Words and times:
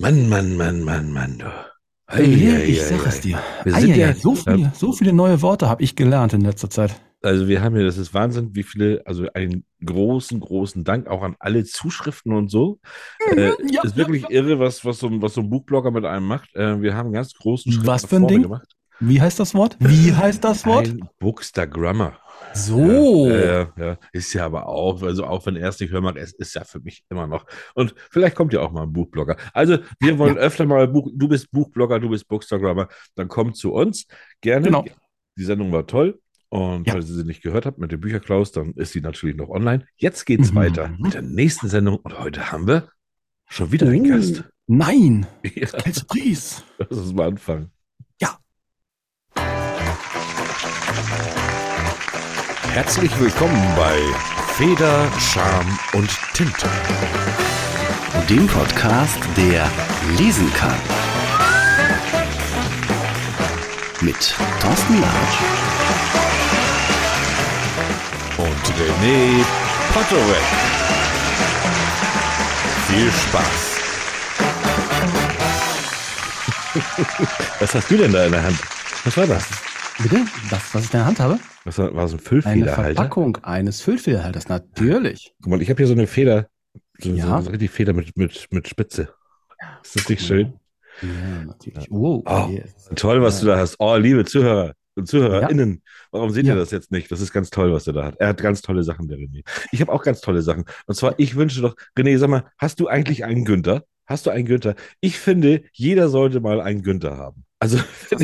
Mann, 0.00 0.28
Mann, 0.28 0.56
Mann, 0.56 0.84
Mann, 0.84 1.10
Mann, 1.12 1.38
du. 1.38 1.46
Ei, 2.06 2.18
Ei, 2.20 2.22
ei, 2.22 2.64
ich 2.68 2.80
ei, 2.80 2.84
sag 2.84 3.06
es 3.06 3.20
dir. 3.20 3.38
Wir 3.64 3.74
sind 3.74 3.96
ja- 3.96 4.14
so, 4.14 4.36
viele, 4.36 4.70
so 4.74 4.92
viele 4.92 5.12
neue 5.12 5.42
Worte 5.42 5.68
habe 5.68 5.82
ich 5.82 5.96
gelernt 5.96 6.32
in 6.32 6.40
letzter 6.42 6.70
Zeit. 6.70 6.94
Also 7.20 7.48
wir 7.48 7.62
haben 7.62 7.74
hier, 7.74 7.84
das 7.84 7.98
ist 7.98 8.14
Wahnsinn, 8.14 8.50
wie 8.54 8.62
viele, 8.62 9.02
also 9.06 9.26
einen 9.34 9.64
großen, 9.84 10.38
großen 10.38 10.84
Dank 10.84 11.08
auch 11.08 11.22
an 11.22 11.34
alle 11.40 11.64
Zuschriften 11.64 12.32
und 12.32 12.48
so. 12.48 12.78
Äh, 13.36 13.50
Mhm, 13.60 13.68
ja, 13.72 13.82
ist 13.82 13.96
wirklich 13.96 14.30
irre, 14.30 14.60
was, 14.60 14.84
was, 14.84 15.00
so, 15.00 15.08
ein- 15.08 15.20
was 15.20 15.34
so 15.34 15.40
ein 15.40 15.50
Buchblogger 15.50 15.90
mit 15.90 16.04
einem 16.04 16.26
macht. 16.28 16.54
Äh, 16.54 16.80
wir 16.80 16.94
haben 16.94 17.06
einen 17.06 17.14
ganz 17.14 17.34
großen 17.34 17.72
Schritt 17.72 17.86
Was 17.86 18.06
für 18.06 18.16
ein 18.16 18.28
Ding? 18.28 18.42
gemacht. 18.42 18.68
Wie 19.00 19.20
heißt 19.20 19.40
das 19.40 19.52
Wort? 19.54 19.76
Wie 19.80 20.12
heißt 20.14 20.44
das 20.44 20.64
Wort? 20.64 20.88
Ein 20.88 21.08
Bookstagrammer. 21.18 22.18
So. 22.54 23.28
Ja, 23.28 23.38
ja, 23.38 23.72
ja, 23.76 23.98
ist 24.12 24.32
ja 24.32 24.46
aber 24.46 24.66
auch, 24.68 25.02
also 25.02 25.24
auch 25.24 25.44
wenn 25.46 25.56
er 25.56 25.68
es 25.68 25.78
nicht 25.80 25.90
hören 25.92 26.04
mag, 26.04 26.16
es 26.16 26.32
ist 26.32 26.54
ja 26.54 26.64
für 26.64 26.80
mich 26.80 27.04
immer 27.10 27.26
noch. 27.26 27.44
Und 27.74 27.94
vielleicht 28.10 28.34
kommt 28.36 28.52
ja 28.52 28.60
auch 28.60 28.72
mal 28.72 28.82
ein 28.82 28.92
Buchblogger. 28.92 29.36
Also 29.52 29.78
wir 30.00 30.18
wollen 30.18 30.38
öfter 30.38 30.64
mal 30.66 30.88
Buch, 30.88 31.10
du 31.14 31.28
bist 31.28 31.50
Buchblogger, 31.50 32.00
du 32.00 32.08
bist 32.08 32.26
Bookstagrammer, 32.28 32.88
dann 33.14 33.28
kommt 33.28 33.56
zu 33.56 33.72
uns 33.72 34.06
gerne. 34.40 34.66
Genau. 34.66 34.84
Die 35.36 35.44
Sendung 35.44 35.70
war 35.72 35.86
toll. 35.86 36.18
Und 36.48 36.86
Ja. 36.86 36.94
falls 36.94 37.08
ihr 37.10 37.14
sie 37.16 37.24
nicht 37.24 37.42
gehört 37.42 37.66
habt 37.66 37.78
mit 37.78 37.92
dem 37.92 38.00
Bücherklaus, 38.00 38.52
dann 38.52 38.72
ist 38.72 38.92
sie 38.92 39.02
natürlich 39.02 39.36
noch 39.36 39.50
online. 39.50 39.86
Jetzt 39.96 40.24
geht's 40.24 40.50
Mhm. 40.52 40.56
weiter 40.56 40.88
mit 40.98 41.12
der 41.14 41.22
nächsten 41.22 41.68
Sendung. 41.68 41.96
Und 41.98 42.18
heute 42.18 42.50
haben 42.50 42.66
wir 42.66 42.88
schon 43.48 43.70
wieder 43.70 43.86
einen 43.88 44.06
Oh. 44.06 44.14
Gast. 44.16 44.44
Nein. 44.66 45.26
Ja, 45.54 45.66
Kelsey 45.66 46.04
Pries. 46.06 46.64
lass 46.78 46.98
uns 46.98 47.12
mal 47.12 47.28
anfangen. 47.28 47.70
Herzlich 52.70 53.18
willkommen 53.18 53.74
bei 53.76 53.98
Feder, 54.54 55.10
Charme 55.18 55.78
und 55.94 56.10
Tinte. 56.34 56.68
Dem 58.28 58.46
Podcast, 58.46 59.18
der 59.36 59.68
lesen 60.16 60.52
kann. 60.54 60.76
Mit 64.00 64.34
Thorsten 64.60 65.00
Larsch 65.00 65.38
und 68.36 68.64
René 68.78 69.44
Potterweg. 69.92 70.44
Viel 72.86 73.10
Spaß. 73.10 73.78
Was 77.60 77.74
hast 77.74 77.90
du 77.90 77.96
denn 77.96 78.12
da 78.12 78.24
in 78.26 78.32
der 78.32 78.42
Hand? 78.42 78.58
Was 79.04 79.16
war 79.16 79.26
das? 79.26 79.67
Bitte? 80.02 80.24
Das, 80.50 80.74
was 80.74 80.84
ich 80.84 80.92
in 80.94 80.98
der 80.98 81.06
Hand 81.06 81.20
habe? 81.20 81.38
Was 81.64 81.78
war, 81.78 81.90
das 81.90 82.12
ein 82.12 82.18
Eine 82.18 82.18
Füllfederhalter? 82.20 82.94
Verpackung 82.94 83.36
eines 83.42 83.80
Füllfederhalters. 83.80 84.48
Natürlich. 84.48 85.34
Guck 85.42 85.50
mal, 85.50 85.62
ich 85.62 85.68
habe 85.70 85.78
hier 85.78 85.86
so 85.88 85.92
eine 85.94 86.06
Feder, 86.06 86.48
so, 86.98 87.10
Ja. 87.10 87.38
so, 87.38 87.46
so 87.46 87.50
richtig 87.50 87.70
Feder 87.70 87.92
mit, 87.92 88.16
mit, 88.16 88.46
mit 88.50 88.68
Spitze. 88.68 89.12
Ist 89.82 89.96
das 89.96 90.08
nicht 90.08 90.22
schön? 90.24 90.54
Ja, 91.02 91.44
natürlich. 91.46 91.86
Wow. 91.90 92.22
Oh, 92.26 92.48
yes. 92.50 92.88
Toll, 92.94 93.22
was 93.22 93.40
du 93.40 93.46
da 93.46 93.58
hast. 93.58 93.76
Oh, 93.78 93.96
liebe 93.96 94.24
Zuhörer 94.24 94.72
und 94.94 95.06
ZuhörerInnen, 95.08 95.82
warum 96.10 96.30
seht 96.30 96.46
Ja. 96.46 96.54
ihr 96.54 96.58
das 96.58 96.70
jetzt 96.70 96.90
nicht? 96.92 97.10
Das 97.10 97.20
ist 97.20 97.32
ganz 97.32 97.50
toll, 97.50 97.72
was 97.72 97.86
er 97.86 97.92
da 97.92 98.04
hat. 98.04 98.16
Er 98.18 98.28
hat 98.28 98.40
ganz 98.40 98.62
tolle 98.62 98.82
Sachen, 98.84 99.08
der 99.08 99.18
René. 99.18 99.42
Ich 99.72 99.80
habe 99.80 99.92
auch 99.92 100.02
ganz 100.02 100.20
tolle 100.20 100.42
Sachen. 100.42 100.64
Und 100.86 100.94
zwar, 100.94 101.14
ich 101.18 101.34
wünsche 101.36 101.60
doch, 101.60 101.74
René, 101.96 102.18
sag 102.18 102.30
mal, 102.30 102.44
hast 102.56 102.78
du 102.80 102.86
eigentlich 102.88 103.24
einen 103.24 103.44
Günther? 103.44 103.84
Hast 104.06 104.26
du 104.26 104.30
einen 104.30 104.46
Günther? 104.46 104.74
Ich 105.00 105.18
finde, 105.18 105.62
jeder 105.72 106.08
sollte 106.08 106.40
mal 106.40 106.60
einen 106.60 106.82
Günther 106.82 107.16
haben. 107.16 107.44
Also, 107.58 107.78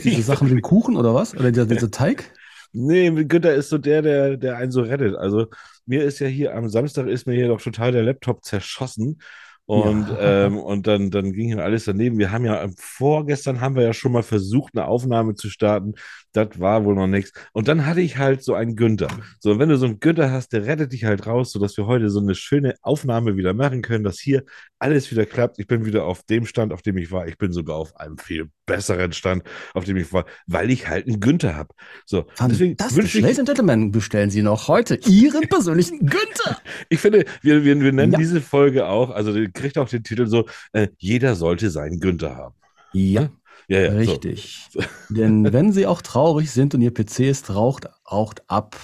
diese 0.05 0.23
Sachen 0.23 0.49
mit 0.49 0.57
dem 0.57 0.63
Kuchen 0.63 0.97
oder 0.97 1.15
was? 1.15 1.35
Oder 1.35 1.51
dieser, 1.51 1.67
dieser 1.67 1.91
Teig? 1.91 2.31
Nee, 2.73 3.11
Günther 3.25 3.55
ist 3.55 3.69
so 3.69 3.79
der, 3.79 4.03
der, 4.03 4.37
der 4.37 4.57
einen 4.57 4.73
so 4.73 4.83
rettet. 4.83 5.15
Also 5.17 5.47
mir 5.87 6.03
ist 6.03 6.19
ja 6.19 6.27
hier 6.27 6.55
am 6.57 6.69
Samstag 6.69 7.07
ist 7.07 7.27
mir 7.27 7.35
hier 7.35 7.49
doch 7.49 7.61
total 7.61 7.93
der 7.93 8.03
Laptop 8.03 8.45
zerschossen. 8.45 9.21
Und, 9.67 10.09
Ja. 10.09 10.47
ähm, 10.47 10.59
und 10.59 10.87
dann, 10.87 11.11
dann 11.11 11.33
ging 11.33 11.49
hier 11.49 11.65
alles 11.65 11.85
daneben. 11.85 12.19
Wir 12.19 12.31
haben 12.33 12.45
ja 12.45 12.61
am- 12.61 12.75
vorgestern 12.79 13.61
haben 13.61 13.77
wir 13.77 13.83
ja 13.83 13.93
schon 13.95 14.13
mal 14.13 14.23
versucht, 14.23 14.75
eine 14.77 14.87
Aufnahme 14.87 15.35
zu 15.37 15.49
starten. 15.49 15.95
Das 16.35 16.61
war 16.61 16.85
wohl 16.85 16.95
noch 16.97 17.07
nichts. 17.07 17.33
Und 17.53 17.69
dann 17.69 17.87
hatte 17.87 18.01
ich 18.01 18.19
halt 18.19 18.43
so 18.43 18.55
einen 18.55 18.75
Günther. 18.77 19.07
So, 19.39 19.59
wenn 19.59 19.69
du 19.69 19.77
so 19.79 19.87
einen 19.87 20.01
Günther 20.01 20.31
hast, 20.33 20.53
der 20.53 20.67
rettet 20.67 20.93
dich 20.93 21.05
halt 21.05 21.27
raus, 21.27 21.53
sodass 21.53 21.77
wir 21.77 21.87
heute 21.87 22.11
so 22.11 22.19
eine 22.21 22.35
schöne 22.35 22.75
Aufnahme 22.83 23.37
wieder 23.37 23.55
machen 23.55 23.83
können, 23.83 24.03
dass 24.05 24.19
hier 24.19 24.43
alles 24.81 25.11
wieder 25.13 25.27
klappt. 25.27 25.59
Ich 25.61 25.67
bin 25.69 25.87
wieder 25.87 26.05
auf 26.05 26.25
dem 26.25 26.45
Stand, 26.45 26.73
auf 26.73 26.83
dem 26.83 26.99
ich 26.99 27.11
war. 27.13 27.27
Ich 27.29 27.39
bin 27.39 27.53
sogar 27.53 27.77
auf 27.77 27.97
einem 27.97 28.19
viel 28.19 28.51
besseren 28.67 29.13
Stand, 29.13 29.45
auf 29.75 29.85
dem 29.85 29.97
ich 29.97 30.13
war, 30.13 30.25
weil 30.47 30.71
ich 30.71 30.89
halt 30.89 31.07
einen 31.07 31.21
Günther 31.21 31.55
habe. 31.55 31.73
So, 32.05 32.27
deswegen 32.49 32.77
wünsche 32.91 33.19
ich 33.19 33.23
Ladies 33.23 33.39
and 33.39 33.49
Gentlemen, 33.49 33.93
bestellen 33.93 34.31
Sie 34.31 34.43
noch 34.43 34.67
heute 34.69 34.99
Ihren 35.09 35.43
persönlichen 35.49 36.01
Günther. 36.01 36.59
Ich 36.89 36.99
finde, 36.99 37.27
wir, 37.43 37.65
wir, 37.65 37.81
wir 37.81 37.93
nennen 37.93 38.13
Ja. 38.13 38.19
diese 38.19 38.41
Folge 38.41 38.87
auch, 38.87 39.11
also 39.11 39.33
die 39.33 39.53
kriegt 39.53 39.79
auch 39.79 39.89
den 39.89 40.03
Titel 40.03 40.27
so, 40.27 40.47
äh, 40.73 40.89
jeder 40.99 41.37
sollte 41.37 41.71
seinen 41.71 42.01
Günther 42.01 42.35
haben. 42.35 42.55
Ja, 42.93 43.29
Ja, 43.69 43.81
ja, 43.81 43.91
so. 43.93 43.97
richtig. 44.13 44.69
Denn 45.09 45.53
wenn 45.53 45.73
Sie 45.73 45.87
auch 45.87 46.03
traurig 46.03 46.51
sind 46.51 46.75
und 46.75 46.83
Ihr 46.83 46.93
PC 46.93 47.21
ist 47.21 47.51
raucht, 47.55 47.89
raucht 48.11 48.43
ab. 48.49 48.77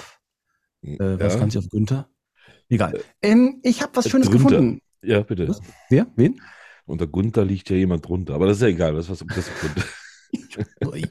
Äh, 0.83 0.97
was 0.99 1.35
ja. 1.35 1.39
kann 1.39 1.49
ich 1.49 1.59
auf 1.59 1.69
Günther? 1.69 2.09
Egal. 2.69 3.01
Ähm, 3.23 3.61
ich 3.63 3.83
habe 3.83 3.93
was 3.97 4.07
Äh, 4.07 4.11
Schönes 4.11 4.31
Günther. 4.31 4.49
gefunden. 4.51 4.81
ja, 5.03 5.21
bitte. 5.23 5.49
Was? 5.49 5.61
Wer? 5.89 6.07
Wen? 6.17 6.41
Unter 6.87 7.07
Gunther 7.07 7.45
liegt 7.45 7.69
ja 7.71 7.77
jemand 7.77 8.07
drunter, 8.09 8.35
aber 8.35 8.47
das 8.47 8.57
ist 8.57 8.63
ja 8.63 8.69
egal, 8.69 8.95
das 8.95 9.09
ist 9.09 9.25
was 9.29 9.37
das 9.37 9.49
ist. 10.33 11.09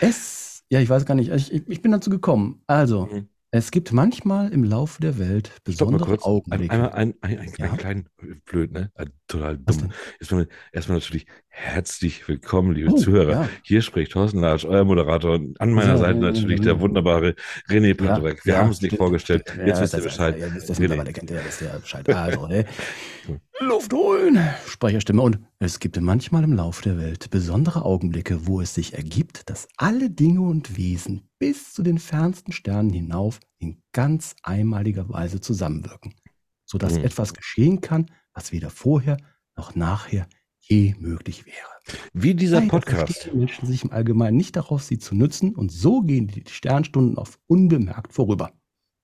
Es, 0.00 0.62
ja, 0.70 0.80
ich 0.80 0.88
weiß 0.88 1.04
gar 1.06 1.14
nicht. 1.14 1.30
Ich, 1.30 1.52
ich 1.52 1.68
ich 1.68 1.82
bin 1.82 1.92
dazu 1.92 2.10
gekommen. 2.10 2.62
Also, 2.66 3.06
Mhm. 3.06 3.28
Es 3.52 3.70
gibt 3.72 3.92
manchmal 3.92 4.52
im 4.52 4.62
Laufe 4.62 5.00
der 5.00 5.18
Welt 5.18 5.50
besondere 5.64 6.18
Augenblicke. 6.22 6.72
einmal 6.72 6.92
ein, 6.92 7.14
ein, 7.20 7.38
ein, 7.38 7.52
Ja? 7.58 7.70
ein 7.72 7.76
kleinen, 7.76 8.08
blöd, 8.46 8.72
ne? 8.72 8.90
Äh, 8.94 9.06
Total 9.26 9.58
dumm. 9.58 9.92
Erstmal, 10.20 10.48
erstmal 10.72 10.98
natürlich 10.98 11.26
herzlich 11.48 12.26
willkommen, 12.28 12.72
liebe 12.74 12.90
Oh, 12.92 12.96
Zuhörer. 12.96 13.30
ja. 13.32 13.48
Hier 13.62 13.82
spricht 13.82 14.12
Thorsten 14.12 14.40
Latsch, 14.40 14.64
euer 14.64 14.84
Moderator. 14.84 15.34
Und 15.34 15.60
an 15.60 15.72
meiner 15.72 15.90
Ja, 15.92 15.98
Seite 15.98 16.18
natürlich 16.18 16.60
der 16.60 16.80
wunderbare 16.80 17.34
René 17.68 17.94
Patrick. 17.94 18.44
Wir 18.46 18.56
haben 18.58 18.68
uns 18.68 18.80
nicht 18.82 18.96
vorgestellt. 18.96 19.44
Jetzt 19.64 19.80
wisst 19.80 19.94
ihr 19.94 20.00
Bescheid. 20.02 20.38
Ja, 20.38 20.52
wisst 20.54 20.68
ihr 20.68 20.90
René. 20.90 21.12
kennt 21.12 21.30
ihr, 21.30 21.40
wisst 21.44 21.62
ihr 21.62 21.68
Bescheid. 21.80 22.08
Also, 22.08 22.46
ne? 22.48 22.64
Luft 23.62 23.92
holen, 23.92 24.38
Sprecherstimme. 24.66 25.20
Und 25.20 25.38
es 25.58 25.80
gibt 25.80 26.00
manchmal 26.00 26.44
im 26.44 26.54
Laufe 26.54 26.82
der 26.82 26.98
Welt 26.98 27.30
besondere 27.30 27.84
Augenblicke, 27.84 28.46
wo 28.46 28.62
es 28.62 28.74
sich 28.74 28.94
ergibt, 28.94 29.50
dass 29.50 29.68
alle 29.76 30.08
Dinge 30.10 30.40
und 30.40 30.78
Wesen 30.78 31.28
bis 31.38 31.74
zu 31.74 31.82
den 31.82 31.98
fernsten 31.98 32.52
Sternen 32.52 32.90
hinauf 32.90 33.38
in 33.58 33.82
ganz 33.92 34.34
einmaliger 34.42 35.08
Weise 35.10 35.40
zusammenwirken, 35.42 36.14
sodass 36.64 36.94
Mhm. 36.94 37.04
etwas 37.04 37.34
geschehen 37.34 37.82
kann, 37.82 38.06
was 38.32 38.50
weder 38.52 38.70
vorher 38.70 39.18
noch 39.56 39.74
nachher 39.74 40.26
je 40.60 40.94
möglich 40.98 41.44
wäre. 41.44 42.00
Wie 42.14 42.34
dieser 42.34 42.60
Leider 42.60 42.70
Podcast. 42.70 43.30
Menschen 43.34 43.66
sich 43.66 43.84
im 43.84 43.90
Allgemeinen 43.92 44.38
nicht 44.38 44.56
darauf, 44.56 44.82
sie 44.82 44.98
zu 44.98 45.14
nutzen 45.14 45.54
und 45.54 45.70
so 45.70 46.00
gehen 46.00 46.28
die 46.28 46.44
Sternstunden 46.48 47.18
oft 47.18 47.38
unbemerkt 47.46 48.14
vorüber. 48.14 48.52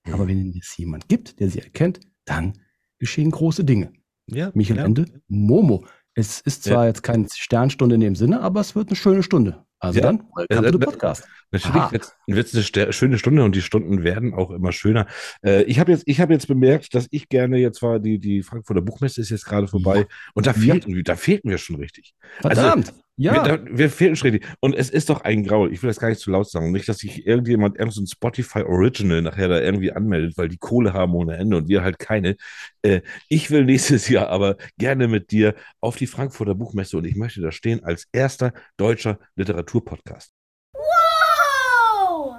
Mhm. 0.05 0.13
Aber 0.13 0.27
wenn 0.27 0.51
es 0.59 0.75
jemand 0.77 1.07
gibt, 1.09 1.39
der 1.39 1.51
sie 1.51 1.59
erkennt, 1.59 1.99
dann 2.25 2.53
geschehen 2.97 3.29
große 3.29 3.63
Dinge. 3.63 3.93
Ja, 4.27 4.51
Michael 4.53 4.77
ja. 4.79 4.85
Ende, 4.85 5.05
Momo. 5.27 5.85
Es 6.13 6.41
ist 6.41 6.63
zwar 6.63 6.87
jetzt 6.87 7.03
keine 7.03 7.27
Sternstunde 7.33 7.95
in 7.95 8.01
dem 8.01 8.15
Sinne, 8.15 8.41
aber 8.41 8.59
es 8.61 8.75
wird 8.75 8.89
eine 8.89 8.95
schöne 8.95 9.21
Stunde. 9.23 9.63
Also 9.79 9.99
Ja. 9.99 10.05
dann, 10.07 10.23
welcome 10.35 10.65
Ja, 10.65 10.71
to 10.71 10.79
Podcast. 10.79 11.27
Natürlich 11.51 12.01
wird 12.25 12.47
es 12.47 12.53
eine 12.55 12.63
ster- 12.63 12.91
schöne 12.91 13.19
Stunde 13.19 13.43
und 13.43 13.55
die 13.55 13.61
Stunden 13.61 14.03
werden 14.03 14.33
auch 14.33 14.49
immer 14.49 14.71
schöner. 14.71 15.05
Äh, 15.45 15.63
ich 15.63 15.79
habe 15.79 15.91
jetzt, 15.91 16.03
ich 16.07 16.19
habe 16.19 16.33
jetzt 16.33 16.47
bemerkt, 16.47 16.95
dass 16.95 17.07
ich 17.11 17.29
gerne 17.29 17.57
jetzt 17.57 17.81
war, 17.83 17.99
die, 17.99 18.17
die 18.19 18.41
Frankfurter 18.41 18.81
Buchmesse 18.81 19.21
ist 19.21 19.29
jetzt 19.29 19.45
gerade 19.45 19.67
vorbei 19.67 19.99
Ja. 19.99 20.05
und 20.33 20.47
da 20.47 20.51
Ja. 20.51 20.57
fehlten, 20.59 21.03
da 21.03 21.15
fehlten 21.15 21.49
wir 21.51 21.59
schon 21.59 21.75
richtig. 21.75 22.15
Verdammt! 22.41 22.93
Ja, 23.19 23.33
Wir, 23.33 23.57
da, 23.57 23.65
wir 23.65 23.89
fehlten 23.89 24.15
schon 24.15 24.29
richtig. 24.29 24.47
Und 24.59 24.75
es 24.75 24.91
ist 24.91 25.09
doch 25.09 25.21
ein 25.21 25.43
Graul. 25.43 25.73
Ich 25.73 25.81
will 25.81 25.87
das 25.87 25.99
gar 25.99 26.09
nicht 26.09 26.21
zu 26.21 26.29
laut 26.29 26.49
sagen. 26.49 26.71
Nicht, 26.71 26.87
dass 26.87 26.99
sich 26.99 27.25
irgendjemand, 27.25 27.77
irgend 27.77 27.93
so 27.93 28.01
ein 28.01 28.07
Spotify 28.07 28.61
Original 28.61 29.23
nachher 29.23 29.47
da 29.47 29.59
irgendwie 29.59 29.91
anmeldet, 29.91 30.37
weil 30.37 30.49
die 30.49 30.57
Kohle 30.57 30.93
haben 30.93 31.15
ohne 31.15 31.35
Ende 31.35 31.57
und 31.57 31.67
wir 31.67 31.81
halt 31.81 31.97
keine. 31.97 32.35
Äh, 32.83 33.01
ich 33.27 33.49
will 33.49 33.65
nächstes 33.65 34.07
Jahr 34.07 34.29
aber 34.29 34.57
gerne 34.77 35.07
mit 35.07 35.31
dir 35.31 35.55
auf 35.81 35.95
die 35.95 36.05
Frankfurter 36.05 36.53
Buchmesse 36.53 36.97
und 36.97 37.05
ich 37.05 37.15
möchte 37.15 37.41
da 37.41 37.51
stehen 37.51 37.83
als 37.83 38.07
erster 38.11 38.53
deutscher 38.77 39.17
Literaturpodcast. 39.35 40.31
Wow! 40.73 42.35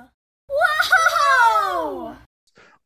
Wow! 0.46 2.16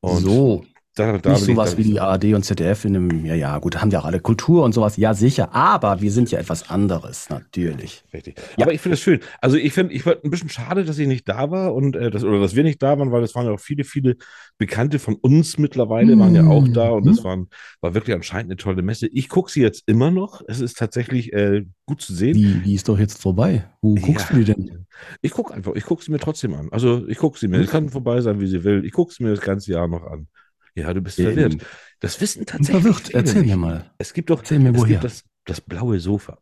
Und 0.00 0.22
so. 0.22 0.64
Da, 0.94 1.16
da 1.18 1.30
nicht 1.30 1.44
sowas 1.44 1.76
wie 1.78 1.84
die 1.84 2.00
ARD 2.00 2.34
und 2.34 2.44
ZDF 2.44 2.84
in 2.84 2.94
einem, 2.96 3.24
ja, 3.24 3.34
ja, 3.34 3.58
gut, 3.58 3.80
haben 3.80 3.90
ja 3.90 4.00
auch 4.00 4.04
alle 4.04 4.20
Kultur 4.20 4.62
und 4.62 4.72
sowas, 4.74 4.96
ja, 4.98 5.14
sicher, 5.14 5.54
aber 5.54 6.00
wir 6.02 6.12
sind 6.12 6.30
ja 6.30 6.38
etwas 6.38 6.68
anderes, 6.68 7.30
natürlich. 7.30 8.04
Richtig. 8.12 8.36
Ja. 8.58 8.66
Aber 8.66 8.74
ich 8.74 8.80
finde 8.82 8.94
es 8.94 9.00
schön. 9.00 9.20
Also 9.40 9.56
ich 9.56 9.72
finde, 9.72 9.94
ich 9.94 10.02
fand 10.02 10.22
ein 10.22 10.30
bisschen 10.30 10.50
schade, 10.50 10.84
dass 10.84 10.98
ich 10.98 11.08
nicht 11.08 11.28
da 11.28 11.50
war 11.50 11.74
und 11.74 11.96
äh, 11.96 12.10
das, 12.10 12.24
oder 12.24 12.40
dass 12.40 12.54
wir 12.54 12.62
nicht 12.62 12.82
da 12.82 12.98
waren, 12.98 13.10
weil 13.10 13.22
es 13.22 13.34
waren 13.34 13.46
ja 13.46 13.52
auch 13.52 13.60
viele, 13.60 13.84
viele 13.84 14.16
Bekannte 14.58 14.98
von 14.98 15.14
uns 15.14 15.56
mittlerweile, 15.58 16.18
waren 16.18 16.34
ja 16.34 16.44
auch 16.46 16.68
da 16.68 16.90
und 16.90 17.06
Mhm. 17.06 17.10
es 17.12 17.24
waren, 17.24 17.48
war 17.80 17.94
wirklich 17.94 18.14
anscheinend 18.14 18.50
eine 18.50 18.56
tolle 18.56 18.82
Messe. 18.82 19.06
Ich 19.08 19.28
gucke 19.28 19.50
sie 19.50 19.62
jetzt 19.62 19.84
immer 19.86 20.10
noch. 20.10 20.42
Es 20.46 20.60
ist 20.60 20.76
tatsächlich 20.78 21.32
äh, 21.32 21.64
gut 21.86 22.02
zu 22.02 22.14
sehen. 22.14 22.34
Die, 22.34 22.60
die 22.62 22.74
ist 22.74 22.88
doch 22.88 22.98
jetzt 22.98 23.20
vorbei. 23.20 23.64
Wo 23.80 23.94
guckst 23.94 24.26
Ja. 24.30 24.36
du 24.36 24.44
die 24.44 24.52
denn? 24.52 24.86
Ich 25.22 25.32
gucke 25.32 25.54
einfach, 25.54 25.72
ich 25.74 25.84
gucke 25.84 26.04
sie 26.04 26.12
mir 26.12 26.18
trotzdem 26.18 26.54
an. 26.54 26.68
Also 26.70 27.06
ich 27.08 27.16
gucke 27.18 27.38
sie 27.38 27.48
mir. 27.48 27.58
Mhm. 27.58 27.62
Sie 27.62 27.68
kann 27.68 27.88
vorbei 27.88 28.20
sein, 28.20 28.40
wie 28.40 28.46
sie 28.46 28.62
will. 28.62 28.84
Ich 28.84 28.92
gucke 28.92 29.12
sie 29.12 29.24
mir 29.24 29.30
das 29.30 29.40
ganze 29.40 29.72
Jahr 29.72 29.88
noch 29.88 30.04
an. 30.04 30.28
Ja, 30.74 30.92
du 30.94 31.00
bist 31.02 31.18
Ähm, 31.18 31.24
verwirrt. 31.24 31.66
Das 32.00 32.20
wissen 32.20 32.46
tatsächlich 32.46 32.82
verwirrt. 32.82 33.06
viele 33.06 33.18
Erzähl 33.18 33.42
mir 33.44 33.56
mal. 33.56 33.90
Es 33.98 34.12
gibt 34.12 34.30
doch, 34.30 34.38
Erzähl 34.40 34.58
mir 34.58 34.74
woher. 34.76 35.00
das, 35.00 35.24
das 35.44 35.60
blaue 35.60 36.00
Sofa. 36.00 36.38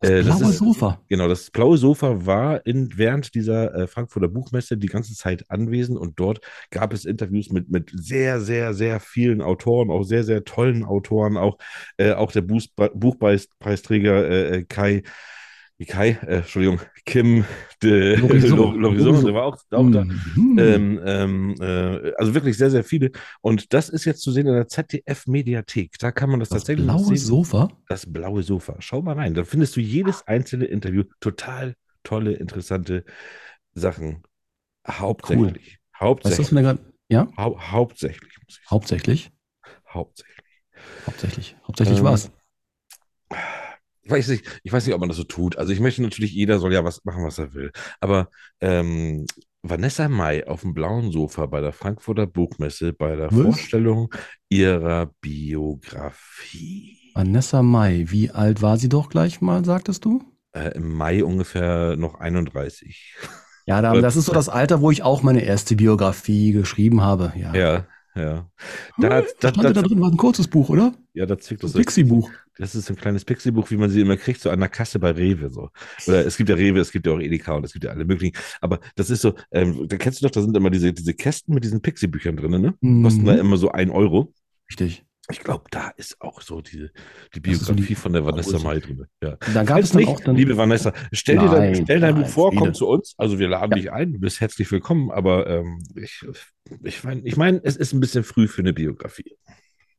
Das 0.00 0.10
Äh, 0.10 0.22
blaue 0.22 0.50
ist, 0.50 0.58
Sofa. 0.58 1.00
Genau, 1.08 1.28
das 1.28 1.50
blaue 1.50 1.76
Sofa 1.78 2.26
war 2.26 2.66
in, 2.66 2.90
während 2.96 3.34
dieser 3.34 3.74
äh, 3.74 3.86
Frankfurter 3.86 4.28
Buchmesse 4.28 4.76
die 4.76 4.86
ganze 4.88 5.14
Zeit 5.14 5.50
anwesend 5.50 5.98
und 5.98 6.18
dort 6.18 6.40
gab 6.70 6.92
es 6.92 7.04
Interviews 7.04 7.50
mit, 7.50 7.70
mit 7.70 7.90
sehr, 7.94 8.40
sehr, 8.40 8.74
sehr 8.74 9.00
vielen 9.00 9.40
Autoren, 9.42 9.90
auch 9.90 10.02
sehr, 10.04 10.24
sehr 10.24 10.44
tollen 10.44 10.84
Autoren, 10.84 11.36
auch, 11.36 11.58
äh, 11.96 12.12
auch 12.12 12.32
der 12.32 12.42
Buß, 12.42 12.68
Buchpreisträger 12.94 14.28
äh, 14.28 14.56
äh, 14.58 14.64
Kai, 14.64 15.02
wie 15.76 15.86
Kai, 15.86 16.10
äh, 16.26 16.36
Entschuldigung, 16.38 16.80
Kim 17.04 17.44
de 17.82 18.16
Lorison. 18.16 18.56
Lor- 18.58 18.76
Lorison, 18.76 19.24
der 19.24 19.34
war 19.34 19.44
auch, 19.46 19.56
auch 19.70 19.90
da. 19.90 20.04
Mhm. 20.04 20.58
Ähm, 20.58 21.00
ähm, 21.04 21.54
äh, 21.60 22.12
also 22.16 22.32
wirklich 22.34 22.56
sehr, 22.56 22.70
sehr 22.70 22.84
viele. 22.84 23.10
Und 23.40 23.72
das 23.72 23.88
ist 23.88 24.04
jetzt 24.04 24.22
zu 24.22 24.30
sehen 24.30 24.46
in 24.46 24.54
der 24.54 24.68
ZDF-Mediathek. 24.68 25.98
Da 25.98 26.12
kann 26.12 26.30
man 26.30 26.40
das, 26.40 26.48
das 26.50 26.60
tatsächlich 26.60 26.86
blaue 26.86 27.04
sehen. 27.04 27.16
Sofa. 27.16 27.68
Das 27.88 28.10
blaue 28.10 28.42
Sofa. 28.42 28.76
Schau 28.78 29.02
mal 29.02 29.14
rein. 29.16 29.34
Da 29.34 29.44
findest 29.44 29.74
du 29.76 29.80
jedes 29.80 30.26
einzelne 30.28 30.66
Interview 30.66 31.02
total 31.20 31.74
tolle, 32.04 32.32
interessante 32.34 33.04
Sachen. 33.74 34.22
Hauptsächlich. 34.88 35.44
Weißt 35.44 35.58
du, 35.58 35.68
was 35.98 36.00
Hauptsächlich. 36.00 36.52
mir 36.52 36.62
gerade. 36.62 36.80
Ja, 37.08 37.28
Hau 37.36 37.58
hauptsächlich, 37.60 38.32
muss 38.38 38.48
ich 38.48 38.54
sagen. 38.56 38.70
hauptsächlich. 38.70 39.30
Hauptsächlich. 39.88 40.34
Hauptsächlich. 41.06 41.56
Hauptsächlich 41.66 41.98
Ähm, 41.98 42.04
was? 42.04 42.30
Ich 44.04 44.10
weiß 44.10 44.28
nicht, 44.28 44.60
ich 44.62 44.72
weiß 44.72 44.84
nicht, 44.86 44.94
ob 44.94 45.00
man 45.00 45.08
das 45.08 45.16
so 45.16 45.24
tut. 45.24 45.56
Also 45.56 45.72
ich 45.72 45.80
möchte 45.80 46.02
natürlich, 46.02 46.32
jeder 46.32 46.58
soll 46.58 46.72
ja 46.72 46.84
was 46.84 47.04
machen, 47.04 47.24
was 47.24 47.38
er 47.38 47.54
will. 47.54 47.72
Aber 48.00 48.28
ähm, 48.60 49.26
Vanessa 49.62 50.08
Mai 50.10 50.46
auf 50.46 50.60
dem 50.60 50.74
blauen 50.74 51.10
Sofa 51.10 51.46
bei 51.46 51.62
der 51.62 51.72
Frankfurter 51.72 52.26
Buchmesse 52.26 52.92
bei 52.92 53.16
der 53.16 53.32
Was? 53.32 53.40
Vorstellung 53.40 54.12
ihrer 54.50 55.10
Biografie. 55.22 56.98
Vanessa 57.14 57.62
Mai, 57.62 58.04
wie 58.08 58.30
alt 58.30 58.60
war 58.60 58.76
sie 58.76 58.90
doch 58.90 59.08
gleich 59.08 59.40
mal, 59.40 59.64
sagtest 59.64 60.04
du? 60.04 60.22
Äh, 60.52 60.76
Im 60.76 60.94
Mai 60.94 61.24
ungefähr 61.24 61.96
noch 61.96 62.16
31. 62.16 63.14
Ja, 63.66 63.80
da, 63.80 63.94
das 64.00 64.16
ist 64.16 64.26
so 64.26 64.32
das 64.32 64.50
Alter, 64.50 64.82
wo 64.82 64.90
ich 64.90 65.02
auch 65.02 65.22
meine 65.22 65.42
erste 65.42 65.76
Biografie 65.76 66.52
geschrieben 66.52 67.00
habe. 67.00 67.32
Ja. 67.36 67.54
Ja, 67.54 67.86
ja. 68.14 68.50
Hm, 68.96 69.02
Da, 69.02 69.22
was 69.22 69.34
da, 69.40 69.50
da 69.50 69.72
da, 69.72 69.82
drin? 69.82 70.00
War 70.00 70.10
ein 70.10 70.16
kurzes 70.16 70.48
Buch, 70.48 70.68
oder? 70.70 70.94
ja, 71.14 71.26
da 71.26 71.38
zwickt 71.38 71.62
Das. 71.62 71.72
Pixie-Buch. 71.72 72.30
Das 72.58 72.74
ist 72.74 72.88
ein 72.90 72.96
kleines 72.96 73.24
Pixie-Buch, 73.24 73.70
wie 73.70 73.76
man 73.76 73.90
sie 73.90 74.00
immer 74.00 74.16
kriegt, 74.16 74.40
so 74.40 74.50
an 74.50 74.60
der 74.60 74.68
Kasse 74.68 74.98
bei 74.98 75.10
Rewe. 75.10 75.50
So. 75.50 75.70
Oder 76.06 76.24
es 76.24 76.36
gibt 76.36 76.48
ja 76.50 76.54
Rewe, 76.56 76.78
es 76.80 76.92
gibt 76.92 77.06
ja 77.06 77.12
auch 77.12 77.20
Edeka 77.20 77.54
und 77.54 77.64
es 77.64 77.72
gibt 77.72 77.84
ja 77.84 77.90
alle 77.90 78.04
möglichen. 78.04 78.36
Aber 78.60 78.78
das 78.96 79.10
ist 79.10 79.22
so, 79.22 79.34
ähm, 79.50 79.86
da 79.88 79.96
kennst 79.96 80.20
du 80.22 80.26
doch, 80.26 80.30
da 80.30 80.40
sind 80.42 80.56
immer 80.56 80.70
diese, 80.70 80.92
diese 80.92 81.14
Kästen 81.14 81.54
mit 81.54 81.64
diesen 81.64 81.80
Pixie-Büchern 81.82 82.36
drin, 82.36 82.50
ne? 82.60 83.02
Kosten 83.02 83.22
Mhm. 83.22 83.26
da 83.26 83.34
immer 83.34 83.56
so 83.56 83.70
ein 83.72 83.90
Euro. 83.90 84.32
Richtig. 84.70 85.04
Ich 85.30 85.40
glaube, 85.40 85.64
da 85.70 85.88
ist 85.96 86.20
auch 86.20 86.42
so 86.42 86.60
diese, 86.60 86.90
die 87.34 87.54
so 87.54 87.72
Biografie 87.72 87.88
die 87.88 87.94
von 87.94 88.12
der 88.12 88.26
Vanessa. 88.26 88.58
Mai 88.58 88.78
drin. 88.80 89.06
Ja. 89.22 89.36
Da 89.54 89.62
gab 89.64 89.76
Falls 89.76 89.88
es 89.90 89.94
nicht, 89.94 90.08
auch 90.08 90.20
dann. 90.20 90.36
liebe 90.36 90.56
Vanessa, 90.56 90.92
stell 91.12 91.38
dir 91.38 91.48
dein, 91.48 91.72
Nein, 91.72 91.82
stell 91.84 92.00
dein 92.00 92.14
nein, 92.14 92.24
Buch 92.24 92.30
vor, 92.30 92.54
komm 92.54 92.74
zu 92.74 92.86
uns. 92.86 93.14
Also 93.16 93.38
wir 93.38 93.48
laden 93.48 93.70
Ja. 93.72 93.76
dich 93.76 93.90
ein, 93.92 94.12
du 94.12 94.18
bist 94.18 94.40
herzlich 94.40 94.70
willkommen, 94.70 95.10
aber 95.10 95.46
ähm, 95.46 95.82
ich, 95.96 96.26
ich 96.82 97.04
meine, 97.04 97.22
ich 97.22 97.36
mein, 97.38 97.60
es 97.62 97.76
ist 97.76 97.92
ein 97.94 98.00
bisschen 98.00 98.22
früh 98.22 98.48
für 98.48 98.60
eine 98.62 98.74
Biografie. 98.74 99.36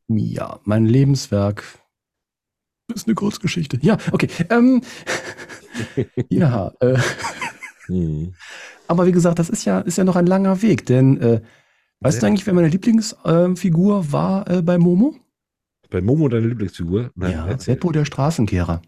Ja, 0.07 0.59
mein 0.65 0.85
Lebenswerk 0.85 1.63
ist 2.93 3.07
eine 3.07 3.15
Kurzgeschichte. 3.15 3.79
Ja, 3.81 3.97
okay. 4.11 4.29
Ähm, 4.51 4.81
ja, 6.29 6.71
äh, 6.79 6.97
Hm. 7.87 8.33
aber 8.87 9.05
wie 9.05 9.11
gesagt, 9.11 9.39
das 9.39 9.49
ist 9.49 9.65
ja, 9.65 9.79
ist 9.79 9.97
ja 9.97 10.03
noch 10.03 10.15
ein 10.15 10.25
langer 10.27 10.61
Weg, 10.61 10.85
denn 10.85 11.19
äh, 11.21 11.41
weißt 12.01 12.21
du 12.21 12.27
eigentlich, 12.27 12.45
wer 12.45 12.53
meine 12.53 12.67
Lieblingsfigur 12.67 14.11
war 14.11 14.49
äh, 14.49 14.61
bei 14.61 14.77
Momo? 14.77 15.15
Bei 15.89 16.01
Momo 16.01 16.27
deine 16.29 16.47
Lieblingsfigur? 16.47 17.11
Nein, 17.15 17.31
ja, 17.31 17.47
erzähl. 17.47 17.75
Beppo 17.75 17.91
der 17.91 18.05
Straßenkehrer. 18.05 18.81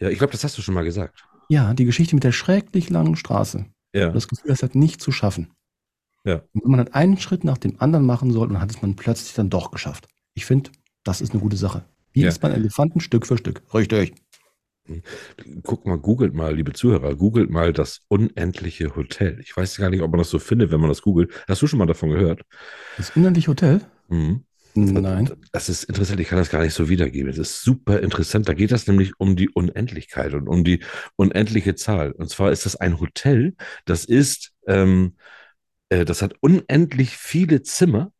ja, 0.00 0.08
ich 0.10 0.18
glaube, 0.18 0.32
das 0.32 0.44
hast 0.44 0.56
du 0.58 0.62
schon 0.62 0.74
mal 0.74 0.84
gesagt. 0.84 1.24
Ja, 1.48 1.74
die 1.74 1.84
Geschichte 1.84 2.14
mit 2.14 2.24
der 2.24 2.32
schrecklich 2.32 2.90
langen 2.90 3.16
Straße. 3.16 3.66
Ja. 3.94 4.10
Das 4.10 4.28
Gefühl, 4.28 4.48
das 4.50 4.62
hat 4.62 4.74
nicht 4.74 5.00
zu 5.00 5.12
schaffen. 5.12 5.48
Ja. 6.24 6.42
Und 6.54 6.66
man 6.66 6.78
dann 6.84 6.92
einen 6.94 7.18
Schritt 7.18 7.44
nach 7.44 7.56
dem 7.58 7.80
anderen 7.80 8.04
machen 8.04 8.32
soll, 8.32 8.48
dann 8.48 8.60
hat 8.60 8.70
es 8.70 8.82
man 8.82 8.96
plötzlich 8.96 9.32
dann 9.34 9.48
doch 9.48 9.70
geschafft. 9.70 10.08
Ich 10.34 10.44
finde, 10.44 10.70
das 11.04 11.20
ist 11.20 11.32
eine 11.32 11.40
gute 11.40 11.56
Sache. 11.56 11.84
Wie 12.12 12.22
Ja. 12.22 12.28
ist 12.28 12.42
man 12.42 12.52
Elefanten 12.52 13.00
Stück 13.00 13.26
für 13.26 13.38
Stück? 13.38 13.62
Richtig. 13.72 14.14
Guck 15.62 15.86
mal, 15.86 15.98
googelt 15.98 16.34
mal, 16.34 16.54
liebe 16.54 16.72
Zuhörer, 16.72 17.14
googelt 17.16 17.50
mal 17.50 17.72
das 17.72 18.00
unendliche 18.08 18.94
Hotel. 18.94 19.38
Ich 19.40 19.56
weiß 19.56 19.76
gar 19.76 19.90
nicht, 19.90 20.02
ob 20.02 20.10
man 20.10 20.18
das 20.18 20.30
so 20.30 20.38
findet, 20.38 20.70
wenn 20.70 20.80
man 20.80 20.88
das 20.88 21.02
googelt. 21.02 21.32
Hast 21.48 21.62
du 21.62 21.66
schon 21.66 21.78
mal 21.78 21.86
davon 21.86 22.10
gehört? 22.10 22.42
Das 22.96 23.10
unendliche 23.10 23.48
Hotel? 23.48 23.80
Mhm. 24.08 24.44
Nein. 24.76 25.30
Das 25.52 25.70
ist 25.70 25.84
interessant, 25.84 26.20
ich 26.20 26.28
kann 26.28 26.38
das 26.38 26.50
gar 26.50 26.62
nicht 26.62 26.74
so 26.74 26.88
wiedergeben. 26.88 27.30
Es 27.30 27.38
ist 27.38 27.62
super 27.62 28.00
interessant. 28.00 28.46
Da 28.48 28.52
geht 28.52 28.72
es 28.72 28.86
nämlich 28.86 29.18
um 29.18 29.34
die 29.34 29.48
Unendlichkeit 29.48 30.34
und 30.34 30.48
um 30.48 30.64
die 30.64 30.80
unendliche 31.16 31.74
Zahl. 31.74 32.12
Und 32.12 32.28
zwar 32.28 32.52
ist 32.52 32.66
das 32.66 32.76
ein 32.76 33.00
Hotel, 33.00 33.54
das 33.86 34.04
ist, 34.04 34.52
ähm, 34.66 35.16
äh, 35.88 36.04
das 36.04 36.20
hat 36.20 36.34
unendlich 36.40 37.16
viele 37.16 37.62
Zimmer, 37.62 38.12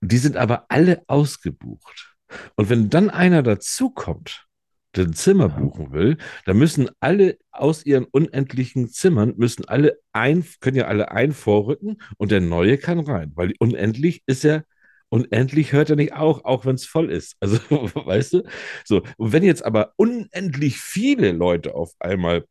die 0.00 0.18
sind 0.18 0.36
aber 0.36 0.66
alle 0.68 1.02
ausgebucht. 1.06 2.16
Und 2.56 2.70
wenn 2.70 2.90
dann 2.90 3.08
einer 3.08 3.44
dazukommt, 3.44 4.47
ein 4.96 5.12
Zimmer 5.12 5.48
buchen 5.48 5.92
will, 5.92 6.16
dann 6.44 6.58
müssen 6.58 6.88
alle 7.00 7.38
aus 7.52 7.84
ihren 7.84 8.04
unendlichen 8.04 8.88
Zimmern, 8.88 9.34
müssen 9.36 9.66
alle 9.66 9.98
ein, 10.12 10.44
können 10.60 10.76
ja 10.76 10.86
alle 10.86 11.10
ein 11.10 11.32
vorrücken 11.32 12.00
und 12.16 12.30
der 12.30 12.40
Neue 12.40 12.78
kann 12.78 13.00
rein, 13.00 13.32
weil 13.34 13.54
unendlich 13.58 14.22
ist 14.26 14.44
ja 14.44 14.62
Unendlich 15.10 15.72
hört 15.72 15.90
er 15.90 15.96
nicht 15.96 16.12
auch, 16.12 16.44
auch 16.44 16.66
wenn 16.66 16.74
es 16.74 16.84
voll 16.84 17.10
ist. 17.10 17.36
Also, 17.40 17.58
weißt 17.70 18.34
du? 18.34 18.42
So, 18.84 19.02
und 19.16 19.32
wenn 19.32 19.42
jetzt 19.42 19.64
aber 19.64 19.92
unendlich 19.96 20.78
viele 20.78 21.32
Leute 21.32 21.74
auf 21.74 21.92
einmal 21.98 22.44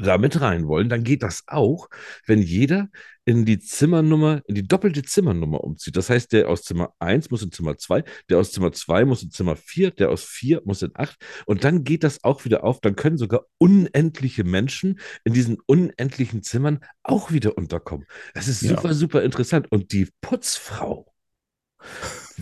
da 0.00 0.16
mit 0.18 0.40
rein 0.40 0.66
wollen, 0.68 0.88
dann 0.88 1.02
geht 1.04 1.22
das 1.22 1.42
auch, 1.48 1.88
wenn 2.26 2.40
jeder 2.40 2.88
in 3.24 3.44
die 3.44 3.58
Zimmernummer, 3.60 4.42
in 4.46 4.54
die 4.54 4.66
doppelte 4.66 5.02
Zimmernummer 5.02 5.62
umzieht. 5.62 5.96
Das 5.96 6.10
heißt, 6.10 6.32
der 6.32 6.48
aus 6.48 6.62
Zimmer 6.62 6.92
1 6.98 7.30
muss 7.30 7.42
in 7.42 7.52
Zimmer 7.52 7.76
2, 7.78 8.02
der 8.28 8.38
aus 8.38 8.52
Zimmer 8.52 8.72
2 8.72 9.04
muss 9.04 9.22
in 9.22 9.30
Zimmer 9.30 9.54
4, 9.56 9.92
der 9.92 10.10
aus 10.10 10.24
4 10.24 10.62
muss 10.64 10.82
in 10.82 10.90
8. 10.94 11.16
Und 11.46 11.64
dann 11.64 11.84
geht 11.84 12.02
das 12.04 12.22
auch 12.24 12.44
wieder 12.44 12.64
auf. 12.64 12.80
Dann 12.80 12.96
können 12.96 13.18
sogar 13.18 13.46
unendliche 13.58 14.44
Menschen 14.44 14.98
in 15.24 15.32
diesen 15.32 15.58
unendlichen 15.66 16.42
Zimmern 16.42 16.80
auch 17.02 17.30
wieder 17.32 17.56
unterkommen. 17.56 18.06
Das 18.34 18.48
ist 18.48 18.62
Ja. 18.62 18.70
super, 18.70 18.94
super 18.94 19.22
interessant. 19.22 19.70
Und 19.70 19.92
die 19.92 20.08
Putzfrau, 20.20 21.12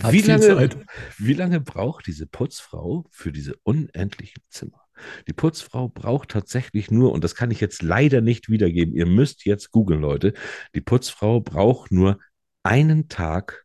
Hat 0.03 0.13
wie 0.13 0.23
lange, 0.23 0.47
Zeit. 0.47 0.77
wie 1.19 1.35
lange 1.35 1.61
braucht 1.61 2.07
diese 2.07 2.27
Putzfrau 2.27 3.07
für 3.11 3.33
diese 3.33 3.55
unendlichen 3.65 4.43
Zimmer? 4.49 4.81
Die 5.29 5.33
Putzfrau 5.33 5.89
braucht 5.89 6.31
tatsächlich 6.31 6.91
nur, 6.91 7.13
und 7.13 7.25
das 7.25 7.35
kann 7.35 7.51
ich 7.51 7.61
jetzt 7.61 7.83
leider 7.83 8.21
nicht 8.21 8.49
wiedergeben, 8.51 8.95
ihr 8.95 9.07
müsst 9.07 9.45
jetzt 9.45 9.71
googeln, 9.71 10.01
Leute, 10.01 10.33
die 10.75 10.81
Putzfrau 10.81 11.41
braucht 11.41 11.91
nur 11.91 12.19
einen 12.63 13.09
Tag 13.09 13.65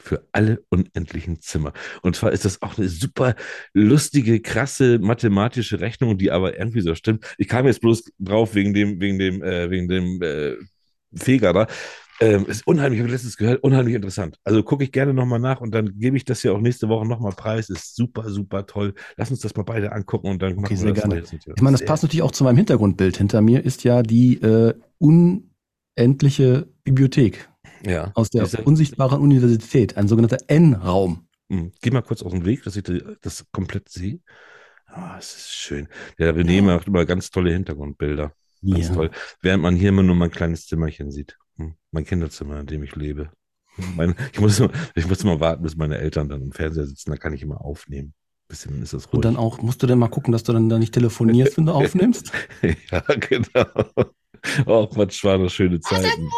für 0.00 0.26
alle 0.32 0.62
unendlichen 0.70 1.40
Zimmer. 1.40 1.72
Und 2.02 2.16
zwar 2.16 2.32
ist 2.32 2.44
das 2.44 2.62
auch 2.62 2.78
eine 2.78 2.88
super 2.88 3.34
lustige, 3.74 4.40
krasse 4.40 4.98
mathematische 4.98 5.80
Rechnung, 5.80 6.18
die 6.18 6.30
aber 6.30 6.58
irgendwie 6.58 6.80
so 6.80 6.94
stimmt. 6.94 7.26
Ich 7.38 7.48
kam 7.48 7.66
jetzt 7.66 7.80
bloß 7.80 8.04
drauf 8.18 8.54
wegen 8.54 8.72
dem, 8.72 9.00
wegen 9.00 9.18
dem, 9.18 9.42
äh, 9.42 9.70
wegen 9.70 9.88
dem 9.88 10.22
äh, 10.22 10.56
Feger 11.14 11.52
da. 11.52 11.66
Ähm, 12.22 12.44
ist 12.46 12.66
unheimlich, 12.66 12.98
ich 12.98 13.02
habe 13.02 13.12
letztens 13.12 13.36
gehört, 13.38 13.62
unheimlich 13.62 13.94
interessant. 13.94 14.38
Also 14.44 14.62
gucke 14.62 14.84
ich 14.84 14.92
gerne 14.92 15.14
nochmal 15.14 15.38
nach 15.40 15.60
und 15.62 15.74
dann 15.74 15.98
gebe 15.98 16.16
ich 16.18 16.24
das 16.26 16.42
ja 16.42 16.52
auch 16.52 16.60
nächste 16.60 16.88
Woche 16.90 17.06
nochmal 17.06 17.32
preis. 17.32 17.70
Ist 17.70 17.96
super, 17.96 18.28
super 18.28 18.66
toll. 18.66 18.94
Lass 19.16 19.30
uns 19.30 19.40
das 19.40 19.56
mal 19.56 19.62
beide 19.62 19.92
angucken 19.92 20.28
und 20.28 20.42
dann 20.42 20.56
machen 20.56 20.76
sehr 20.76 20.88
wir 20.88 20.94
das 20.94 21.30
gerne. 21.30 21.54
Ich 21.56 21.62
meine, 21.62 21.78
das 21.78 21.86
passt 21.86 22.02
natürlich 22.02 22.22
auch 22.22 22.32
zu 22.32 22.44
meinem 22.44 22.58
Hintergrundbild. 22.58 23.16
Hinter 23.16 23.40
mir 23.40 23.64
ist 23.64 23.84
ja 23.84 24.02
die 24.02 24.34
äh, 24.42 24.74
unendliche 25.96 26.68
Bibliothek 26.84 27.48
Ja. 27.86 28.10
aus 28.14 28.30
der 28.30 28.44
Diese- 28.44 28.62
unsichtbaren 28.62 29.20
Universität, 29.20 29.96
ein 29.96 30.08
sogenannter 30.08 30.38
N-Raum. 30.48 31.26
Hm, 31.50 31.72
Geh 31.80 31.90
mal 31.90 32.02
kurz 32.02 32.22
aus 32.22 32.32
dem 32.32 32.44
Weg, 32.44 32.62
dass 32.64 32.76
ich 32.76 32.84
das 33.22 33.44
komplett 33.50 33.88
sehe. 33.88 34.20
Ah, 34.86 35.16
es 35.18 35.36
ist 35.36 35.52
schön. 35.54 35.88
Der 36.18 36.34
René 36.34 36.56
Ja. 36.56 36.62
macht 36.62 36.86
immer 36.88 37.04
ganz 37.06 37.30
tolle 37.30 37.52
Hintergrundbilder. 37.52 38.32
Ganz 38.62 38.88
Ja. 38.88 38.94
toll. 38.94 39.10
Während 39.40 39.62
man 39.62 39.74
hier 39.74 39.88
immer 39.88 40.02
nur 40.02 40.16
mein 40.16 40.30
kleines 40.30 40.66
Zimmerchen 40.66 41.10
sieht. 41.10 41.38
Hm, 41.60 41.74
Mein 41.90 42.04
Kinderzimmer, 42.04 42.60
in 42.60 42.66
dem 42.66 42.82
ich 42.82 42.96
lebe. 42.96 43.30
Mein, 43.96 44.14
ich, 44.32 44.40
muss 44.40 44.58
immer, 44.58 44.70
ich 44.94 45.06
muss 45.08 45.22
immer 45.22 45.40
warten, 45.40 45.62
bis 45.62 45.76
meine 45.76 45.98
Eltern 45.98 46.28
dann 46.28 46.42
im 46.42 46.52
Fernseher 46.52 46.86
sitzen. 46.86 47.10
Dann 47.10 47.18
kann 47.18 47.32
ich 47.32 47.42
immer 47.42 47.60
aufnehmen. 47.60 48.14
Bisschen 48.48 48.82
ist 48.82 48.92
das 48.92 49.06
ruhig. 49.06 49.14
Und 49.14 49.24
dann 49.24 49.36
auch, 49.36 49.62
musst 49.62 49.82
du 49.82 49.86
denn 49.86 49.98
mal 49.98 50.08
gucken, 50.08 50.32
dass 50.32 50.42
du 50.42 50.52
dann 50.52 50.68
da 50.68 50.78
nicht 50.78 50.92
telefonierst, 50.92 51.56
wenn 51.56 51.66
du 51.66 51.72
aufnimmst? 51.74 52.32
ja, 52.90 53.00
genau. 53.00 54.10
Oh, 54.66 54.86
Quatsch, 54.86 55.22
waren 55.24 55.42
das 55.44 55.52
schöne 55.52 55.80
Zeiten. 55.80 56.06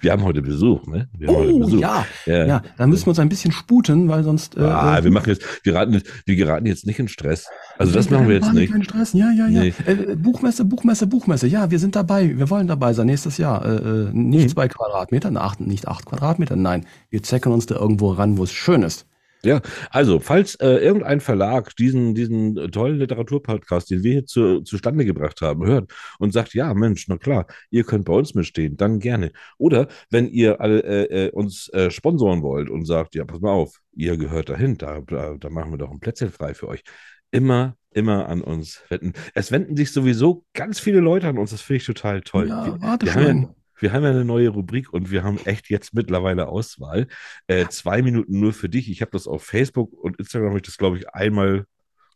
Wir 0.00 0.12
haben 0.12 0.22
heute 0.22 0.42
Besuch, 0.42 0.86
ne? 0.86 1.08
Wir 1.16 1.28
haben 1.28 1.36
heute 1.36 1.52
Oh, 1.54 1.58
Besuch. 1.60 1.80
ja. 1.80 2.06
Ja. 2.26 2.46
Ja, 2.46 2.62
dann 2.76 2.90
müssen 2.90 3.06
wir 3.06 3.10
uns 3.10 3.18
ein 3.18 3.28
bisschen 3.28 3.52
sputen, 3.52 4.08
weil 4.08 4.22
sonst. 4.24 4.56
Äh, 4.56 4.60
ah, 4.62 4.98
äh, 4.98 5.04
wir 5.04 5.10
machen 5.10 5.28
jetzt, 5.30 5.42
wir 5.64 5.72
geraten, 5.72 5.92
jetzt- 5.94 6.06
wir 6.26 6.36
geraten 6.36 6.66
jetzt 6.66 6.86
nicht 6.86 6.98
in 6.98 7.08
Stress. 7.08 7.46
Also 7.78 7.92
das 7.92 8.10
machen 8.10 8.28
wir 8.28 8.36
jetzt 8.36 8.52
nicht. 8.52 8.70
Keinen 8.72 8.84
Stress. 8.84 9.12
Ja, 9.14 9.30
ja, 9.32 9.48
ja. 9.48 9.60
Nee. 9.62 9.74
Äh, 9.86 10.16
Buchmesse, 10.16 10.64
Buchmesse, 10.64 11.06
Buchmesse. 11.06 11.46
Ja, 11.46 11.70
wir 11.70 11.78
sind 11.78 11.96
dabei. 11.96 12.36
Wir 12.38 12.50
wollen 12.50 12.66
dabei 12.66 12.92
sein 12.92 13.06
nächstes 13.06 13.38
Jahr. 13.38 13.64
Äh, 13.64 13.68
äh, 13.76 14.10
nicht 14.12 14.44
Mhm. 14.44 14.48
zwei 14.50 14.68
Quadratmeter, 14.68 15.30
acht, 15.36 15.60
nicht 15.60 15.88
acht 15.88 16.06
Quadratmeter. 16.06 16.56
Nein, 16.56 16.86
wir 17.10 17.22
zecken 17.22 17.52
uns 17.52 17.66
da 17.66 17.76
irgendwo 17.76 18.12
ran, 18.12 18.36
wo 18.38 18.44
es 18.44 18.52
schön 18.52 18.82
ist. 18.82 19.06
Ja, 19.44 19.60
also, 19.90 20.20
falls 20.20 20.54
äh, 20.56 20.76
irgendein 20.76 21.20
Verlag 21.20 21.74
diesen, 21.74 22.14
diesen 22.14 22.54
tollen 22.70 22.98
Literaturpodcast, 22.98 23.90
den 23.90 24.04
wir 24.04 24.12
hier 24.12 24.26
zu, 24.26 24.60
zustande 24.60 25.04
gebracht 25.04 25.40
haben, 25.40 25.66
hört 25.66 25.92
und 26.20 26.32
sagt, 26.32 26.54
ja, 26.54 26.72
Mensch, 26.74 27.08
na 27.08 27.18
klar, 27.18 27.46
ihr 27.70 27.82
könnt 27.82 28.04
bei 28.04 28.12
uns 28.12 28.34
mitstehen, 28.34 28.76
dann 28.76 29.00
gerne. 29.00 29.32
Oder 29.58 29.88
wenn 30.10 30.28
ihr 30.28 30.60
alle, 30.60 30.84
äh, 30.84 31.26
äh, 31.26 31.30
uns 31.30 31.68
äh, 31.70 31.90
sponsoren 31.90 32.42
wollt 32.42 32.70
und 32.70 32.84
sagt, 32.84 33.16
ja, 33.16 33.24
pass 33.24 33.40
mal 33.40 33.50
auf, 33.50 33.80
ihr 33.94 34.16
gehört 34.16 34.48
dahin, 34.48 34.78
da, 34.78 35.00
da, 35.00 35.34
da 35.36 35.50
machen 35.50 35.72
wir 35.72 35.78
doch 35.78 35.90
ein 35.90 35.98
Plätzchen 35.98 36.30
frei 36.30 36.54
für 36.54 36.68
euch. 36.68 36.84
Immer, 37.32 37.76
immer 37.90 38.28
an 38.28 38.42
uns 38.42 38.82
wenden. 38.90 39.12
Es 39.34 39.50
wenden 39.50 39.76
sich 39.76 39.90
sowieso 39.90 40.44
ganz 40.52 40.78
viele 40.78 41.00
Leute 41.00 41.26
an 41.26 41.38
uns, 41.38 41.50
das 41.50 41.62
finde 41.62 41.78
ich 41.78 41.86
total 41.86 42.20
toll. 42.20 42.48
Ja, 42.48 42.64
wir, 42.64 42.80
warte 42.80 43.06
wir 43.06 43.14
haben 43.14 43.22
ja, 43.22 43.30
schon. 43.30 43.61
Wir 43.82 43.92
haben 43.92 44.04
ja 44.04 44.10
eine 44.10 44.24
neue 44.24 44.48
Rubrik 44.48 44.92
und 44.92 45.10
wir 45.10 45.24
haben 45.24 45.38
echt 45.44 45.68
jetzt 45.68 45.92
mittlerweile 45.92 46.48
Auswahl. 46.48 47.08
Äh, 47.46 47.66
zwei 47.68 48.02
Minuten 48.02 48.38
nur 48.38 48.52
für 48.52 48.68
dich. 48.68 48.90
Ich 48.90 49.02
habe 49.02 49.10
das 49.10 49.26
auf 49.26 49.42
Facebook 49.42 49.92
und 49.92 50.18
Instagram, 50.18 50.50
habe 50.50 50.58
ich 50.58 50.66
das, 50.66 50.78
glaube 50.78 50.98
ich, 50.98 51.08
einmal 51.10 51.66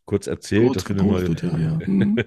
kurz 0.05 0.25
erzählt. 0.25 0.67
Kurz 0.67 0.83
dass 0.83 0.89
wir 0.89 1.01
eine 1.01 1.11
neue, 1.11 1.35
ja, 1.35 1.57
ja. 1.57 1.79
Mhm. 1.87 2.17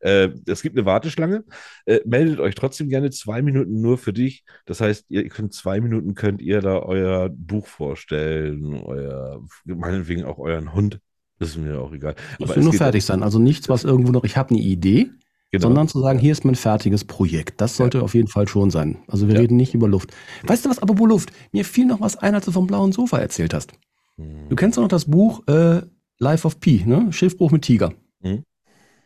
äh, 0.00 0.30
es 0.46 0.62
gibt 0.62 0.76
eine 0.76 0.86
Warteschlange. 0.86 1.44
Äh, 1.84 2.00
meldet 2.06 2.40
euch 2.40 2.54
trotzdem 2.54 2.88
gerne 2.88 3.10
zwei 3.10 3.42
Minuten 3.42 3.80
nur 3.80 3.98
für 3.98 4.12
dich. 4.12 4.44
Das 4.64 4.80
heißt, 4.80 5.06
ihr 5.08 5.28
könnt 5.28 5.52
zwei 5.52 5.80
Minuten 5.80 6.14
könnt 6.14 6.40
ihr 6.40 6.60
da 6.60 6.78
euer 6.78 7.28
Buch 7.28 7.66
vorstellen, 7.66 8.74
euer, 8.74 9.44
meinetwegen 9.64 10.24
auch 10.24 10.38
euren 10.38 10.72
Hund. 10.72 11.00
Das 11.38 11.50
ist 11.50 11.58
mir 11.58 11.80
auch 11.80 11.92
egal. 11.92 12.14
Aber 12.40 12.56
will 12.56 12.62
nur 12.62 12.72
fertig 12.72 13.04
sein. 13.04 13.22
Also 13.22 13.38
nichts, 13.38 13.68
was 13.68 13.84
irgendwo 13.84 14.12
noch, 14.12 14.24
ich 14.24 14.36
habe 14.36 14.50
eine 14.50 14.60
Idee, 14.60 15.10
Genau. 15.50 15.62
sondern 15.68 15.88
zu 15.88 16.00
sagen, 16.00 16.18
hier 16.18 16.32
ist 16.32 16.44
mein 16.44 16.56
fertiges 16.56 17.04
Projekt. 17.04 17.60
Das 17.60 17.76
sollte 17.76 18.02
auf 18.02 18.14
jeden 18.14 18.28
Fall 18.28 18.46
schon 18.48 18.70
sein. 18.70 18.98
Also 19.08 19.28
wir 19.28 19.34
Ja. 19.34 19.40
reden 19.40 19.56
nicht 19.56 19.72
über 19.74 19.88
Luft. 19.88 20.12
Weißt 20.46 20.64
du 20.64 20.68
was, 20.68 20.78
apropos 20.78 21.08
Luft? 21.08 21.30
Mir 21.52 21.64
fiel 21.64 21.86
noch 21.86 22.02
was 22.02 22.16
ein, 22.16 22.34
als 22.34 22.44
du 22.44 22.52
vom 22.52 22.66
blauen 22.66 22.92
Sofa 22.92 23.18
erzählt 23.18 23.54
hast. 23.54 23.72
Hm. 24.16 24.48
Du 24.50 24.56
kennst 24.56 24.76
doch 24.76 24.82
noch 24.82 24.88
das 24.90 25.06
Buch 25.06 25.46
äh, 25.48 25.80
Life 26.18 26.46
of 26.46 26.60
Pi, 26.60 26.82
ne? 26.84 27.12
Schiffbruch 27.12 27.50
mit 27.50 27.62
Tiger. 27.62 27.94
Mhm. 28.20 28.42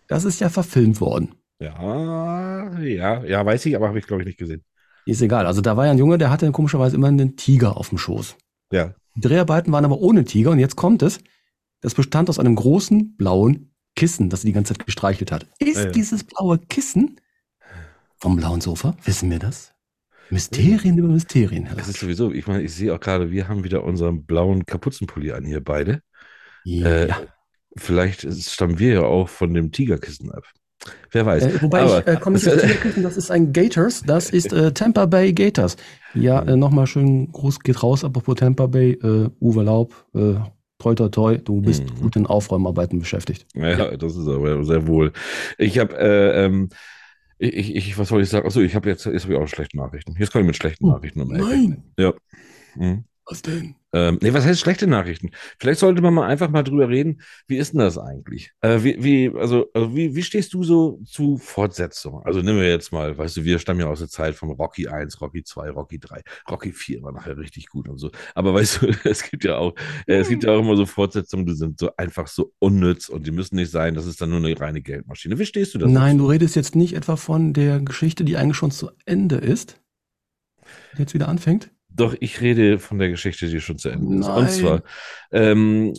Das 0.09 0.25
ist 0.25 0.41
ja 0.41 0.49
verfilmt 0.49 1.01
worden. 1.01 1.35
Ja, 1.61 2.77
ja, 2.81 3.23
ja, 3.25 3.47
weiß 3.47 3.67
ich, 3.67 3.77
aber 3.77 3.89
habe 3.89 3.99
ich, 3.99 4.07
glaube 4.07 4.23
ich, 4.23 4.27
nicht 4.27 4.39
gesehen. 4.39 4.63
Ist 5.07 5.23
egal. 5.23 5.47
Also 5.47 5.61
da 5.61 5.77
war 5.77 5.87
ja 5.87 5.93
ein 5.93 5.99
Junge, 5.99 6.19
der 6.19 6.31
hatte 6.31 6.51
komischerweise 6.53 6.97
immer 6.97 7.09
einen 7.09 7.37
Tiger 7.37 7.77
auf 7.77 7.89
dem 7.91 7.99
Schoß. 7.99 8.37
Ja. 8.73 8.95
Die 9.15 9.21
Dreharbeiten 9.21 9.73
waren 9.73 9.85
aber 9.85 9.99
ohne 10.01 10.25
Tiger 10.25 10.51
und 10.51 10.59
jetzt 10.59 10.77
kommt 10.77 11.03
es. 11.03 11.21
Das 11.81 11.95
bestand 11.95 12.29
aus 12.31 12.39
einem 12.39 12.55
großen 12.57 13.17
blauen 13.17 13.72
Kissen, 13.95 14.31
das 14.31 14.43
sie 14.43 14.49
die 14.49 14.53
ganze 14.53 14.75
Zeit 14.75 14.87
gestreichelt 14.87 15.33
hat. 15.33 15.47
Ist 15.59 15.77
Ja, 15.77 15.85
ja. 15.85 15.91
dieses 15.91 16.25
blaue 16.25 16.59
Kissen 16.59 17.21
vom 18.19 18.37
blauen 18.37 18.61
Sofa? 18.61 18.97
Wissen 19.05 19.31
wir 19.31 19.39
das? 19.39 19.73
Mysterien 20.31 20.97
über 20.97 21.09
Mysterien. 21.09 21.69
Es 21.77 21.89
ist 21.89 22.01
sowieso, 22.01 22.33
ich 22.33 22.47
meine, 22.47 22.63
ich 22.63 22.73
sehe 22.75 22.95
auch 22.95 23.01
gerade, 23.01 23.31
wir 23.31 23.49
haben 23.49 23.65
wieder 23.65 23.85
unseren 23.85 24.25
blauen 24.25 24.65
Kapuzenpulli 24.65 25.33
an 25.33 25.45
hier 25.45 25.63
beide. 25.63 26.03
Ja. 26.65 26.87
Äh, 27.05 27.09
Vielleicht 27.75 28.31
stammen 28.43 28.79
wir 28.79 28.93
ja 28.95 29.01
auch 29.03 29.31
von 29.31 29.55
dem 29.55 29.73
Tigerkissen 29.73 30.31
ab. 30.31 30.45
Wer 31.11 31.25
weiß. 31.25 31.43
Äh, 31.45 31.63
wobei 31.63 31.81
Aber- 31.81 32.01
ich 32.01 32.07
äh, 32.07 32.17
komme 32.21 32.37
nicht 32.37 32.47
auf 32.49 32.61
Tigerkissen, 32.61 33.03
das 33.03 33.17
ist 33.17 33.31
ein 33.31 33.53
Gators, 33.55 34.03
das 34.03 34.29
ist 34.31 34.53
äh, 34.53 34.73
Tampa 34.73 35.07
Bay 35.07 35.33
Gators. 35.33 35.77
Ja, 36.13 36.43
äh, 36.43 36.55
nochmal 36.57 36.87
schön 36.87 37.33
Gruß 37.33 37.61
geht 37.61 37.83
raus, 37.83 38.05
apropos 38.05 38.35
Tampa 38.37 38.67
Bay, 38.67 38.93
äh, 38.93 39.31
Uwe 39.41 39.63
Laub, 39.63 39.95
äh, 40.15 40.35
toi 40.83 40.95
toi 40.95 41.09
toi, 41.09 41.39
du 41.39 41.61
bist 41.61 41.85
Mhm. 41.85 42.01
gut 42.01 42.17
in 42.17 42.27
Aufräumarbeiten 42.27 42.99
beschäftigt. 42.99 43.47
Ja, 43.55 43.97
das 43.97 44.17
ist 44.17 44.29
aber 44.29 44.65
sehr 44.65 44.87
wohl. 44.87 45.13
Ich 45.59 45.79
habe, 45.79 45.97
äh, 45.99 46.45
ähm, 46.45 46.69
ich, 47.39 47.75
ich, 47.75 47.99
was 47.99 48.09
soll 48.09 48.23
ich 48.23 48.29
sagen? 48.29 48.47
Achso, 48.47 48.61
ich 48.61 48.75
habe 48.75 48.89
jetzt, 48.89 49.05
jetzt 49.07 49.25
habe 49.25 49.35
ich 49.35 49.41
auch 49.41 49.49
schlechte 49.49 49.77
Nachrichten. 49.77 50.15
Jetzt 50.19 50.33
komme 50.33 50.43
ich 50.43 50.47
mit 50.49 50.57
schlechten 50.57 50.85
Oh, 50.87 50.91
Nachrichten 50.93 51.21
um 51.21 51.29
die 51.29 51.35
Ecke. 51.35 51.45
Nein, 51.45 51.83
Ja. 51.99 52.13
Hm. 52.75 53.05
was 53.27 53.43
denn? 53.43 53.75
Ähm, 53.95 54.19
nee, 54.23 54.33
was 54.33 54.47
heißt 54.47 54.61
schlechte 54.61 54.87
Nachrichten? 54.87 55.31
Vielleicht 55.59 55.81
sollte 55.81 56.01
man 56.01 56.15
mal 56.15 56.27
einfach 56.27 56.49
mal 56.49 56.63
drüber 56.63 56.89
reden, 56.89 57.21
wie 57.47 57.59
ist 57.59 57.73
denn 57.73 57.81
das 57.81 57.99
eigentlich? 57.99 58.53
Äh, 58.63 58.83
wie, 58.83 59.03
wie, 59.03 59.33
also, 59.37 59.67
also 59.75 59.95
wie, 59.95 60.15
wie 60.15 60.23
stehst 60.23 60.55
du 60.55 60.65
so 60.65 61.01
zu 61.05 61.37
Fortsetzung? 61.37 62.23
Also 62.25 62.41
nehmen 62.41 62.59
wir 62.59 62.69
jetzt 62.69 62.91
mal, 62.91 63.17
weißt 63.17 63.37
du, 63.37 63.45
wir 63.45 63.59
stammen 63.59 63.81
ja 63.81 63.87
aus 63.89 63.99
der 63.99 64.09
Zeit 64.09 64.35
von 64.35 64.51
Rocky 64.51 64.89
1, 64.89 65.21
Rocky 65.21 65.45
2, 65.45 65.71
Rocky 65.71 65.99
3, 65.99 66.23
Rocky 66.51 66.73
4 66.73 67.03
war 67.03 67.13
nachher 67.13 67.37
richtig 67.37 67.69
gut 67.69 67.87
und 67.87 67.99
so. 67.99 68.11
Aber 68.35 68.55
weißt 68.55 68.81
du, 68.81 68.87
es 69.05 69.29
gibt 69.29 69.45
ja 69.45 69.59
auch, 69.59 69.75
äh, 70.07 70.17
es 70.17 70.29
gibt 70.29 70.45
ja 70.45 70.53
auch 70.53 70.61
immer 70.61 70.77
so 70.77 70.87
Fortsetzungen, 70.87 71.45
die 71.45 71.55
sind 71.55 71.79
so 71.79 71.91
einfach 71.99 72.29
so 72.29 72.53
unnütz 72.61 73.11
und 73.11 73.27
die 73.27 73.31
müssen 73.31 73.57
nicht 73.57 73.71
sein, 73.71 73.95
das 73.95 74.07
ist 74.07 74.23
dann 74.23 74.31
nur 74.31 74.39
eine 74.39 74.59
reine 74.59 74.81
Geldmaschine. 74.81 75.39
Wie 75.39 75.47
stehst 75.47 75.75
du 75.75 75.79
dazu? 75.79 75.93
Nein, 75.93 76.17
du 76.17 76.27
redest 76.27 76.57
jetzt 76.57 76.75
nicht 76.77 76.95
etwa 76.95 77.17
von 77.17 77.53
der 77.53 77.81
Geschichte, 77.81 78.25
die 78.25 78.39
eigentlich 78.39 78.57
schon 78.57 78.71
zu 78.71 78.91
Ende 79.05 79.37
ist, 79.37 79.81
die 80.97 81.01
jetzt 81.01 81.13
wieder 81.13 81.29
anfängt? 81.29 81.71
Doch, 81.95 82.15
ich 82.21 82.41
rede 82.41 82.79
von 82.79 82.99
der 82.99 83.11
Geschichte, 83.11 83.49
die 83.49 83.61
schon 83.61 83.77
zu 83.79 83.91
Ende 83.91 84.19
ist. 84.19 84.29
Und 84.29 84.51
zwar 84.51 84.83
ähm, 85.31 85.93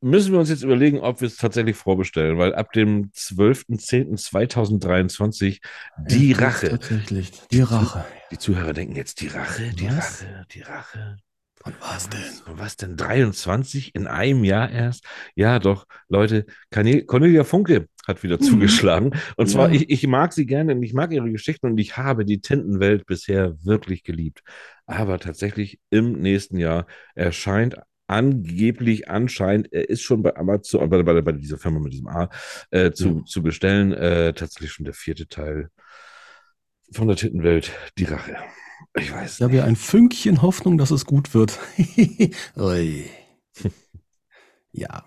müssen 0.00 0.32
wir 0.32 0.40
uns 0.40 0.50
jetzt 0.50 0.62
überlegen, 0.64 1.00
ob 1.00 1.20
wir 1.20 1.28
es 1.28 1.36
tatsächlich 1.36 1.76
vorbestellen, 1.76 2.38
weil 2.38 2.54
ab 2.54 2.72
dem 2.72 3.10
12.10.2023 3.12 5.60
die 6.08 6.30
Ja, 6.32 6.38
Rache. 6.38 6.70
Tatsächlich, 6.70 7.30
die 7.50 7.60
Rache. 7.62 8.04
Die 8.30 8.38
Zuhörer 8.38 8.72
denken 8.72 8.96
jetzt, 8.96 9.20
die 9.20 9.28
Rache, 9.28 9.70
die 9.72 9.86
Was? 9.86 10.24
Rache, 10.24 10.46
die 10.52 10.62
Rache. 10.62 11.16
Und 11.64 11.74
was 11.80 12.08
denn? 12.08 12.20
Und 12.46 12.58
was 12.58 12.76
denn? 12.76 12.96
23 12.96 13.94
in 13.94 14.06
einem 14.06 14.42
Jahr 14.44 14.70
erst? 14.70 15.04
Ja, 15.36 15.58
doch, 15.58 15.86
Leute, 16.08 16.46
Cornel- 16.70 17.04
Cornelia 17.04 17.44
Funke 17.44 17.88
hat 18.06 18.22
wieder 18.24 18.36
Mhm. 18.36 18.42
zugeschlagen. 18.42 19.12
Und 19.36 19.48
zwar, 19.48 19.68
Ja. 19.68 19.74
ich, 19.76 19.90
ich 19.90 20.06
mag 20.06 20.32
sie 20.32 20.46
gerne 20.46 20.74
und 20.74 20.82
ich 20.82 20.92
mag 20.92 21.12
ihre 21.12 21.30
Geschichten 21.30 21.66
und 21.66 21.78
ich 21.78 21.96
habe 21.96 22.24
die 22.24 22.40
Tintenwelt 22.40 23.06
bisher 23.06 23.54
wirklich 23.64 24.02
geliebt. 24.02 24.42
Aber 24.86 25.18
tatsächlich 25.20 25.78
im 25.90 26.12
nächsten 26.20 26.58
Jahr 26.58 26.86
erscheint 27.14 27.76
angeblich, 28.08 29.08
anscheinend, 29.08 29.72
er 29.72 29.88
ist 29.88 30.02
schon 30.02 30.22
bei 30.22 30.36
Amazon, 30.36 30.90
bei, 30.90 31.02
bei, 31.02 31.20
bei 31.22 31.32
dieser 31.32 31.58
Firma 31.58 31.78
mit 31.78 31.92
diesem 31.92 32.08
A, 32.08 32.28
äh, 32.70 32.90
zu, 32.90 33.08
Mhm. 33.08 33.26
zu 33.26 33.42
bestellen, 33.42 33.92
äh, 33.92 34.32
tatsächlich 34.34 34.72
schon 34.72 34.84
der 34.84 34.94
vierte 34.94 35.28
Teil 35.28 35.70
von 36.92 37.06
der 37.08 37.16
Tintenwelt, 37.16 37.70
die 37.98 38.04
Rache. 38.04 38.36
Ich 38.94 39.12
weiß 39.12 39.36
Ich 39.36 39.42
habe 39.42 39.56
ja 39.56 39.64
ein 39.64 39.76
Fünkchen 39.76 40.42
Hoffnung, 40.42 40.76
dass 40.78 40.90
es 40.90 41.06
gut 41.06 41.34
wird. 41.34 41.58
Ja. 44.72 45.04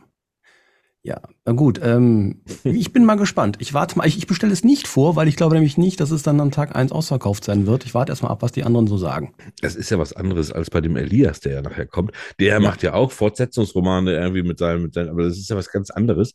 Ja, 1.05 1.21
gut. 1.53 1.79
Ähm, 1.83 2.41
ich 2.63 2.91
bin 2.91 3.05
mal 3.05 3.13
gespannt. 3.13 3.57
Ich 3.59 3.75
warte 3.75 3.95
mal. 3.95 4.07
Ich, 4.07 4.17
ich 4.17 4.25
bestelle 4.25 4.51
es 4.51 4.63
nicht 4.63 4.87
vor, 4.87 5.15
weil 5.15 5.27
ich 5.27 5.35
glaube 5.35 5.53
nämlich 5.53 5.77
nicht, 5.77 5.99
dass 5.99 6.09
es 6.09 6.23
dann 6.23 6.39
am 6.39 6.49
Tag 6.49 6.75
eins 6.75 6.91
ausverkauft 6.91 7.43
sein 7.43 7.67
wird. 7.67 7.85
Ich 7.85 7.93
warte 7.93 8.11
erstmal 8.11 8.31
ab, 8.31 8.41
was 8.41 8.53
die 8.53 8.63
anderen 8.63 8.87
so 8.87 8.97
sagen. 8.97 9.35
Das 9.61 9.75
ist 9.75 9.91
ja 9.91 9.99
was 9.99 10.13
anderes 10.13 10.51
als 10.51 10.71
bei 10.71 10.81
dem 10.81 10.95
Elias, 10.95 11.41
der 11.41 11.53
ja 11.53 11.61
nachher 11.61 11.85
kommt. 11.85 12.11
Der 12.39 12.53
Ja. 12.53 12.59
macht 12.59 12.81
ja 12.81 12.95
auch 12.95 13.11
Fortsetzungsromane 13.11 14.13
irgendwie 14.15 14.41
mit 14.41 14.57
seinem, 14.57 14.81
mit 14.81 14.95
seinem, 14.95 15.09
aber 15.09 15.25
das 15.25 15.37
ist 15.37 15.47
ja 15.47 15.55
was 15.55 15.69
ganz 15.69 15.91
anderes. 15.91 16.33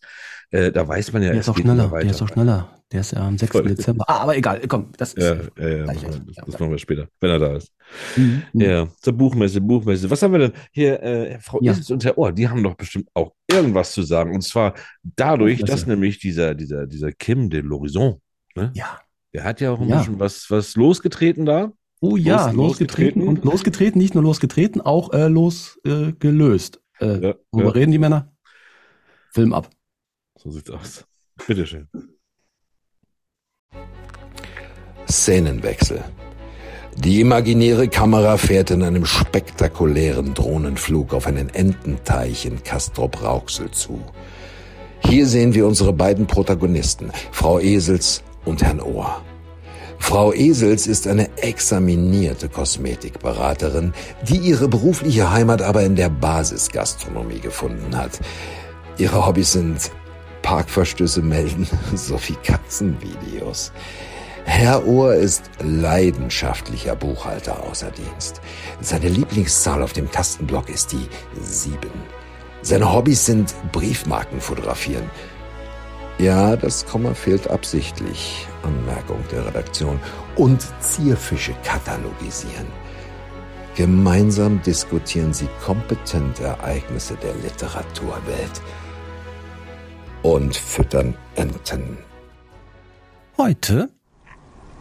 Äh, 0.50 0.70
da 0.70 0.86
weiß 0.86 1.12
man 1.12 1.24
ja, 1.24 1.30
Der 1.32 1.40
ist 1.40 1.48
auch 1.48 1.58
schneller. 1.58 1.88
Der 1.88 2.10
ist 2.10 2.22
auch 2.22 2.28
schneller. 2.28 2.68
Der 2.92 3.00
ist 3.00 3.12
ja 3.12 3.26
am 3.26 3.38
6. 3.38 3.50
Voll. 3.52 3.64
Dezember. 3.64 4.04
Ah, 4.08 4.18
aber 4.20 4.36
egal. 4.36 4.60
Komm, 4.68 4.90
das 4.96 5.14
ist. 5.14 5.24
Ja, 5.24 5.34
ja, 5.58 5.68
ja, 5.68 5.84
ja. 5.86 6.10
das 6.46 6.58
machen 6.60 6.70
wir 6.70 6.78
später, 6.78 7.08
wenn 7.20 7.30
er 7.30 7.38
da 7.40 7.56
ist. 7.56 7.72
Mhm. 8.16 8.42
Ja, 8.54 8.88
zur 9.00 9.12
Buchmesse, 9.14 9.60
Buchmesse. 9.60 10.08
Was 10.10 10.22
haben 10.22 10.32
wir 10.32 10.38
denn 10.40 10.52
hier? 10.72 11.02
Äh, 11.02 11.38
Frau 11.40 11.58
Ja. 11.62 11.72
Isels 11.72 11.90
und 11.90 12.04
Herr 12.04 12.16
Ohr, 12.18 12.32
die 12.32 12.48
haben 12.48 12.62
doch 12.62 12.74
bestimmt 12.74 13.08
auch 13.14 13.32
irgendwas 13.50 13.92
zu 13.92 14.02
sagen. 14.02 14.34
Und 14.34 14.42
zwar 14.42 14.74
dadurch, 15.02 15.62
dass 15.64 15.86
nämlich 15.86 16.18
dieser, 16.18 16.54
dieser, 16.54 16.86
dieser 16.86 17.12
Kim 17.12 17.50
de 17.50 17.62
l'Horizon, 17.62 18.20
ne? 18.54 18.70
Ja. 18.74 19.00
der 19.34 19.44
hat 19.44 19.60
ja 19.60 19.70
auch 19.72 19.80
ein 19.80 19.88
Ja. 19.88 19.98
bisschen 19.98 20.18
was, 20.20 20.50
was 20.50 20.76
losgetreten 20.76 21.46
da. 21.46 21.72
Oh 22.00 22.16
ja, 22.16 22.46
Los- 22.46 22.54
losgetreten 22.54 23.20
losgetreten. 23.20 23.28
und 23.28 23.44
losgetreten, 23.44 23.98
nicht 24.00 24.14
nur 24.14 24.22
losgetreten, 24.24 24.80
auch 24.80 25.12
äh, 25.12 25.28
losgelöst. 25.28 26.80
Äh, 26.98 27.04
äh, 27.06 27.26
Ja, 27.28 27.34
worüber 27.52 27.68
ja. 27.70 27.74
reden 27.74 27.92
die 27.92 27.98
Männer? 27.98 28.32
Film 29.32 29.52
ab. 29.52 29.68
So 30.38 30.50
sieht's 30.50 30.70
aus. 30.70 31.04
Bitteschön. 31.46 31.88
Szenenwechsel. 35.08 36.02
Die 36.96 37.20
imaginäre 37.20 37.88
Kamera 37.88 38.36
fährt 38.36 38.70
in 38.70 38.82
einem 38.82 39.06
spektakulären 39.06 40.34
Drohnenflug 40.34 41.14
auf 41.14 41.26
einen 41.26 41.48
Ententeich 41.48 42.44
in 42.44 42.62
Castrop-Rauxel 42.62 43.70
zu. 43.70 44.00
Hier 45.04 45.26
sehen 45.26 45.54
wir 45.54 45.66
unsere 45.66 45.92
beiden 45.92 46.26
Protagonisten, 46.26 47.10
Frau 47.30 47.58
Esels 47.58 48.22
und 48.44 48.62
Herrn 48.62 48.80
Ohr. 48.80 49.22
Frau 49.98 50.32
Esels 50.32 50.86
ist 50.86 51.06
eine 51.06 51.28
examinierte 51.38 52.48
Kosmetikberaterin, 52.48 53.92
die 54.28 54.38
ihre 54.38 54.66
berufliche 54.66 55.30
Heimat 55.30 55.62
aber 55.62 55.82
in 55.82 55.94
der 55.94 56.08
Basisgastronomie 56.08 57.40
gefunden 57.40 57.96
hat. 57.96 58.18
Ihre 58.98 59.24
Hobbys 59.26 59.52
sind 59.52 59.90
Parkverstöße 60.42 61.22
melden 61.22 61.68
sowie 61.94 62.36
Katzenvideos. 62.42 63.72
Herr 64.44 64.86
Ohr 64.86 65.14
ist 65.14 65.50
leidenschaftlicher 65.62 66.96
Buchhalter 66.96 67.62
außer 67.64 67.90
Dienst. 67.90 68.40
Seine 68.80 69.08
Lieblingszahl 69.08 69.82
auf 69.82 69.92
dem 69.92 70.10
Tastenblock 70.10 70.68
ist 70.68 70.92
die 70.92 71.08
sieben. 71.40 71.90
Seine 72.62 72.92
Hobbys 72.92 73.24
sind 73.24 73.54
Briefmarken 73.72 74.40
fotografieren. 74.40 75.10
Ja, 76.18 76.56
das 76.56 76.84
Komma 76.84 77.14
fehlt 77.14 77.48
absichtlich. 77.48 78.46
Anmerkung 78.62 79.24
der 79.32 79.46
Redaktion. 79.46 79.98
Und 80.36 80.66
Zierfische 80.80 81.54
katalogisieren. 81.64 82.66
Gemeinsam 83.76 84.60
diskutieren 84.62 85.32
sie 85.32 85.48
kompetent 85.64 86.40
Ereignisse 86.40 87.16
der 87.16 87.34
Literaturwelt 87.36 88.60
und 90.22 90.54
füttern 90.54 91.14
Enten. 91.34 91.96
Heute, 93.38 93.88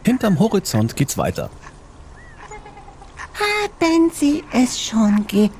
hinterm 0.04 0.38
Horizont 0.38 0.96
geht's 0.96 1.16
weiter. 1.18 1.50
Haben 3.34 4.10
Sie 4.12 4.44
es 4.52 4.80
schon 4.80 5.26
gehört? 5.26 5.50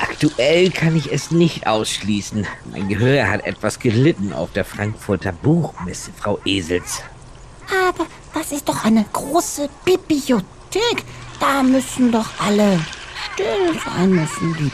Aktuell 0.00 0.70
kann 0.70 0.96
ich 0.96 1.12
es 1.12 1.30
nicht 1.30 1.66
ausschließen. 1.66 2.46
Mein 2.70 2.88
Gehör 2.88 3.28
hat 3.28 3.44
etwas 3.46 3.78
gelitten 3.78 4.32
auf 4.32 4.52
der 4.52 4.64
Frankfurter 4.64 5.32
Buchmesse, 5.32 6.10
Frau 6.16 6.38
Esels. 6.44 7.02
Aber 7.88 8.06
das 8.32 8.52
ist 8.52 8.68
doch 8.68 8.84
eine 8.84 9.04
große 9.12 9.68
Bibliothek. 9.84 11.04
Da 11.40 11.62
müssen 11.62 12.12
doch 12.12 12.28
alle 12.38 12.80
still 13.32 13.80
sein 13.84 14.10
müssen. 14.10 14.56
Die 14.58 14.70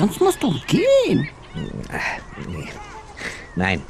Sonst 0.00 0.18
musst 0.18 0.42
du 0.42 0.54
gehen. 0.66 1.28
Nein, 3.54 3.82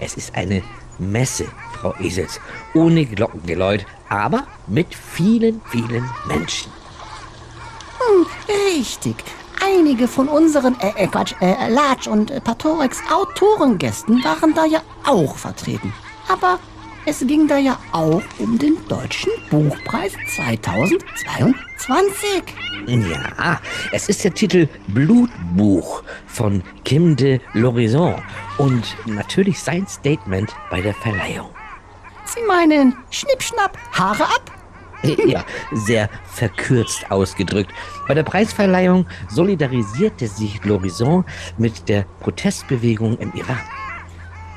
es 0.00 0.14
ist 0.14 0.34
eine 0.34 0.64
Messe, 0.98 1.46
Frau 1.84 1.94
Esels, 2.00 2.40
ohne 2.72 3.04
Glockengeläut, 3.04 3.84
aber 4.08 4.46
mit 4.66 4.94
vielen, 4.94 5.60
vielen 5.66 6.08
Menschen. 6.26 6.72
Hm, 7.98 8.24
richtig. 8.74 9.16
Einige 9.62 10.08
von 10.08 10.28
unseren, 10.28 10.80
äh, 10.80 10.94
äh 10.96 11.06
Quatsch, 11.06 11.34
äh, 11.42 11.68
Latsch 11.68 12.06
und 12.06 12.30
äh, 12.30 12.40
Patorex 12.40 13.02
Autorengästen 13.12 14.24
waren 14.24 14.54
da 14.54 14.64
ja 14.64 14.80
auch 15.04 15.36
vertreten. 15.36 15.92
Aber 16.26 16.58
es 17.04 17.18
ging 17.20 17.46
da 17.46 17.58
ja 17.58 17.78
auch 17.92 18.22
um 18.38 18.58
den 18.58 18.78
Deutschen 18.88 19.30
Buchpreis 19.50 20.14
2022. 20.36 22.44
Ja, 22.86 23.60
es 23.92 24.08
ist 24.08 24.24
der 24.24 24.32
Titel 24.32 24.68
Blutbuch 24.88 26.02
von 26.26 26.62
Kim 26.84 27.14
de 27.14 27.40
Lorison 27.52 28.14
und 28.56 28.96
natürlich 29.04 29.60
sein 29.60 29.86
Statement 29.86 30.50
bei 30.70 30.80
der 30.80 30.94
Verleihung. 30.94 31.50
Sie 32.34 32.42
meinen 32.46 32.96
Schnippschnapp, 33.10 33.78
Haare 33.92 34.24
ab? 34.24 34.50
Ja, 35.26 35.44
sehr 35.72 36.08
verkürzt 36.24 37.10
ausgedrückt. 37.10 37.70
Bei 38.08 38.14
der 38.14 38.22
Preisverleihung 38.22 39.06
solidarisierte 39.28 40.26
sich 40.26 40.64
Lorison 40.64 41.26
mit 41.58 41.90
der 41.90 42.06
Protestbewegung 42.20 43.18
im 43.18 43.30
Iran. 43.34 43.60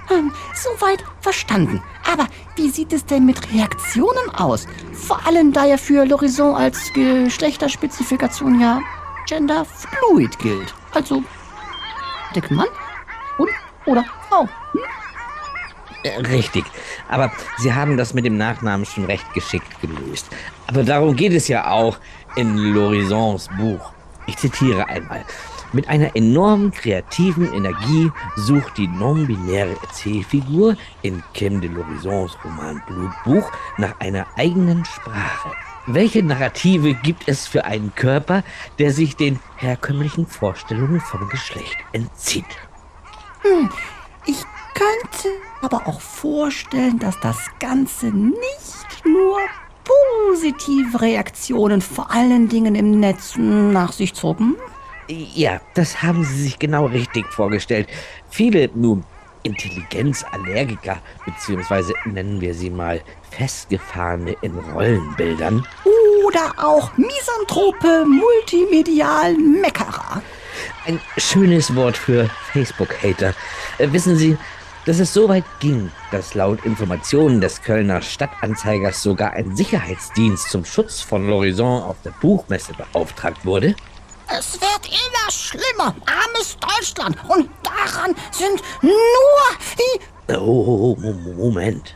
Hm, 0.08 0.32
soweit 0.56 1.04
verstanden. 1.20 1.84
Aber 2.10 2.28
wie 2.56 2.70
sieht 2.70 2.94
es 2.94 3.06
denn 3.06 3.26
mit 3.26 3.54
Reaktionen 3.54 4.30
aus? 4.36 4.68
Vor 4.94 5.26
allem 5.28 5.52
da 5.52 5.66
ja 5.66 5.76
für 5.76 6.04
L'Horizon 6.04 6.56
als 6.56 6.94
Geschlechterspezifikation 6.94 8.62
ja 8.62 8.80
genderfluid 9.28 10.40
gilt. 10.40 10.74
Also 10.94 11.24
dick 12.34 12.50
Mann 12.50 12.70
und 13.38 13.50
oder 13.86 14.06
Frau. 14.30 14.44
Hm? 14.72 14.82
Äh, 16.08 16.20
Richtig. 16.28 16.66
Aber 17.10 17.32
Sie 17.58 17.74
haben 17.74 17.98
das 17.98 18.14
mit 18.14 18.26
dem 18.26 18.38
Nachnamen 18.38 18.86
schon 18.86 19.06
recht 19.06 19.34
geschickt 19.34 19.82
gelöst. 19.82 20.28
Aber 20.68 20.84
darum 20.84 21.16
geht 21.16 21.34
es 21.34 21.48
ja 21.48 21.70
auch 21.70 21.98
in 22.36 22.56
L'Horizons 22.58 23.50
Buch. 23.58 23.92
Ich 24.26 24.38
zitiere 24.38 24.88
einmal. 24.88 25.24
Mit 25.74 25.90
einer 25.90 26.16
enormen 26.16 26.72
kreativen 26.72 27.54
Energie 27.54 28.10
sucht 28.38 28.78
die 28.78 28.88
non-binäre 28.88 29.76
Erzählfigur 29.82 30.78
in 31.02 31.22
Kim 31.34 31.60
de 31.60 31.70
l'Horizons 31.70 32.32
Roman 32.44 32.82
Blutbuch 32.88 33.52
nach 33.78 34.00
einer 34.00 34.26
eigenen 34.38 34.86
Sprache. 34.86 35.52
Welche 35.86 36.24
Narrative 36.24 36.94
gibt 36.94 37.28
es 37.28 37.48
für 37.48 37.66
einen 37.66 37.94
Körper, 37.96 38.44
der 38.80 38.92
sich 38.92 39.18
den 39.18 39.40
herkömmlichen 39.58 40.26
Vorstellungen 40.26 41.02
vom 41.02 41.28
Geschlecht 41.30 41.78
entzieht? 41.92 42.46
Ich 44.26 44.44
könnte 44.74 45.30
aber 45.62 45.88
auch 45.88 46.02
vorstellen, 46.02 47.00
dass 47.00 47.20
das 47.20 47.38
Ganze 47.60 48.08
nicht 48.08 49.06
nur 49.06 49.40
positive 49.84 51.02
Reaktionen 51.02 51.82
vor 51.82 52.12
allen 52.12 52.50
Dingen 52.50 52.76
im 52.76 53.00
Netz 53.00 53.36
nach 53.38 53.92
sich 53.92 54.14
zog. 54.14 54.40
Hm? 54.40 54.56
Ja, 55.08 55.62
das 55.74 56.02
haben 56.02 56.24
Sie 56.26 56.44
sich 56.44 56.60
genau 56.60 56.86
richtig 56.86 57.26
vorgestellt. 57.28 57.88
Viele 58.30 58.70
nun 58.76 59.04
Intelligenzallergiker, 59.44 60.98
beziehungsweise 61.26 61.94
nennen 62.06 62.42
wir 62.42 62.54
sie 62.54 62.70
mal 62.70 63.02
festgefahrene 63.32 64.36
in 64.42 64.58
Rollenbildern, 64.58 65.66
Oder 66.26 66.54
auch 66.58 66.92
Misanthrope, 66.98 68.06
multimedial 68.06 69.34
Meckerer. 69.36 70.22
Ein 70.86 71.00
schönes 71.18 71.74
Wort 71.76 71.96
für 71.96 72.30
Facebook-Hater. 72.52 73.34
Äh, 73.78 73.92
wissen 73.92 74.18
Sie, 74.18 74.38
dass 74.88 75.00
es 75.00 75.14
so 75.14 75.28
weit 75.28 75.44
ging, 75.60 75.92
dass 76.12 76.34
laut 76.34 76.66
Informationen 76.66 77.42
des 77.42 77.62
Kölner 77.62 78.02
Stadtanzeigers 78.02 79.04
sogar 79.04 79.34
ein 79.34 79.56
Sicherheitsdienst 79.56 80.50
zum 80.50 80.64
Schutz 80.66 81.02
von 81.02 81.30
L'Horizon 81.30 81.84
auf 81.84 81.98
der 82.04 82.12
Buchmesse 82.22 82.72
beauftragt 82.74 83.46
wurde? 83.46 83.76
Es 84.30 84.54
wird 84.54 84.86
immer 84.88 85.30
schlimmer. 85.32 85.96
Armes 86.06 86.58
Deutschland. 86.60 87.18
Und 87.28 87.50
daran 87.64 88.16
sind 88.32 88.62
nur 88.82 88.94
die... 89.78 90.34
Oh, 90.34 90.96
Mo- 91.00 91.14
Mo- 91.14 91.34
Moment. 91.34 91.96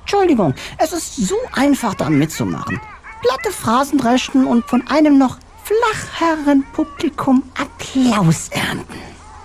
Entschuldigung, 0.00 0.54
es 0.78 0.92
ist 0.92 1.16
so 1.16 1.36
einfach 1.52 1.94
da 1.94 2.10
mitzumachen. 2.10 2.80
Platte 3.22 3.50
Phrasen 3.50 3.98
dreschen 3.98 4.46
und 4.46 4.64
von 4.66 4.86
einem 4.88 5.18
noch 5.18 5.38
flacheren 5.62 6.64
Publikum 6.72 7.42
Applaus 7.58 8.48
ernten. 8.50 8.98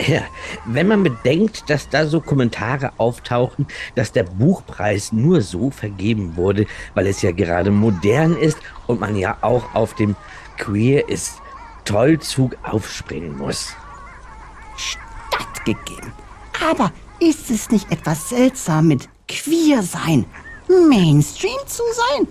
Ja, 0.08 0.22
wenn 0.66 0.88
man 0.88 1.04
bedenkt, 1.04 1.70
dass 1.70 1.90
da 1.90 2.08
so 2.08 2.22
Kommentare 2.22 2.94
auftauchen, 2.98 3.68
dass 3.96 4.14
der 4.14 4.24
Buchpreis 4.24 5.12
nur 5.12 5.42
so 5.42 5.72
vergeben 5.72 6.38
wurde, 6.38 6.68
weil 6.94 7.08
es 7.08 7.22
ja 7.22 7.32
gerade 7.32 7.70
modern 7.70 8.38
ist 8.38 8.58
und 8.88 9.02
man 9.02 9.18
ja 9.18 9.38
auch 9.42 9.76
auf 9.76 9.96
dem 9.96 10.16
Queer 10.58 11.10
ist 11.10 11.42
Tollzug 11.84 12.56
aufspringen 12.64 13.38
muss. 13.38 13.76
Stattgegeben. 14.78 16.14
Aber 16.70 16.92
ist 17.20 17.50
es 17.50 17.70
nicht 17.70 17.92
etwas 17.92 18.30
seltsam 18.30 18.88
mit 18.88 19.10
queer 19.28 19.84
sein, 19.84 20.26
Mainstream 20.68 21.60
zu 21.66 21.84
sein? 21.94 22.28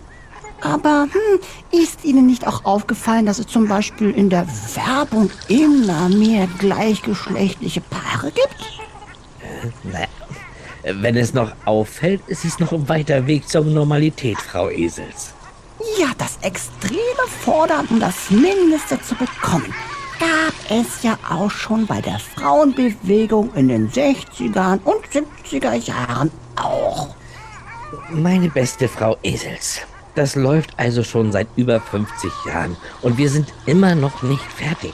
Aber 0.61 1.07
hm, 1.11 1.41
ist 1.81 2.05
Ihnen 2.05 2.27
nicht 2.27 2.47
auch 2.47 2.65
aufgefallen, 2.65 3.27
dass 3.27 3.39
es 3.39 3.47
zum 3.47 3.69
Beispiel 3.69 4.11
in 4.11 4.29
der 4.29 4.47
Werbung 4.75 5.31
immer 5.49 6.09
mehr 6.09 6.49
gleichgeschlechtliche 6.59 7.81
Paare 7.81 8.33
gibt? 8.33 8.83
Naja, 9.85 10.09
wenn 10.83 11.17
es 11.17 11.35
noch 11.35 11.53
auffällt, 11.65 12.23
ist 12.27 12.45
es 12.45 12.59
noch 12.59 12.73
ein 12.73 12.89
weiter 12.89 13.27
Weg 13.27 13.49
zur 13.49 13.65
Normalität, 13.65 14.39
Frau 14.39 14.69
Esels. 14.71 15.33
Ja, 15.99 16.09
das 16.19 16.39
extreme 16.43 17.01
Fordern, 17.45 17.87
um 17.91 18.01
das 18.01 18.31
Mindeste 18.31 19.01
zu 19.01 19.15
bekommen, 19.15 19.73
gab 20.19 20.55
es 20.71 21.03
ja 21.03 21.17
auch 21.29 21.51
schon 21.51 21.87
bei 21.87 22.01
der 22.01 22.19
Frauenbewegung 22.19 23.55
in 23.55 23.69
den 23.69 23.91
60er 23.91 24.81
und 24.85 25.07
70er 25.07 25.75
Jahren 25.75 26.33
auch. 26.57 27.15
Meine 28.11 28.51
beste 28.51 28.89
Frau 28.89 29.17
Esels. 29.23 29.83
Das 30.19 30.35
läuft 30.35 30.71
also 30.77 31.05
schon 31.05 31.31
seit 31.31 31.47
über 31.55 31.81
50 31.81 32.29
Jahren 32.47 32.77
und 33.03 33.19
wir 33.19 33.31
sind 33.31 33.55
immer 33.67 33.95
noch 33.95 34.21
nicht 34.25 34.43
fertig. 34.43 34.93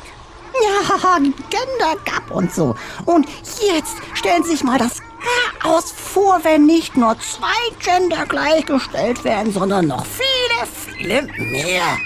Ja, 0.53 1.17
Gender 1.17 1.99
Gap 2.05 2.31
und 2.31 2.53
so. 2.53 2.77
Und 3.07 3.27
jetzt 3.67 3.97
stellen 4.13 4.45
Sie 4.45 4.51
sich 4.51 4.63
mal 4.63 4.79
das 4.79 5.01
Chaos 5.61 5.93
vor, 5.93 6.41
wenn 6.43 6.67
nicht 6.67 6.99
nur 6.99 7.17
zwei 7.21 7.47
Gender 7.83 8.27
gleichgestellt 8.27 9.25
werden, 9.25 9.51
sondern 9.51 9.87
noch 9.87 10.05
viele, 10.05 10.67
viele 10.67 11.23
mehr. 11.39 11.97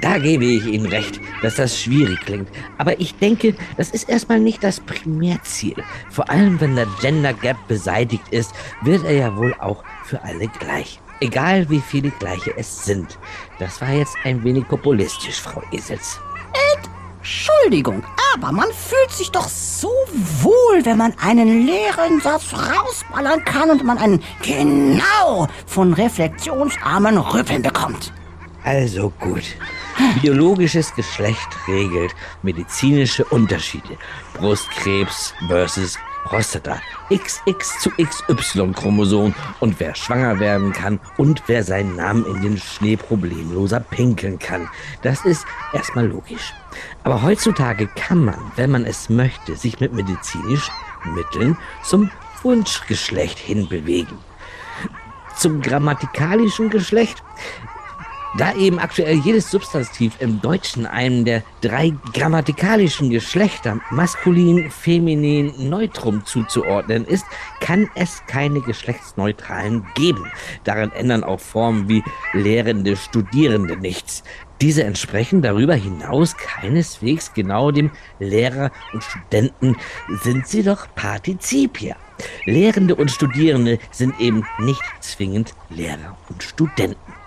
Da 0.00 0.18
gebe 0.18 0.44
ich 0.44 0.64
Ihnen 0.64 0.86
recht, 0.86 1.20
dass 1.42 1.56
das 1.56 1.76
schwierig 1.76 2.20
klingt. 2.20 2.48
Aber 2.78 3.00
ich 3.00 3.16
denke, 3.16 3.56
das 3.76 3.90
ist 3.90 4.08
erstmal 4.08 4.38
nicht 4.38 4.62
das 4.62 4.78
Primärziel. 4.78 5.82
Vor 6.08 6.30
allem, 6.30 6.60
wenn 6.60 6.76
der 6.76 6.86
Gender 7.00 7.32
Gap 7.32 7.56
beseitigt 7.66 8.28
ist, 8.30 8.52
wird 8.82 9.04
er 9.04 9.14
ja 9.14 9.36
wohl 9.36 9.56
auch 9.58 9.82
für 10.04 10.22
alle 10.22 10.46
gleich. 10.60 11.00
Egal 11.20 11.68
wie 11.68 11.80
viele 11.80 12.10
gleiche 12.10 12.56
es 12.56 12.84
sind. 12.84 13.18
Das 13.58 13.80
war 13.80 13.90
jetzt 13.90 14.16
ein 14.24 14.42
wenig 14.44 14.68
populistisch, 14.68 15.40
Frau 15.40 15.62
Esels. 15.72 16.20
Entschuldigung, 17.20 18.02
aber 18.34 18.52
man 18.52 18.68
fühlt 18.72 19.10
sich 19.10 19.30
doch 19.30 19.48
so 19.48 19.92
wohl, 20.40 20.84
wenn 20.84 20.96
man 20.96 21.12
einen 21.20 21.66
leeren 21.66 22.20
Satz 22.20 22.54
rausballern 22.54 23.44
kann 23.44 23.70
und 23.70 23.84
man 23.84 23.98
einen 23.98 24.22
genau 24.42 25.46
von 25.66 25.92
reflexionsarmen 25.92 27.18
Rüppeln 27.18 27.60
bekommt. 27.60 28.12
Also 28.64 29.10
gut. 29.20 29.44
Biologisches 30.22 30.94
Geschlecht 30.94 31.48
regelt 31.66 32.14
medizinische 32.42 33.24
Unterschiede. 33.26 33.98
Brustkrebs 34.34 35.34
versus 35.48 35.98
Prostata, 36.28 36.78
XX 37.10 37.80
zu 37.80 37.90
XY-Chromosom 37.90 39.34
und 39.60 39.80
wer 39.80 39.94
schwanger 39.94 40.38
werden 40.38 40.74
kann 40.74 41.00
und 41.16 41.42
wer 41.46 41.64
seinen 41.64 41.96
Namen 41.96 42.26
in 42.26 42.42
den 42.42 42.58
Schnee 42.58 42.96
problemloser 42.96 43.80
pinkeln 43.80 44.38
kann. 44.38 44.68
Das 45.00 45.24
ist 45.24 45.46
erstmal 45.72 46.06
logisch. 46.06 46.52
Aber 47.02 47.22
heutzutage 47.22 47.86
kann 47.86 48.26
man, 48.26 48.38
wenn 48.56 48.70
man 48.70 48.84
es 48.84 49.08
möchte, 49.08 49.56
sich 49.56 49.80
mit 49.80 49.94
medizinischen 49.94 50.74
Mitteln 51.14 51.56
zum 51.82 52.10
Wunschgeschlecht 52.42 53.38
hinbewegen. 53.38 54.18
Zum 55.34 55.62
grammatikalischen 55.62 56.68
Geschlecht 56.68 57.22
da 58.36 58.54
eben 58.54 58.78
aktuell 58.78 59.16
jedes 59.16 59.50
Substantiv 59.50 60.14
im 60.20 60.40
Deutschen 60.40 60.86
einem 60.86 61.24
der 61.24 61.42
drei 61.60 61.92
grammatikalischen 62.12 63.10
Geschlechter 63.10 63.80
maskulin, 63.90 64.70
feminin, 64.70 65.68
neutrum 65.68 66.24
zuzuordnen 66.24 67.04
ist, 67.04 67.24
kann 67.60 67.88
es 67.94 68.22
keine 68.26 68.60
geschlechtsneutralen 68.60 69.86
geben. 69.94 70.30
Daran 70.64 70.92
ändern 70.92 71.24
auch 71.24 71.40
Formen 71.40 71.88
wie 71.88 72.02
Lehrende, 72.32 72.96
Studierende 72.96 73.76
nichts. 73.76 74.22
Diese 74.60 74.82
entsprechen 74.82 75.40
darüber 75.40 75.74
hinaus 75.74 76.36
keineswegs 76.36 77.32
genau 77.32 77.70
dem 77.70 77.90
Lehrer 78.18 78.72
und 78.92 79.04
Studenten, 79.04 79.76
sind 80.22 80.48
sie 80.48 80.64
doch 80.64 80.88
Partizipia. 80.96 81.96
Lehrende 82.44 82.96
und 82.96 83.10
Studierende 83.10 83.78
sind 83.92 84.18
eben 84.20 84.44
nicht 84.58 84.82
zwingend 85.00 85.54
Lehrer 85.70 86.16
und 86.28 86.42
Studenten. 86.42 87.17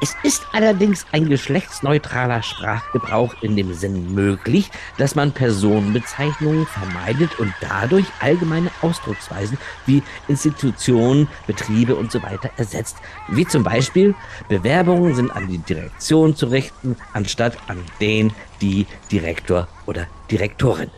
Es 0.00 0.14
ist 0.22 0.46
allerdings 0.52 1.06
ein 1.12 1.28
geschlechtsneutraler 1.28 2.42
Sprachgebrauch 2.42 3.34
in 3.40 3.56
dem 3.56 3.72
Sinn 3.72 4.14
möglich, 4.14 4.70
dass 4.98 5.14
man 5.14 5.32
Personenbezeichnungen 5.32 6.66
vermeidet 6.66 7.38
und 7.38 7.52
dadurch 7.60 8.04
allgemeine 8.20 8.70
Ausdrucksweisen 8.82 9.56
wie 9.86 10.02
Institutionen, 10.28 11.28
Betriebe 11.46 11.96
und 11.96 12.12
so 12.12 12.22
weiter 12.22 12.50
ersetzt. 12.58 12.98
Wie 13.28 13.46
zum 13.46 13.62
Beispiel 13.62 14.14
Bewerbungen 14.48 15.14
sind 15.14 15.30
an 15.30 15.48
die 15.48 15.58
Direktion 15.58 16.36
zu 16.36 16.46
richten, 16.46 16.96
anstatt 17.14 17.56
an 17.68 17.82
den, 18.00 18.32
die 18.60 18.86
Direktor 19.10 19.66
oder 19.86 20.06
Direktorin. 20.30 20.90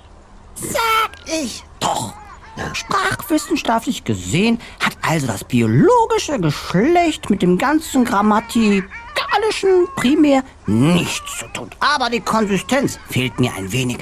Sag 0.55 1.13
ich 1.25 1.63
doch. 1.79 2.15
Sprachwissenschaftlich 2.75 4.05
gesehen 4.05 4.59
hat 4.81 4.97
also 5.03 5.27
das 5.27 5.45
biologische 5.45 6.39
Geschlecht 6.41 7.31
mit 7.31 7.43
dem 7.43 7.59
ganzen 7.59 8.05
grammatikalischen 8.05 9.87
primär 9.97 10.43
nichts 10.67 11.39
zu 11.39 11.47
tun. 11.49 11.71
Aber 11.81 12.11
die 12.11 12.21
Konsistenz 12.21 12.99
fehlt 13.09 13.39
mir 13.41 13.53
ein 13.57 13.73
wenig. 13.73 13.99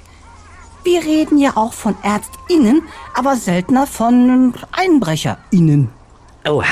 Wir 0.85 1.03
reden 1.03 1.39
ja 1.39 1.57
auch 1.57 1.73
von 1.73 1.97
ÄrztInnen, 2.03 2.83
aber 3.15 3.37
seltener 3.37 3.87
von 3.87 4.55
EinbrecherInnen. 4.71 5.91
Oha, 6.49 6.65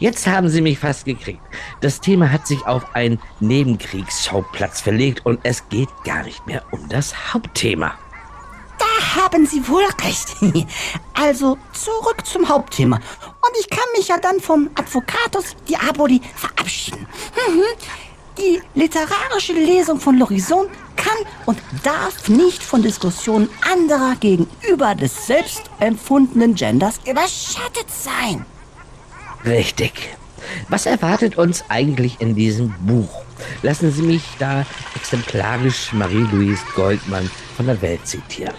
jetzt 0.00 0.26
haben 0.26 0.48
Sie 0.48 0.60
mich 0.60 0.80
fast 0.80 1.04
gekriegt. 1.04 1.40
Das 1.80 2.00
Thema 2.00 2.32
hat 2.32 2.48
sich 2.48 2.66
auf 2.66 2.94
einen 2.96 3.20
Nebenkriegsschauplatz 3.38 4.80
verlegt 4.80 5.24
und 5.24 5.38
es 5.44 5.68
geht 5.68 5.90
gar 6.04 6.24
nicht 6.24 6.44
mehr 6.46 6.64
um 6.72 6.88
das 6.88 7.32
Hauptthema. 7.32 7.92
Da 8.80 9.22
haben 9.22 9.46
Sie 9.46 9.68
wohl 9.68 9.84
recht. 10.02 10.36
Also 11.12 11.58
zurück 11.74 12.24
zum 12.24 12.48
Hauptthema. 12.48 12.96
Und 12.96 13.56
ich 13.60 13.68
kann 13.68 13.84
mich 13.94 14.08
ja 14.08 14.16
dann 14.16 14.40
vom 14.40 14.70
Advocatus 14.74 15.54
Diaboli 15.68 16.22
verabschieden. 16.34 17.06
Mhm. 17.46 17.62
Die 18.38 18.62
literarische 18.74 19.52
Lesung 19.52 20.00
von 20.00 20.16
Lorison 20.16 20.68
kann 20.96 21.18
und 21.44 21.58
darf 21.82 22.30
nicht 22.30 22.62
von 22.62 22.80
Diskussionen 22.80 23.50
anderer 23.70 24.16
gegenüber 24.18 24.94
des 24.94 25.26
selbstempfundenen 25.26 26.54
Genders 26.54 27.00
überschattet 27.06 27.90
sein. 27.90 28.46
Richtig. 29.44 30.16
Was 30.70 30.86
erwartet 30.86 31.36
uns 31.36 31.64
eigentlich 31.68 32.18
in 32.20 32.34
diesem 32.34 32.74
Buch? 32.80 33.24
Lassen 33.60 33.92
Sie 33.92 34.02
mich 34.02 34.22
da 34.38 34.64
exemplarisch 34.96 35.92
Marie-Louise 35.92 36.62
Goldmann 36.74 37.30
von 37.56 37.66
der 37.66 37.82
Welt 37.82 38.06
zitieren. 38.06 38.54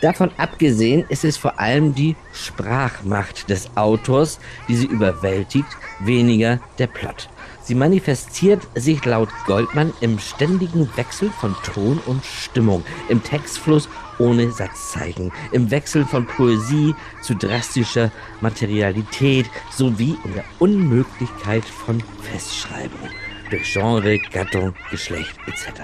Davon 0.00 0.30
abgesehen 0.36 1.04
ist 1.08 1.24
es 1.24 1.36
vor 1.36 1.58
allem 1.58 1.94
die 1.94 2.16
Sprachmacht 2.32 3.48
des 3.48 3.76
Autors, 3.76 4.38
die 4.68 4.76
sie 4.76 4.86
überwältigt, 4.86 5.68
weniger 6.00 6.60
der 6.78 6.86
Plot. 6.86 7.28
Sie 7.62 7.74
manifestiert 7.74 8.62
sich 8.74 9.04
laut 9.04 9.30
Goldmann 9.46 9.92
im 10.00 10.18
ständigen 10.18 10.88
Wechsel 10.96 11.30
von 11.30 11.54
Ton 11.64 11.98
und 12.06 12.24
Stimmung, 12.24 12.84
im 13.08 13.22
Textfluss 13.22 13.88
ohne 14.18 14.52
Satzzeichen, 14.52 15.32
im 15.52 15.70
Wechsel 15.70 16.04
von 16.04 16.26
Poesie 16.26 16.94
zu 17.22 17.34
drastischer 17.34 18.12
Materialität 18.40 19.46
sowie 19.70 20.16
in 20.24 20.34
der 20.34 20.44
Unmöglichkeit 20.58 21.64
von 21.64 22.02
Festschreibung 22.22 23.10
durch 23.50 23.72
Genre, 23.72 24.18
Gattung, 24.32 24.74
Geschlecht 24.90 25.36
etc. 25.46 25.80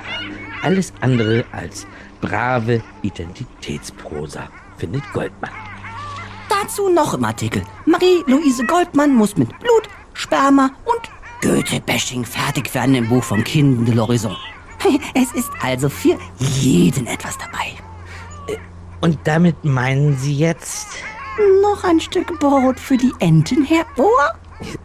Alles 0.62 0.92
andere 1.00 1.44
als 1.52 1.86
brave 2.22 2.82
Identitätsprosa, 3.02 4.48
findet 4.78 5.02
Goldmann. 5.12 5.50
Dazu 6.48 6.88
noch 6.88 7.12
im 7.12 7.24
Artikel. 7.24 7.62
Marie-Louise 7.84 8.64
Goldmann 8.64 9.14
muss 9.14 9.36
mit 9.36 9.48
Blut, 9.58 9.88
Sperma 10.14 10.70
und 10.84 11.10
Goethe-Bashing 11.42 12.24
fertig 12.24 12.72
werden 12.74 12.94
im 12.94 13.08
Buch 13.08 13.24
vom 13.24 13.44
Kind 13.44 13.86
de 13.86 13.94
l'Horizon. 13.94 14.36
Es 15.14 15.32
ist 15.32 15.50
also 15.60 15.88
für 15.88 16.18
jeden 16.38 17.06
etwas 17.06 17.36
dabei. 17.38 17.72
Äh, 18.48 18.56
und 19.00 19.18
damit 19.24 19.64
meinen 19.64 20.16
Sie 20.16 20.34
jetzt? 20.34 20.88
Noch 21.62 21.84
ein 21.84 22.00
Stück 22.00 22.38
Brot 22.38 22.78
für 22.78 22.96
die 22.96 23.12
Enten, 23.18 23.64
Herr 23.64 23.86
Ohr? 23.96 24.34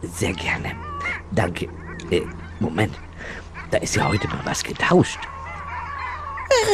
Sehr 0.02 0.32
gerne. 0.32 0.72
Danke. 1.32 1.68
Äh, 2.10 2.22
Moment. 2.60 2.94
Da 3.70 3.78
ist 3.78 3.96
ja 3.96 4.08
heute 4.08 4.26
mal 4.28 4.40
was 4.44 4.62
getauscht. 4.62 5.18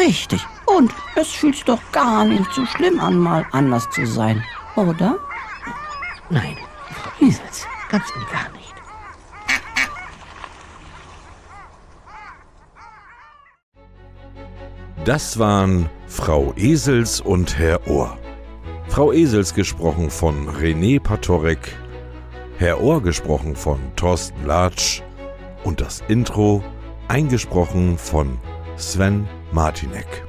Richtig. 0.01 0.45
Und 0.67 0.93
es 1.15 1.31
fühlt 1.31 1.55
sich 1.55 1.65
doch 1.65 1.81
gar 1.93 2.25
nicht 2.25 2.53
so 2.53 2.67
schlimm 2.67 3.01
an, 3.01 3.19
mal 3.19 3.47
anders 3.53 3.89
zu 3.91 4.07
sein, 4.07 4.43
oder? 4.77 5.19
Nein, 6.31 6.57
Frau 6.91 7.27
Esels, 7.27 7.67
ganz 7.91 8.05
und 8.17 8.31
gar 8.31 8.51
nicht. 8.51 8.75
Das 15.05 15.39
waren 15.39 15.91
Frau 16.07 16.55
Esels 16.57 17.21
und 17.21 17.59
Herr 17.59 17.87
Ohr. 17.87 18.17
Frau 18.89 19.13
Esels 19.13 19.53
gesprochen 19.53 20.09
von 20.09 20.49
René 20.49 20.99
Patorek, 20.99 21.77
Herr 22.57 22.81
Ohr 22.81 23.03
gesprochen 23.03 23.55
von 23.55 23.79
Thorsten 23.97 24.47
Latsch 24.47 25.03
und 25.63 25.81
das 25.81 26.03
Intro 26.09 26.65
eingesprochen 27.09 27.99
von 27.99 28.39
Sven 28.77 29.29
Martinek. 29.55 30.27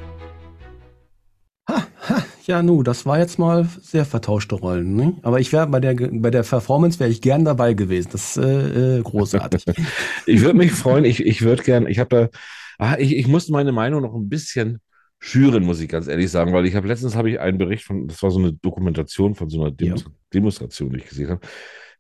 Ha, 1.68 1.88
ha, 2.10 2.24
ja, 2.46 2.62
nu, 2.62 2.84
das 2.84 3.08
war 3.08 3.18
jetzt 3.18 3.40
mal 3.40 3.68
sehr 3.82 4.06
vertauschte 4.06 4.54
Rollen. 4.54 4.96
Ne? 4.96 5.18
Aber 5.24 5.40
ich 5.40 5.52
wäre 5.52 5.66
bei 5.66 5.80
der 5.80 5.96
bei 5.96 6.30
der 6.30 6.44
Performance 6.44 7.00
wäre 7.00 7.10
ich 7.10 7.22
gern 7.22 7.44
dabei 7.44 7.74
gewesen. 7.74 8.10
Das 8.12 8.38
ist 8.38 8.44
äh, 8.44 9.00
äh 9.00 9.02
großartig. 9.02 9.66
ich 10.28 10.42
würde 10.42 10.54
mich 10.54 10.72
freuen. 10.72 11.06
Ich, 11.06 11.26
ich 11.26 11.42
würde 11.42 11.64
gern. 11.64 11.88
Ich 11.88 11.98
habe 11.98 12.30
da. 12.30 12.40
Ah, 12.78 12.98
ich, 13.00 13.16
ich 13.16 13.28
muss 13.28 13.50
meine 13.50 13.72
Meinung 13.72 14.04
noch 14.04 14.14
ein 14.14 14.30
bisschen 14.30 14.80
schüren, 15.18 15.64
muss 15.64 15.82
ich 15.82 15.90
ganz 15.90 16.08
ehrlich 16.08 16.30
sagen, 16.30 16.54
weil 16.54 16.68
ich 16.68 16.76
habe 16.76 16.88
letztens 16.88 17.16
habe 17.16 17.32
ich 17.32 17.40
einen 17.40 17.58
Bericht 17.58 17.84
von, 17.84 18.08
das 18.08 18.22
war 18.22 18.30
so 18.30 18.38
eine 18.38 18.54
Dokumentation 18.54 19.34
von 19.34 19.50
so 19.50 19.60
einer 19.60 19.72
Demos 19.72 20.04
ja. 20.04 20.12
Demonstration, 20.36 20.92
die 20.92 20.98
ich 20.98 21.10
gesehen 21.10 21.30
habe. 21.32 21.42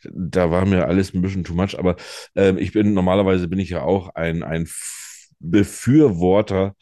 Da 0.03 0.51
war 0.51 0.67
mir 0.67 0.85
alles 0.85 1.11
ein 1.15 1.23
bisschen 1.23 1.43
too 1.43 1.55
much, 1.55 1.79
aber 1.79 1.95
ähm, 2.35 2.59
ich 2.59 2.73
bin 2.73 2.93
normalerweise 2.93 3.47
bin 3.47 3.57
ich 3.57 3.69
ja 3.69 3.81
auch 3.81 4.13
ein, 4.13 4.43
ein 4.43 4.67
Befürworter 5.39 6.75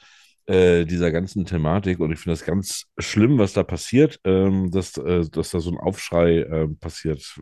äh, 0.46 0.86
dieser 0.86 1.12
ganzen 1.12 1.46
Thematik. 1.46 2.00
Und 2.00 2.12
ich 2.12 2.20
finde 2.20 2.34
das 2.34 2.46
ganz 2.46 2.86
schlimm, 2.98 3.38
was 3.38 3.54
da 3.54 3.64
passiert, 3.64 4.20
ähm, 4.26 4.72
dass, 4.72 4.98
äh, 4.98 5.28
dass 5.30 5.52
da 5.52 5.60
so 5.60 5.72
ein 5.72 5.78
Aufschrei 5.78 6.40
äh, 6.40 6.68
passiert. 6.68 7.40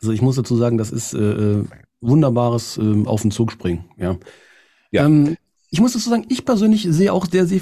Also 0.00 0.12
ich 0.12 0.22
muss 0.22 0.36
dazu 0.36 0.56
sagen, 0.56 0.78
das 0.78 0.90
ist 0.90 1.14
äh, 1.14 1.18
äh, 1.18 1.64
wunderbares 2.00 2.76
ähm, 2.78 3.06
Auf 3.08 3.22
den 3.22 3.30
Zug 3.30 3.50
springen. 3.50 3.86
Ja. 3.96 4.18
ja. 4.92 5.06
Ähm, 5.06 5.36
ich 5.70 5.80
muss 5.80 5.94
dazu 5.94 6.08
sagen, 6.08 6.26
ich 6.28 6.44
persönlich 6.44 6.86
sehe 6.88 7.12
auch 7.12 7.26
sehr, 7.26 7.46
sehr, 7.46 7.60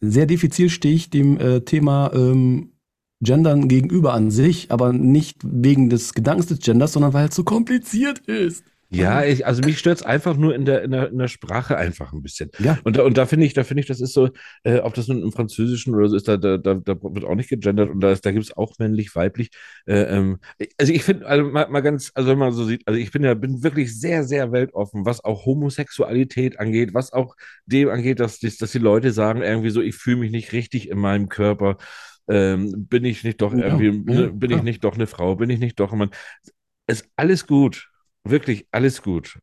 sehr 0.00 0.26
diffizil 0.26 0.70
stehe 0.70 0.94
ich 0.94 1.08
dem 1.08 1.64
Thema 1.64 2.10
ähm, 2.12 2.72
Gendern 3.20 3.68
gegenüber 3.68 4.12
an 4.12 4.32
sich, 4.32 4.72
aber 4.72 4.92
nicht 4.92 5.38
wegen 5.44 5.88
des 5.88 6.14
Gedankens 6.14 6.46
des 6.48 6.58
Genders, 6.58 6.92
sondern 6.92 7.12
weil 7.12 7.28
es 7.28 7.36
so 7.36 7.44
kompliziert 7.44 8.18
ist. 8.26 8.64
Ja, 8.94 9.24
ich, 9.24 9.46
also 9.46 9.62
mich 9.62 9.78
stört 9.78 9.98
es 10.00 10.02
einfach 10.04 10.36
nur 10.36 10.54
in 10.54 10.66
der, 10.66 10.82
in, 10.82 10.90
der, 10.90 11.08
in 11.08 11.16
der 11.16 11.28
Sprache 11.28 11.78
einfach 11.78 12.12
ein 12.12 12.22
bisschen. 12.22 12.50
Ja. 12.58 12.78
Und 12.84 12.96
da, 12.98 13.04
und 13.04 13.16
da 13.16 13.24
finde 13.24 13.46
ich, 13.46 13.54
da 13.54 13.64
finde 13.64 13.80
ich, 13.80 13.86
das 13.86 14.02
ist 14.02 14.12
so, 14.12 14.28
äh, 14.64 14.80
ob 14.80 14.92
das 14.92 15.08
nun 15.08 15.22
im 15.22 15.32
Französischen 15.32 15.94
oder 15.94 16.08
so 16.10 16.16
ist, 16.16 16.28
da, 16.28 16.36
da, 16.36 16.58
da, 16.58 16.74
da 16.74 16.94
wird 17.02 17.24
auch 17.24 17.34
nicht 17.34 17.48
gegendert 17.48 17.88
und 17.88 18.00
da, 18.00 18.14
da 18.14 18.30
gibt 18.32 18.44
es 18.44 18.54
auch 18.56 18.78
männlich, 18.78 19.16
weiblich. 19.16 19.50
Äh, 19.86 20.02
ähm, 20.18 20.38
also 20.78 20.92
ich 20.92 21.04
finde, 21.04 21.26
also 21.26 21.44
mal, 21.50 21.68
mal 21.70 21.80
ganz, 21.80 22.12
also 22.14 22.28
wenn 22.30 22.38
man 22.38 22.52
so 22.52 22.64
sieht, 22.66 22.86
also 22.86 23.00
ich 23.00 23.10
bin 23.10 23.24
ja, 23.24 23.32
bin 23.34 23.62
wirklich 23.62 23.98
sehr, 23.98 24.24
sehr 24.24 24.52
weltoffen, 24.52 25.06
was 25.06 25.24
auch 25.24 25.46
Homosexualität 25.46 26.60
angeht, 26.60 26.92
was 26.92 27.12
auch 27.14 27.34
dem 27.66 27.88
angeht, 27.88 28.20
dass, 28.20 28.40
dass 28.40 28.72
die 28.72 28.78
Leute 28.78 29.12
sagen, 29.12 29.42
irgendwie 29.42 29.70
so, 29.70 29.80
ich 29.80 29.94
fühle 29.96 30.18
mich 30.18 30.32
nicht 30.32 30.52
richtig 30.52 30.88
in 30.90 30.98
meinem 30.98 31.28
Körper 31.30 31.78
Ähm, 32.28 32.86
bin 32.88 33.04
ich 33.04 33.24
nicht 33.24 33.42
doch 33.42 33.52
Ja, 33.52 33.66
irgendwie, 33.66 33.90
ja, 34.12 34.14
ne, 34.14 34.32
bin 34.32 34.50
ich 34.52 34.62
nicht 34.62 34.84
doch 34.84 34.94
eine 34.94 35.06
Frau? 35.08 35.36
Bin 35.36 35.50
ich 35.50 35.58
nicht 35.58 35.80
doch 35.80 35.92
ein 35.92 35.98
Mann? 35.98 36.10
Ist 36.86 37.08
alles 37.16 37.46
gut. 37.46 37.91
Wirklich 38.24 38.66
alles 38.72 39.02
gut. 39.02 39.38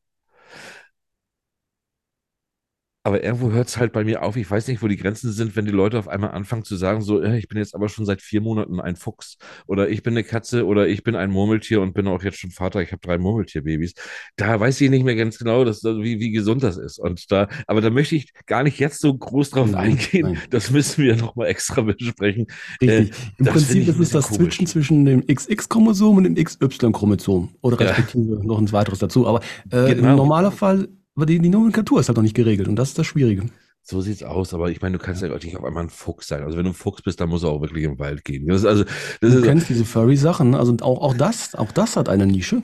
Aber 3.04 3.24
irgendwo 3.24 3.52
hört 3.52 3.70
es 3.70 3.78
halt 3.78 3.94
bei 3.94 4.04
mir 4.04 4.24
auf. 4.24 4.36
Ich 4.36 4.52
weiß 4.52 4.68
nicht, 4.68 4.82
wo 4.84 4.88
die 4.90 4.98
Grenzen 4.98 5.32
sind, 5.32 5.56
wenn 5.56 5.64
die 5.64 5.72
Leute 5.72 5.98
auf 5.98 6.10
einmal 6.10 6.32
anfangen 6.32 6.66
zu 6.66 6.76
sagen, 6.76 7.02
so, 7.02 7.22
äh, 7.22 7.38
ich 7.38 7.48
bin 7.48 7.58
jetzt 7.58 7.74
aber 7.74 7.88
schon 7.88 8.06
seit 8.06 8.22
vier 8.22 8.42
Monaten 8.42 8.82
ein 8.82 8.98
Fuchs 8.98 9.38
oder 9.68 9.88
ich 9.90 10.04
bin 10.04 10.14
eine 10.14 10.26
Katze 10.26 10.66
oder 10.66 10.86
ich 10.88 11.02
bin 11.04 11.16
ein 11.16 11.32
Murmeltier 11.32 11.80
und 11.82 11.94
bin 11.94 12.08
auch 12.08 12.22
jetzt 12.24 12.38
schon 12.40 12.52
Vater. 12.52 12.82
Ich 12.82 12.92
habe 12.92 13.00
drei 13.02 13.18
Murmeltierbabys. 13.18 13.94
Da 14.36 14.60
weiß 14.60 14.82
ich 14.82 14.90
nicht 14.90 15.06
mehr 15.06 15.16
ganz 15.16 15.38
genau, 15.38 15.64
dass, 15.64 15.82
wie, 15.84 16.20
wie 16.20 16.32
gesund 16.32 16.62
das 16.62 16.78
ist. 16.78 17.00
Und 17.00 17.32
da, 17.32 17.48
aber 17.68 17.80
da 17.80 17.90
möchte 17.90 18.16
ich 18.18 18.34
gar 18.48 18.64
nicht 18.64 18.80
jetzt 18.80 19.00
so 19.00 19.14
groß 19.18 19.52
drauf 19.52 19.72
Nein, 19.72 19.92
eingehen. 19.92 20.34
nein. 20.34 20.42
Das 20.50 20.70
müssen 20.70 21.02
wir 21.04 21.16
nochmal 21.16 21.48
extra 21.48 21.82
besprechen. 21.82 22.48
Richtig. 22.82 23.12
Im 23.38 23.46
das 23.46 23.54
Prinzip 23.54 23.84
ich 23.88 23.98
ist 23.98 24.14
das 24.14 24.26
komisch. 24.28 24.40
Switchen 24.56 24.68
zwischen 24.68 25.06
dem 25.06 25.26
XX-Chromosom 25.26 26.18
und 26.18 26.24
dem 26.26 26.36
XY-Chromosom. 26.36 27.50
Oder 27.62 27.80
Ja. 27.82 27.92
respektive 27.92 28.46
noch 28.46 28.60
ein 28.60 28.72
weiteres 28.74 29.00
dazu. 29.00 29.26
Aber 29.26 29.40
äh, 29.72 29.94
Genau. 29.96 30.10
im 30.12 30.16
normalen 30.18 30.52
Fall, 30.52 30.90
aber 31.20 31.26
die, 31.26 31.40
die 31.40 31.50
Nomenklatur 31.50 32.00
ist 32.00 32.08
halt 32.08 32.16
noch 32.16 32.24
nicht 32.24 32.34
geregelt 32.34 32.70
und 32.70 32.78
das 32.78 32.90
ist 32.90 32.98
das 32.98 33.06
Schwierige. 33.06 33.44
So 33.82 34.00
sieht's 34.00 34.24
aus, 34.24 34.54
aber 34.54 34.72
ich 34.72 34.82
meine, 34.82 34.98
du 34.98 35.04
kannst 35.04 35.22
ja 35.22 35.28
nicht 35.28 35.58
auf 35.58 35.66
einmal 35.66 35.84
ein 35.84 35.90
Fuchs 35.90 36.30
sein. 36.30 36.44
Also 36.44 36.58
wenn 36.58 36.64
du 36.64 36.72
ein 36.72 36.76
Fuchs 36.76 37.02
bist, 37.02 37.20
dann 37.20 37.28
musst 37.28 37.44
du 37.44 37.50
auch 37.50 37.60
wirklich 37.60 37.84
im 37.84 38.00
Wald 38.00 38.24
gehen. 38.24 38.48
Das 38.48 38.64
also, 38.64 38.86
das 39.20 39.34
Du 39.34 39.42
kennst 39.42 39.68
diese 39.68 39.84
Furry-Sachen, 39.84 40.56
also 40.56 40.78
auch, 40.80 41.02
auch 41.02 41.14
das, 41.14 41.56
auch 41.56 41.74
das 41.74 41.98
hat 41.98 42.08
eine 42.08 42.26
Nische. 42.26 42.64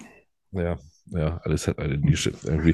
Ja, 0.53 0.77
ja, 1.11 1.39
alles 1.43 1.67
hat 1.67 1.79
eine 1.79 1.97
Nische 1.97 2.33
irgendwie. 2.43 2.73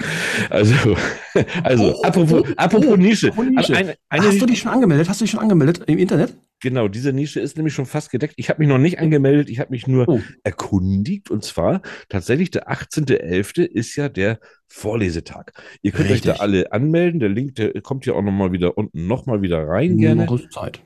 Also, 0.49 0.95
also 1.63 1.95
Oh, 1.97 2.01
apropos, 2.03 2.41
oh, 2.41 2.53
apropos 2.55 2.87
oh, 2.91 2.95
Nische. 2.95 3.31
Nische. 3.49 3.75
Eine, 3.75 3.95
eine 4.09 4.27
Hast 4.27 4.41
du 4.41 4.45
dich 4.45 4.59
schon 4.59 4.71
angemeldet? 4.71 5.09
Hast 5.09 5.19
du 5.21 5.25
dich 5.25 5.31
schon 5.31 5.39
angemeldet 5.41 5.83
im 5.87 5.97
Internet? 5.97 6.37
Genau, 6.61 6.87
diese 6.87 7.11
Nische 7.11 7.39
ist 7.39 7.57
nämlich 7.57 7.73
schon 7.73 7.87
fast 7.87 8.11
gedeckt. 8.11 8.35
Ich 8.37 8.49
habe 8.49 8.59
mich 8.59 8.69
noch 8.69 8.77
nicht 8.77 8.99
angemeldet, 8.99 9.49
ich 9.49 9.59
habe 9.59 9.71
mich 9.71 9.87
nur 9.87 10.07
Oh. 10.07 10.21
erkundigt. 10.43 11.29
Und 11.31 11.43
zwar 11.43 11.81
tatsächlich 12.07 12.51
der 12.51 12.69
18.11. 12.69 13.63
ist 13.63 13.95
ja 13.95 14.09
der 14.09 14.39
Vorlesetag. 14.67 15.51
Ihr 15.81 15.91
könnt 15.91 16.11
euch 16.11 16.21
da 16.21 16.31
Richtig. 16.31 16.41
alle 16.41 16.71
anmelden. 16.71 17.19
Der 17.19 17.29
Link, 17.29 17.55
der 17.55 17.73
kommt 17.81 18.05
ja 18.05 18.13
auch 18.13 18.21
nochmal 18.21 18.51
wieder 18.51 18.77
unten 18.77 19.07
nochmal 19.07 19.41
wieder 19.41 19.67
rein 19.67 19.97
gerne. 19.97 20.25
Noch 20.25 20.39
ist 20.39 20.51
Zeit. 20.51 20.83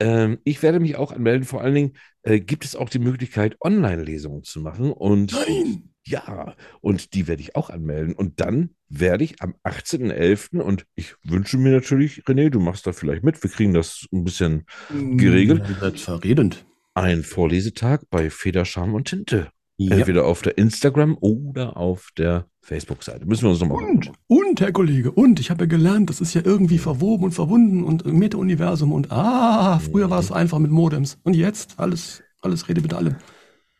Ähm, 0.00 0.38
ich 0.44 0.62
werde 0.62 0.80
mich 0.80 0.96
auch 0.96 1.12
anmelden. 1.12 1.44
Vor 1.44 1.60
allen 1.60 1.74
Dingen 1.74 1.92
äh, 2.22 2.40
gibt 2.40 2.64
es 2.64 2.74
auch 2.74 2.88
die 2.88 3.00
Möglichkeit, 3.00 3.56
Online-Lesungen 3.60 4.44
zu 4.44 4.60
machen. 4.60 4.92
Und 4.92 5.32
Nein! 5.32 5.89
Ja, 6.10 6.54
und 6.80 7.14
die 7.14 7.28
werde 7.28 7.42
ich 7.42 7.56
auch 7.56 7.70
anmelden. 7.70 8.14
Und 8.14 8.40
dann 8.40 8.70
werde 8.88 9.24
ich 9.24 9.40
am 9.40 9.54
18.11. 9.64 10.58
und 10.60 10.86
ich 10.94 11.14
wünsche 11.22 11.56
mir 11.58 11.72
natürlich, 11.72 12.24
René, 12.24 12.50
du 12.50 12.60
machst 12.60 12.86
da 12.86 12.92
vielleicht 12.92 13.22
mit. 13.22 13.42
Wir 13.42 13.50
kriegen 13.50 13.72
das 13.72 14.06
ein 14.12 14.24
bisschen 14.24 14.66
Geregelt. 14.90 15.62
Ihr 15.68 15.76
seid 15.76 16.00
verredend. 16.00 16.66
ein 16.94 17.22
Vorlesetag 17.22 18.02
bei 18.10 18.30
Federscham 18.30 18.94
und 18.94 19.08
Tinte. 19.08 19.48
Ja. 19.76 19.96
Entweder 19.96 20.26
auf 20.26 20.42
der 20.42 20.58
Instagram 20.58 21.16
oder 21.20 21.78
auf 21.78 22.10
der 22.18 22.46
Facebook-Seite. 22.60 23.24
Müssen 23.24 23.44
wir 23.44 23.50
uns 23.50 23.60
nochmal 23.60 23.82
Und, 23.82 24.12
und, 24.26 24.60
Herr 24.60 24.72
Kollege, 24.72 25.10
und 25.10 25.40
ich 25.40 25.50
habe 25.50 25.64
ja 25.64 25.68
gelernt, 25.68 26.10
das 26.10 26.20
ist 26.20 26.34
ja 26.34 26.42
irgendwie 26.44 26.76
verwoben 26.76 27.24
und 27.24 27.32
verbunden 27.32 27.82
und 27.84 28.04
Meta-Universum 28.04 28.92
und 28.92 29.10
ah, 29.10 29.78
früher 29.78 30.10
war 30.10 30.20
es 30.20 30.26
so 30.26 30.34
einfach 30.34 30.58
mit 30.58 30.70
Modems. 30.70 31.18
Und 31.22 31.34
jetzt 31.34 31.78
alles, 31.78 32.22
alles 32.42 32.68
rede 32.68 32.82
mit 32.82 32.92
allem. 32.92 33.16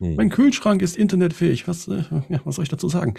Hm. 0.01 0.17
Mein 0.17 0.31
Kühlschrank 0.31 0.83
ist 0.83 0.97
internetfähig. 0.97 1.69
Was, 1.69 1.87
äh, 1.89 2.03
ja, 2.29 2.41
was 2.45 2.57
soll 2.57 2.65
ich 2.65 2.69
dazu 2.69 2.89
sagen? 2.89 3.15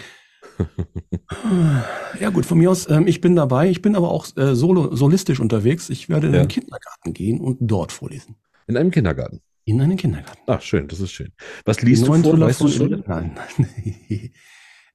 ja 2.20 2.30
gut, 2.30 2.44
von 2.44 2.58
mir 2.58 2.70
aus, 2.70 2.88
ähm, 2.90 3.06
ich 3.06 3.20
bin 3.20 3.36
dabei. 3.36 3.70
Ich 3.70 3.80
bin 3.82 3.96
aber 3.96 4.10
auch 4.10 4.26
äh, 4.36 4.54
solo, 4.54 4.94
solistisch 4.94 5.40
unterwegs. 5.40 5.88
Ich 5.90 6.08
werde 6.08 6.26
in 6.26 6.34
Ja. 6.34 6.40
den 6.40 6.48
Kindergarten 6.48 7.12
gehen 7.14 7.40
und 7.40 7.58
dort 7.60 7.92
vorlesen. 7.92 8.36
In 8.66 8.76
einem 8.76 8.90
Kindergarten. 8.90 9.40
In 9.64 9.80
einen 9.80 9.96
Kindergarten. 9.96 10.42
Ach, 10.46 10.60
schön, 10.60 10.88
das 10.88 11.00
ist 11.00 11.12
schön. 11.12 11.32
Was 11.64 11.80
liest 11.82 12.06
du 12.06 12.12
vor? 12.14 12.40
Weißt 12.40 12.60
du 12.60 12.68
schon? 12.68 13.04
Nein. 13.06 13.38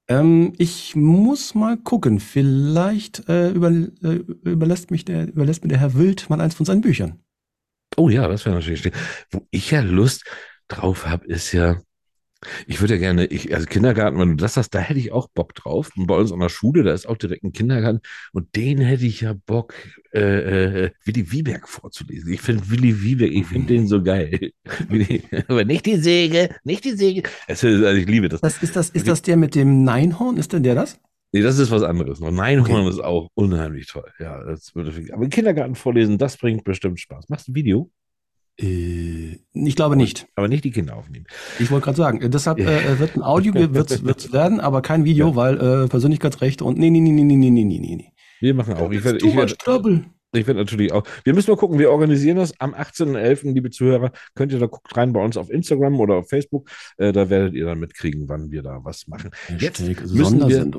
ähm, 0.08 0.52
ich 0.58 0.94
muss 0.94 1.54
mal 1.54 1.78
gucken. 1.78 2.20
Vielleicht 2.20 3.28
äh, 3.28 3.50
über, 3.50 3.70
äh, 3.70 4.20
überlässt, 4.44 4.90
mich 4.90 5.06
der, 5.06 5.28
überlässt 5.28 5.62
mir 5.64 5.68
der 5.68 5.78
Herr 5.78 5.94
Wild 5.94 6.28
mal 6.28 6.40
eins 6.40 6.54
von 6.54 6.66
seinen 6.66 6.82
Büchern. 6.82 7.20
Oh 7.96 8.10
ja, 8.10 8.28
das 8.28 8.44
wäre 8.44 8.56
natürlich 8.56 8.80
schön. 8.80 8.92
Wo 9.30 9.40
ich 9.50 9.70
ja 9.70 9.80
Lust 9.80 10.24
drauf 10.68 11.06
habe, 11.06 11.26
ist 11.26 11.52
ja, 11.52 11.80
ich 12.68 12.80
würde 12.80 12.94
ja 12.94 13.00
gerne, 13.00 13.26
ich, 13.26 13.52
also 13.52 13.66
Kindergarten, 13.66 14.18
wenn 14.18 14.30
du 14.30 14.36
das 14.36 14.56
hast, 14.56 14.70
da 14.70 14.78
hätte 14.78 15.00
ich 15.00 15.10
auch 15.10 15.28
Bock 15.28 15.54
drauf. 15.54 15.90
Und 15.96 16.06
bei 16.06 16.14
uns 16.14 16.30
an 16.30 16.38
der 16.38 16.48
Schule, 16.48 16.84
da 16.84 16.92
ist 16.92 17.08
auch 17.08 17.16
direkt 17.16 17.42
ein 17.42 17.52
Kindergarten 17.52 18.00
und 18.32 18.54
den 18.54 18.78
hätte 18.78 19.06
ich 19.06 19.22
ja 19.22 19.34
Bock, 19.46 19.74
äh, 20.12 20.84
äh, 20.84 20.90
Willi 21.04 21.32
Wieberg 21.32 21.68
vorzulesen. 21.68 22.32
Ich 22.32 22.40
finde 22.40 22.70
Willi 22.70 23.02
Wieberg, 23.02 23.32
ich 23.32 23.46
finde 23.46 23.74
den 23.74 23.88
so 23.88 24.02
geil. 24.02 24.52
Aber 25.48 25.64
nicht 25.64 25.86
die 25.86 25.96
Säge, 25.96 26.54
nicht 26.62 26.84
die 26.84 26.92
Säge. 26.92 27.22
Es 27.48 27.64
also 27.64 27.86
ich 27.88 28.06
liebe 28.06 28.28
das. 28.28 28.40
Das, 28.40 28.62
ist, 28.62 28.76
das, 28.76 28.90
ist 28.90 29.08
das 29.08 29.22
der 29.22 29.36
mit 29.36 29.54
dem 29.56 29.82
Neinhorn? 29.82 30.36
Ist 30.36 30.52
denn 30.52 30.62
der 30.62 30.76
das? 30.76 31.00
Nee, 31.32 31.42
das 31.42 31.58
ist 31.58 31.70
was 31.70 31.82
anderes. 31.82 32.20
noch. 32.20 32.30
Neinhorn 32.30 32.86
Okay. 32.86 32.88
ist 32.88 33.00
auch 33.00 33.28
unheimlich 33.34 33.86
toll. 33.86 34.10
Ja, 34.18 34.42
das 34.44 34.74
würde, 34.74 34.92
aber 35.12 35.28
Kindergarten 35.28 35.74
vorlesen, 35.74 36.16
das 36.16 36.36
bringt 36.38 36.64
bestimmt 36.64 37.00
Spaß. 37.00 37.28
Machst 37.28 37.48
du 37.48 37.52
ein 37.52 37.54
Video, 37.54 37.90
äh, 38.60 39.38
ich 39.54 39.76
glaube 39.76 39.96
nicht. 39.96 40.26
Aber 40.34 40.48
nicht 40.48 40.64
die 40.64 40.70
Kinder 40.70 40.96
aufnehmen. 40.96 41.26
Ich 41.58 41.70
wollte 41.70 41.84
gerade 41.84 41.96
sagen, 41.96 42.20
äh, 42.20 42.30
deshalb 42.30 42.58
äh, 42.58 42.64
äh, 42.64 42.98
wird 42.98 43.16
ein 43.16 43.22
Audio 43.22 43.54
wird 43.54 43.74
wird's 44.04 44.32
werden, 44.32 44.60
aber 44.60 44.82
kein 44.82 45.04
Video, 45.04 45.30
ja. 45.30 45.36
weil 45.36 45.56
äh, 45.56 45.88
Persönlichkeitsrechte 45.88 46.64
und 46.64 46.78
nee, 46.78 46.90
nee, 46.90 47.00
nee, 47.00 47.10
nee, 47.10 47.22
nee, 47.22 47.50
nee, 47.50 47.64
nee, 47.64 47.78
nee. 47.78 48.12
Wir 48.40 48.54
machen 48.54 48.74
auch. 48.74 48.90
Ich 48.90 49.04
werde, 49.04 49.18
ich, 49.18 49.34
werde, 49.34 49.54
ich 50.32 50.46
werde 50.46 50.60
natürlich 50.60 50.92
auch. 50.92 51.04
Wir 51.24 51.34
müssen 51.34 51.50
mal 51.50 51.56
gucken, 51.56 51.78
wir 51.78 51.90
organisieren 51.90 52.36
das 52.36 52.52
am 52.60 52.74
18.11., 52.74 53.52
liebe 53.52 53.70
Zuhörer. 53.70 54.12
Könnt 54.34 54.52
ihr 54.52 54.58
da 54.58 54.66
guckt 54.66 54.94
rein 54.96 55.12
bei 55.12 55.24
uns 55.24 55.36
auf 55.36 55.50
Instagram 55.50 55.98
oder 55.98 56.16
auf 56.16 56.28
Facebook. 56.28 56.68
Äh, 56.98 57.12
da 57.12 57.30
werdet 57.30 57.54
ihr 57.54 57.64
dann 57.64 57.78
mitkriegen, 57.78 58.28
wann 58.28 58.50
wir 58.50 58.62
da 58.62 58.80
was 58.84 59.08
machen. 59.08 59.30
Jetzt 59.58 59.80
müssen 59.80 60.48
wir, 60.48 60.70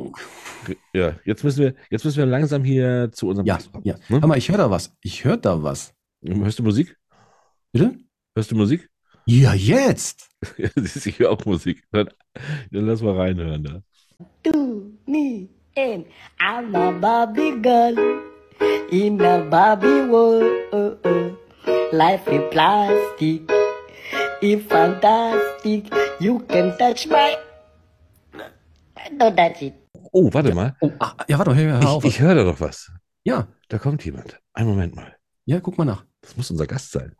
ja, 0.93 1.15
jetzt 1.25 1.43
müssen 1.43 1.63
wir, 1.63 1.73
jetzt 1.89 2.05
müssen 2.05 2.17
wir 2.17 2.25
langsam 2.27 2.63
hier 2.63 3.09
zu 3.11 3.27
unserem 3.27 3.47
ja, 3.47 3.55
Platz 3.55 3.71
kommen. 3.71 3.85
Ja. 3.85 3.95
Hm? 4.07 4.21
Hör 4.21 4.27
mal, 4.27 4.37
ich 4.37 4.49
höre 4.49 4.57
da 4.57 4.69
was. 4.69 4.95
Ich 5.01 5.25
höre 5.25 5.37
da 5.37 5.63
was. 5.63 5.93
Hörst 6.23 6.59
du 6.59 6.63
Musik? 6.63 6.95
Bitte? 7.71 7.95
Hörst 8.35 8.51
du 8.51 8.55
Musik? 8.55 8.89
Ja, 9.25 9.53
jetzt. 9.53 10.27
Ja, 10.57 10.69
siehst 10.75 11.05
du, 11.05 11.09
ich 11.09 11.19
höre 11.19 11.31
auch 11.31 11.43
Musik. 11.45 11.83
Dann, 11.91 12.09
dann 12.71 12.85
lass 12.87 13.01
mal 13.01 13.15
reinhören 13.17 13.61
da. 13.63 13.81
to 14.43 14.91
me 15.05 15.49
and 15.75 16.05
I'm 16.39 16.73
a 16.75 16.91
Barbie 16.91 17.59
girl 17.61 18.21
in 18.89 19.21
a 19.21 19.39
Barbie 19.49 20.07
world. 20.09 21.37
Life 21.91 22.25
is 22.31 22.41
plastic, 22.51 23.51
it's 24.41 24.65
fantastic. 24.67 25.89
You 26.21 26.39
can 26.47 26.77
touch 26.77 27.05
my. 27.07 27.35
Don't 29.17 29.35
touch 29.35 29.61
it. 29.61 29.73
Oh, 30.13 30.29
warte 30.33 30.53
mal. 30.53 30.75
Oh, 30.81 30.91
ah, 30.99 31.15
ja, 31.27 31.37
warte 31.37 31.51
mal, 31.51 31.57
hör, 31.59 31.79
hör 31.81 31.89
auf. 31.89 32.03
Ich, 32.05 32.11
ich 32.15 32.19
höre 32.21 32.35
da 32.35 32.43
doch 32.45 32.59
was. 32.61 32.91
ja, 33.25 33.47
Da 33.67 33.77
kommt 33.77 34.05
jemand. 34.05 34.39
Einen 34.53 34.69
Moment 34.69 34.95
mal. 34.95 35.15
ja, 35.45 35.59
guck 35.59 35.77
mal 35.77 35.85
nach. 35.85 36.05
Das 36.21 36.37
muss 36.37 36.49
unser 36.51 36.65
Gast 36.67 36.91
sein. 36.91 37.13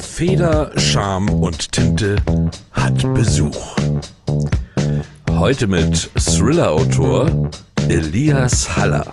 Feder, 0.00 0.70
Charme 0.78 1.30
und 1.30 1.72
Tinte 1.72 2.16
hat 2.72 3.14
Besuch. 3.14 3.76
Heute 5.30 5.66
mit 5.66 6.10
Thriller-Autor 6.16 7.50
Elias 7.88 8.76
Haller. 8.76 9.06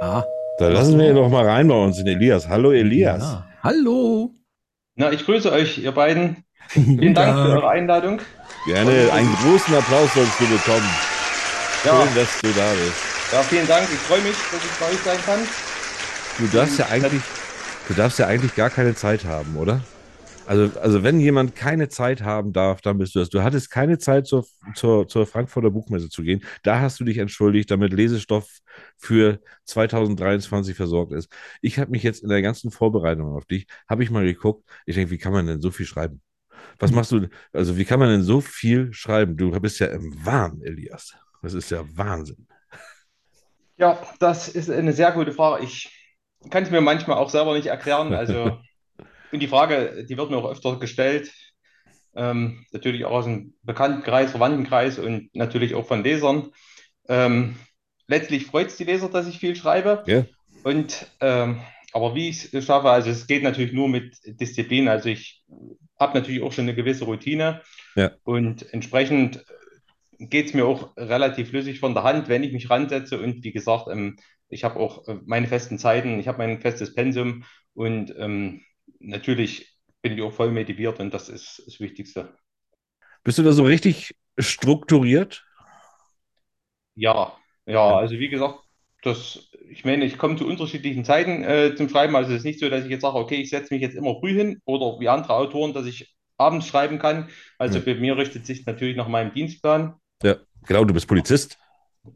Ah, 0.00 0.24
Da 0.58 0.68
lassen 0.68 0.98
wir 0.98 1.08
ihn 1.10 1.14
doch 1.16 1.28
mal 1.28 1.46
rein 1.46 1.68
bei 1.68 1.74
uns 1.74 1.98
in 1.98 2.06
Elias. 2.06 2.48
Hallo 2.48 2.72
Elias. 2.72 3.22
ja. 3.22 3.46
Hallo. 3.62 4.30
Na, 4.96 5.12
ich 5.12 5.24
grüße 5.24 5.52
euch, 5.52 5.78
ihr 5.78 5.92
beiden. 5.92 6.44
Vielen 6.68 7.14
Dank 7.14 7.34
für 7.36 7.52
eure 7.54 7.68
Einladung. 7.68 8.20
Gerne 8.66 9.12
einen 9.12 9.34
großen 9.36 9.74
Applaus 9.74 10.12
sollst 10.14 10.40
du 10.40 10.44
bekommen. 10.46 10.88
Ja, 11.84 12.06
Schön, 12.06 12.14
dass 12.14 12.40
du 12.42 12.48
da 12.52 12.72
bist. 12.72 13.32
ja, 13.32 13.42
vielen 13.42 13.66
Dank. 13.66 13.88
Ich 13.90 13.98
freue 14.00 14.20
mich, 14.20 14.36
dass 14.52 14.62
ich 14.62 14.70
bei 14.78 14.86
euch 14.90 14.98
sein 14.98 15.18
kann. 15.24 15.40
Du 16.38 16.46
darfst 16.48 16.78
ja 16.78 16.86
eigentlich, 16.88 17.22
du 17.88 17.94
darfst 17.94 18.18
ja 18.18 18.26
eigentlich 18.26 18.54
gar 18.54 18.68
keine 18.68 18.94
Zeit 18.94 19.24
haben, 19.24 19.56
oder? 19.56 19.80
Also, 20.46 20.78
also 20.80 21.02
wenn 21.02 21.20
jemand 21.20 21.54
keine 21.54 21.88
Zeit 21.88 22.22
haben 22.22 22.52
darf, 22.52 22.80
dann 22.82 22.98
bist 22.98 23.14
du 23.14 23.20
das. 23.20 23.30
Du 23.30 23.42
hattest 23.42 23.70
keine 23.70 23.98
Zeit, 23.98 24.26
zur, 24.26 24.44
zur, 24.74 25.06
zur 25.08 25.26
Frankfurter 25.26 25.70
Buchmesse 25.70 26.10
zu 26.10 26.22
gehen. 26.22 26.42
Da 26.64 26.80
hast 26.80 27.00
du 27.00 27.04
dich 27.04 27.18
entschuldigt, 27.18 27.70
damit 27.70 27.92
Lesestoff 27.92 28.48
für 28.98 29.40
2023 29.64 30.76
versorgt 30.76 31.12
ist. 31.12 31.32
Ich 31.62 31.78
habe 31.78 31.92
mich 31.92 32.02
jetzt 32.02 32.22
in 32.22 32.28
der 32.28 32.42
ganzen 32.42 32.70
Vorbereitung 32.70 33.34
auf 33.34 33.46
dich, 33.46 33.66
habe 33.88 34.02
ich 34.02 34.10
mal 34.10 34.24
geguckt. 34.24 34.68
Ich 34.86 34.96
denke, 34.96 35.12
wie 35.12 35.18
kann 35.18 35.32
man 35.32 35.46
denn 35.46 35.60
so 35.60 35.70
viel 35.70 35.86
schreiben? 35.86 36.20
Was 36.78 36.90
machst 36.90 37.12
du, 37.12 37.28
also 37.52 37.78
wie 37.78 37.84
kann 37.84 38.00
man 38.00 38.10
denn 38.10 38.22
so 38.22 38.40
viel 38.40 38.92
schreiben? 38.92 39.36
Du 39.36 39.50
bist 39.60 39.78
ja 39.78 39.86
im 39.86 40.14
Wahn, 40.26 40.60
Elias. 40.62 41.14
Das 41.42 41.54
ist 41.54 41.70
ja 41.70 41.84
Wahnsinn. 41.96 42.46
Ja, 43.76 43.98
das 44.18 44.48
ist 44.48 44.70
eine 44.70 44.92
sehr 44.92 45.12
gute 45.12 45.32
Frage. 45.32 45.64
Ich 45.64 45.90
kann 46.50 46.64
es 46.64 46.70
mir 46.70 46.80
manchmal 46.80 47.16
auch 47.18 47.30
selber 47.30 47.54
nicht 47.54 47.66
erklären. 47.66 48.12
Also, 48.12 48.58
und 49.32 49.40
die 49.40 49.48
Frage, 49.48 50.04
die 50.08 50.16
wird 50.16 50.30
mir 50.30 50.36
auch 50.36 50.50
öfter 50.50 50.78
gestellt. 50.78 51.32
Ähm, 52.14 52.66
natürlich 52.72 53.04
auch 53.04 53.12
aus 53.12 53.24
dem 53.24 53.54
Bekanntenkreis, 53.62 54.32
Verwandtenkreis 54.32 54.98
und 54.98 55.34
natürlich 55.34 55.74
auch 55.74 55.86
von 55.86 56.02
Lesern. 56.02 56.50
Ähm, 57.08 57.56
letztlich 58.06 58.46
freut 58.46 58.66
es 58.66 58.76
die 58.76 58.84
Leser, 58.84 59.08
dass 59.08 59.28
ich 59.28 59.38
viel 59.38 59.56
schreibe. 59.56 60.02
Ja. 60.06 60.24
Und 60.64 61.06
ähm, 61.20 61.60
aber 61.92 62.14
wie 62.14 62.28
ich 62.28 62.52
es 62.52 62.64
schaffe, 62.64 62.90
also 62.90 63.10
es 63.10 63.26
geht 63.26 63.42
natürlich 63.42 63.72
nur 63.72 63.88
mit 63.88 64.18
Disziplin. 64.24 64.88
Also 64.88 65.08
ich 65.08 65.42
habe 65.98 66.18
natürlich 66.18 66.42
auch 66.42 66.52
schon 66.52 66.64
eine 66.64 66.74
gewisse 66.74 67.04
Routine 67.04 67.62
Ja. 67.96 68.12
und 68.24 68.72
entsprechend 68.72 69.44
geht 70.20 70.46
es 70.48 70.54
mir 70.54 70.66
auch 70.66 70.96
relativ 70.96 71.50
flüssig 71.50 71.80
von 71.80 71.94
der 71.94 72.04
Hand, 72.04 72.28
wenn 72.28 72.42
ich 72.44 72.52
mich 72.52 72.70
ransetze. 72.70 73.20
Und 73.20 73.44
wie 73.44 73.52
gesagt, 73.52 73.88
ähm, 73.90 74.16
ich 74.48 74.64
habe 74.64 74.78
auch 74.80 75.08
äh, 75.08 75.18
meine 75.26 75.48
festen 75.48 75.78
Zeiten, 75.78 76.18
ich 76.20 76.28
habe 76.28 76.38
mein 76.38 76.60
festes 76.60 76.94
Pensum 76.94 77.44
und 77.74 78.14
ähm, 78.18 78.62
natürlich 79.00 79.78
bin 80.02 80.12
ich 80.12 80.22
auch 80.22 80.32
voll 80.32 80.50
motiviert 80.52 81.00
und 81.00 81.12
das 81.14 81.28
ist 81.28 81.62
das 81.66 81.80
Wichtigste. 81.80 82.34
Bist 83.24 83.38
du 83.38 83.42
da 83.42 83.52
so 83.52 83.64
richtig 83.64 84.14
strukturiert? 84.38 85.44
Ja, 86.94 87.36
ja, 87.66 87.96
also 87.96 88.18
wie 88.18 88.28
gesagt, 88.28 88.60
das, 89.02 89.48
ich 89.70 89.84
meine, 89.84 90.04
ich 90.04 90.18
komme 90.18 90.36
zu 90.36 90.46
unterschiedlichen 90.46 91.04
Zeiten 91.04 91.42
äh, 91.42 91.74
zum 91.76 91.88
Schreiben. 91.88 92.16
Also 92.16 92.32
es 92.32 92.38
ist 92.38 92.44
nicht 92.44 92.60
so, 92.60 92.68
dass 92.68 92.84
ich 92.84 92.90
jetzt 92.90 93.02
sage, 93.02 93.16
okay, 93.16 93.36
ich 93.36 93.50
setze 93.50 93.72
mich 93.72 93.82
jetzt 93.82 93.96
immer 93.96 94.18
früh 94.20 94.34
hin 94.34 94.60
oder 94.64 94.98
wie 95.00 95.08
andere 95.08 95.34
Autoren, 95.34 95.72
dass 95.72 95.86
ich 95.86 96.14
abends 96.36 96.66
schreiben 96.66 96.98
kann. 96.98 97.28
Also 97.58 97.80
Hm. 97.80 97.84
bei 97.84 97.94
mir 97.94 98.16
richtet 98.16 98.46
sich 98.46 98.66
natürlich 98.66 98.96
nach 98.96 99.08
meinem 99.08 99.32
Dienstplan. 99.32 99.94
Ja, 100.22 100.36
genau, 100.66 100.84
du 100.84 100.94
bist 100.94 101.06
Polizist. 101.06 101.58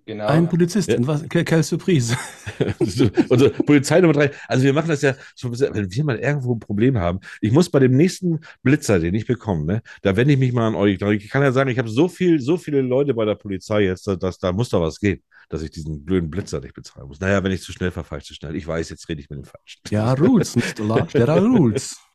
Genau. 0.07 0.27
Ein 0.27 0.49
Polizist, 0.49 0.89
Ja. 0.89 0.97
was? 1.07 1.29
Quelle 1.29 1.63
Surprise. 1.63 2.17
Unsere 2.79 3.51
Polizei 3.51 4.01
Nummer 4.01 4.15
drei. 4.15 4.31
Also 4.49 4.65
wir 4.65 4.73
machen 4.73 4.89
das 4.89 5.03
ja 5.03 5.15
so, 5.35 5.53
wenn 5.53 5.91
wir 5.91 6.05
mal 6.05 6.19
irgendwo 6.19 6.55
ein 6.55 6.61
Problem 6.61 6.99
haben. 6.99 7.21
Ich 7.43 7.53
muss 7.53 7.69
bei 7.71 7.81
dem 7.81 7.93
nächsten 7.97 8.41
Blitzer, 8.63 8.99
den 8.99 9.15
ich 9.15 9.27
bekomme, 9.27 9.65
ne, 9.67 9.83
da 10.03 10.17
wende 10.17 10.33
ich 10.35 10.41
mich 10.41 10.53
mal 10.53 10.69
an 10.69 10.75
euch. 10.75 10.99
Ich 11.23 11.29
kann 11.31 11.43
ja 11.43 11.53
sagen, 11.53 11.69
ich 11.69 11.79
habe 11.79 11.89
so 11.91 12.09
viel, 12.09 12.41
so 12.41 12.57
viele 12.57 12.81
Leute 12.81 13.13
bei 13.13 13.27
der 13.27 13.35
Polizei 13.35 13.83
jetzt, 13.83 14.07
dass, 14.07 14.19
dass 14.19 14.39
da 14.39 14.53
muss 14.53 14.71
doch 14.71 14.81
was 14.81 14.99
gehen, 15.01 15.23
dass 15.51 15.61
ich 15.63 15.71
diesen 15.71 16.05
blöden 16.05 16.31
Blitzer 16.31 16.61
nicht 16.61 16.75
bezahlen 16.75 17.09
muss. 17.09 17.21
Naja, 17.21 17.45
wenn 17.45 17.53
ich 17.53 17.63
zu 17.63 17.73
schnell 17.73 17.91
fahre, 17.91 18.07
fahre 18.07 18.21
ich 18.21 18.27
zu 18.27 18.35
schnell. 18.35 18.57
Ich 18.57 18.67
weiß, 18.67 18.89
jetzt 18.89 19.07
rede 19.11 19.21
ich 19.21 19.29
mit 19.29 19.39
dem 19.39 19.45
Falschen. 19.45 19.81
Ja, 19.91 20.15
Rules, 20.15 20.57
Mr. 20.57 20.85
Large, 20.85 21.13
there 21.13 21.31
are 21.31 21.45
rules. 21.45 21.97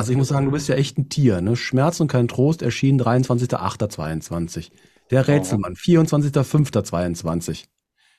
Also 0.00 0.12
ich 0.12 0.16
muss 0.16 0.28
sagen, 0.28 0.46
du 0.46 0.52
bist 0.52 0.66
ja 0.66 0.76
echt 0.76 0.96
ein 0.96 1.10
Tier. 1.10 1.42
Ne? 1.42 1.56
Schmerz 1.56 2.00
und 2.00 2.08
kein 2.08 2.26
Trost 2.26 2.62
erschien 2.62 2.98
23.08.22. 2.98 4.70
Der 5.10 5.28
Rätselmann, 5.28 5.74
24.05.22. 5.74 7.64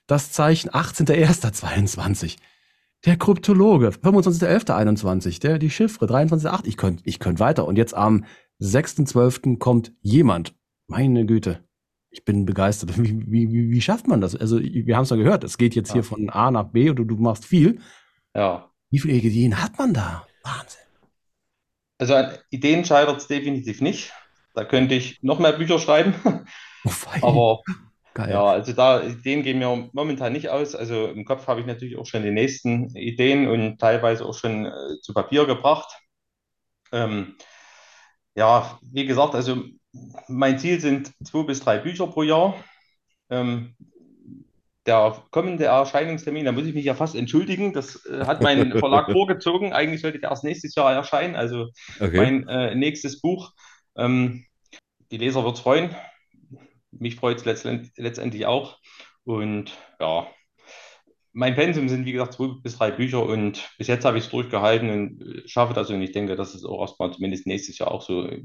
Das 0.05 0.31
Zeichen, 0.31 0.69
18.01.22. 0.69 2.37
Der 3.07 3.17
Kryptologe, 3.17 3.87
25.11.21. 3.87 5.41
Der, 5.41 5.57
die 5.57 5.71
Chiffre, 5.71 6.05
23.08. 6.05 6.67
Ich 6.67 6.77
könnte 6.77 7.01
ich 7.03 7.17
könnt 7.17 7.39
weiter. 7.39 7.65
Und 7.65 7.77
jetzt 7.77 7.95
am 7.95 8.25
6.12. 8.61 9.57
kommt 9.57 9.91
jemand. 10.01 10.53
Meine 10.85 11.25
Güte. 11.25 11.63
Ich 12.11 12.23
bin 12.25 12.45
begeistert. 12.45 12.95
Wie, 13.01 13.25
wie, 13.25 13.71
wie, 13.71 13.81
schafft 13.81 14.07
man 14.07 14.21
das? 14.21 14.35
Also, 14.35 14.59
wir 14.59 14.95
haben 14.95 15.05
es 15.05 15.09
ja 15.09 15.15
gehört. 15.15 15.43
Es 15.43 15.57
geht 15.57 15.73
jetzt 15.73 15.87
Ja. 15.89 15.93
hier 15.93 16.03
von 16.03 16.29
A 16.29 16.51
nach 16.51 16.65
B 16.65 16.91
und 16.91 16.97
du, 16.97 17.05
du 17.05 17.15
machst 17.15 17.43
viel. 17.43 17.79
Ja. 18.35 18.69
Wie 18.91 18.99
viele 18.99 19.15
Ideen 19.15 19.59
hat 19.63 19.79
man 19.79 19.95
da? 19.95 20.27
Wahnsinn. 20.43 20.90
Also 22.01 22.15
an 22.15 22.35
Ideen 22.49 22.83
scheitert 22.83 23.17
es 23.17 23.27
definitiv 23.27 23.79
nicht. 23.79 24.11
Da 24.55 24.65
könnte 24.65 24.95
ich 24.95 25.21
noch 25.21 25.37
mehr 25.39 25.53
Bücher 25.53 25.79
schreiben. 25.79 26.15
Oh. 26.83 27.21
Aber 27.21 27.61
Geil. 28.15 28.31
ja, 28.31 28.43
also 28.43 28.73
da 28.73 29.03
Ideen 29.03 29.43
gehen 29.43 29.59
mir 29.59 29.87
momentan 29.93 30.33
nicht 30.33 30.49
aus. 30.49 30.73
Also 30.73 31.09
im 31.09 31.25
Kopf 31.25 31.45
habe 31.45 31.59
ich 31.59 31.67
natürlich 31.67 31.95
auch 31.95 32.07
schon 32.07 32.23
die 32.23 32.31
nächsten 32.31 32.89
Ideen 32.95 33.47
und 33.47 33.77
teilweise 33.77 34.25
auch 34.25 34.33
schon 34.33 34.65
äh, 34.65 34.99
zu 35.03 35.13
Papier 35.13 35.45
gebracht. 35.45 35.95
Ähm, 36.91 37.35
ja, 38.33 38.79
wie 38.81 39.05
gesagt, 39.05 39.35
also 39.35 39.63
mein 40.27 40.57
Ziel 40.57 40.79
sind 40.79 41.11
zwei 41.23 41.43
bis 41.43 41.59
drei 41.59 41.77
Bücher 41.77 42.07
pro 42.07 42.23
Jahr. 42.23 42.55
Ähm, 43.29 43.75
der 44.87 45.23
kommende 45.31 45.65
Erscheinungstermin, 45.65 46.45
da 46.45 46.51
muss 46.51 46.65
ich 46.65 46.73
mich 46.73 46.85
ja 46.85 46.95
fast 46.95 47.15
entschuldigen. 47.15 47.73
Das 47.73 48.05
äh, 48.05 48.25
hat 48.25 48.41
mein 48.41 48.75
Verlag 48.77 49.11
vorgezogen. 49.11 49.73
Eigentlich 49.73 50.01
sollte 50.01 50.19
der 50.19 50.31
erst 50.31 50.43
nächstes 50.43 50.75
Jahr 50.75 50.93
erscheinen. 50.93 51.35
Also 51.35 51.69
Okay. 52.01 52.11
mein 52.15 52.47
äh, 52.47 52.75
nächstes 52.75 53.21
Buch. 53.21 53.51
Ähm, 53.97 54.45
die 55.11 55.17
Leser 55.17 55.43
wird 55.45 55.55
es 55.57 55.61
freuen. 55.61 55.95
Mich 56.91 57.15
freut 57.15 57.37
es 57.39 57.45
letztend, 57.45 57.91
letztendlich 57.97 58.45
auch. 58.45 58.79
Und 59.23 59.73
ja, 59.99 60.27
mein 61.33 61.55
Pensum 61.55 61.87
sind 61.89 62.05
wie 62.05 62.11
gesagt 62.11 62.33
zwei 62.33 62.47
bis 62.61 62.77
drei 62.77 62.91
Bücher 62.91 63.25
und 63.25 63.69
bis 63.77 63.87
jetzt 63.87 64.05
habe 64.05 64.17
ich 64.17 64.25
es 64.25 64.29
durchgehalten 64.29 64.89
und 64.89 65.21
äh, 65.45 65.47
schaffe 65.47 65.73
das 65.73 65.89
und 65.89 66.01
ich 66.01 66.11
denke, 66.11 66.35
dass 66.35 66.53
es 66.55 66.65
auch 66.65 66.81
erstmal 66.81 67.11
zumindest 67.13 67.47
nächstes 67.47 67.77
Jahr 67.77 67.91
auch 67.91 68.01
so 68.01 68.27
äh, 68.27 68.43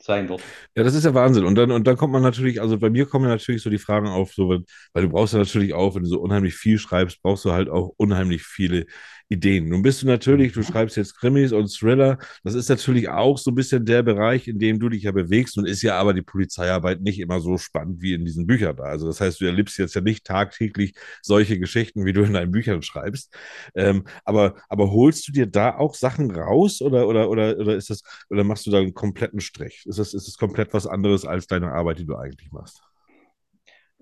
sein 0.00 0.28
wird. 0.28 0.42
Ja, 0.74 0.82
das 0.82 0.94
ist 0.94 1.04
ja 1.04 1.14
Wahnsinn. 1.14 1.44
Und 1.44 1.54
dann, 1.54 1.70
und 1.70 1.86
dann 1.86 1.96
kommt 1.96 2.12
man 2.12 2.22
natürlich, 2.22 2.60
also 2.60 2.78
bei 2.78 2.90
mir 2.90 3.06
kommen 3.06 3.26
natürlich 3.28 3.62
so 3.62 3.70
die 3.70 3.78
Fragen 3.78 4.08
auf, 4.08 4.32
so, 4.32 4.50
wenn- 4.50 4.64
weil 4.92 5.04
du 5.04 5.08
brauchst 5.10 5.34
ja 5.34 5.38
natürlich 5.38 5.74
auch, 5.74 5.94
wenn 5.94 6.02
du 6.02 6.08
so 6.08 6.20
unheimlich 6.20 6.54
viel 6.54 6.78
schreibst, 6.78 7.22
brauchst 7.22 7.44
du 7.44 7.52
halt 7.52 7.68
auch 7.68 7.92
unheimlich 7.96 8.42
viele 8.42 8.86
Ideen. 9.28 9.68
Nun 9.68 9.82
bist 9.82 10.02
du 10.02 10.06
natürlich, 10.06 10.52
du 10.52 10.62
schreibst 10.62 10.96
jetzt 10.96 11.16
Krimis 11.18 11.52
und 11.52 11.68
Thriller. 11.68 12.18
Das 12.44 12.54
ist 12.54 12.68
natürlich 12.68 13.08
auch 13.08 13.38
so 13.38 13.50
ein 13.50 13.54
bisschen 13.54 13.84
der 13.86 14.02
Bereich, 14.02 14.46
in 14.48 14.58
dem 14.58 14.78
du 14.78 14.88
dich 14.90 15.04
ja 15.04 15.12
bewegst. 15.12 15.56
Nun 15.56 15.64
ist 15.64 15.80
ja 15.82 15.96
aber 15.98 16.12
die 16.12 16.20
Polizeiarbeit 16.22 17.00
nicht 17.00 17.18
immer 17.18 17.40
so 17.40 17.56
spannend 17.56 18.02
wie 18.02 18.12
in 18.12 18.24
diesen 18.26 18.46
Büchern 18.46 18.76
da. 18.76 18.82
Also 18.84 19.06
das 19.06 19.20
heißt, 19.20 19.40
du 19.40 19.46
erlebst 19.46 19.78
jetzt 19.78 19.94
ja 19.94 20.02
nicht 20.02 20.24
tagtäglich 20.26 20.94
solche 21.22 21.58
Geschichten, 21.58 22.04
wie 22.04 22.12
du 22.12 22.22
in 22.24 22.34
deinen 22.34 22.50
Büchern 22.50 22.82
schreibst. 22.82 23.32
Ähm, 23.74 24.04
aber, 24.24 24.54
aber 24.68 24.90
holst 24.90 25.26
du 25.28 25.32
dir 25.32 25.46
da 25.46 25.76
auch 25.76 25.94
Sachen 25.94 26.30
raus 26.30 26.82
oder, 26.82 27.08
oder, 27.08 27.30
oder, 27.30 27.58
oder 27.58 27.76
ist 27.76 27.90
das, 27.90 28.02
oder 28.30 28.44
machst 28.44 28.66
du 28.66 28.70
da 28.70 28.78
einen 28.78 28.94
kompletten 28.94 29.40
Strich? 29.54 29.84
Ist 29.86 29.98
das, 29.98 30.14
ist 30.14 30.38
komplett 30.38 30.72
was 30.74 30.86
anderes 30.86 31.24
als 31.26 31.46
deine 31.46 31.72
Arbeit, 31.72 31.98
die 31.98 32.06
du 32.06 32.16
eigentlich 32.16 32.50
machst? 32.52 32.82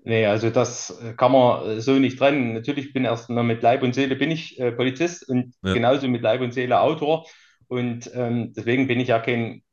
Nee, 0.03 0.25
also 0.25 0.49
das 0.49 0.89
äh, 1.01 1.13
kann 1.13 1.31
man 1.31 1.77
äh, 1.77 1.81
so 1.81 1.93
nicht 1.93 2.17
trennen. 2.17 2.53
Natürlich 2.53 2.91
bin 2.93 3.05
erst 3.05 3.29
mal 3.29 3.43
mit 3.43 3.61
Leib 3.61 3.83
und 3.83 3.93
Seele 3.93 4.15
bin 4.15 4.31
ich 4.31 4.59
äh, 4.59 4.71
Polizist 4.71 5.27
und 5.29 5.53
Ja. 5.63 5.73
genauso 5.73 6.07
mit 6.07 6.21
Leib 6.21 6.41
und 6.41 6.53
Seele 6.53 6.79
Autor. 6.81 7.27
Und 7.67 8.09
ähm, 8.15 8.53
deswegen 8.53 8.87
bin 8.87 8.99
ich 8.99 9.09
ja 9.09 9.19
kein, 9.19 9.63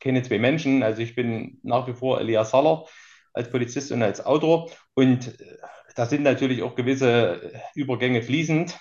keine 0.00 0.22
zwei 0.22 0.38
Menschen. 0.38 0.82
Also 0.82 1.02
ich 1.02 1.14
bin 1.14 1.58
nach 1.62 1.86
wie 1.86 1.92
vor 1.94 2.20
Elias 2.20 2.50
Saller 2.50 2.86
als 3.34 3.50
Polizist 3.50 3.92
und 3.92 4.02
als 4.02 4.24
Autor. 4.24 4.70
Und 4.94 5.38
äh, 5.40 5.56
da 5.96 6.06
sind 6.06 6.22
natürlich 6.22 6.62
auch 6.62 6.74
gewisse 6.76 7.52
äh, 7.52 7.58
Übergänge 7.74 8.22
fließend. 8.22 8.78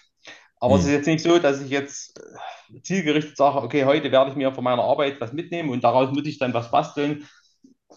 Aber 0.63 0.77
es 0.77 0.83
Hm. 0.83 0.85
ist 0.85 0.91
jetzt 0.91 1.07
nicht 1.07 1.23
so, 1.23 1.39
dass 1.39 1.61
ich 1.61 1.69
jetzt 1.69 2.19
äh, 2.19 2.81
zielgerichtet 2.81 3.37
sage, 3.37 3.59
okay, 3.61 3.85
heute 3.85 4.11
werde 4.11 4.31
ich 4.31 4.37
mir 4.37 4.53
von 4.53 4.63
meiner 4.63 4.83
Arbeit 4.83 5.19
was 5.21 5.33
mitnehmen 5.33 5.69
und 5.69 5.83
daraus 5.83 6.11
muss 6.11 6.25
ich 6.27 6.39
dann 6.39 6.53
was 6.53 6.71
basteln. 6.71 7.27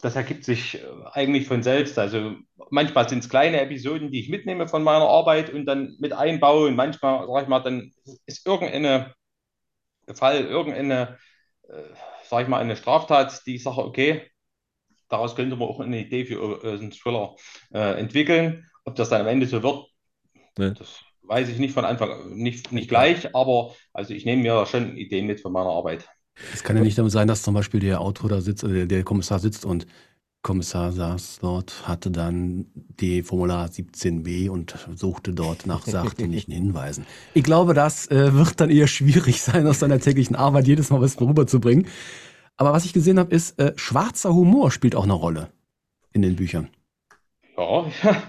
Das 0.02 0.16
ergibt 0.16 0.44
sich 0.44 0.76
äh, 0.76 0.86
eigentlich 1.12 1.46
von 1.48 1.62
selbst. 1.62 1.98
Also 1.98 2.34
manchmal 2.70 3.08
sind 3.08 3.20
es 3.20 3.28
kleine 3.30 3.60
Episoden, 3.60 4.12
die 4.12 4.20
ich 4.20 4.30
mitnehme 4.30 4.68
von 4.68 4.82
meiner 4.84 5.08
Arbeit 5.08 5.50
und 5.52 5.66
dann 5.66 5.96
mit 6.00 6.12
einbaue. 6.12 6.68
Und 6.68 6.76
manchmal, 6.76 7.26
sag 7.28 7.42
ich 7.44 7.48
mal, 7.48 7.60
dann 7.60 7.92
ist 8.26 8.46
irgendeine 8.46 9.14
Fall, 10.14 10.44
irgendeine, 10.44 11.18
äh, 11.68 11.82
sag 12.28 12.42
ich 12.42 12.48
mal, 12.48 12.60
eine 12.60 12.76
Straftat, 12.76 13.42
die 13.46 13.56
ich 13.56 13.62
sage, 13.64 13.78
okay, 13.84 14.30
daraus 15.08 15.36
könnte 15.36 15.56
man 15.56 15.68
auch 15.68 15.80
eine 15.80 16.00
Idee 16.00 16.26
für 16.26 16.64
äh, 16.64 16.78
einen 16.78 16.92
Thriller 16.92 17.36
äh, 17.74 17.98
entwickeln. 18.00 18.66
Ob 18.84 18.96
das 18.96 19.10
dann 19.10 19.22
am 19.22 19.28
Ende 19.28 19.46
so 19.46 19.62
wird, 19.62 19.86
Ne. 20.58 20.76
das 20.78 21.05
weiß 21.26 21.48
ich 21.48 21.58
nicht 21.58 21.74
von 21.74 21.84
Anfang, 21.84 22.34
nicht, 22.34 22.72
nicht 22.72 22.88
gleich, 22.88 23.34
aber 23.34 23.74
also 23.92 24.14
ich 24.14 24.24
nehme 24.24 24.42
mir 24.42 24.66
schon 24.66 24.96
Ideen 24.96 25.26
mit 25.26 25.40
von 25.40 25.52
meiner 25.52 25.70
Arbeit. 25.70 26.08
Es 26.52 26.62
kann 26.62 26.76
ja 26.76 26.82
nicht 26.82 26.98
damit 26.98 27.12
sein, 27.12 27.28
dass 27.28 27.42
zum 27.42 27.54
Beispiel 27.54 27.80
der 27.80 28.00
Autor 28.00 28.28
da 28.28 28.40
sitzt, 28.40 28.64
äh, 28.64 28.86
der 28.86 29.04
Kommissar 29.04 29.38
sitzt 29.38 29.64
und 29.64 29.86
Kommissar 30.46 30.92
saß 30.92 31.38
dort, 31.40 31.88
hatte 31.88 32.10
dann 32.12 32.66
die 32.74 33.24
Formular 33.24 33.66
17b 33.66 34.48
und 34.48 34.76
suchte 34.94 35.32
dort 35.32 35.66
nach 35.66 35.84
sachdienlichen 35.84 36.52
Hinweisen. 36.54 37.04
Ich 37.34 37.42
glaube, 37.42 37.74
das 37.74 38.08
äh, 38.12 38.32
wird 38.32 38.60
dann 38.60 38.70
eher 38.70 38.86
schwierig 38.86 39.42
sein, 39.42 39.66
aus 39.66 39.80
seiner 39.80 39.98
täglichen 39.98 40.36
Arbeit 40.36 40.68
jedes 40.68 40.90
Mal 40.90 41.00
was 41.00 41.20
rüberzubringen. 41.20 41.88
Aber 42.56 42.72
was 42.72 42.84
ich 42.84 42.92
gesehen 42.92 43.18
habe, 43.18 43.34
ist, 43.34 43.58
äh, 43.58 43.72
schwarzer 43.74 44.32
Humor 44.34 44.70
spielt 44.70 44.94
auch 44.94 45.02
eine 45.02 45.14
Rolle 45.14 45.50
in 46.12 46.22
den 46.22 46.36
Büchern. 46.36 46.68
Ja, 47.56 47.86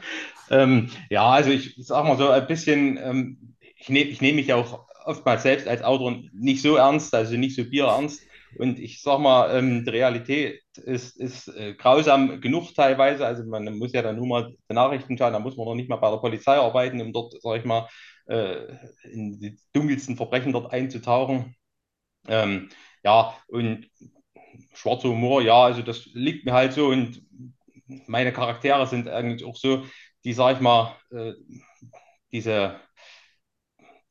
ähm, 0.50 0.90
ja, 1.10 1.30
also 1.30 1.50
ich 1.52 1.76
sag 1.80 2.06
mal 2.06 2.18
so 2.18 2.30
ein 2.30 2.48
bisschen, 2.48 2.98
ähm, 2.98 3.56
ich 3.78 3.90
nehme 3.90 4.10
ich 4.10 4.22
nehm 4.22 4.36
mich 4.36 4.54
auch 4.54 4.88
oftmals 5.06 5.44
selbst 5.44 5.68
als 5.68 5.84
Autor 5.84 6.18
nicht 6.34 6.62
so 6.62 6.76
ernst, 6.76 7.14
also 7.14 7.36
nicht 7.38 7.56
so 7.56 7.64
bierernst. 7.70 8.22
Und 8.58 8.80
ich 8.80 9.02
sag 9.02 9.20
mal, 9.20 9.56
ähm, 9.58 9.84
die 9.84 9.90
Realität 9.92 10.62
ist, 10.78 11.18
ist 11.18 11.48
äh, 11.50 11.74
grausam 11.76 12.42
genug 12.42 12.74
teilweise. 12.74 13.26
Also 13.26 13.44
man 13.46 13.78
muss 13.78 13.94
ja 13.94 14.02
dann 14.02 14.16
nur 14.16 14.28
mal 14.28 14.56
die 14.70 14.74
Nachrichten 14.74 15.18
schauen, 15.18 15.34
da 15.34 15.40
muss 15.40 15.58
man 15.58 15.66
noch 15.68 15.76
nicht 15.76 15.90
mal 15.90 15.98
bei 15.98 16.10
der 16.10 16.18
Polizei 16.18 16.56
arbeiten, 16.56 17.02
um 17.02 17.14
dort, 17.14 17.34
sag 17.42 17.60
ich 17.60 17.66
mal, 17.66 17.88
äh, 18.28 18.56
in 19.12 19.40
die 19.40 19.58
dunkelsten 19.74 20.16
Verbrechen 20.16 20.54
dort 20.54 20.72
einzutauchen. 20.74 21.56
Ähm, 22.28 22.70
ja, 23.04 23.36
und 23.48 23.90
schwarzer 24.74 25.10
Humor, 25.10 25.42
ja, 25.42 25.64
also 25.66 25.82
das 25.82 26.06
liegt 26.14 26.46
mir 26.46 26.54
halt 26.54 26.74
so 26.74 26.88
und 26.88 27.22
meine 28.08 28.34
Charaktere 28.34 28.86
sind 28.88 29.08
eigentlich 29.08 29.46
auch 29.48 29.56
so, 29.56 29.86
die, 30.28 30.34
sag 30.34 30.58
ich 30.58 30.62
mal, 30.62 30.94
äh, 31.10 31.32
diese, 32.34 32.76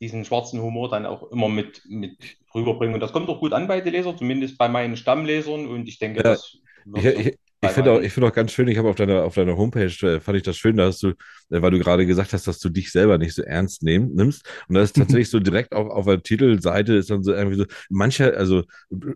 diesen 0.01 0.25
schwarzen 0.25 0.63
Humor 0.63 0.89
dann 0.89 1.05
auch 1.05 1.31
immer 1.31 1.51
mit, 1.51 1.83
mit 1.87 2.17
rüberbringen. 2.55 2.95
Und 2.95 3.01
das 3.01 3.13
kommt 3.13 3.29
auch 3.29 3.39
gut 3.39 3.53
an 3.53 3.69
bei 3.69 3.83
den 3.83 3.93
Lesern, 3.93 4.17
zumindest 4.17 4.57
bei 4.57 4.69
meinen 4.69 4.97
Stammlesern. 4.97 5.67
Und 5.67 5.87
ich 5.89 5.99
denke, 5.99 6.23
Ja, 6.23 6.33
das 6.33 6.57
wird 6.87 7.05
Ich, 7.05 7.27
ich, 7.27 7.39
Ich 7.61 7.71
finde 7.71 7.93
auch, 7.93 8.01
ich 8.01 8.13
finde 8.13 8.29
auch 8.29 8.33
ganz 8.33 8.53
schön, 8.53 8.69
ich 8.69 8.79
habe 8.79 8.89
auf 8.89 8.97
deiner, 8.97 9.25
auf 9.25 9.35
deiner 9.35 9.57
Homepage, 9.57 10.07
äh, 10.07 10.21
fand 10.21 10.37
ich 10.39 10.43
das 10.43 10.57
schön, 10.57 10.77
da 10.77 10.87
hast 10.87 11.03
du, 11.03 11.09
äh, 11.09 11.15
weil 11.51 11.71
du 11.71 11.79
gerade 11.79 12.07
gesagt 12.07 12.33
hast, 12.33 12.47
dass 12.47 12.61
du 12.61 12.69
dich 12.71 12.93
selber 12.93 13.19
nicht 13.19 13.35
so 13.35 13.43
ernst 13.43 13.83
nehm, 13.83 14.11
nimmst. 14.15 14.49
Und 14.69 14.77
das 14.77 14.91
ist 14.91 14.97
tatsächlich 14.97 15.31
so 15.31 15.41
direkt 15.41 15.75
auf, 15.75 15.91
auf 15.91 16.07
der 16.07 16.23
Titelseite 16.23 16.95
ist 16.95 17.11
dann 17.11 17.23
so 17.23 17.33
irgendwie 17.33 17.57
so, 17.59 17.67
mancher, 17.91 18.37
also 18.37 18.65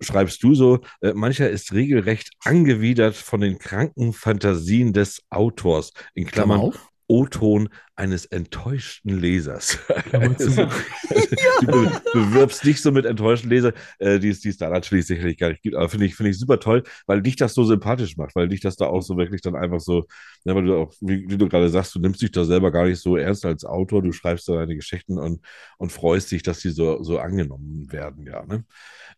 schreibst 0.00 0.42
du 0.42 0.54
so, 0.54 0.80
äh, 1.00 1.14
mancher 1.14 1.48
ist 1.48 1.72
regelrecht 1.72 2.30
angewidert 2.44 3.14
von 3.14 3.40
den 3.40 3.58
kranken 3.58 4.12
Fantasien 4.12 4.92
des 4.92 5.22
Autors. 5.30 5.92
In 6.14 6.26
Klammer 6.26 6.58
Klammern, 6.58 6.60
auf. 6.60 6.89
O-Ton 7.10 7.68
eines 7.96 8.24
enttäuschten 8.24 9.18
Lesers. 9.18 9.78
Also, 10.12 10.66
Du 11.60 11.66
be 11.66 12.00
bewirbst 12.12 12.64
dich 12.64 12.80
so 12.80 12.92
mit 12.92 13.04
enttäuschten 13.04 13.50
Lesern, 13.50 13.72
äh, 13.98 14.18
die 14.18 14.28
es 14.28 14.40
die 14.40 14.48
es 14.50 14.56
da 14.58 14.68
natürlich 14.70 15.06
sicherlich 15.06 15.38
gar 15.38 15.50
nicht 15.50 15.62
gibt. 15.62 15.74
Aber 15.76 15.88
finde 15.88 16.06
ich, 16.06 16.14
finde 16.14 16.30
ich 16.30 16.38
super 16.38 16.60
toll, 16.60 16.82
weil 17.06 17.20
dich 17.22 17.36
das 17.36 17.54
so 17.54 17.64
sympathisch 17.64 18.16
macht, 18.16 18.34
weil 18.36 18.48
dich 18.48 18.60
das 18.60 18.76
da 18.76 18.86
auch 18.86 19.02
so 19.02 19.16
wirklich 19.16 19.40
dann 19.42 19.56
einfach 19.56 19.80
so, 19.80 20.06
ja, 20.44 20.54
weil 20.54 20.64
du 20.64 20.76
auch, 20.76 20.92
wie, 21.00 21.28
wie 21.28 21.36
du 21.36 21.48
gerade 21.48 21.68
sagst, 21.68 21.94
du 21.94 22.00
nimmst 22.00 22.22
dich 22.22 22.30
da 22.32 22.44
selber 22.44 22.70
gar 22.70 22.86
nicht 22.86 23.00
so 23.00 23.16
ernst 23.16 23.44
als 23.44 23.64
Autor, 23.64 24.02
du 24.02 24.12
schreibst 24.12 24.48
da 24.48 24.54
deine 24.54 24.76
Geschichten 24.76 25.18
und, 25.18 25.40
und 25.78 25.90
freust 25.92 26.30
dich, 26.30 26.42
dass 26.42 26.60
die 26.60 26.70
so, 26.70 27.02
so 27.02 27.18
angenommen 27.18 27.90
werden, 27.92 28.26
ja. 28.26 28.44
Ne? 28.46 28.64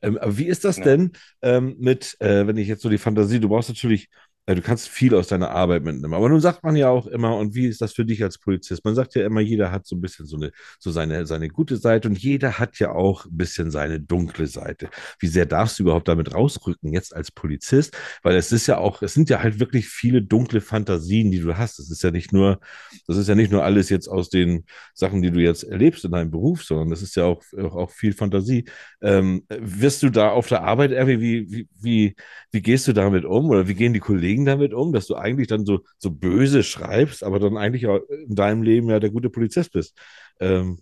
Ähm, 0.00 0.18
aber 0.18 0.36
wie 0.38 0.46
ist 0.46 0.64
das 0.64 0.78
Ja. 0.78 0.84
denn 0.84 1.12
ähm, 1.42 1.76
mit, 1.78 2.16
äh, 2.20 2.46
wenn 2.46 2.56
ich 2.56 2.68
jetzt 2.68 2.82
so 2.82 2.88
die 2.88 2.98
Fantasie, 2.98 3.40
du 3.40 3.48
brauchst 3.48 3.68
natürlich 3.68 4.08
Du 4.46 4.60
kannst 4.60 4.88
viel 4.88 5.14
aus 5.14 5.28
deiner 5.28 5.50
Arbeit 5.50 5.84
mitnehmen. 5.84 6.14
Aber 6.14 6.28
nun 6.28 6.40
sagt 6.40 6.64
man 6.64 6.74
ja 6.74 6.88
auch 6.88 7.06
immer, 7.06 7.36
und 7.36 7.54
wie 7.54 7.66
ist 7.66 7.80
das 7.80 7.92
für 7.92 8.04
dich 8.04 8.24
als 8.24 8.38
Polizist? 8.38 8.84
Man 8.84 8.96
sagt 8.96 9.14
ja 9.14 9.24
immer, 9.24 9.40
jeder 9.40 9.70
hat 9.70 9.86
so 9.86 9.94
ein 9.94 10.00
bisschen 10.00 10.26
so 10.26 10.36
eine, 10.36 10.50
so 10.80 10.90
seine, 10.90 11.26
seine 11.26 11.48
gute 11.48 11.76
Seite 11.76 12.08
und 12.08 12.18
jeder 12.18 12.58
hat 12.58 12.80
ja 12.80 12.90
auch 12.90 13.24
ein 13.26 13.36
bisschen 13.36 13.70
seine 13.70 14.00
dunkle 14.00 14.48
Seite. 14.48 14.90
Wie 15.20 15.28
sehr 15.28 15.46
darfst 15.46 15.78
du 15.78 15.84
überhaupt 15.84 16.08
damit 16.08 16.34
rausrücken, 16.34 16.92
jetzt 16.92 17.14
als 17.14 17.30
Polizist? 17.30 17.96
Weil 18.24 18.34
es 18.34 18.50
ist 18.50 18.66
ja 18.66 18.78
auch, 18.78 19.00
es 19.02 19.14
sind 19.14 19.30
ja 19.30 19.40
halt 19.40 19.60
wirklich 19.60 19.86
viele 19.88 20.22
dunkle 20.22 20.60
Fantasien, 20.60 21.30
die 21.30 21.38
du 21.40 21.56
hast. 21.56 21.78
Das 21.78 21.88
ist 21.88 22.02
ja 22.02 22.10
nicht 22.10 22.32
nur, 22.32 22.58
das 23.06 23.18
ist 23.18 23.28
ja 23.28 23.36
nicht 23.36 23.52
nur 23.52 23.62
alles 23.64 23.90
jetzt 23.90 24.08
aus 24.08 24.28
den 24.28 24.64
Sachen, 24.92 25.22
die 25.22 25.30
du 25.30 25.38
jetzt 25.38 25.62
erlebst 25.62 26.04
in 26.04 26.10
deinem 26.10 26.32
Beruf, 26.32 26.64
sondern 26.64 26.90
das 26.90 27.00
ist 27.02 27.14
ja 27.14 27.24
auch, 27.26 27.42
auch, 27.58 27.76
auch 27.76 27.90
viel 27.92 28.12
Fantasie. 28.12 28.64
Ähm, 29.00 29.44
wirst 29.48 30.02
du 30.02 30.10
da 30.10 30.30
auf 30.30 30.48
der 30.48 30.64
Arbeit 30.64 30.90
irgendwie, 30.90 31.20
wie, 31.20 31.50
wie, 31.50 31.68
wie, 31.80 32.16
wie 32.50 32.62
gehst 32.62 32.88
du 32.88 32.92
damit 32.92 33.24
um 33.24 33.48
oder 33.50 33.68
wie 33.68 33.74
gehen 33.74 33.92
die 33.92 34.00
Kollegen 34.00 34.31
damit 34.44 34.74
um, 34.74 34.92
dass 34.92 35.06
du 35.06 35.16
eigentlich 35.16 35.48
dann 35.48 35.66
so, 35.66 35.80
so 35.98 36.10
böse 36.10 36.62
schreibst, 36.62 37.22
aber 37.24 37.38
dann 37.40 37.56
eigentlich 37.56 37.86
auch 37.86 38.00
in 38.08 38.34
deinem 38.34 38.62
Leben 38.62 38.88
ja 38.90 39.00
der 39.00 39.10
gute 39.10 39.30
Polizist 39.30 39.72
bist? 39.72 39.96
Ähm, 40.40 40.80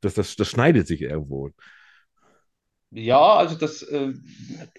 das, 0.00 0.14
das, 0.14 0.36
das 0.36 0.48
schneidet 0.48 0.86
sich 0.86 1.02
irgendwo. 1.02 1.50
Ja, 2.94 3.36
also 3.36 3.56
das 3.56 3.82
äh, 3.82 4.12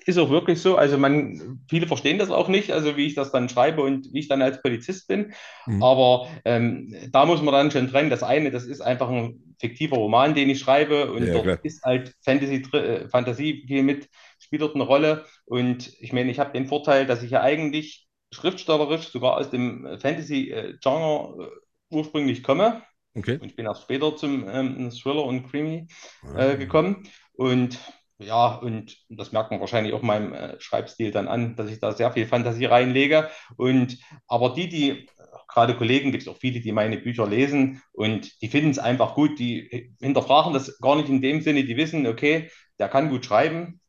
ist 0.05 0.19
auch 0.19 0.29
wirklich 0.29 0.61
so. 0.61 0.77
Also 0.77 0.99
man, 0.99 1.59
viele 1.67 1.87
verstehen 1.87 2.19
das 2.19 2.29
auch 2.29 2.47
nicht, 2.47 2.71
also 2.71 2.95
wie 2.95 3.07
ich 3.07 3.15
das 3.15 3.31
dann 3.31 3.49
schreibe 3.49 3.81
und 3.81 4.13
wie 4.13 4.19
ich 4.19 4.27
dann 4.27 4.43
als 4.43 4.61
Polizist 4.61 5.07
bin. 5.07 5.33
Mhm. 5.65 5.83
Aber 5.83 6.27
ähm, 6.45 6.93
da 7.11 7.25
muss 7.25 7.41
man 7.41 7.53
dann 7.53 7.71
schon 7.71 7.87
trennen. 7.89 8.11
Das 8.11 8.21
eine, 8.21 8.51
das 8.51 8.65
ist 8.65 8.81
einfach 8.81 9.09
ein 9.09 9.55
fiktiver 9.59 9.95
Roman, 9.97 10.35
den 10.35 10.49
ich 10.51 10.59
schreibe 10.59 11.11
und 11.11 11.31
Ja, 11.31 11.33
dort 11.33 11.55
klar. 11.55 11.59
ist 11.63 11.83
halt 11.83 12.13
Fantasy, 12.23 12.63
äh, 12.73 13.09
Fantasie 13.09 13.63
viel 13.67 13.81
mit, 13.81 14.07
spielt 14.53 14.61
dort 14.61 14.75
eine 14.75 14.83
Rolle. 14.83 15.25
Und 15.45 15.91
ich 15.99 16.13
meine, 16.13 16.29
ich 16.29 16.37
habe 16.37 16.53
den 16.53 16.67
Vorteil, 16.67 17.07
dass 17.07 17.23
ich 17.23 17.31
ja 17.31 17.41
eigentlich 17.41 18.07
schriftstellerisch 18.31 19.07
sogar 19.09 19.37
aus 19.37 19.49
dem 19.49 19.97
Fantasy-Genre 19.99 21.43
äh, 21.43 21.95
ursprünglich 21.95 22.43
komme. 22.43 22.83
Okay. 23.15 23.39
Und 23.39 23.47
ich 23.47 23.55
bin 23.55 23.65
erst 23.65 23.81
später 23.81 24.15
zum 24.15 24.47
ähm, 24.47 24.91
Thriller 24.91 25.23
und 25.25 25.49
Creamy 25.49 25.87
Ah. 26.23 26.51
äh, 26.51 26.57
gekommen. 26.57 27.07
Und 27.33 27.79
ja, 28.19 28.55
und 28.55 28.95
das 29.09 29.31
merkt 29.31 29.49
man 29.49 29.59
wahrscheinlich 29.59 29.93
auch 29.93 30.03
meinem 30.03 30.33
äh, 30.33 30.59
Schreibstil 30.61 31.09
dann 31.09 31.27
an, 31.27 31.55
dass 31.55 31.71
ich 31.71 31.79
da 31.79 31.91
sehr 31.91 32.11
viel 32.11 32.27
Fantasie 32.27 32.65
reinlege. 32.65 33.29
Und 33.57 33.97
aber 34.27 34.53
die, 34.53 34.69
die, 34.69 35.07
gerade 35.47 35.75
Kollegen, 35.75 36.11
gibt 36.11 36.23
es 36.23 36.29
auch 36.29 36.37
viele, 36.37 36.59
die 36.59 36.71
meine 36.71 36.97
Bücher 36.97 37.25
lesen 37.27 37.81
und 37.91 38.39
die 38.43 38.49
finden 38.49 38.69
es 38.69 38.77
einfach 38.79 39.15
gut, 39.15 39.39
die 39.39 39.95
hinterfragen 39.99 40.53
das 40.53 40.77
gar 40.79 40.95
nicht 40.95 41.09
in 41.09 41.23
dem 41.23 41.41
Sinne, 41.41 41.63
die 41.63 41.75
wissen, 41.75 42.05
okay, 42.05 42.51
der 42.79 42.89
kann 42.89 43.09
gut 43.09 43.25
schreiben, 43.25 43.79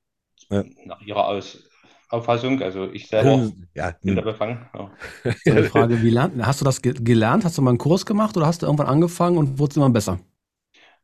Ja. 0.50 0.64
nach 0.84 1.00
ihrer 1.00 1.26
Aus 1.28 1.68
Auffassung. 2.10 2.62
Also 2.62 2.90
ich 2.92 3.08
selber 3.08 3.50
Ja, 3.74 3.92
bin 4.02 4.16
da 4.16 4.22
befangen. 4.22 4.68
Ja. 4.74 4.90
So 5.44 5.50
eine 5.52 5.64
Frage, 5.64 6.02
wie 6.02 6.10
lernt, 6.10 6.44
hast 6.46 6.60
du 6.60 6.64
das 6.64 6.80
ge 6.82 6.94
gelernt? 6.94 7.44
Hast 7.44 7.58
du 7.58 7.62
mal 7.62 7.70
einen 7.70 7.78
Kurs 7.78 8.06
gemacht 8.06 8.36
oder 8.36 8.46
hast 8.46 8.62
du 8.62 8.66
irgendwann 8.66 8.86
angefangen 8.86 9.36
und 9.38 9.58
wurde 9.58 9.70
es 9.70 9.76
immer 9.76 9.90
besser? 9.90 10.18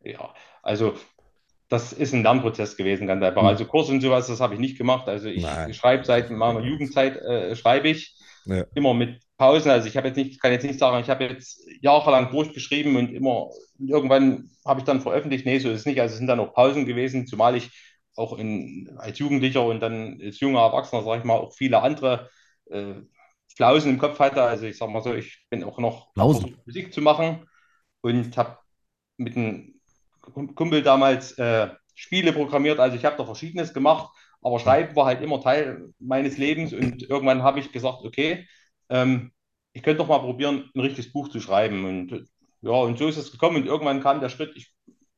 Ja, 0.03 0.35
also 0.63 0.95
das 1.69 1.93
ist 1.93 2.13
ein 2.15 2.23
Lernprozess 2.23 2.77
gewesen, 2.77 3.07
ganz 3.07 3.23
einfach. 3.23 3.43
Hm. 3.43 3.49
Also 3.49 3.65
Kurs 3.65 3.89
und 3.89 4.01
sowas, 4.01 4.27
das 4.27 4.41
habe 4.41 4.55
ich 4.55 4.61
nicht 4.61 4.79
gemacht. 4.79 5.09
Also 5.09 5.29
ich 5.29 5.43
Nein. 5.43 5.75
schreibe 5.75 6.05
seit 6.05 6.31
meiner 6.31 6.61
Jugendzeit, 6.61 7.17
äh, 7.17 7.55
schreibe 7.57 7.89
ich 7.89 8.17
Ja. 8.47 8.65
immer 8.75 8.95
mit 8.95 9.21
Pausen. 9.39 9.71
Also 9.71 9.87
ich 9.89 9.97
habe 9.97 10.09
jetzt 10.09 10.17
nicht, 10.17 10.41
kann 10.41 10.53
jetzt 10.53 10.65
nicht 10.65 10.79
sagen, 10.79 11.01
ich 11.03 11.11
habe 11.11 11.25
jetzt 11.25 11.61
jahrelang 11.81 12.31
durchgeschrieben 12.31 12.97
und 12.97 13.13
immer 13.13 13.51
irgendwann 13.79 14.51
habe 14.67 14.81
ich 14.81 14.85
dann 14.87 15.01
veröffentlicht. 15.01 15.47
Nee, 15.47 15.59
so 15.59 15.71
ist 15.71 15.81
es 15.81 15.87
nicht. 15.87 16.01
Also 16.01 16.13
es 16.13 16.19
sind 16.19 16.27
dann 16.27 16.41
auch 16.41 16.55
Pausen 16.55 16.87
gewesen, 16.87 17.27
zumal 17.27 17.57
ich 17.57 17.71
auch 18.17 18.39
in, 18.39 18.93
als 18.99 19.19
Jugendlicher 19.19 19.65
und 19.65 19.81
dann 19.81 20.21
als 20.23 20.41
junger 20.41 20.61
Erwachsener, 20.61 21.03
sage 21.03 21.21
ich 21.21 21.25
mal, 21.25 21.37
auch 21.39 21.55
viele 21.55 21.83
andere 21.83 22.29
äh, 22.71 22.95
Flausen 23.57 23.91
im 23.91 23.99
Kopf 23.99 24.19
hatte. 24.19 24.43
Also 24.43 24.67
ich 24.67 24.79
sage 24.79 24.93
mal 24.93 25.03
so, 25.03 25.15
ich 25.15 25.47
bin 25.51 25.65
auch 25.65 25.79
noch 25.79 26.13
versucht, 26.15 26.67
Musik 26.67 26.93
zu 26.93 27.01
machen 27.01 27.49
und 28.01 28.37
habe 28.37 28.59
mit 29.17 29.37
einem 29.37 29.81
Kumpel 30.55 30.83
damals 30.83 31.33
äh, 31.39 31.69
Spiele 31.95 32.33
programmiert. 32.33 32.79
Also 32.79 32.97
ich 32.97 33.05
habe 33.05 33.17
da 33.17 33.25
Verschiedenes 33.25 33.75
gemacht, 33.75 34.15
aber 34.43 34.59
Schreiben 34.59 34.97
war 34.97 35.07
halt 35.07 35.23
immer 35.23 35.41
Teil 35.41 35.93
meines 35.99 36.39
Lebens 36.39 36.73
und 36.73 37.03
irgendwann 37.03 37.43
habe 37.43 37.61
ich 37.61 37.73
gesagt, 37.73 38.05
okay, 38.05 38.47
ähm, 38.89 39.33
ich 39.73 39.83
könnte 39.83 39.99
doch 39.99 40.09
mal 40.09 40.19
probieren, 40.19 40.71
ein 40.75 40.81
richtiges 40.81 41.13
Buch 41.13 41.29
zu 41.29 41.41
schreiben. 41.41 41.85
Und 41.85 42.13
äh, 42.13 42.25
ja, 42.63 42.73
und 42.73 42.99
so 42.99 43.09
ist 43.09 43.17
es 43.17 43.33
gekommen 43.33 43.57
und 43.57 43.67
irgendwann 43.67 44.03
kam 44.03 44.21
der 44.21 44.29
Schritt, 44.29 44.57
ich 44.57 44.75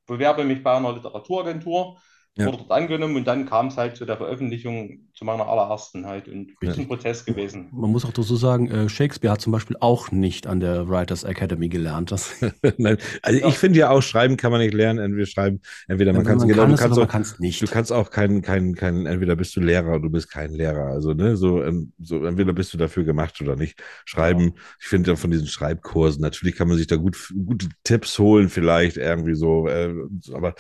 bewerbe 0.07 0.45
mich 0.45 0.63
bei 0.63 0.73
einer 0.77 0.93
Literaturagentur, 0.93 2.01
Ja. 2.39 2.47
wurde 2.47 2.59
dort 2.59 2.71
angenommen 2.71 3.17
und 3.17 3.27
dann 3.27 3.45
kam 3.45 3.67
es 3.67 3.77
halt 3.77 3.95
zu 3.97 4.07
der 4.07 4.17
Veröffentlichung, 4.17 5.01
zu 5.13 5.27
meiner 5.27 5.47
allerersten 5.47 6.07
halt 6.07 6.29
und 6.29 6.53
Ja. 6.63 6.71
ist 6.71 6.79
ein 6.79 6.89
Prozess 6.89 7.27
gewesen. 7.27 7.69
Man 7.73 7.91
muss 7.91 8.07
auch 8.07 8.13
dazu 8.13 8.37
sagen, 8.37 8.71
äh, 8.71 8.89
Shakespeare 8.89 9.33
hat 9.35 9.43
zum 9.43 9.53
Beispiel 9.53 9.77
auch 9.81 10.11
nicht 10.11 10.47
an 10.47 10.59
der 10.61 10.89
Writers 10.89 11.25
Academy 11.25 11.69
gelernt. 11.69 12.11
Das, 12.11 12.35
Nein. 12.79 12.97
Also 13.21 13.39
Ja. 13.39 13.49
ich 13.49 13.59
finde 13.59 13.79
ja 13.81 13.91
auch, 13.91 14.01
schreiben 14.01 14.39
kann 14.39 14.51
man 14.51 14.63
nicht 14.63 14.73
lernen. 14.73 14.99
Entweder 14.99 15.27
schreiben, 15.27 15.61
entweder 15.89 16.15
man 16.15 16.25
kann 16.25 16.39
es, 16.39 16.41
man 16.45 16.49
genau, 16.49 16.63
kann 16.63 16.69
du 16.71 16.75
es 16.75 16.81
kannst 16.81 16.93
oder 16.97 17.03
auch, 17.03 17.07
man 17.07 17.13
kann 17.13 17.23
es 17.23 17.39
nicht. 17.39 17.61
Du 17.61 17.67
kannst 17.67 17.93
auch 17.93 18.09
keinen, 18.11 18.41
keinen, 18.41 18.75
keinen, 18.75 19.05
entweder 19.05 19.37
bist 19.37 19.55
du 19.55 19.61
Lehrer 19.61 19.91
oder 19.91 20.01
du 20.01 20.11
bist 20.11 20.31
kein 20.31 20.53
Lehrer. 20.55 20.87
Also, 20.87 21.13
ne, 21.13 21.37
so, 21.37 21.63
ähm, 21.63 21.93
so 22.01 22.25
entweder 22.25 22.55
bist 22.55 22.73
du 22.73 22.79
dafür 22.79 23.05
gemacht 23.05 23.39
oder 23.43 23.57
nicht. 23.57 23.79
Schreiben, 24.07 24.55
ich 24.81 24.87
finde 24.87 25.11
ja 25.11 25.17
von 25.17 25.31
diesen 25.31 25.49
Schreibkursen, 25.49 26.23
natürlich 26.23 26.57
kann 26.57 26.69
man 26.69 26.79
sich 26.79 26.87
da 26.87 26.97
gut, 26.97 27.31
gute 27.45 27.69
Tipps 27.85 28.19
holen, 28.19 28.49
vielleicht 28.49 28.97
irgendwie 28.97 29.35
so, 29.35 29.69
äh, 29.69 29.93
so, 30.21 30.35
aber 30.35 30.55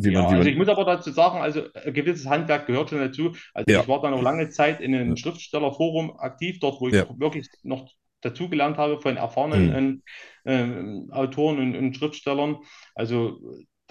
wie 0.00 0.10
Ja, 0.10 0.12
man, 0.12 0.28
wie 0.30 0.34
also 0.34 0.48
man, 0.48 0.48
ich 0.48 0.56
muss 0.56 0.68
aber 0.68 0.84
dazu 0.84 1.10
sagen, 1.12 1.40
also 1.40 1.62
ein 1.74 1.92
gewisses 1.94 2.26
Handwerk 2.26 2.66
gehört 2.66 2.90
schon 2.90 2.98
dazu. 3.00 3.34
Also 3.54 3.66
Ja. 3.66 3.84
ich 3.84 3.88
war 3.88 4.00
dann 4.02 4.12
noch 4.12 4.22
lange 4.22 4.48
Zeit 4.50 4.80
in 4.80 4.94
einem. 4.94 5.16
Schriftstellerforum 5.16 6.18
aktiv, 6.18 6.58
dort 6.60 6.80
wo 6.80 6.88
ich 6.88 6.96
Ja. 6.96 7.06
wirklich 7.08 7.48
noch 7.62 7.88
dazugelernt 8.22 8.78
habe 8.78 9.00
von 9.00 9.16
erfahrenen 9.16 9.72
Mhm. 9.72 10.02
ähm, 10.44 11.08
Autoren 11.12 11.58
und, 11.58 11.76
und 11.76 11.96
Schriftstellern. 11.96 12.58
Also 12.94 13.38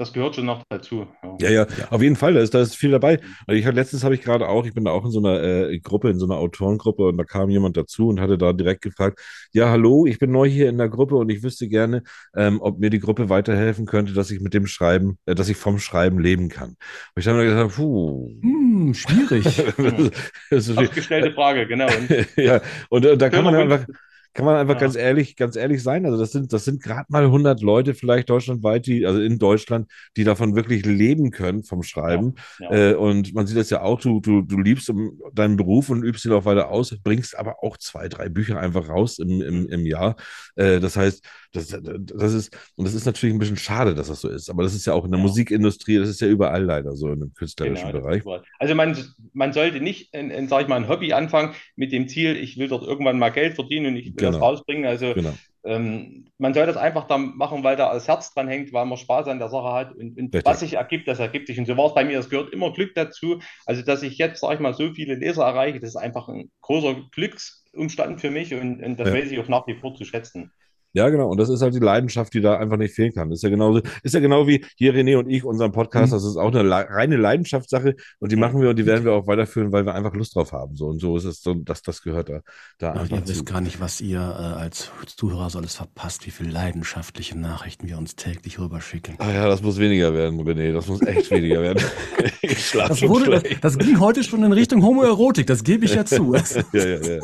das 0.02 0.14
gehört 0.14 0.36
schon 0.36 0.46
noch 0.46 0.64
dazu. 0.68 1.08
Ja, 1.40 1.50
ja, 1.52 1.68
auf 1.92 2.02
jeden 2.02 2.16
Fall, 2.16 2.34
da 2.34 2.42
ist, 2.42 2.54
da 2.54 2.62
ist 2.62 2.76
viel 2.76 2.90
dabei. 2.90 3.20
Also 3.46 3.60
ich 3.60 3.66
hatte 3.66 3.76
letztens 3.76 4.04
habe 4.04 4.16
ich 4.16 4.22
gerade 4.22 4.50
auch, 4.50 4.66
ich 4.66 4.74
bin 4.74 4.84
da 4.84 4.92
auch 4.92 5.06
in 5.06 5.12
so 5.12 5.20
einer 5.20 5.42
äh, 5.44 5.80
Gruppe, 5.80 6.10
in 6.10 6.18
so 6.18 6.26
einer 6.26 6.38
Autorengruppe 6.38 7.04
und 7.06 7.18
da 7.18 7.24
kam 7.24 7.50
jemand 7.50 7.78
dazu 7.78 8.08
und 8.08 8.20
hatte 8.20 8.38
da 8.38 8.52
direkt 8.52 8.82
gefragt, 8.82 9.20
ja, 9.54 9.70
hallo, 9.70 10.08
ich 10.08 10.18
bin 10.18 10.32
neu 10.32 10.50
hier 10.50 10.70
in 10.70 10.80
der 10.80 10.90
Gruppe 10.90 11.16
und 11.16 11.30
ich 11.30 11.44
wüsste 11.44 11.68
gerne, 11.68 12.02
ähm, 12.36 12.60
ob 12.62 12.80
mir 12.80 12.90
die 12.90 13.00
Gruppe 13.00 13.30
weiterhelfen 13.30 13.86
könnte, 13.86 14.14
dass 14.14 14.32
ich 14.32 14.42
mit 14.42 14.56
dem 14.56 14.66
Schreiben, 14.66 15.20
äh, 15.28 15.36
dass 15.36 15.50
ich 15.50 15.58
vom 15.58 15.78
Schreiben 15.78 16.20
leben 16.20 16.50
kann. 16.50 16.70
Und 16.70 16.78
ich 17.18 17.28
habe 17.28 17.38
mir 17.38 17.46
gesagt, 17.46 17.76
puh. 17.76 18.28
Hm, 18.42 18.94
schwierig. 18.96 19.44
das 20.50 20.68
ist, 20.68 20.78
Ausgestellte 20.78 21.32
Frage, 21.32 21.68
genau. 21.68 21.88
Und 21.88 22.28
ja, 22.38 22.60
und, 22.90 23.06
äh, 23.06 23.18
da 23.18 23.30
kann 23.30 23.44
man 23.44 23.54
einfach, 23.54 23.86
kann 24.34 24.46
man 24.46 24.56
einfach 24.56 24.76
Ja. 24.76 24.80
ganz 24.80 24.96
ehrlich, 24.96 25.36
ganz 25.36 25.56
ehrlich 25.56 25.84
sein. 25.84 26.06
Also 26.06 26.18
das 26.18 26.32
sind, 26.32 26.54
das 26.54 26.66
sind 26.66 26.82
gerade 26.82 27.06
mal 27.10 27.26
100 27.26 27.62
Leute 27.62 27.94
vielleicht 27.94 28.30
deutschlandweit, 28.30 28.86
die, 28.88 29.06
also 29.06 29.20
in 29.22 29.40
Deutschland, 29.40 29.90
die 30.18 30.24
davon 30.24 30.56
wirklich 30.56 30.86
leben 30.86 31.32
können 31.32 31.64
vom 31.64 31.84
Schreiben. 31.84 32.36
ja. 32.60 32.72
Äh, 32.92 32.94
und 32.96 33.34
man 33.34 33.48
sieht 33.48 33.58
das 33.58 33.70
ja 33.70 33.82
auch, 33.82 34.00
du, 34.00 34.20
du, 34.22 34.42
du 34.42 34.58
liebst 34.60 34.92
deinen 35.34 35.58
Beruf 35.58 35.90
und 35.90 36.04
übst 36.04 36.26
ihn 36.26 36.32
auch 36.32 36.46
weiter 36.46 36.70
aus, 36.70 36.96
bringst 37.04 37.38
aber 37.38 37.64
auch 37.64 37.78
zwei, 37.78 38.08
drei 38.08 38.30
Bücher 38.30 38.60
einfach 38.60 38.88
raus 38.90 39.20
im, 39.20 39.42
im, 39.42 39.68
im 39.70 39.86
Jahr. 39.86 40.16
Äh, 40.56 40.80
das 40.80 40.96
heißt, 40.96 41.24
das, 41.54 41.68
das 41.68 42.34
ist, 42.34 42.58
und 42.76 42.86
das 42.86 42.94
ist 42.94 43.06
natürlich 43.06 43.36
ein 43.36 43.40
bisschen 43.40 43.58
schade, 43.58 43.94
dass 43.94 44.08
das 44.08 44.22
so 44.22 44.30
ist. 44.30 44.50
Aber 44.50 44.64
das 44.64 44.74
ist 44.74 44.86
ja 44.86 44.94
auch 44.94 45.04
in 45.06 45.12
der 45.12 45.20
Ja. 45.20 45.24
Musikindustrie, 45.28 45.98
das 45.98 46.10
ist 46.10 46.22
ja 46.22 46.28
überall 46.28 46.64
leider 46.64 46.96
so 46.96 47.10
in 47.12 47.20
dem 47.20 47.34
künstlerischen 47.34 47.92
Genau, 47.92 48.00
Bereich. 48.02 48.24
Also 48.60 48.76
man, 48.76 48.98
man 49.34 49.54
sollte 49.54 49.82
nicht, 49.82 50.14
in, 50.14 50.30
in, 50.32 50.48
sag 50.48 50.62
ich 50.64 50.68
mal, 50.68 50.78
ein 50.78 50.88
Hobby 50.88 51.14
anfangen 51.14 51.54
mit 51.76 51.92
dem 51.92 52.08
Ziel, 52.08 52.36
ich 52.38 52.58
will 52.58 52.68
dort 52.68 52.84
irgendwann 52.88 53.20
mal 53.20 53.30
Geld 53.30 53.56
verdienen 53.56 53.88
und 53.88 53.96
ich 53.98 54.16
wir 54.22 54.28
das 54.28 54.36
Genau. 54.36 54.46
rausbringen. 54.46 54.86
Also 54.86 55.14
Genau. 55.14 55.40
ähm, 55.64 56.26
man 56.38 56.54
soll 56.54 56.66
das 56.66 56.78
einfach 56.78 57.08
dann 57.08 57.36
machen, 57.38 57.64
weil 57.64 57.76
da 57.76 57.94
das 57.94 58.08
Herz 58.08 58.34
dran 58.34 58.48
hängt, 58.48 58.74
weil 58.74 58.86
man 58.86 58.98
Spaß 58.98 59.28
an 59.28 59.40
der 59.40 59.50
Sache 59.50 59.72
hat. 59.74 59.96
Und, 59.96 60.18
und 60.18 60.34
was 60.46 60.62
sich 60.62 60.74
ergibt, 60.74 61.08
das 61.08 61.20
ergibt 61.20 61.48
sich. 61.48 61.60
Und 61.60 61.66
so 61.68 61.78
war 61.78 61.88
es 61.88 61.94
bei 61.94 62.04
mir. 62.04 62.20
Es 62.20 62.30
gehört 62.30 62.54
immer 62.54 62.72
Glück 62.74 62.96
dazu. 62.96 63.40
Also, 63.66 63.82
dass 63.84 64.04
ich 64.04 64.18
jetzt, 64.18 64.42
sag 64.42 64.54
ich 64.56 64.60
mal, 64.60 64.74
so 64.74 64.94
viele 64.94 65.16
Leser 65.16 65.44
erreiche, 65.46 65.80
das 65.80 65.92
ist 65.92 65.96
einfach 65.98 66.28
ein 66.30 66.52
großer 66.62 66.96
Glücksumstand 67.12 68.22
für 68.22 68.32
mich 68.32 68.54
und, 68.54 68.84
und 68.84 69.00
das 69.00 69.10
Ja. 69.10 69.14
weiß 69.14 69.32
ich 69.32 69.40
auch 69.40 69.48
nach 69.48 69.68
wie 69.68 69.76
vor 69.76 69.94
zu 69.96 70.06
schätzen. 70.06 70.52
Ja, 70.94 71.10
genau. 71.10 71.30
Und 71.30 71.38
das 71.40 71.50
ist 71.50 71.62
halt 71.62 71.74
die 71.74 71.80
Leidenschaft, 71.80 72.34
die 72.34 72.42
da 72.42 72.58
einfach 72.58 72.78
nicht 72.78 72.94
fehlen 72.94 73.14
kann. 73.14 73.32
Ist 73.32 73.44
ja 73.44 73.50
genauso, 73.50 73.82
ist 74.04 74.14
ja 74.14 74.20
genau 74.20 74.48
wie 74.48 74.66
hier 74.76 74.94
René 74.94 75.18
und 75.18 75.30
ich, 75.30 75.44
unseren 75.44 75.72
Podcast. 75.72 76.12
Mhm. 76.12 76.16
Das 76.16 76.24
ist 76.26 76.38
auch 76.38 76.50
eine 76.52 76.64
le- 76.64 76.88
reine 76.90 77.16
Leidenschaftsache 77.18 77.96
und 78.20 78.32
die 78.32 78.36
machen 78.36 78.62
wir 78.62 78.70
und 78.70 78.76
die 78.78 78.86
werden 78.86 79.06
wir 79.06 79.14
auch 79.14 79.28
weiterführen, 79.28 79.72
weil 79.72 79.86
wir 79.86 79.94
einfach 79.96 80.14
Lust 80.14 80.36
drauf 80.36 80.52
haben. 80.52 80.76
So 80.76 80.88
und 80.88 81.00
so 81.00 81.16
ist 81.18 81.26
es 81.26 81.42
so, 81.42 81.54
dass 81.54 81.82
das 81.82 82.02
gehört 82.02 82.30
da, 82.30 82.42
da 82.78 82.94
Ach, 82.96 83.02
einfach 83.02 83.18
ihr 83.18 83.24
zu. 83.26 83.30
wisst 83.34 83.46
gar 83.46 83.62
nicht, 83.62 83.80
was 83.80 84.02
ihr 84.02 84.20
äh, 84.20 84.60
als 84.60 84.90
Zuhörer 85.16 85.50
so 85.50 85.60
alles 85.60 85.76
verpasst, 85.76 86.26
wie 86.26 86.32
viele 86.32 86.50
leidenschaftliche 86.52 87.38
Nachrichten 87.38 87.88
wir 87.88 87.98
uns 87.98 88.16
täglich 88.16 88.60
rüberschicken. 88.60 89.16
Ah 89.20 89.32
ja, 89.32 89.48
das 89.48 89.62
muss 89.62 89.80
weniger 89.80 90.14
werden, 90.14 90.40
René. 90.42 90.74
Das 90.74 90.88
muss 90.88 91.02
echt 91.04 91.32
weniger 91.32 91.62
werden. 91.62 91.84
ich 92.42 92.68
schlafe 92.68 92.90
Das, 92.90 93.02
wurde, 93.04 93.42
das, 93.42 93.44
das 93.62 93.78
ging 93.78 94.00
heute 94.00 94.24
schon 94.24 94.44
in 94.44 94.52
Richtung 94.52 94.84
Homoerotik, 94.84 95.48
das 95.48 95.64
gebe 95.64 95.86
ich 95.86 95.94
ja 95.96 96.06
zu. 96.06 96.34
ja, 96.74 96.86
ja, 96.86 96.98
ja. 96.98 97.20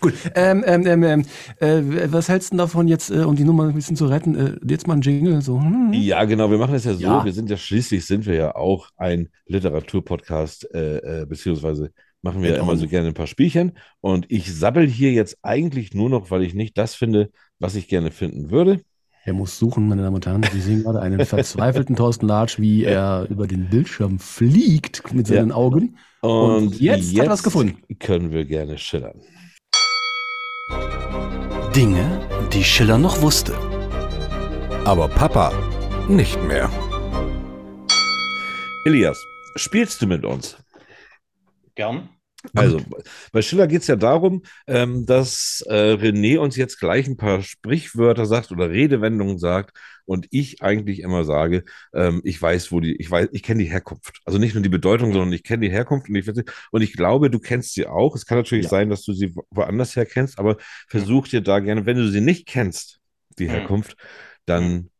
Gut, 0.00 0.14
ähm, 0.34 0.62
ähm, 0.66 0.86
ähm, 0.86 1.02
ähm, 1.02 1.24
äh, 1.60 2.12
was 2.12 2.28
hältst 2.28 2.52
du 2.52 2.56
denn 2.56 2.58
davon 2.68 2.86
jetzt, 2.88 3.10
äh, 3.10 3.20
um 3.24 3.34
die 3.36 3.44
Nummer 3.44 3.64
ein 3.64 3.74
bisschen 3.74 3.96
zu 3.96 4.06
retten, 4.06 4.34
äh, 4.34 4.56
jetzt 4.68 4.86
mal 4.86 4.94
ein 4.94 5.00
Jingle, 5.00 5.40
so, 5.42 5.60
hm, 5.60 5.92
Ja, 5.92 6.24
genau. 6.24 6.50
Wir 6.50 6.58
machen 6.58 6.74
es 6.74 6.84
ja 6.84 6.94
so. 6.94 7.00
Ja. 7.00 7.24
Wir 7.24 7.32
sind 7.32 7.48
ja 7.50 7.56
schließlich 7.56 8.04
sind 8.06 8.26
wir 8.26 8.34
ja 8.34 8.54
auch 8.54 8.88
ein 8.96 9.28
Literaturpodcast, 9.46 10.72
äh, 10.74 11.22
äh, 11.22 11.26
beziehungsweise 11.26 11.90
machen 12.22 12.42
wir 12.42 12.50
ja 12.50 12.56
Genau. 12.56 12.70
immer 12.70 12.76
so 12.78 12.86
gerne 12.86 13.08
ein 13.08 13.14
paar 13.14 13.26
Spielchen. 13.26 13.72
Und 14.00 14.26
ich 14.30 14.54
sabbel 14.54 14.86
hier 14.86 15.12
jetzt 15.12 15.38
eigentlich 15.42 15.94
nur 15.94 16.10
noch, 16.10 16.30
weil 16.30 16.42
ich 16.42 16.54
nicht 16.54 16.76
das 16.76 16.94
finde, 16.94 17.30
was 17.58 17.74
ich 17.74 17.88
gerne 17.88 18.10
finden 18.10 18.50
würde. 18.50 18.80
Er 19.24 19.32
muss 19.34 19.58
suchen, 19.58 19.88
meine 19.88 20.02
Damen 20.02 20.16
und 20.16 20.26
Herren. 20.26 20.42
Sie 20.52 20.60
sehen 20.60 20.82
gerade 20.84 21.00
einen 21.00 21.24
verzweifelten 21.24 21.96
Thorsten 21.96 22.26
Latsch, 22.26 22.58
wie 22.58 22.84
er 22.84 23.26
über 23.30 23.46
den 23.46 23.68
Bildschirm 23.68 24.18
fliegt 24.18 25.12
mit 25.14 25.26
seinen 25.26 25.50
Ja. 25.50 25.54
Augen. 25.54 25.96
Und 26.22 26.80
jetzt 26.80 27.16
hat 27.18 27.26
er 27.26 27.30
was 27.30 27.42
gefunden. 27.42 27.76
können 27.98 28.30
wir 28.32 28.44
gerne 28.44 28.78
schillern. 28.78 29.20
Dinge, 31.74 32.26
die 32.52 32.64
Schiller 32.64 32.96
noch 32.96 33.20
wusste. 33.20 33.54
Aber 34.84 35.06
Papa 35.06 35.52
nicht 36.08 36.42
mehr. 36.44 36.70
Elias, 38.86 39.22
spielst 39.56 40.00
du 40.00 40.06
mit 40.06 40.24
uns? 40.24 40.56
Gern. 41.74 42.08
Also, 42.54 42.80
bei 43.32 43.42
Schiller 43.42 43.66
geht 43.66 43.82
es 43.82 43.86
ja 43.86 43.96
darum, 43.96 44.42
ähm, 44.66 45.04
dass 45.04 45.62
äh, 45.68 45.92
René 45.92 46.38
uns 46.38 46.56
jetzt 46.56 46.78
gleich 46.78 47.06
ein 47.06 47.16
paar 47.16 47.42
Sprichwörter 47.42 48.24
sagt 48.24 48.50
oder 48.50 48.70
Redewendungen 48.70 49.38
sagt 49.38 49.76
und 50.08 50.26
ich 50.30 50.62
eigentlich 50.62 51.00
immer 51.00 51.24
sage, 51.24 51.64
ähm, 51.94 52.20
ich 52.24 52.40
weiß, 52.40 52.72
wo 52.72 52.80
die, 52.80 52.96
ich 52.96 53.10
weiß, 53.10 53.28
ich 53.32 53.42
kenne 53.42 53.62
die 53.62 53.70
Herkunft. 53.70 54.20
Also 54.24 54.38
nicht 54.38 54.54
nur 54.54 54.62
die 54.62 54.68
Bedeutung, 54.68 55.12
sondern 55.12 55.32
ich 55.32 55.44
kenne 55.44 55.66
die 55.66 55.70
Herkunft 55.72 56.08
und 56.08 56.16
ich, 56.16 56.26
und 56.72 56.82
ich 56.82 56.94
glaube, 56.94 57.30
du 57.30 57.38
kennst 57.38 57.74
sie 57.74 57.86
auch. 57.86 58.16
Es 58.16 58.26
kann 58.26 58.38
natürlich 58.38 58.64
Ja. 58.64 58.70
sein, 58.70 58.90
dass 58.90 59.02
du 59.04 59.12
sie 59.12 59.36
wo- 59.36 59.44
woanders 59.50 59.94
her 59.96 60.06
kennst, 60.06 60.38
aber 60.38 60.56
versuch 60.88 61.28
dir 61.28 61.40
da 61.42 61.60
gerne, 61.60 61.86
wenn 61.86 61.96
du 61.98 62.08
sie 62.10 62.20
nicht 62.20 62.46
kennst, 62.46 63.00
die 63.38 63.44
Mhm. 63.44 63.50
Herkunft, 63.50 63.96
dann 64.46 64.90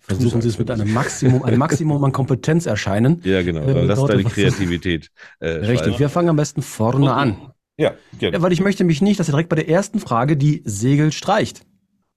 Versuchen 0.00 0.42
Sie 0.42 0.48
es 0.48 0.58
mit 0.58 0.68
einem 0.70 0.92
Maximum, 0.92 1.44
ein 1.44 1.58
Maximum 1.58 2.02
an 2.02 2.10
Kompetenz 2.10 2.66
erscheinen. 2.66 3.22
ja 3.24 3.42
genau, 3.42 3.60
Ähm, 3.60 3.74
dann 3.74 3.86
lass 3.86 3.98
dauert 3.98 4.10
deine. 4.10 4.24
Kreativität 4.24 5.10
äh, 5.38 5.48
Richtig, 5.48 5.78
schreiben. 5.78 5.98
wir 6.00 6.08
fangen 6.08 6.28
am 6.28 6.36
besten 6.36 6.60
vorne 6.62 7.12
an. 7.14 7.52
Ja, 7.76 7.94
gerne. 8.18 8.36
Ja, 8.36 8.42
weil 8.42 8.52
ich 8.52 8.60
möchte 8.60 8.82
mich 8.84 9.00
nicht, 9.00 9.20
dass 9.20 9.28
ihr 9.28 9.32
direkt 9.32 9.48
bei 9.48 9.56
der 9.56 9.68
ersten 9.68 10.00
Frage 10.00 10.36
die 10.36 10.62
Segel 10.64 11.12
streicht. 11.12 11.64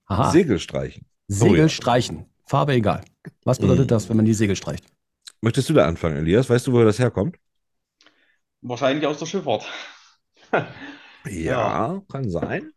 Aha, 0.07 0.31
Segel 0.31 0.59
streichen. 0.59 1.05
Segel 1.27 1.49
Oh 1.49 1.55
ja. 1.55 1.69
streichen. 1.69 2.25
Farbe 2.47 2.73
egal. 2.73 3.03
Was 3.43 3.59
bedeutet 3.59 3.85
Mhm. 3.85 3.87
das, 3.89 4.09
wenn 4.09 4.17
man 4.17 4.25
die 4.25 4.33
Segel 4.33 4.55
streicht? 4.55 4.85
Möchtest 5.41 5.69
du 5.69 5.73
da 5.73 5.87
anfangen, 5.87 6.17
Elias? 6.17 6.49
Weißt 6.49 6.67
du, 6.67 6.73
woher 6.73 6.85
das 6.85 6.99
herkommt? 6.99 7.37
Wahrscheinlich 8.61 9.05
aus 9.07 9.19
der 9.19 9.27
Schifffahrt. 9.27 9.65
Ja, 11.27 12.01
kann 12.09 12.29
sein. 12.29 12.71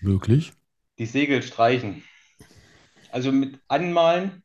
Möglich. 0.00 0.52
Die 0.98 1.06
Segel 1.06 1.40
streichen. 1.44 2.02
Also 3.10 3.32
mit 3.32 3.60
Anmalen, 3.68 4.42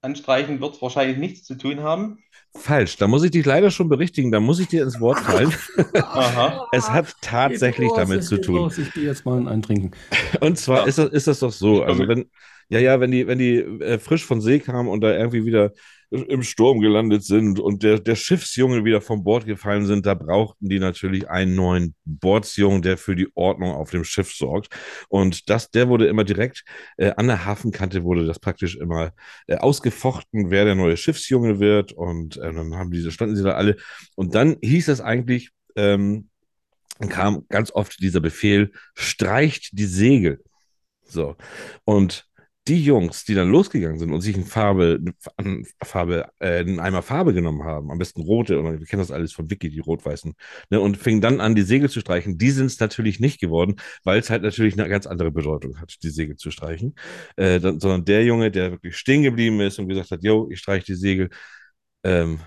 Anstreichen 0.00 0.60
wird 0.60 0.74
es 0.76 0.82
wahrscheinlich 0.82 1.16
nichts 1.18 1.44
zu 1.44 1.56
tun 1.56 1.80
haben. 1.80 2.22
Falsch, 2.54 2.96
da 2.98 3.08
muss 3.08 3.24
ich 3.24 3.30
dich 3.30 3.46
leider 3.46 3.70
schon 3.70 3.88
berichtigen, 3.88 4.30
da 4.30 4.38
muss 4.38 4.60
ich 4.60 4.68
dir 4.68 4.82
ins 4.82 5.00
Wort 5.00 5.18
fallen. 5.20 5.52
Aha. 5.94 6.66
Es 6.72 6.88
hat 6.90 7.14
tatsächlich 7.22 7.90
damit 7.96 8.24
zu 8.24 8.38
tun. 8.40 8.56
los. 8.56 8.76
Ich 8.78 8.92
gehe 8.92 9.04
jetzt 9.04 9.24
mal 9.24 9.46
einen 9.48 9.62
trinken. 9.62 9.92
Und 10.40 10.58
zwar 10.58 10.80
Ja. 10.80 10.84
ist 10.84 10.98
das, 10.98 11.10
ist 11.10 11.26
das 11.26 11.38
doch 11.40 11.50
so, 11.52 11.82
also 11.82 12.06
wenn, 12.06 12.30
ja, 12.68 12.78
ja, 12.78 13.00
wenn 13.00 13.10
die, 13.10 13.26
wenn 13.26 13.38
die 13.38 13.56
äh, 13.58 13.98
frisch 13.98 14.24
von 14.24 14.40
See 14.40 14.58
kamen 14.60 14.88
und 14.88 15.00
da 15.00 15.16
irgendwie 15.16 15.44
wieder 15.46 15.72
im 16.12 16.42
Sturm 16.42 16.80
gelandet 16.80 17.24
sind 17.24 17.58
und 17.58 17.82
der, 17.82 17.98
der 17.98 18.14
Schiffsjunge 18.14 18.84
wieder 18.84 19.00
vom 19.00 19.24
Bord 19.24 19.46
gefallen 19.46 19.86
sind, 19.86 20.06
da 20.06 20.14
brauchten 20.14 20.68
die 20.68 20.78
natürlich 20.78 21.28
einen 21.28 21.54
neuen 21.54 21.94
Bordsjungen, 22.04 22.82
der 22.82 22.98
für 22.98 23.16
die 23.16 23.28
Ordnung 23.34 23.72
auf 23.72 23.90
dem 23.90 24.04
Schiff 24.04 24.32
sorgt. 24.32 24.68
Und 25.08 25.48
das, 25.48 25.70
der 25.70 25.88
wurde 25.88 26.06
immer 26.06 26.24
direkt 26.24 26.64
äh, 26.96 27.12
an 27.16 27.26
der 27.26 27.44
Hafenkante 27.44 28.04
wurde 28.04 28.26
das 28.26 28.38
praktisch 28.38 28.76
immer 28.76 29.12
äh, 29.46 29.56
ausgefochten, 29.56 30.50
wer 30.50 30.64
der 30.64 30.74
neue 30.74 30.96
Schiffsjunge 30.96 31.60
wird. 31.60 31.92
Und 31.92 32.36
äh, 32.36 32.52
dann 32.52 32.74
haben 32.74 32.90
diese, 32.90 33.10
standen 33.10 33.36
sie 33.36 33.42
da 33.44 33.52
alle. 33.52 33.76
Und 34.14 34.34
dann 34.34 34.56
hieß 34.60 34.88
es 34.88 35.00
eigentlich, 35.00 35.50
ähm, 35.76 36.28
kam 37.08 37.46
ganz 37.48 37.72
oft 37.72 38.00
dieser 38.00 38.20
Befehl, 38.20 38.72
streicht 38.94 39.70
die 39.72 39.86
Segel. 39.86 40.42
So. 41.04 41.36
Und 41.84 42.26
die 42.68 42.84
Jungs, 42.84 43.24
die 43.24 43.34
dann 43.34 43.50
losgegangen 43.50 43.98
sind 43.98 44.12
und 44.12 44.20
sich 44.20 44.36
eine 44.36 44.44
Farbe, 44.44 45.00
eine 45.36 45.64
Farbe, 45.82 46.28
äh, 46.38 46.60
einen 46.60 46.78
Eimer 46.78 47.02
Farbe 47.02 47.34
genommen 47.34 47.64
haben, 47.64 47.90
am 47.90 47.98
besten 47.98 48.22
rote, 48.22 48.60
oder 48.60 48.78
wir 48.78 48.86
kennen 48.86 49.02
das 49.02 49.10
alles 49.10 49.32
von 49.32 49.50
Vicky, 49.50 49.68
die 49.70 49.80
rot-weißen, 49.80 50.34
ne, 50.70 50.80
und 50.80 50.96
fingen 50.96 51.20
dann 51.20 51.40
an, 51.40 51.54
die 51.56 51.62
Segel 51.62 51.90
zu 51.90 52.00
streichen, 52.00 52.38
die 52.38 52.50
sind 52.50 52.66
es 52.66 52.78
natürlich 52.78 53.18
nicht 53.18 53.40
geworden, 53.40 53.76
weil 54.04 54.20
es 54.20 54.30
halt 54.30 54.42
natürlich 54.42 54.78
eine 54.78 54.88
ganz 54.88 55.06
andere 55.06 55.32
Bedeutung 55.32 55.80
hat, 55.80 55.96
die 56.02 56.10
Segel 56.10 56.36
zu 56.36 56.50
streichen. 56.50 56.94
Äh, 57.36 57.58
dann, 57.60 57.80
sondern 57.80 58.04
der 58.04 58.24
Junge, 58.24 58.50
der 58.50 58.72
wirklich 58.72 58.96
stehen 58.96 59.22
geblieben 59.22 59.60
ist 59.60 59.78
und 59.78 59.88
gesagt 59.88 60.10
hat, 60.12 60.22
yo, 60.22 60.48
ich 60.50 60.60
streiche 60.60 60.86
die 60.86 60.94
Segel, 60.94 61.30
ähm, 62.04 62.40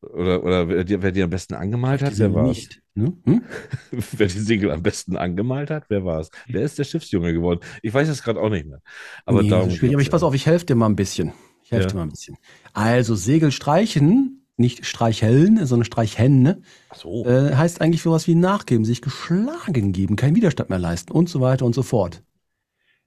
oder, 0.00 0.42
oder 0.44 0.68
wer, 0.68 0.84
die, 0.84 1.02
wer 1.02 1.12
die 1.12 1.22
am 1.22 1.30
besten 1.30 1.54
angemalt 1.54 2.02
hat, 2.02 2.18
wer 2.18 2.32
war 2.34 2.48
nicht. 2.48 2.80
Ne? 2.94 3.12
Hm? 3.24 3.42
Wer 3.90 4.26
die 4.26 4.38
Segel 4.38 4.70
am 4.70 4.82
besten 4.82 5.16
angemalt 5.16 5.70
hat, 5.70 5.84
wer 5.88 6.04
war 6.04 6.20
es? 6.20 6.30
Wer 6.48 6.62
ist 6.62 6.78
der 6.78 6.84
Schiffsjunge 6.84 7.32
geworden? 7.32 7.60
Ich 7.82 7.94
weiß 7.94 8.08
es 8.08 8.22
gerade 8.22 8.40
auch 8.40 8.50
nicht 8.50 8.66
mehr. 8.66 8.80
Aber 9.24 9.42
nee, 9.42 9.48
darum. 9.48 9.70
Aber 9.70 10.00
ich 10.00 10.10
pass 10.10 10.22
auf, 10.22 10.34
ich 10.34 10.46
helfe 10.46 10.66
dir 10.66 10.74
mal 10.74 10.86
ein 10.86 10.96
bisschen. 10.96 11.32
Ich 11.62 11.70
helfe 11.70 11.84
Ja. 11.84 11.90
dir 11.90 11.96
mal 11.96 12.02
ein 12.02 12.08
bisschen. 12.10 12.36
Also 12.72 13.14
Segel 13.14 13.52
streichen, 13.52 14.46
nicht 14.56 14.84
streicheln, 14.86 15.64
sondern 15.66 15.84
streichen, 15.84 16.42
ne? 16.42 16.62
So. 16.94 17.24
äh, 17.26 17.54
heißt 17.54 17.80
eigentlich 17.80 18.02
sowas 18.02 18.26
wie 18.26 18.34
nachgeben, 18.34 18.84
sich 18.84 19.02
geschlagen 19.02 19.92
geben, 19.92 20.16
keinen 20.16 20.34
Widerstand 20.34 20.70
mehr 20.70 20.78
leisten 20.78 21.12
und 21.12 21.28
so 21.28 21.40
weiter 21.40 21.64
und 21.64 21.74
so 21.74 21.82
fort. 21.82 22.22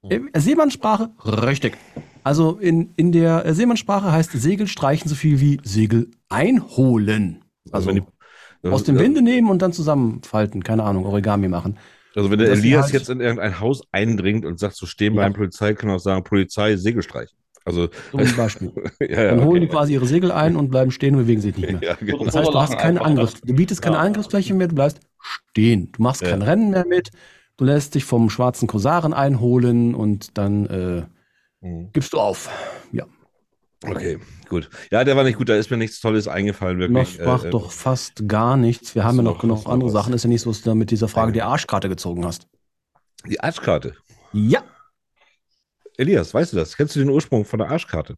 Äh, 0.09 0.19
Seemannssprache, 0.39 1.11
richtig. 1.25 1.77
Also 2.23 2.57
in, 2.59 2.91
in 2.95 3.11
der 3.11 3.45
äh, 3.45 3.53
Seemannssprache 3.53 4.11
heißt 4.11 4.31
Segel 4.33 4.67
streichen 4.67 5.09
so 5.09 5.15
viel 5.15 5.39
wie 5.39 5.59
Segel 5.63 6.09
einholen. 6.29 7.43
Also 7.71 7.89
wenn 7.89 7.95
die- 7.97 8.03
aus 8.69 8.83
dem 8.83 8.99
Winde 8.99 9.21
nehmen 9.23 9.49
und 9.49 9.61
dann 9.63 9.73
zusammenfalten, 9.73 10.63
keine 10.63 10.83
Ahnung, 10.83 11.05
Origami 11.05 11.47
machen. 11.47 11.77
Also 12.15 12.29
wenn 12.29 12.37
der 12.39 12.55
sie 12.55 12.61
Elias 12.61 12.85
halt- 12.85 12.93
jetzt 12.93 13.09
in 13.09 13.19
irgendein 13.19 13.59
Haus 13.59 13.81
eindringt 13.91 14.45
und 14.45 14.59
sagt, 14.59 14.75
so 14.75 14.85
stehen 14.85 15.15
Ja. 15.15 15.21
beim 15.23 15.33
Polizei, 15.33 15.73
kann 15.73 15.89
er 15.89 15.95
auch 15.95 15.99
sagen, 15.99 16.23
Polizei, 16.23 16.75
Segel 16.75 17.01
streichen. 17.01 17.35
Also, 17.63 17.87
Zum 18.09 18.35
Beispiel. 18.37 18.71
ja, 18.99 19.07
ja, 19.23 19.35
Dann 19.35 19.45
holen 19.45 19.61
die 19.61 19.67
quasi 19.67 19.93
ihre 19.93 20.05
Segel 20.07 20.31
ein 20.31 20.55
und 20.55 20.69
bleiben 20.69 20.89
stehen 20.91 21.15
und 21.15 21.21
bewegen 21.21 21.41
sich 21.41 21.55
nicht 21.57 21.71
mehr. 21.71 21.81
Ja, 21.89 21.95
genau. 21.95 22.23
Das 22.25 22.35
heißt, 22.35 22.49
du 22.49 22.59
hast 22.59 22.69
Lachen 22.71 22.81
keine 22.81 22.99
einfach. 22.99 23.09
Angriffs, 23.11 23.41
du 23.41 23.53
bietest 23.55 23.81
keine 23.81 23.95
Ja. 23.97 24.01
Angriffsfläche 24.01 24.53
mehr, 24.55 24.67
du 24.67 24.75
bleibst 24.75 24.99
stehen. 25.19 25.91
Du 25.91 26.01
machst 26.01 26.21
kein. 26.21 26.41
Rennen 26.41 26.71
mehr 26.71 26.85
mit, 26.87 27.11
du 27.61 27.65
lässt 27.67 27.93
dich 27.93 28.05
vom 28.05 28.31
schwarzen 28.31 28.67
Kosaren 28.67 29.13
einholen 29.13 29.93
und 29.93 30.35
dann 30.37 30.65
äh, 30.65 31.05
Mhm. 31.63 31.91
gibst 31.93 32.13
du 32.13 32.19
auf. 32.19 32.49
Ja, 32.91 33.05
Okay, 33.83 34.19
gut. 34.49 34.69
Ja, 34.91 35.03
der 35.03 35.15
war 35.15 35.23
nicht 35.23 35.37
gut, 35.37 35.47
da 35.49 35.55
ist 35.55 35.69
mir 35.71 35.77
nichts 35.77 35.99
Tolles 35.99 36.27
eingefallen, 36.27 36.77
wirklich. 36.79 37.17
das 37.17 37.25
macht 37.27 37.45
Äh, 37.45 37.49
doch 37.51 37.71
fast 37.71 38.27
gar 38.27 38.55
nichts. 38.57 38.93
Wir 38.95 39.03
haben 39.03 39.17
ja 39.17 39.23
noch 39.23 39.33
noch- 39.35 39.41
genug 39.41 39.67
andere 39.67 39.87
was? 39.87 39.93
Sachen. 39.93 40.13
Ist 40.13 40.23
ja 40.23 40.29
nicht 40.29 40.41
so, 40.41 40.49
dass 40.51 40.61
du 40.61 40.69
da 40.69 40.75
mit 40.75 40.89
dieser 40.91 41.07
Frage 41.07 41.29
Ja. 41.29 41.33
die 41.33 41.41
Arschkarte 41.43 41.87
gezogen 41.89 42.25
hast. 42.25 42.47
Die 43.25 43.39
Arschkarte. 43.39 43.95
Ja, 44.33 44.63
Elias, 45.97 46.33
weißt 46.33 46.53
du 46.53 46.57
das? 46.57 46.75
Kennst 46.77 46.95
du 46.95 46.99
den 46.99 47.09
Ursprung 47.09 47.43
von 47.45 47.59
der 47.59 47.69
Arschkarte? 47.69 48.15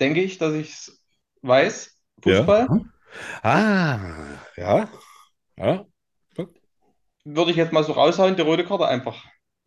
Denke 0.00 0.20
ich, 0.22 0.38
dass 0.38 0.54
ich 0.54 0.70
es 0.72 1.02
weiß. 1.42 1.96
Fußball 2.22 2.68
Ah, 3.42 3.98
ja. 4.56 4.88
Ja. 5.56 5.84
Würde 7.24 7.50
ich 7.50 7.56
jetzt 7.56 7.72
mal 7.72 7.84
so 7.84 7.92
raushauen, 7.92 8.36
die 8.36 8.42
rote 8.42 8.64
Karte 8.64 8.86
einfach. 8.86 9.24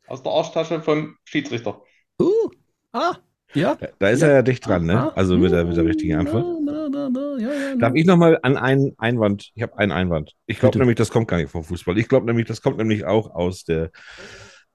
Aus 0.07 0.21
der 0.21 0.31
Arschtasche 0.31 0.81
vom 0.81 1.17
Schiedsrichter. 1.23 1.81
uh, 2.21 2.49
ah, 2.91 3.15
Ja? 3.53 3.75
Da, 3.75 3.87
da 3.97 4.09
ist 4.09 4.21
er 4.21 4.33
ja 4.33 4.41
dicht 4.41 4.65
dran, 4.65 4.85
ne? 4.85 5.15
Also 5.15 5.37
mit 5.37 5.51
der, 5.51 5.65
mit 5.65 5.75
der 5.75 5.85
richtigen 5.85 6.15
Antwort. 6.15 6.45
Na, 6.63 6.87
na, 6.89 7.09
na, 7.09 7.37
ja, 7.39 7.53
ja, 7.53 7.75
Darf 7.75 7.95
ich 7.95 8.05
nochmal 8.05 8.39
an 8.43 8.57
einen 8.57 8.93
Einwand? 8.97 9.51
Ich 9.55 9.63
habe 9.63 9.77
einen 9.77 9.91
Einwand. 9.91 10.33
Ich 10.45 10.59
glaube 10.59 10.77
nämlich, 10.77 10.97
das 10.97 11.09
kommt 11.09 11.27
gar 11.27 11.37
nicht 11.37 11.49
vom 11.49 11.63
Fußball. 11.63 11.97
Ich 11.97 12.07
glaube 12.07 12.25
nämlich, 12.25 12.45
das 12.45 12.61
kommt 12.61 12.77
nämlich 12.77 13.05
auch 13.05 13.33
aus 13.33 13.63
der, 13.63 13.91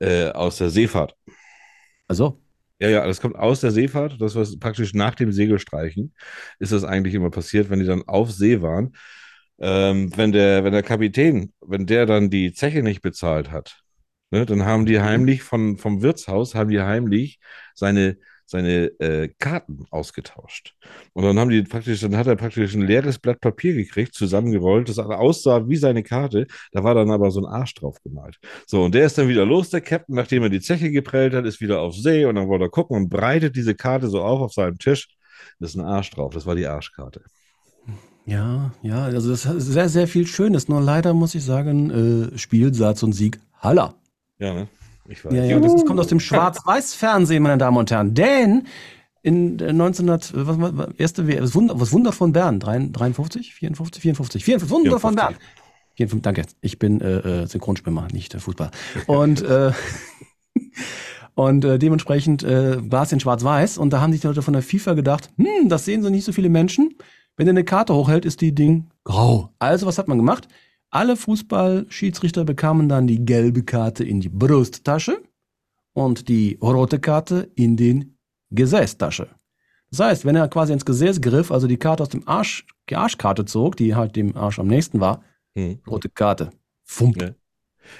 äh, 0.00 0.30
aus 0.30 0.56
der 0.56 0.70
Seefahrt. 0.70 1.14
Also, 2.08 2.40
Ja, 2.80 2.88
ja, 2.88 3.06
das 3.06 3.20
kommt 3.20 3.36
aus 3.36 3.60
der 3.60 3.70
Seefahrt. 3.70 4.20
Das 4.20 4.34
war 4.34 4.46
praktisch 4.58 4.94
nach 4.94 5.14
dem 5.14 5.30
Segelstreichen, 5.30 6.14
ist 6.58 6.72
das 6.72 6.82
eigentlich 6.82 7.14
immer 7.14 7.30
passiert, 7.30 7.70
wenn 7.70 7.78
die 7.78 7.86
dann 7.86 8.02
auf 8.08 8.32
See 8.32 8.62
waren. 8.62 8.94
Ähm, 9.60 10.16
wenn 10.16 10.32
der, 10.32 10.64
wenn 10.64 10.72
der 10.72 10.82
Kapitän, 10.82 11.52
wenn 11.60 11.86
der 11.86 12.06
dann 12.06 12.30
die 12.30 12.52
Zeche 12.52 12.82
nicht 12.82 13.02
bezahlt 13.02 13.50
hat, 13.50 13.82
ne, 14.30 14.46
dann 14.46 14.64
haben 14.64 14.86
die 14.86 15.00
heimlich 15.00 15.42
von, 15.42 15.76
vom 15.76 16.02
Wirtshaus, 16.02 16.54
haben 16.54 16.70
die 16.70 16.80
heimlich 16.80 17.38
seine, 17.74 18.16
seine 18.46 18.86
äh, 19.00 19.28
Karten 19.38 19.84
ausgetauscht. 19.90 20.74
Und 21.12 21.24
dann 21.24 21.38
haben 21.38 21.50
die 21.50 21.62
praktisch, 21.62 22.00
dann 22.00 22.16
hat 22.16 22.26
er 22.26 22.36
praktisch 22.36 22.74
ein 22.74 22.82
leeres 22.82 23.18
Blatt 23.18 23.40
Papier 23.40 23.74
gekriegt, 23.74 24.14
zusammengerollt, 24.14 24.88
das 24.88 24.98
aussah 24.98 25.68
wie 25.68 25.76
seine 25.76 26.02
Karte. 26.02 26.46
Da 26.72 26.82
war 26.82 26.94
dann 26.94 27.10
aber 27.10 27.30
so 27.30 27.40
ein 27.40 27.46
Arsch 27.46 27.74
drauf 27.74 27.98
gemalt. 28.02 28.38
So, 28.66 28.84
und 28.84 28.94
der 28.94 29.06
ist 29.06 29.18
dann 29.18 29.28
wieder 29.28 29.44
los, 29.44 29.70
der 29.70 29.82
Captain, 29.82 30.14
nachdem 30.14 30.42
er 30.44 30.48
die 30.48 30.60
Zeche 30.60 30.90
geprellt 30.90 31.34
hat, 31.34 31.44
ist 31.44 31.60
wieder 31.60 31.80
auf 31.80 31.94
See 31.94 32.24
und 32.24 32.36
dann 32.36 32.48
wollte 32.48 32.64
er 32.66 32.70
gucken 32.70 32.96
und 32.96 33.08
breitet 33.10 33.56
diese 33.56 33.74
Karte 33.74 34.08
so 34.08 34.22
auf 34.22 34.40
auf 34.40 34.52
seinem 34.54 34.78
Tisch. 34.78 35.08
Da 35.58 35.66
ist 35.66 35.74
ein 35.76 35.84
Arsch 35.84 36.10
drauf. 36.10 36.32
Das 36.34 36.46
war 36.46 36.54
die 36.54 36.66
Arschkarte. 36.66 37.22
Ja, 38.26 38.70
ja, 38.82 39.04
also 39.04 39.30
das 39.30 39.44
ist 39.44 39.66
sehr, 39.66 39.88
sehr 39.88 40.06
viel 40.08 40.26
Schönes. 40.26 40.68
Nur 40.68 40.80
leider 40.80 41.14
muss 41.14 41.34
ich 41.34 41.44
sagen, 41.44 42.30
äh, 42.32 42.38
Spielsatz 42.38 43.02
und 43.02 43.12
Sieg, 43.12 43.40
Haller. 43.58 43.94
Ja, 44.38 44.54
ne? 44.54 44.68
Ich 45.08 45.24
weiß. 45.24 45.32
Ja, 45.32 45.44
ja, 45.44 45.58
das 45.58 45.84
kommt 45.84 45.98
aus 45.98 46.06
dem 46.06 46.20
Schwarz-Weiß-Fernsehen, 46.20 47.42
meine 47.42 47.58
Damen 47.58 47.76
und 47.76 47.90
Herren. 47.90 48.14
Denn 48.14 48.66
in 49.22 49.58
der 49.58 49.70
1900, 49.70 50.32
was, 50.34 50.60
was, 50.60 50.76
was, 50.76 50.88
erste, 50.96 51.26
W- 51.26 51.36
das 51.36 51.54
Wunder, 51.54 51.78
was 51.80 51.92
Wunder 51.92 52.12
von 52.12 52.32
Bern, 52.32 52.60
53, 52.60 53.52
54, 53.54 54.02
54, 54.02 54.44
54, 54.44 54.70
Wunder 54.70 55.00
von 55.00 55.14
Bern. 55.16 55.34
54, 55.96 56.22
danke, 56.22 56.42
ich 56.62 56.78
bin 56.78 57.00
äh, 57.00 57.42
äh, 57.42 57.46
Synchronschwimmer, 57.46 58.08
nicht 58.12 58.34
äh, 58.34 58.38
Fußball. 58.38 58.70
Und, 59.06 59.42
äh, 59.42 59.72
und 61.34 61.64
äh, 61.64 61.78
dementsprechend 61.78 62.42
äh, 62.42 62.78
war 62.90 63.02
es 63.02 63.12
in 63.12 63.20
Schwarz-Weiß 63.20 63.76
und 63.78 63.92
da 63.92 64.00
haben 64.00 64.12
sich 64.12 64.20
die 64.22 64.26
Leute 64.26 64.42
von 64.42 64.54
der 64.54 64.62
FIFA 64.62 64.94
gedacht, 64.94 65.30
hm, 65.36 65.68
das 65.68 65.84
sehen 65.84 66.02
so 66.02 66.08
nicht 66.08 66.24
so 66.24 66.32
viele 66.32 66.48
Menschen. 66.48 66.94
Wenn 67.40 67.46
er 67.46 67.52
eine 67.52 67.64
Karte 67.64 67.94
hochhält, 67.94 68.26
ist 68.26 68.42
die 68.42 68.54
Ding 68.54 68.90
grau. 69.02 69.48
Also, 69.58 69.86
was 69.86 69.96
hat 69.96 70.08
man 70.08 70.18
gemacht? 70.18 70.46
Alle 70.90 71.16
Fußballschiedsrichter 71.16 72.44
bekamen 72.44 72.86
dann 72.86 73.06
die 73.06 73.24
gelbe 73.24 73.62
Karte 73.62 74.04
in 74.04 74.20
die 74.20 74.28
Brusttasche 74.28 75.22
und 75.94 76.28
die 76.28 76.58
rote 76.60 76.98
Karte 77.00 77.50
in 77.54 77.78
den 77.78 78.18
Gesäßtasche. 78.50 79.26
Das 79.88 80.00
heißt, 80.00 80.24
wenn 80.26 80.36
er 80.36 80.48
quasi 80.48 80.74
ins 80.74 80.84
Gesäß 80.84 81.22
griff, 81.22 81.50
also 81.50 81.66
die 81.66 81.78
Karte 81.78 82.02
aus 82.02 82.10
dem 82.10 82.28
Arsch, 82.28 82.66
die 82.90 82.96
Arschkarte 82.96 83.46
zog, 83.46 83.74
die 83.74 83.94
halt 83.94 84.16
dem 84.16 84.36
Arsch 84.36 84.58
am 84.58 84.66
nächsten 84.66 85.00
war, 85.00 85.22
Hm. 85.56 85.78
rote 85.86 86.10
Karte. 86.10 86.50
Fump. 86.84 87.22
Ja. 87.22 87.30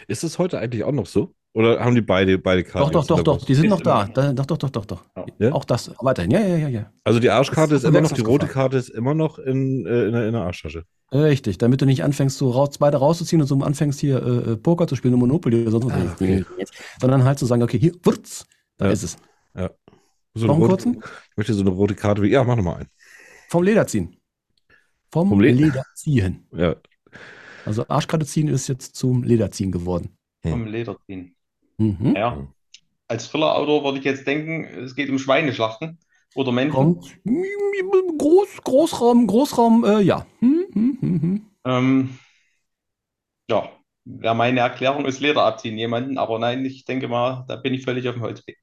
Ist 0.07 0.23
es 0.23 0.39
heute 0.39 0.59
eigentlich 0.59 0.85
auch 0.85 0.93
noch 0.93 1.07
so? 1.07 1.33
Oder 1.53 1.81
haben 1.85 1.97
die 1.97 2.01
beide, 2.01 2.39
beide 2.39 2.63
Doch, 2.63 2.71
Karten? 2.71 2.93
doch, 2.93 3.07
doch, 3.07 3.23
doch, 3.25 3.37
Brust? 3.39 3.49
die 3.49 3.55
sind 3.57 3.69
noch 3.71 3.81
da. 3.81 4.05
da. 4.07 4.33
Doch, 4.33 4.47
doch, 4.47 4.57
doch, 4.59 4.71
doch, 4.71 4.85
doch. 4.87 5.05
Ja? 5.41 5.53
Auch 5.53 5.65
das 5.65 5.91
weiterhin. 6.01 6.31
Ja, 6.31 6.41
ja, 6.41 6.57
ja, 6.57 6.69
ja. 6.69 6.93
Also 7.03 7.19
die 7.19 7.29
Arschkarte 7.31 7.75
ist 7.75 7.83
ist 7.83 7.89
immer 7.89 8.01
noch, 8.03 8.13
die 8.13 8.21
rote. 8.21 8.47
Karte 8.47 8.77
ist 8.77 8.89
immer 8.89 9.15
noch 9.15 9.39
in, 9.41 9.85
äh, 9.85 10.05
in, 10.07 10.13
der, 10.13 10.27
in 10.29 10.33
der 10.33 10.43
Arschtasche. 10.43 10.85
Richtig, 11.13 11.59
damit 11.59 11.81
du 11.81 11.87
nicht 11.87 12.05
anfängst, 12.05 12.39
so 12.39 12.51
raus, 12.51 12.79
beide 12.79 12.99
rauszuziehen 12.99 13.43
und 13.43 13.49
so 13.49 13.57
anfängst 13.57 13.99
hier 13.99 14.23
äh, 14.23 14.53
äh, 14.53 14.57
Poker 14.57 14.87
zu 14.87 14.95
spielen, 14.95 15.15
Monopoly 15.15 15.63
oder 15.63 15.73
sonst 15.73 15.87
was. 15.87 15.93
Ah, 15.95 16.13
okay. 16.13 16.45
Sondern 17.01 17.25
halt 17.25 17.41
zu 17.41 17.47
sagen, 17.47 17.65
okay, 17.65 17.81
hier, 17.81 17.95
wurz, 18.05 18.47
da 18.77 18.87
Ja. 18.87 18.93
ist 18.93 19.03
es. 19.03 19.17
So 20.35 20.47
Noch 20.47 20.55
eine 20.55 20.63
einen 20.65 20.71
rote, 20.71 20.85
kurzen? 20.85 21.03
Ich 21.33 21.37
möchte 21.37 21.55
so 21.55 21.63
eine 21.63 21.71
rote 21.71 21.97
Karte. 21.97 22.23
wie- 22.23 22.29
Ja, 22.31 22.45
mach 22.45 22.55
nochmal 22.55 22.77
einen. 22.77 22.89
Vom 23.49 23.65
Leder 23.65 23.85
ziehen. 23.89 24.17
Vom, 25.11 25.29
Vom 25.29 25.41
Le- 25.41 25.51
Leder 25.51 25.83
ziehen. 25.97 26.47
Ja. 26.57 26.77
Also 27.67 27.85
Arschkarte 27.89 28.25
ziehen 28.25 28.47
ist 28.47 28.69
jetzt 28.69 28.95
zum 28.95 29.25
Lederziehen 29.25 29.73
geworden. 29.73 30.17
Vom 30.47 30.65
Leder 30.67 30.97
ziehen. 31.07 31.35
Mhm. 31.81 32.15
Ja. 32.15 32.47
Als 33.09 33.31
Thriller-Autor 33.31 33.85
würde 33.85 33.99
ich 33.99 34.05
jetzt 34.05 34.27
denken, 34.27 34.65
es 34.85 34.95
geht 34.95 35.09
um 35.09 35.19
Schweineschlachten 35.19 35.99
oder 36.35 36.53
Menschen. 36.53 37.01
Groß, 38.19 38.59
Großraum, 38.63 39.27
Großraum, 39.27 39.85
äh, 39.85 40.01
ja. 40.01 40.27
Hm, 40.41 40.67
hm, 40.73 40.99
hm, 41.01 41.23
hm. 41.23 41.47
Ähm, 41.65 42.19
ja, 43.49 43.71
wäre 44.05 44.35
meine 44.35 44.61
Erklärung 44.61 45.07
ist 45.07 45.21
Leder 45.21 45.43
abziehen 45.43 45.79
jemanden, 45.79 46.19
aber 46.19 46.39
nein, 46.39 46.65
ich 46.67 46.85
denke 46.85 47.09
mal, 47.09 47.45
da 47.49 47.57
bin 47.57 47.73
ich 47.73 47.83
völlig 47.85 48.07
auf 48.09 48.15
dem 48.15 48.23
Holzweg. 48.23 48.59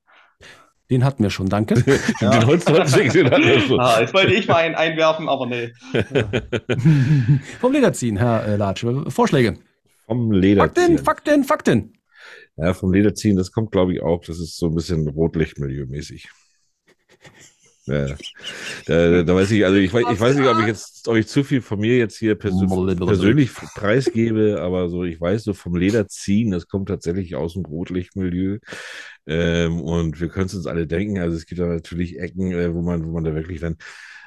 Den 0.89 1.03
hatten 1.03 1.23
wir 1.23 1.31
schon, 1.31 1.49
danke. 1.49 1.73
Den 2.21 2.45
Holzholzweg, 2.45 3.11
den 3.11 3.29
hat 3.29 3.41
er 3.41 3.59
schon. 3.59 3.79
Ah, 3.79 3.99
jetzt 3.99 4.13
wollte 4.13 4.33
ich 4.33 4.47
mal 4.47 4.57
einen 4.57 4.75
einwerfen, 4.75 5.27
aber 5.27 5.47
nee. 5.47 5.73
Vom 7.59 7.73
Lederziehen, 7.73 8.15
Herr 8.15 8.45
äh, 8.45 8.55
Latsch. 8.55 8.85
Vorschläge. 9.09 9.57
Vom 10.05 10.31
Lederziehen. 10.31 10.97
Fakten, 10.99 11.43
Fakten, 11.43 11.43
Fakten. 11.43 11.96
Ja, 12.57 12.73
vom 12.73 12.91
Lederziehen, 12.91 13.37
das 13.37 13.51
kommt, 13.51 13.71
glaube 13.71 13.93
ich, 13.93 14.01
auch. 14.01 14.23
Das 14.25 14.39
ist 14.39 14.57
so 14.57 14.67
ein 14.67 14.75
bisschen 14.75 15.07
Rotlichtmilieu-mäßig. 15.07 16.27
Ja, 17.87 18.17
da, 18.85 19.23
da 19.23 19.35
weiß 19.35 19.51
ich, 19.51 19.63
also 19.63 19.77
ich 19.77 19.93
weiß, 19.93 20.03
ich 20.11 20.19
weiß 20.19 20.35
nicht, 20.35 20.47
ob 20.47 20.59
ich 20.59 20.67
jetzt, 20.67 21.07
ob 21.07 21.15
ich 21.15 21.27
zu 21.27 21.45
viel 21.45 21.61
von 21.61 21.79
mir 21.79 21.97
jetzt 21.97 22.17
hier 22.17 22.35
persö 22.35 22.67
persönlich 22.97 23.53
preisgebe, 23.53 24.59
aber 24.59 24.89
so, 24.89 25.05
ich 25.05 25.21
weiß 25.21 25.43
so 25.43 25.53
vom 25.53 25.77
Lederziehen, 25.77 26.51
das 26.51 26.67
kommt 26.67 26.89
tatsächlich 26.89 27.35
aus 27.35 27.53
dem 27.53 27.63
Rotlichtmilieu. 27.63 28.57
Ähm, 29.25 29.79
und 29.79 30.19
wir 30.19 30.27
können 30.27 30.47
es 30.47 30.55
uns 30.55 30.67
alle 30.67 30.85
denken, 30.85 31.19
also 31.19 31.37
es 31.37 31.45
gibt 31.45 31.61
da 31.61 31.67
natürlich 31.67 32.19
Ecken, 32.19 32.51
äh, 32.51 32.73
wo 32.73 32.81
man, 32.81 33.05
wo 33.05 33.11
man 33.11 33.23
da 33.23 33.33
wirklich 33.33 33.61
dann, 33.61 33.77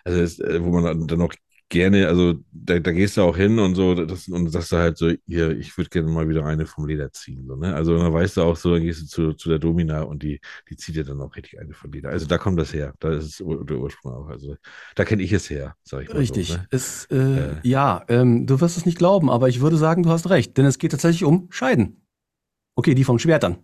also 0.04 0.20
es, 0.20 0.38
äh, 0.40 0.64
wo 0.64 0.70
man 0.70 1.06
dann, 1.06 1.20
auch 1.20 1.34
gerne, 1.70 2.08
also 2.08 2.34
da, 2.52 2.78
da 2.80 2.92
gehst 2.92 3.16
du 3.16 3.22
auch 3.22 3.36
hin 3.36 3.58
und 3.58 3.74
so, 3.76 3.94
das, 3.94 4.28
und 4.28 4.48
sagst 4.50 4.72
du 4.72 4.76
halt 4.76 4.98
so, 4.98 5.10
hier, 5.26 5.52
ich 5.58 5.76
würde 5.78 5.90
gerne 5.90 6.10
mal 6.10 6.28
wieder 6.28 6.44
eine 6.46 6.66
vom 6.66 6.86
Leder 6.86 7.12
ziehen. 7.12 7.46
So, 7.46 7.56
ne? 7.56 7.74
Also 7.74 7.96
dann 7.98 8.12
weißt 8.12 8.36
du 8.36 8.42
auch 8.42 8.56
so, 8.56 8.74
dann 8.74 8.82
gehst 8.82 9.02
du 9.02 9.06
zu, 9.06 9.32
zu 9.34 9.48
der 9.48 9.58
Domina 9.58 10.02
und 10.02 10.22
die, 10.22 10.40
die 10.68 10.76
zieht 10.76 10.96
dir 10.96 11.04
dann 11.04 11.20
auch 11.22 11.34
richtig 11.36 11.60
eine 11.60 11.72
von 11.74 11.92
Leder. 11.92 12.10
Also 12.10 12.26
da 12.26 12.38
kommt 12.38 12.58
das 12.60 12.74
her. 12.74 12.94
Da 13.00 13.12
ist 13.12 13.24
es 13.26 13.40
ur- 13.40 13.64
der 13.64 13.78
Ursprung 13.78 14.12
auch. 14.14 14.28
Also 14.28 14.56
da 14.96 15.04
kenne 15.04 15.22
ich 15.22 15.32
es 15.32 15.48
her, 15.50 15.76
sag 15.82 16.02
ich 16.02 16.12
mal. 16.12 16.18
Richtig. 16.18 16.48
So, 16.48 16.54
ne? 16.54 16.66
Es, 16.70 17.04
äh, 17.06 17.56
Ja, 17.62 18.04
ähm, 18.08 18.46
du 18.46 18.60
wirst 18.60 18.76
es 18.76 18.86
nicht 18.86 18.98
glauben, 18.98 19.30
aber 19.30 19.48
ich 19.48 19.60
würde 19.60 19.76
sagen, 19.76 20.02
du 20.02 20.10
hast 20.10 20.28
recht, 20.28 20.56
denn 20.58 20.66
es 20.66 20.78
geht 20.78 20.90
tatsächlich 20.92 21.24
um 21.24 21.48
Scheiden. 21.50 22.02
Okay, 22.76 22.94
die 22.94 23.04
von 23.04 23.18
Schwertern. 23.18 23.58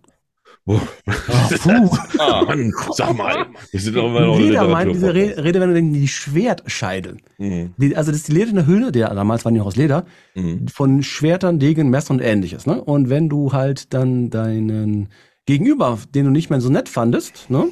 Boah. 0.67 0.81
Ah, 1.29 1.47
puh. 1.49 1.97
Ah, 2.19 2.43
Mann, 2.45 2.73
sag 2.91 3.15
mal. 3.17 3.47
Wir 3.71 3.79
sind 3.79 3.95
doch 3.95 4.05
immer 4.07 4.21
noch 4.21 4.67
meint 4.69 4.93
diese. 4.93 5.13
Re 5.13 5.41
Redewendung 5.43 5.93
die 5.93 6.07
Schwertscheidel. 6.07 7.17
Mhm. 7.37 7.73
Die, 7.77 7.95
also 7.95 8.11
das 8.11 8.19
ist 8.21 8.27
die 8.27 8.33
lederne 8.33 8.67
Hülle, 8.67 8.91
der 8.91 9.13
damals 9.13 9.45
waren 9.45 9.53
die 9.53 9.59
noch 9.59 9.67
aus 9.67 9.77
Leder, 9.77 10.05
Mhm. 10.35 10.67
von 10.67 11.03
Schwertern, 11.03 11.59
Degen, 11.59 11.89
Messern 11.89 12.17
und 12.17 12.23
ähnliches. 12.23 12.65
Ne? 12.65 12.81
Und 12.83 13.09
wenn 13.09 13.29
du 13.29 13.53
halt 13.53 13.93
dann 13.93 14.29
deinen 14.29 15.09
Gegenüber, 15.45 15.97
den 16.13 16.25
du 16.25 16.31
nicht 16.31 16.49
mehr 16.49 16.59
so 16.61 16.69
nett 16.69 16.89
fandest, 16.89 17.49
ne? 17.49 17.69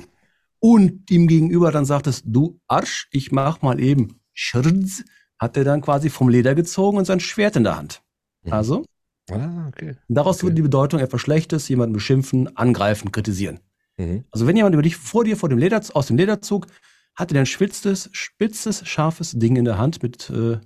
und 0.59 1.11
ihm 1.11 1.27
gegenüber 1.27 1.71
dann 1.71 1.85
sagtest, 1.85 2.23
du 2.25 2.59
Arsch, 2.67 3.07
ich 3.11 3.31
mach 3.33 3.61
mal 3.61 3.79
eben 3.81 4.19
Schirz, 4.33 5.03
hat 5.37 5.57
er 5.57 5.65
dann 5.65 5.81
quasi 5.81 6.09
vom 6.09 6.29
Leder 6.29 6.55
gezogen 6.55 6.97
und 6.97 7.05
sein 7.05 7.19
Schwert 7.19 7.57
in 7.57 7.65
der 7.65 7.75
Hand. 7.77 8.01
Mhm. 8.43 8.53
Also, 8.53 8.85
Ah, 9.31 9.67
okay. 9.67 9.95
daraus 10.07 10.37
Okay. 10.37 10.43
wurde 10.45 10.55
die 10.55 10.61
Bedeutung 10.61 10.99
etwas 10.99 11.21
Schlechtes, 11.21 11.67
jemanden 11.67 11.93
beschimpfen, 11.93 12.55
angreifen, 12.55 13.11
kritisieren. 13.11 13.59
Mhm. 13.97 14.23
Also 14.31 14.47
wenn 14.47 14.55
jemand 14.55 14.73
über 14.73 14.83
dich 14.83 14.95
vor 14.97 15.23
dir 15.23 15.37
vor 15.37 15.49
dem 15.49 15.57
Leder, 15.57 15.81
aus 15.93 16.07
dem 16.07 16.17
Leder 16.17 16.41
zog, 16.41 16.67
hatte 17.15 17.33
der 17.33 17.43
ein 17.43 17.47
spitzes, 17.47 18.09
spitzes, 18.11 18.87
scharfes 18.87 19.31
Ding 19.31 19.55
in 19.55 19.65
der 19.65 19.77
Hand 19.77 20.03
mit 20.03 20.29
äh, 20.29 20.59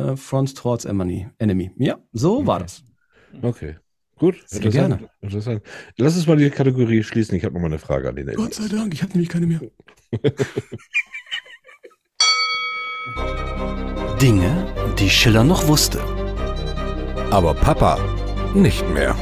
äh, 0.00 0.16
Front 0.16 0.56
towards 0.56 0.84
enemy. 0.84 1.28
enemy. 1.38 1.72
Ja, 1.76 1.98
so 2.12 2.46
war 2.46 2.60
das. 2.60 2.84
Okay. 3.42 3.76
Gut. 4.16 4.36
Sehr 4.46 4.62
interessant, 4.62 4.98
gerne. 4.98 5.10
Interessant. 5.20 5.62
Lass 5.96 6.14
uns 6.16 6.26
mal 6.28 6.36
die 6.36 6.48
Kategorie 6.50 7.02
schließen. 7.02 7.36
Ich 7.36 7.44
habe 7.44 7.54
noch 7.54 7.60
mal 7.60 7.66
eine 7.66 7.80
Frage 7.80 8.08
an 8.08 8.14
den 8.16 8.32
Gott 8.34 8.54
sei 8.54 8.68
Dank, 8.68 8.94
ich 8.94 9.02
habe 9.02 9.12
nämlich 9.12 9.28
keine 9.28 9.46
mehr. 9.46 9.60
Dinge, 14.20 14.66
die 14.98 15.10
Schiller 15.10 15.44
noch 15.44 15.66
wusste. 15.66 16.00
Aber 17.34 17.52
Papa 17.52 17.98
nicht 18.54 18.88
mehr. 18.90 19.16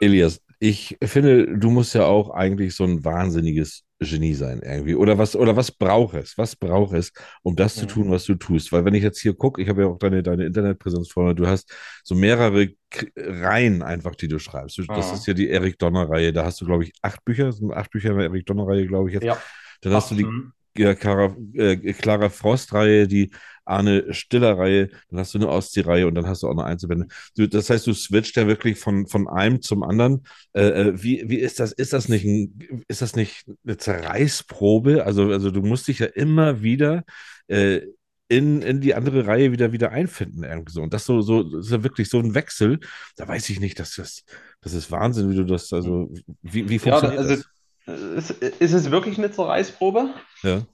Elias, 0.00 0.42
ich 0.60 0.98
finde, 1.02 1.56
du 1.56 1.70
musst 1.70 1.94
ja 1.94 2.04
auch 2.04 2.28
eigentlich 2.28 2.74
so 2.76 2.84
ein 2.84 3.02
wahnsinniges 3.02 3.84
Genie 4.00 4.34
sein 4.34 4.60
irgendwie. 4.62 4.94
Oder 4.94 5.16
was, 5.16 5.34
oder 5.34 5.56
was 5.56 5.72
braucht 5.72 6.14
es? 6.16 6.36
Was 6.36 6.56
braucht 6.56 6.92
es, 6.94 7.10
um 7.42 7.56
das 7.56 7.76
zu 7.76 7.86
tun, 7.86 8.10
was 8.10 8.26
du 8.26 8.34
tust? 8.34 8.70
Weil 8.70 8.84
wenn 8.84 8.92
ich 8.92 9.02
jetzt 9.02 9.18
hier 9.22 9.32
gucke, 9.34 9.62
ich 9.62 9.70
habe 9.70 9.80
ja 9.84 9.88
auch 9.88 9.98
deine, 9.98 10.22
deine 10.22 10.44
Internetpräsenz 10.44 11.08
vorne, 11.10 11.34
du 11.34 11.46
hast 11.46 11.74
so 12.04 12.14
mehrere 12.14 12.68
K 12.90 13.06
Reihen 13.16 13.82
einfach, 13.82 14.14
die 14.14 14.28
du 14.28 14.38
schreibst. 14.38 14.78
Das 14.78 15.10
Ah. 15.10 15.14
ist 15.14 15.26
ja 15.26 15.32
die 15.32 15.48
Eric 15.48 15.78
Donner-Reihe. 15.78 16.34
Da 16.34 16.44
hast 16.44 16.60
du, 16.60 16.66
glaube 16.66 16.84
ich, 16.84 16.92
acht 17.00 17.24
Bücher, 17.24 17.46
das 17.46 17.56
sind 17.56 17.72
acht 17.72 17.90
Bücher 17.90 18.10
in 18.10 18.18
der 18.18 18.26
Eric 18.26 18.44
Donner-Reihe, 18.44 18.86
glaube 18.86 19.08
ich 19.08 19.14
jetzt. 19.14 19.24
ja. 19.24 19.38
Dann 19.80 19.94
hast 19.94 20.10
du 20.10 20.14
die 20.16 20.24
Mhm. 20.24 20.52
ja, 20.76 20.94
Clara, 20.94 21.34
äh, 21.54 21.76
Clara 21.94 22.28
Frost-Reihe, 22.28 23.08
die 23.08 23.30
Arne 23.66 24.12
Stiller-Reihe, 24.12 24.88
dann 25.10 25.20
hast 25.20 25.34
du 25.34 25.38
eine 25.38 25.48
Ostsee-Reihe 25.48 26.06
und 26.06 26.14
dann 26.14 26.26
hast 26.26 26.42
du 26.42 26.48
auch 26.48 26.52
eine 26.52 26.64
Einzelbände. 26.64 27.06
Du, 27.36 27.48
das 27.48 27.70
heißt, 27.70 27.86
du 27.86 27.92
switcht 27.94 28.36
ja 28.36 28.46
wirklich 28.46 28.78
von, 28.78 29.06
von 29.06 29.28
einem 29.28 29.62
zum 29.62 29.82
anderen. 29.82 30.24
Äh, 30.52 30.62
äh, 30.90 31.02
wie, 31.02 31.24
wie 31.28 31.38
ist 31.38 31.60
das? 31.60 31.72
Ist 31.72 31.92
das 31.92 32.08
nicht 32.08 32.24
ein, 32.24 32.84
ist 32.88 33.02
das 33.02 33.16
nicht 33.16 33.44
eine 33.64 33.76
Zerreißprobe? 33.76 35.04
Also, 35.04 35.30
also 35.30 35.50
du 35.50 35.62
musst 35.62 35.88
dich 35.88 35.98
ja 36.00 36.06
immer 36.06 36.62
wieder 36.62 37.04
äh, 37.48 37.80
in, 38.28 38.60
in 38.62 38.80
die 38.80 38.94
andere 38.94 39.26
Reihe 39.26 39.52
wieder 39.52 39.72
wieder 39.72 39.90
einfinden 39.92 40.42
irgendwie 40.42 40.72
so. 40.72 40.82
Und 40.82 40.92
das 40.92 41.04
so, 41.06 41.20
so 41.22 41.42
das 41.44 41.66
ist 41.66 41.72
ja 41.72 41.82
wirklich 41.84 42.08
so 42.10 42.18
ein 42.18 42.34
Wechsel. 42.34 42.80
Da 43.16 43.28
weiß 43.28 43.48
ich 43.50 43.60
nicht, 43.60 43.78
dass 43.78 43.94
das, 43.94 44.24
das 44.60 44.72
ist 44.72 44.90
Wahnsinn, 44.90 45.30
wie 45.30 45.36
du 45.36 45.44
das, 45.44 45.72
also 45.72 46.12
wie, 46.42 46.68
wie 46.68 46.78
Ja, 46.82 46.98
funktioniert 46.98 47.20
also 47.20 47.36
das? 47.36 47.44
ist, 47.86 48.30
ist 48.30 48.72
es 48.72 48.90
wirklich 48.90 49.18
eine 49.18 49.30
Zerreißprobe? 49.30 50.14
Ja. 50.42 50.66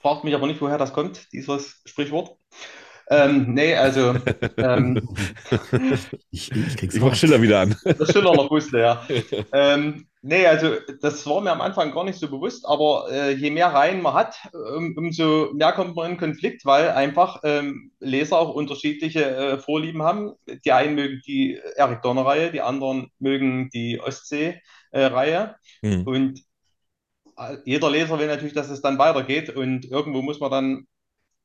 Fragt 0.00 0.24
mich 0.24 0.34
aber 0.34 0.46
nicht, 0.46 0.60
woher 0.60 0.78
das 0.78 0.92
kommt, 0.92 1.32
dieses 1.32 1.80
Sprichwort. 1.84 2.36
Ähm, 3.10 3.54
nee, 3.54 3.74
also 3.74 4.14
ähm, 4.58 5.00
Ich, 6.30 6.52
ich 6.52 6.76
krieg's 6.76 6.94
Ich 6.94 7.00
mach. 7.00 7.14
Schiller 7.14 7.40
wieder 7.40 7.60
an. 7.60 7.74
das 7.84 8.12
Schiller 8.12 8.34
noch 8.34 8.50
wusste, 8.50 8.80
ja. 8.80 9.06
Ähm, 9.52 10.06
nee, 10.20 10.46
also 10.46 10.74
das 11.00 11.26
war 11.26 11.40
mir 11.40 11.52
am 11.52 11.62
Anfang 11.62 11.92
gar 11.92 12.04
nicht 12.04 12.18
so 12.18 12.28
bewusst, 12.28 12.66
aber 12.66 13.08
äh, 13.10 13.32
je 13.32 13.50
mehr 13.50 13.68
Reihen 13.68 14.02
man 14.02 14.14
hat, 14.14 14.36
um, 14.52 14.94
umso 14.96 15.50
mehr 15.54 15.72
kommt 15.72 15.96
man 15.96 16.12
in 16.12 16.18
Konflikt, 16.18 16.66
weil 16.66 16.90
einfach 16.90 17.40
ähm, 17.44 17.92
Leser 17.98 18.38
auch 18.38 18.54
unterschiedliche 18.54 19.24
äh, 19.24 19.58
Vorlieben 19.58 20.02
haben. 20.02 20.32
Die 20.64 20.72
einen 20.72 20.94
mögen 20.94 21.22
die 21.26 21.58
Eric 21.76 22.02
Donner-Reihe, 22.02 22.52
die 22.52 22.60
anderen 22.60 23.10
mögen 23.18 23.70
die 23.70 24.00
Ostsee-Reihe. 24.00 25.56
Hm. 25.82 26.06
Und 26.06 26.40
äh, 26.40 26.42
jeder 27.64 27.90
Leser 27.90 28.18
will 28.18 28.26
natürlich, 28.26 28.54
dass 28.54 28.70
es 28.70 28.82
dann 28.82 28.98
weitergeht 28.98 29.50
und 29.50 29.84
irgendwo 29.84 30.22
muss 30.22 30.40
man 30.40 30.50
dann 30.50 30.86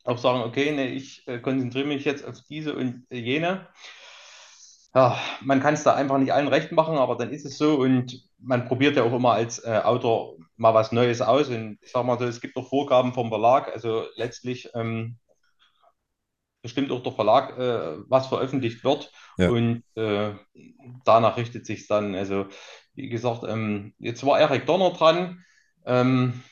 auch 0.03 0.17
sagen, 0.17 0.41
okay, 0.41 0.71
nee, 0.73 0.87
ich 0.89 1.27
äh, 1.27 1.39
konzentriere 1.39 1.87
mich 1.87 2.05
jetzt 2.05 2.25
auf 2.25 2.37
diese 2.49 2.75
und 2.75 3.05
jene. 3.11 3.67
Ja, 4.95 5.17
man 5.41 5.61
kann 5.61 5.73
es 5.73 5.83
da 5.83 5.95
einfach 5.95 6.19
nicht 6.19 6.33
allen 6.33 6.47
recht 6.47 6.71
machen, 6.71 6.97
aber 6.97 7.15
dann 7.15 7.31
ist 7.31 7.45
es 7.45 7.57
so 7.57 7.75
und 7.79 8.21
man 8.37 8.67
probiert 8.67 8.95
ja 8.95 9.03
auch 9.03 9.13
immer 9.13 9.33
als 9.33 9.59
äh, 9.63 9.81
Autor 9.83 10.35
mal 10.55 10.73
was 10.75 10.91
Neues 10.91 11.21
aus 11.21 11.49
und 11.49 11.79
ich 11.81 11.91
sag 11.91 12.05
mal 12.05 12.19
so, 12.19 12.25
es 12.25 12.41
gibt 12.41 12.55
auch 12.57 12.69
Vorgaben 12.69 13.13
vom 13.13 13.29
Verlag, 13.29 13.69
also 13.73 14.05
letztlich 14.15 14.69
ähm, 14.75 15.17
bestimmt 16.61 16.91
auch 16.91 17.03
der 17.03 17.11
Verlag, 17.11 17.57
äh, 17.57 17.97
was 18.07 18.27
veröffentlicht 18.27 18.83
wird 18.83 19.11
Ja. 19.37 19.49
und 19.49 19.83
äh, 19.95 20.33
danach 21.05 21.37
richtet 21.37 21.65
sich 21.65 21.87
dann, 21.87 22.15
also 22.15 22.45
wie 22.93 23.09
gesagt, 23.09 23.43
ähm, 23.47 23.93
jetzt 23.99 24.25
war 24.25 24.39
Eric 24.39 24.65
Donner 24.65 24.91
dran, 24.91 25.43
ähm, 25.85 26.43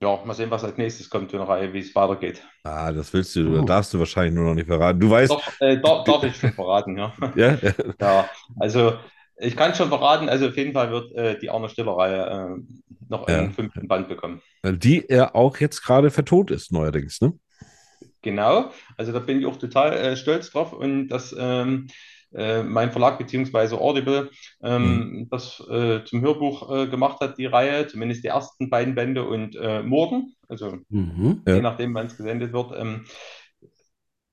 ja, 0.00 0.22
mal 0.24 0.34
sehen, 0.34 0.50
was 0.50 0.64
als 0.64 0.76
nächstes 0.78 1.10
kommt 1.10 1.32
in 1.32 1.38
der 1.38 1.48
Reihe, 1.48 1.72
wie 1.72 1.80
es 1.80 1.94
weitergeht. 1.94 2.44
Ah, 2.62 2.92
das 2.92 3.12
willst 3.12 3.36
du, 3.36 3.60
Uh. 3.60 3.64
darfst 3.64 3.92
du 3.92 3.98
wahrscheinlich 3.98 4.34
nur 4.34 4.44
noch 4.46 4.54
nicht 4.54 4.66
verraten. 4.66 4.98
Du 4.98 5.10
weißt, 5.10 5.30
Doch, 5.30 5.42
äh, 5.60 5.78
darf, 5.80 6.04
darf 6.04 6.24
ich 6.24 6.36
schon 6.36 6.52
verraten, 6.52 6.96
ja. 6.96 7.12
ja, 7.36 7.58
Ja, 8.00 8.28
also 8.58 8.98
ich 9.36 9.56
kann 9.56 9.74
schon 9.74 9.88
verraten, 9.88 10.28
also 10.28 10.48
auf 10.48 10.56
jeden 10.56 10.72
Fall 10.72 10.90
wird 10.90 11.12
äh, 11.14 11.38
die 11.38 11.50
Arne 11.50 11.68
Stiller-Reihe 11.68 12.56
äh, 12.56 12.62
noch 13.08 13.28
Ja. 13.28 13.38
einen 13.38 13.52
fünften 13.52 13.88
Band 13.88 14.08
bekommen. 14.08 14.40
die 14.64 15.08
er 15.08 15.36
auch 15.36 15.58
jetzt 15.58 15.82
gerade 15.82 16.10
vertont 16.10 16.50
ist, 16.50 16.72
neuerdings, 16.72 17.20
ne? 17.20 17.34
Genau, 18.22 18.70
also 18.96 19.12
da 19.12 19.18
bin 19.18 19.38
ich 19.40 19.46
auch 19.46 19.56
total 19.58 19.92
äh, 19.92 20.16
stolz 20.16 20.50
drauf 20.50 20.72
und 20.72 21.08
dass 21.08 21.34
ähm, 21.38 21.88
äh, 22.34 22.62
mein 22.62 22.92
Verlag 22.92 23.18
beziehungsweise 23.18 23.80
Audible 23.80 24.30
ähm, 24.62 25.28
das 25.30 25.60
äh, 25.68 26.04
zum 26.04 26.20
Hörbuch 26.20 26.70
äh, 26.74 26.86
gemacht 26.88 27.20
hat, 27.20 27.38
die 27.38 27.46
Reihe, 27.46 27.86
zumindest 27.86 28.24
die 28.24 28.28
ersten 28.28 28.70
beiden 28.70 28.94
Bände 28.94 29.26
und 29.26 29.56
äh, 29.56 29.82
morgen, 29.82 30.34
also 30.48 30.78
Mhm. 30.88 31.42
Ja. 31.46 31.56
je 31.56 31.62
nachdem, 31.62 31.94
wann 31.94 32.06
es 32.06 32.16
gesendet 32.16 32.52
wird, 32.52 32.72
ähm, 32.76 33.04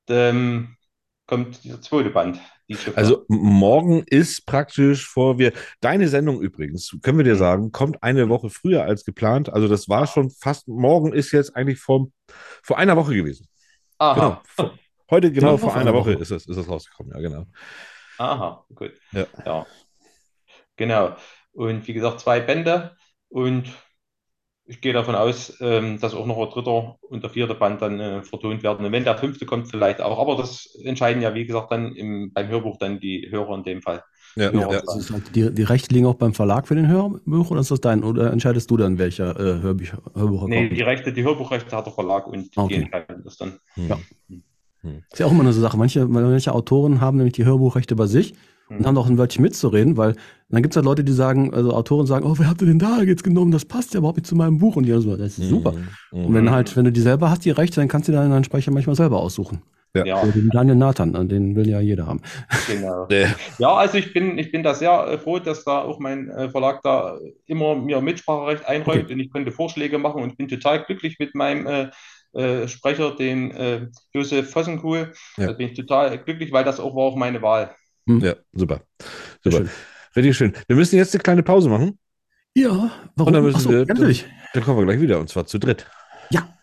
ähm, 0.10 0.76
kommt 1.28 1.64
dieser 1.64 1.82
zweite 1.82 2.10
Band. 2.10 2.39
Die. 2.70 2.78
Also 2.95 3.26
morgen 3.28 4.04
ist 4.06 4.45
praktisch 4.45 5.08
vor 5.08 5.38
wir. 5.38 5.52
Deine 5.82 6.08
Sendung 6.08 6.41
übrigens, 6.41 6.95
können 7.02 7.18
wir 7.18 7.26
dir 7.26 7.36
sagen, 7.36 7.72
kommt 7.72 8.02
eine 8.02 8.30
Woche 8.30 8.49
früher 8.49 8.84
als 8.84 9.04
geplant. 9.04 9.52
Also 9.52 9.68
das 9.68 9.89
war 9.89 10.08
schon 10.08 10.30
fast, 10.30 10.68
morgen 10.68 11.12
ist 11.14 11.32
jetzt 11.32 11.56
eigentlich 11.56 11.80
vor, 11.80 12.08
vor 12.64 12.78
einer 12.78 12.95
Woche 12.95 13.14
gewesen. 13.14 13.47
Genau. 13.99 14.12
Aha, 14.12 14.41
Vor- 14.45 14.74
Heute 15.12 15.32
genau 15.32 15.57
Genau, 15.57 15.57
vor 15.57 15.76
einer 15.76 15.93
Woche 15.93 16.14
Woche. 16.14 16.22
ist 16.22 16.32
das, 16.32 16.45
ist 16.45 16.55
das 16.57 16.68
rausgekommen, 16.68 17.14
ja, 17.14 17.22
genau. 17.22 17.45
aha, 18.18 18.66
gut. 18.76 18.91
Ja. 19.12 19.26
Ja, 19.45 19.66
genau. 20.76 21.16
Und 21.53 21.88
wie 21.88 21.93
gesagt, 21.93 22.20
zwei 22.22 22.39
Bände. 22.39 22.95
Und 23.30 23.66
ich 24.66 24.80
gehe 24.82 24.93
davon 24.93 25.16
aus, 25.16 25.57
ähm, 25.59 25.99
dass 25.99 26.14
auch 26.14 26.26
noch 26.26 26.38
ein 26.38 26.49
dritter 26.49 26.97
und 27.01 27.24
der 27.24 27.30
vierte 27.30 27.55
Band 27.55 27.82
dann 27.82 27.99
äh, 27.99 28.24
vertont 28.24 28.64
werden. 28.64 28.86
Und 28.86 28.91
wenn 28.91 29.03
der 29.03 29.18
fünfte 29.18 29.45
kommt, 29.45 29.70
vielleicht 29.70 30.01
auch. 30.01 30.20
Aber 30.20 30.38
das 30.41 30.76
entscheiden 30.86 31.22
ja, 31.22 31.34
wie 31.34 31.45
gesagt, 31.45 31.72
dann 31.72 31.93
im, 31.95 32.32
beim 32.34 32.47
Hörbuch 32.47 32.78
dann 32.78 32.99
die 32.99 33.28
Hörer 33.30 33.55
in 33.55 33.64
dem 33.64 33.82
Fall. 33.82 34.03
Ja, 34.36 34.49
Ja, 34.51 34.72
ja. 34.72 34.80
ist 34.80 35.12
halt, 35.12 35.36
die, 35.36 35.53
die 35.53 35.64
Rechte 35.64 35.93
liegen 35.93 36.05
auch 36.05 36.16
beim 36.16 36.34
Verlag 36.34 36.68
für 36.68 36.76
den 36.76 36.88
Hörbuch 36.88 37.51
oder 37.51 37.59
ist 37.62 37.72
das 37.72 37.82
dein? 37.82 38.03
Oder 38.03 38.32
entscheidest 38.32 38.72
du 38.72 38.78
dann, 38.78 38.97
welcher 38.97 39.38
äh, 39.38 39.62
Hörbücher, 39.62 40.01
Hörbucher 40.16 40.47
Nee, 40.47 40.68
kommt? 40.68 40.80
die 40.80 40.84
Rechte, 40.84 41.12
die 41.12 41.24
Hörbuchrechte 41.24 41.76
hat 41.76 41.86
der 41.86 41.93
Verlag 41.93 42.28
und 42.28 42.55
die 42.55 42.59
Okay. 42.59 42.76
entscheiden 42.76 43.24
das 43.26 43.38
dann. 43.38 43.59
Ja. 43.76 43.99
Ist 45.12 45.20
ja 45.20 45.26
auch 45.26 45.32
immer 45.32 45.42
eine 45.42 45.54
so 45.54 45.62
Sache. 45.62 45.78
Manche, 45.78 46.08
manche 46.08 46.54
Autoren 46.54 47.02
haben 47.02 47.18
nämlich 47.18 47.34
die 47.34 47.46
Hörbuchrechte 47.46 47.96
bei 47.96 48.08
sich 48.08 48.34
und 48.70 48.80
Mhm. 48.82 48.86
haben 48.88 48.98
auch 48.98 49.08
ein 49.08 49.18
Wörtchen 49.18 49.42
mitzureden, 49.44 49.98
weil 49.98 50.16
dann 50.50 50.62
gibt 50.62 50.74
es 50.74 50.78
halt 50.78 50.86
Leute, 50.86 51.04
die 51.04 51.12
sagen, 51.12 51.54
also 51.54 51.74
Autoren 51.74 52.08
sagen, 52.08 52.26
oh, 52.26 52.36
wer 52.38 52.50
habt 52.50 52.62
ihr 52.62 52.68
denn 52.68 52.80
da 52.80 53.02
jetzt 53.02 53.24
genommen? 53.24 53.52
Das 53.52 53.66
passt 53.66 53.94
ja 53.94 54.00
überhaupt 54.00 54.18
nicht 54.18 54.28
zu 54.28 54.36
meinem 54.36 54.58
Buch. 54.60 54.76
Und 54.76 54.86
die 54.86 54.92
so, 54.94 55.16
das 55.18 55.38
ist 55.38 55.50
super. 55.50 55.74
Mhm. 56.12 56.26
Und 56.26 56.34
wenn 56.34 56.50
halt, 56.52 56.76
wenn 56.76 56.86
du 56.86 56.92
die 56.92 57.02
selber 57.02 57.30
hast, 57.30 57.46
die 57.46 57.52
Rechte, 57.52 57.80
dann 57.80 57.88
kannst 57.88 58.08
du 58.08 58.12
dir 58.12 58.18
deinen 58.20 58.44
Speicher 58.44 58.72
manchmal 58.72 58.96
selber 58.96 59.20
aussuchen. 59.20 59.62
Ja. 59.94 60.06
Ja, 60.06 60.26
Den 60.26 60.48
Daniel 60.54 60.78
Nathan, 60.78 61.14
äh, 61.16 61.26
den 61.26 61.54
will 61.58 61.68
ja 61.68 61.82
jeder 61.82 62.08
haben. 62.08 62.22
genau. 62.68 63.08
Ja. 63.60 63.76
Also 63.76 63.98
ich 63.98 64.14
bin, 64.14 64.38
ich 64.38 64.50
bin 64.50 64.64
da 64.64 64.74
sehr 64.74 65.06
äh, 65.06 65.18
froh, 65.18 65.40
dass 65.40 65.66
da 65.66 65.82
auch 65.82 66.00
mein 66.00 66.30
äh, 66.30 66.50
Verlag 66.50 66.82
da 66.82 67.18
immer 67.46 67.76
mir 67.76 68.00
Mitspracherecht 68.00 68.66
einräumt 68.66 69.04
Okay. 69.04 69.14
und 69.14 69.20
ich 69.20 69.30
konnte 69.34 69.52
Vorschläge 69.52 69.98
machen 69.98 70.24
und 70.24 70.38
bin 70.38 70.48
total 70.48 70.82
glücklich 70.86 71.18
mit 71.20 71.36
meinem 71.36 71.68
äh, 72.34 72.68
Sprecher, 72.68 73.16
den 73.16 73.52
äh, 73.52 73.88
Josef 74.14 74.52
Vossenkuhl. 74.52 75.14
Ja. 75.38 75.48
Da 75.48 75.54
bin 75.54 75.70
ich 75.70 75.78
total 75.78 76.18
glücklich, 76.24 76.52
weil 76.52 76.64
das 76.64 76.80
auch 76.80 76.96
war 76.96 77.04
auch 77.04 77.16
meine 77.16 77.42
Wahl. 77.42 77.76
ja, 78.08 78.36
super. 78.54 78.82
Super. 79.44 79.58
schön. 79.58 79.70
Richtig 80.16 80.38
schön. 80.38 80.54
Wir 80.68 80.76
müssen 80.76 80.98
jetzt 80.98 81.14
eine 81.16 81.24
kleine 81.24 81.44
Pause 81.44 81.70
machen. 81.70 81.98
Ja, 82.54 82.70
Und 82.70 82.92
warum? 83.16 83.34
dann 83.34 83.44
müssen 83.44 83.56
Achso, 83.58 83.70
wir- 83.70 83.80
ja, 83.80 83.86
natürlich. 83.86 84.26
Dann 84.54 84.64
kommen 84.64 84.80
wir 84.80 84.86
gleich 84.86 85.00
wieder 85.00 85.20
und 85.20 85.30
zwar 85.30 85.46
zu 85.46 85.58
dritt. 85.60 85.86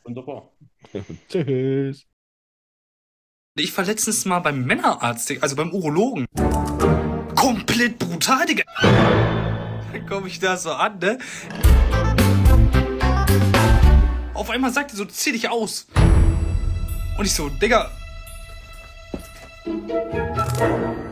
Wunderbar. 0.05 0.51
Tschüss. 1.29 2.07
Ich 3.57 3.77
war 3.77 3.85
letztens 3.85 4.25
mal 4.25 4.39
beim 4.39 4.64
Männerarzt, 4.64 5.31
also 5.43 5.55
beim 5.57 5.71
Urologen. 5.73 6.25
Komplett 7.35 7.99
brutal, 7.99 8.47
Digga. 8.47 8.64
Dann 8.81 10.07
komme 10.07 10.29
ich 10.29 10.39
da 10.41 10.57
so 10.57 10.71
an, 10.73 10.99
ne? 10.99 11.19
Auf 14.39 14.51
einmal 14.51 14.72
sagt 14.72 14.93
er 14.93 14.97
so, 14.97 15.05
zieh 15.05 15.32
dich 15.32 15.49
aus. 15.49 15.89
Und 17.18 17.24
ich 17.24 17.34
so, 17.34 17.49
Digga. 17.49 17.91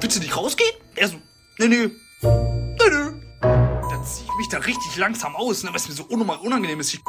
Willst 0.01 0.17
du 0.17 0.21
nicht 0.21 0.37
rausgehen? 0.37 0.71
Er 0.95 1.09
so, 1.09 1.17
nee, 1.59 1.67
nee. 1.67 1.91
Nee, 2.23 2.77
nee. 2.79 3.13
Dann 3.41 4.05
zieh 4.05 4.23
ich 4.23 4.37
mich 4.39 4.49
da 4.49 4.59
richtig 4.59 4.97
langsam 4.97 5.35
aus, 5.35 5.65
ne, 5.65 5.71
was 5.73 5.89
mir 5.89 5.95
so 5.95 6.05
unnormal 6.05 6.37
unangenehm 6.37 6.79
ist. 6.79 6.95
Ich, 6.95 7.01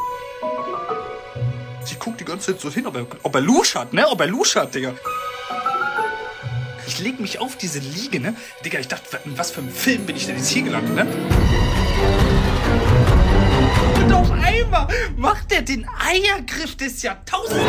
ich 1.86 2.00
guck 2.00 2.18
die 2.18 2.26
ganze 2.26 2.52
Zeit 2.52 2.62
so 2.62 2.72
hin, 2.72 2.88
ob 2.88 2.96
er, 2.96 3.06
ob 3.22 3.36
er 3.36 3.42
Lusch 3.42 3.76
hat, 3.76 3.94
ne? 3.94 4.08
Ob 4.08 4.20
er 4.20 4.28
Lusch 4.28 4.56
hat, 4.56 4.74
Digga. 4.74 4.96
Ich 6.88 6.98
leg 6.98 7.20
mich 7.20 7.38
auf 7.38 7.58
diese 7.58 7.78
Liege, 7.78 8.20
ne? 8.20 8.36
Digga, 8.66 8.80
ich 8.80 8.88
dachte, 8.88 9.20
in 9.24 9.38
was 9.38 9.52
für 9.52 9.62
einem 9.62 9.70
Film 9.70 10.08
bin 10.08 10.16
ich 10.16 10.26
denn 10.26 10.38
jetzt 10.38 10.50
hier 10.50 10.64
gelandet, 10.64 10.96
ne? 10.96 11.67
Auf 14.18 14.32
einmal 14.32 14.88
macht 15.16 15.52
er 15.52 15.62
den 15.62 15.88
Eiergriff 15.88 16.76
des 16.76 17.04
Jahrtausends. 17.04 17.64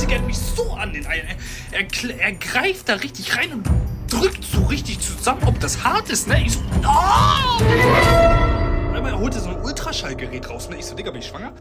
Digga, 0.00 0.20
mich 0.20 0.38
so 0.38 0.70
an 0.72 0.92
den 0.92 1.04
Eiern. 1.04 1.26
Er, 1.72 1.80
er, 1.80 2.20
er 2.20 2.32
greift 2.32 2.88
da 2.88 2.94
richtig 2.94 3.36
rein 3.36 3.52
und 3.52 3.68
drückt 4.08 4.44
so 4.44 4.62
richtig 4.66 5.00
zusammen, 5.00 5.42
ob 5.46 5.58
das 5.58 5.82
hart 5.82 6.08
ist, 6.10 6.28
ne? 6.28 6.44
Ich 6.46 6.52
so, 6.52 6.60
oh! 6.86 7.60
Und 7.60 8.94
einmal 8.94 9.18
holte 9.18 9.40
so 9.40 9.48
ein 9.48 9.60
Ultraschallgerät 9.62 10.48
raus, 10.48 10.68
ne? 10.70 10.76
Ich 10.78 10.86
so, 10.86 10.94
Digga, 10.94 11.10
bin 11.10 11.20
ich 11.20 11.26
schwanger? 11.26 11.52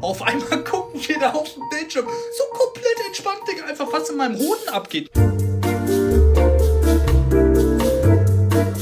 Auf 0.00 0.22
einmal 0.22 0.64
gucken 0.64 0.98
wir 1.06 1.18
da 1.18 1.32
auf 1.32 1.52
den 1.52 1.68
Bildschirm. 1.68 2.06
So 2.06 2.44
komplett 2.58 3.06
entspannt, 3.06 3.40
Digga. 3.46 3.66
Einfach 3.66 3.92
was 3.92 4.08
in 4.08 4.16
meinem 4.16 4.38
Hoden 4.38 4.70
abgeht. 4.72 5.10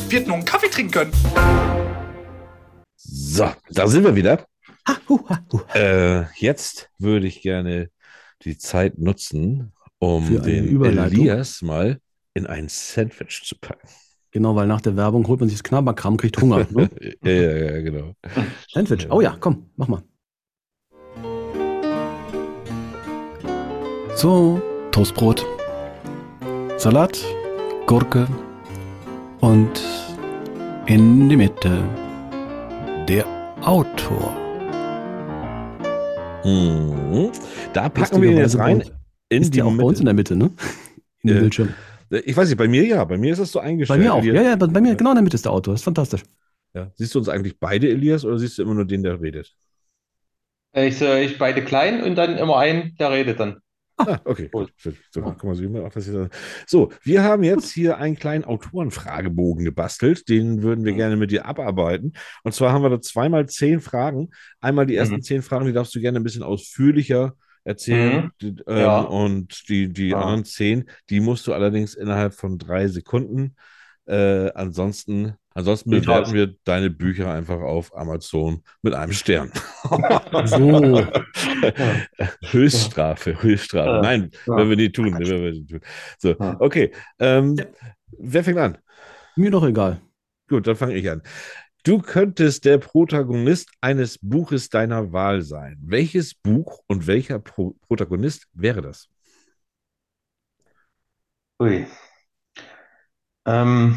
Wir 0.08 0.20
hätten 0.20 0.28
noch 0.28 0.36
einen 0.36 0.44
Kaffee 0.44 0.70
trinken 0.70 0.92
können. 0.92 1.93
So, 3.34 3.50
da 3.68 3.88
sind 3.88 4.04
wir 4.04 4.14
wieder. 4.14 4.46
Ha, 4.86 4.96
hu, 5.08 5.18
ha, 5.28 5.44
hu. 5.50 5.58
Äh, 5.74 6.26
jetzt 6.36 6.88
würde 6.98 7.26
ich 7.26 7.42
gerne 7.42 7.90
die 8.44 8.56
Zeit 8.56 8.96
nutzen, 8.96 9.72
um 9.98 10.40
den. 10.40 10.80
Elias 10.84 11.60
mal 11.60 11.98
in 12.34 12.46
ein 12.46 12.68
Sandwich 12.68 13.42
zu 13.44 13.56
packen. 13.60 13.88
Genau, 14.30 14.54
weil 14.54 14.68
nach 14.68 14.80
der 14.80 14.96
Werbung 14.96 15.26
holt 15.26 15.40
man 15.40 15.48
sich 15.48 15.58
das 15.58 15.64
Knabberkram, 15.64 16.16
kriegt 16.16 16.40
Hunger. 16.40 16.64
Ne? 16.70 16.88
ja, 17.24 17.32
ja, 17.32 17.56
ja, 17.72 17.80
genau. 17.82 18.14
Sandwich. 18.70 19.10
Oh 19.10 19.20
ja, 19.20 19.36
komm, 19.40 19.68
mach 19.74 19.88
mal. 19.88 20.04
So, 24.14 24.62
Toastbrot, 24.92 25.44
Salat, 26.76 27.20
Gurke 27.86 28.28
und 29.40 29.82
in 30.86 31.28
die 31.28 31.36
Mitte 31.36 31.82
der 33.08 33.24
Autor. 33.62 34.34
Mhm. 36.44 37.30
Da 37.72 37.88
packen 37.88 38.20
wir 38.22 38.30
ihn 38.30 38.36
jetzt 38.38 38.58
rein. 38.58 38.78
bei 38.78 38.84
uns- 38.84 38.92
In 39.30 39.42
Ist 39.42 39.54
die 39.54 39.62
auch 39.62 39.74
bei 39.76 39.82
uns 39.82 39.98
in 40.00 40.04
der 40.04 40.14
Mitte, 40.14 40.36
ne? 40.36 40.50
In 41.22 41.28
dem 41.28 41.36
Äh, 41.36 41.40
Bildschirm. 41.40 41.68
Ich 42.10 42.36
weiß 42.36 42.48
nicht, 42.48 42.58
bei 42.58 42.68
mir 42.68 42.84
ja. 42.86 43.02
Bei 43.04 43.16
mir 43.16 43.32
ist 43.32 43.38
das 43.38 43.50
so 43.50 43.58
Bei 43.58 43.64
eingestellt. 43.66 44.00
mir 44.00 44.12
auch. 44.12 44.22
Ja, 44.22 44.42
ja, 44.42 44.56
bei 44.56 44.66
bei 44.66 44.80
mir 44.80 44.94
genau 44.94 45.10
in 45.10 45.16
der 45.16 45.22
Mitte 45.22 45.36
ist 45.36 45.44
der 45.46 45.52
Autor. 45.52 45.72
Das 45.74 45.80
ist 45.80 45.84
fantastisch. 45.84 46.22
Ja. 46.74 46.90
Siehst 46.94 47.14
du 47.14 47.18
uns 47.18 47.28
eigentlich 47.28 47.58
beide, 47.58 47.88
Elias, 47.88 48.24
oder 48.24 48.38
siehst 48.38 48.58
du 48.58 48.62
immer 48.62 48.74
nur 48.74 48.84
den, 48.84 49.02
der 49.02 49.20
redet? 49.20 49.54
Ich, 50.74 51.00
äh, 51.00 51.24
ich 51.24 51.38
beide 51.38 51.64
klein 51.64 52.02
und 52.02 52.16
dann 52.16 52.36
immer 52.36 52.58
einen, 52.58 52.94
der 52.98 53.10
redet 53.12 53.40
dann. 53.40 53.58
Ah, 53.96 54.18
okay, 54.24 54.48
gut. 54.50 54.72
So, 54.76 55.22
guck 55.22 55.44
mal, 55.44 55.58
wie 55.58 55.68
man 55.68 55.82
auch 55.84 55.92
das 55.92 56.06
hier- 56.06 56.28
so, 56.66 56.90
wir 57.02 57.22
haben 57.22 57.44
jetzt 57.44 57.70
hier 57.70 57.96
einen 57.98 58.16
kleinen 58.16 58.44
Autorenfragebogen 58.44 59.64
gebastelt. 59.64 60.28
Den 60.28 60.62
würden 60.62 60.84
wir 60.84 60.94
gerne 60.94 61.16
mit 61.16 61.30
dir 61.30 61.46
abarbeiten. 61.46 62.12
Und 62.42 62.52
zwar 62.54 62.72
haben 62.72 62.82
wir 62.82 62.90
da 62.90 63.00
zweimal 63.00 63.48
zehn 63.48 63.80
Fragen. 63.80 64.30
Einmal 64.60 64.86
die 64.86 64.96
ersten 64.96 65.16
Mhm. 65.16 65.22
zehn 65.22 65.42
Fragen, 65.42 65.66
die 65.66 65.72
darfst 65.72 65.94
du 65.94 66.00
gerne 66.00 66.18
ein 66.18 66.24
bisschen 66.24 66.42
ausführlicher 66.42 67.34
erzählen. 67.62 68.30
Mhm. 68.42 68.56
Ähm, 68.66 68.78
Ja. 68.78 69.00
Und 69.00 69.68
die, 69.68 69.88
die 69.92 70.08
Ja. 70.08 70.20
anderen 70.20 70.44
zehn, 70.44 70.90
die 71.08 71.20
musst 71.20 71.46
du 71.46 71.52
allerdings 71.54 71.94
innerhalb 71.94 72.34
von 72.34 72.58
drei 72.58 72.88
Sekunden. 72.88 73.54
Äh, 74.06 74.50
ansonsten, 74.54 75.34
ansonsten 75.54 75.90
bewerten 75.90 76.32
wir 76.34 76.54
deine 76.64 76.90
Bücher 76.90 77.32
einfach 77.32 77.60
auf 77.60 77.96
Amazon 77.96 78.62
mit 78.82 78.94
einem 78.94 79.12
Stern. 79.12 79.50
So. 80.44 81.06
Höchststrafe, 82.50 83.42
Höchststrafe. 83.42 83.88
Ja. 83.90 84.00
Nein, 84.02 84.30
Ja. 84.46 84.56
werden 84.56 84.68
wir 84.70 84.76
nie 84.76 84.90
tun. 84.92 85.12
Werden 85.18 85.42
wir 85.42 85.52
nie 85.52 85.66
tun. 85.66 85.80
So, 86.18 86.30
Ja. 86.38 86.56
okay. 86.60 86.92
Ähm, 87.18 87.56
Wer 88.18 88.44
fängt 88.44 88.58
an? 88.58 88.78
Mir 89.36 89.50
doch 89.50 89.64
egal. 89.66 90.00
Gut, 90.48 90.66
dann 90.66 90.76
fange 90.76 90.94
ich 90.94 91.10
an. 91.10 91.22
Du 91.82 91.98
könntest 91.98 92.64
der 92.64 92.78
Protagonist 92.78 93.68
eines 93.80 94.18
Buches 94.22 94.68
deiner 94.70 95.12
Wahl 95.12 95.42
sein. 95.42 95.76
Welches 95.82 96.34
Buch 96.34 96.80
und 96.86 97.06
welcher 97.06 97.38
Pro 97.40 97.74
Protagonist 97.88 98.46
wäre 98.54 98.80
das? 98.82 99.08
Ui. 101.60 101.86
Ähm, 103.46 103.96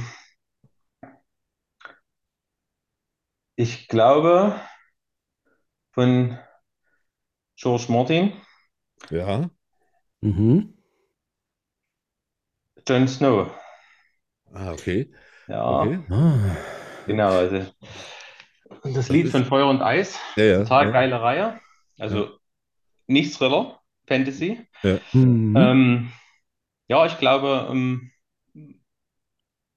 ich 3.58 3.88
glaube 3.88 4.56
von 5.92 6.38
George 7.56 7.86
Martin, 7.90 8.34
Ja. 9.10 9.50
Mhm. 10.22 10.74
Jon 12.88 13.08
Snow. 13.08 13.52
Ah, 14.54 14.72
okay. 14.72 15.12
Ja, 15.48 15.82
Okay. 15.82 16.00
Ah. 16.10 16.56
genau. 17.06 17.30
Also 17.32 17.66
und 18.84 18.96
das 18.96 19.10
Lied 19.10 19.26
ist- 19.26 19.32
von 19.32 19.44
Feuer 19.46 19.68
und 19.68 19.82
Eis, 19.82 20.18
Ja, 20.36 20.44
ja. 20.44 20.58
total 20.64 20.86
ja. 20.86 20.92
geile 20.92 21.22
Reihe. 21.22 21.60
Also 21.98 22.38
nicht 23.08 23.36
Thriller, 23.36 23.82
Fantasy. 24.08 24.66
Mhm. 25.14 25.56
Ähm, 25.58 26.12
ja, 26.88 27.06
ich 27.06 27.18
glaube, 27.18 27.68
ähm, 27.72 28.12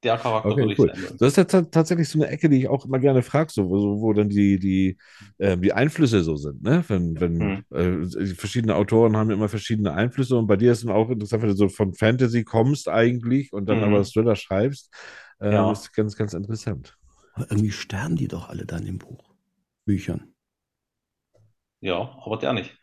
der 0.02 0.16
Charakter 0.16 0.50
Okay, 0.50 0.60
würde 0.62 0.72
ich 0.72 0.78
cool. 0.78 0.92
sein. 0.94 1.16
Das 1.18 1.28
ist 1.28 1.36
ja 1.36 1.44
ta- 1.44 1.62
tatsächlich 1.62 2.08
so 2.08 2.18
eine 2.18 2.28
Ecke, 2.30 2.48
die 2.48 2.58
ich 2.58 2.68
auch 2.68 2.84
immer 2.86 2.98
gerne 2.98 3.22
frage, 3.22 3.52
so, 3.52 3.68
wo, 3.68 4.00
wo 4.00 4.12
dann 4.14 4.28
die, 4.30 4.58
die, 4.58 4.96
ähm, 5.38 5.60
die 5.60 5.72
Einflüsse 5.72 6.22
so 6.22 6.36
sind. 6.36 6.62
Ne? 6.62 6.82
Wenn, 6.88 7.20
wenn 7.20 7.64
Hm. 7.70 8.06
äh, 8.08 8.34
verschiedene 8.34 8.74
Autoren 8.76 9.16
haben 9.16 9.30
immer 9.30 9.48
verschiedene 9.48 9.92
Einflüsse 9.92 10.36
und 10.36 10.46
bei 10.46 10.56
dir 10.56 10.72
ist 10.72 10.84
dann 10.84 10.90
auch 10.92 11.10
interessant, 11.10 11.42
wenn 11.42 11.50
du 11.50 11.56
so 11.56 11.68
von 11.68 11.92
Fantasy 11.94 12.44
kommst 12.44 12.88
eigentlich 12.88 13.52
und 13.52 13.66
dann 13.68 13.78
Mhm. 13.78 13.84
aber 13.84 14.04
Thriller 14.04 14.36
schreibst, 14.36 14.90
ähm, 15.40 15.52
Ja. 15.52 15.72
ist 15.72 15.92
ganz, 15.94 16.16
ganz 16.16 16.32
interessant. 16.32 16.96
Aber 17.34 17.46
irgendwie 17.50 17.70
sterben 17.70 18.16
die 18.16 18.28
doch 18.28 18.48
alle 18.48 18.64
dann 18.66 18.86
im 18.86 18.98
Buch. 18.98 19.30
Büchern. 19.84 20.32
Ja, 21.80 21.96
aber 22.24 22.36
der 22.38 22.52
nicht. 22.54 22.76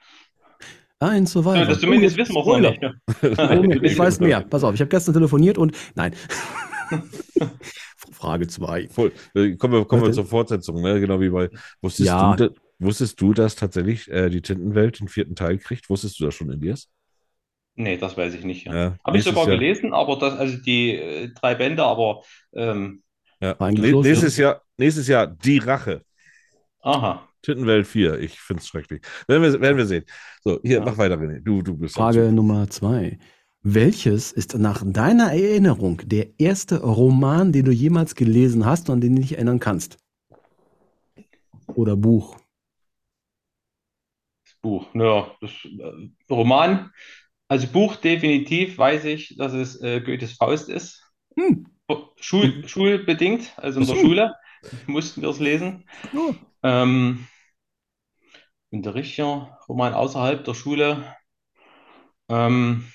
Ein 0.99 1.27
Survivor. 1.27 1.55
Ja, 1.57 1.65
das 1.65 1.79
zumindest 1.79 2.15
Oh, 2.15 2.19
wissen 2.19 2.33
wir 2.33 2.39
es 2.39 2.45
Spoiler. 2.45 2.71
nicht. 2.71 2.81
ne? 2.81 3.79
Ich 3.83 3.97
weiß 3.99 4.19
mehr. 4.19 4.41
Pass 4.41 4.63
auf, 4.63 4.73
ich 4.73 4.79
habe 4.81 4.89
gestern 4.89 5.13
telefoniert 5.13 5.57
und 5.59 5.75
nein. 5.95 6.13
Frage 8.11 8.47
2. 8.47 8.87
Voll. 8.89 9.11
Äh, 9.35 9.55
Kommen 9.55 9.73
wir, 9.73 9.85
kommen 9.85 10.03
wir 10.03 10.11
zur 10.11 10.25
Fortsetzung, 10.25 10.81
ne? 10.81 10.99
genau 10.99 11.19
wie 11.19 11.29
bei. 11.29 11.49
Wusstest, 11.81 12.07
Ja. 12.07 12.35
du, 12.35 12.53
wusstest 12.79 13.19
du, 13.21 13.33
dass 13.33 13.55
tatsächlich 13.55 14.09
äh, 14.09 14.29
die 14.29 14.41
Tintenwelt 14.41 14.99
den 14.99 15.07
vierten 15.07 15.35
Teil 15.35 15.57
kriegt? 15.57 15.89
Wusstest 15.89 16.19
du 16.19 16.25
das 16.25 16.35
schon, 16.35 16.51
Elias? 16.51 16.89
Nee, 17.75 17.97
das 17.97 18.17
weiß 18.17 18.33
ich 18.33 18.43
nicht. 18.43 18.65
Ja. 18.65 18.73
Ja, 18.75 18.95
Habe 19.05 19.17
ich 19.17 19.23
sogar 19.23 19.47
Jahr- 19.47 19.55
gelesen, 19.57 19.93
aber 19.93 20.17
das, 20.17 20.33
also 20.33 20.57
die 20.57 20.95
äh, 20.95 21.29
drei 21.39 21.53
Bände, 21.55 21.83
aber 21.83 22.23
ähm, 22.53 23.03
Ja. 23.39 23.55
Ne- 23.59 23.91
los, 23.91 24.05
nächstes, 24.05 24.37
Jahr, 24.37 24.61
nächstes 24.77 25.07
Jahr 25.07 25.27
Die 25.27 25.59
Rache. 25.59 26.01
aha. 26.81 27.23
Tintenwelt 27.43 27.85
4. 27.87 28.19
Ich 28.19 28.39
finde 28.39 28.61
es 28.61 28.67
schrecklich. 28.67 29.01
Werden 29.27 29.43
wir, 29.43 29.61
werden 29.61 29.77
wir 29.77 29.85
sehen. 29.85 30.03
So, 30.43 30.59
hier, 30.63 30.79
Ja. 30.79 30.83
mach 30.85 30.97
weiter, 30.97 31.15
René. 31.15 31.39
Du, 31.39 31.61
du 31.61 31.77
bist 31.77 31.93
Frage. 31.95 32.31
Nummer 32.31 32.67
2. 32.69 33.19
Welches 33.69 34.31
ist 34.31 34.57
nach 34.57 34.81
deiner 34.85 35.33
Erinnerung 35.33 36.01
der 36.05 36.39
erste 36.39 36.81
Roman, 36.81 37.51
den 37.51 37.65
du 37.65 37.73
jemals 37.73 38.15
gelesen 38.15 38.65
hast 38.65 38.87
und 38.87 38.93
an 38.93 39.01
den 39.01 39.17
du 39.17 39.21
dich 39.21 39.33
erinnern 39.33 39.59
kannst? 39.59 39.97
Oder 41.75 41.97
Buch? 41.97 42.39
Das 44.45 44.55
Buch. 44.61 44.87
Ja, 44.93 45.35
das 45.41 45.51
äh, 45.65 46.09
Roman. 46.29 46.93
Also 47.49 47.67
Buch 47.67 47.97
definitiv 47.97 48.77
weiß 48.77 49.03
ich, 49.03 49.35
dass 49.35 49.51
es 49.51 49.81
äh, 49.81 49.99
Goethes 49.99 50.37
Faust 50.37 50.69
ist. 50.69 51.03
Hm. 51.35 51.67
Schul, 52.21 52.65
schulbedingt, 52.69 53.51
also 53.57 53.81
in 53.81 53.85
der 53.85 53.95
so. 53.97 54.01
Schule 54.01 54.33
mussten 54.85 55.21
wir 55.21 55.29
es 55.29 55.39
lesen. 55.39 55.83
Ja. 56.13 56.83
Ähm, 56.83 57.27
und 58.71 58.85
der 58.85 58.95
richtige 58.95 59.49
Roman 59.67 59.93
außerhalb 59.93 60.45
der 60.45 60.53
Schule 60.53 61.17
ähm, 62.29 62.85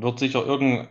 wird 0.00 0.18
sicher 0.18 0.44
irgendein, 0.46 0.88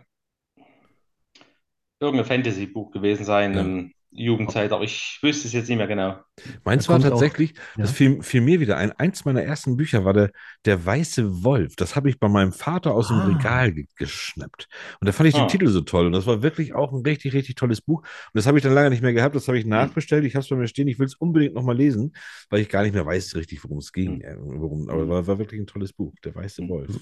irgendein 2.00 2.26
Fantasy-Buch 2.26 2.92
gewesen 2.92 3.24
sein 3.24 3.54
Ja. 3.54 3.97
Jugendzeit, 4.10 4.72
aber 4.72 4.84
ich 4.84 5.18
wüsste 5.22 5.46
es 5.48 5.52
jetzt 5.52 5.68
nicht 5.68 5.76
mehr 5.76 5.86
genau. 5.86 6.18
Meins 6.64 6.84
Da 6.86 6.92
war 6.92 6.96
kommt 6.98 7.06
auch- 7.06 7.10
tatsächlich, 7.20 7.54
das 7.76 7.90
Ja. 7.90 7.94
fiel, 7.96 8.22
fiel 8.22 8.40
mir 8.40 8.58
wieder 8.58 8.76
ein. 8.78 8.90
Eins 8.92 9.24
meiner 9.24 9.42
ersten 9.42 9.76
Bücher 9.76 10.04
war 10.04 10.12
der, 10.14 10.30
der 10.64 10.84
Weiße 10.84 11.44
Wolf. 11.44 11.76
Das 11.76 11.94
habe 11.94 12.08
ich 12.08 12.18
bei 12.18 12.28
meinem 12.28 12.52
Vater 12.52 12.94
aus 12.94 13.08
dem 13.08 13.18
Ah. 13.18 13.26
Regal 13.26 13.72
ge 13.72 13.86
geschnappt. 13.96 14.66
Und 15.00 15.06
da 15.06 15.12
fand 15.12 15.28
ich 15.28 15.34
den 15.34 15.44
Ah. 15.44 15.46
Titel 15.48 15.68
so 15.68 15.82
toll. 15.82 16.06
Und 16.06 16.12
das 16.12 16.26
war 16.26 16.42
wirklich 16.42 16.74
auch 16.74 16.92
ein 16.92 17.02
richtig, 17.02 17.34
richtig 17.34 17.54
tolles 17.56 17.80
Buch. 17.82 18.00
Und 18.00 18.08
das 18.34 18.46
habe 18.46 18.56
ich 18.58 18.64
dann 18.64 18.72
lange 18.72 18.90
nicht 18.90 19.02
mehr 19.02 19.12
gehabt. 19.12 19.34
Das 19.34 19.46
habe 19.46 19.58
ich 19.58 19.66
nachbestellt. 19.66 20.24
Ich 20.24 20.34
habe 20.34 20.42
es 20.42 20.48
bei 20.48 20.56
mir 20.56 20.68
stehen. 20.68 20.88
Ich 20.88 20.98
will 20.98 21.06
es 21.06 21.14
unbedingt 21.14 21.54
nochmal 21.54 21.76
lesen, 21.76 22.14
weil 22.50 22.60
ich 22.60 22.68
gar 22.68 22.82
nicht 22.84 22.94
mehr 22.94 23.04
weiß 23.04 23.34
richtig, 23.36 23.62
worum 23.64 23.78
es 23.78 23.92
ging. 23.92 24.16
Hm. 24.16 24.22
äh, 24.22 24.36
Worum, 24.38 24.88
aber 24.88 25.08
war, 25.08 25.26
war 25.26 25.38
wirklich 25.38 25.60
ein 25.60 25.66
tolles 25.66 25.92
Buch. 25.92 26.14
Der 26.24 26.34
Weiße 26.34 26.62
Hm. 26.62 26.68
Wolf. 26.70 26.98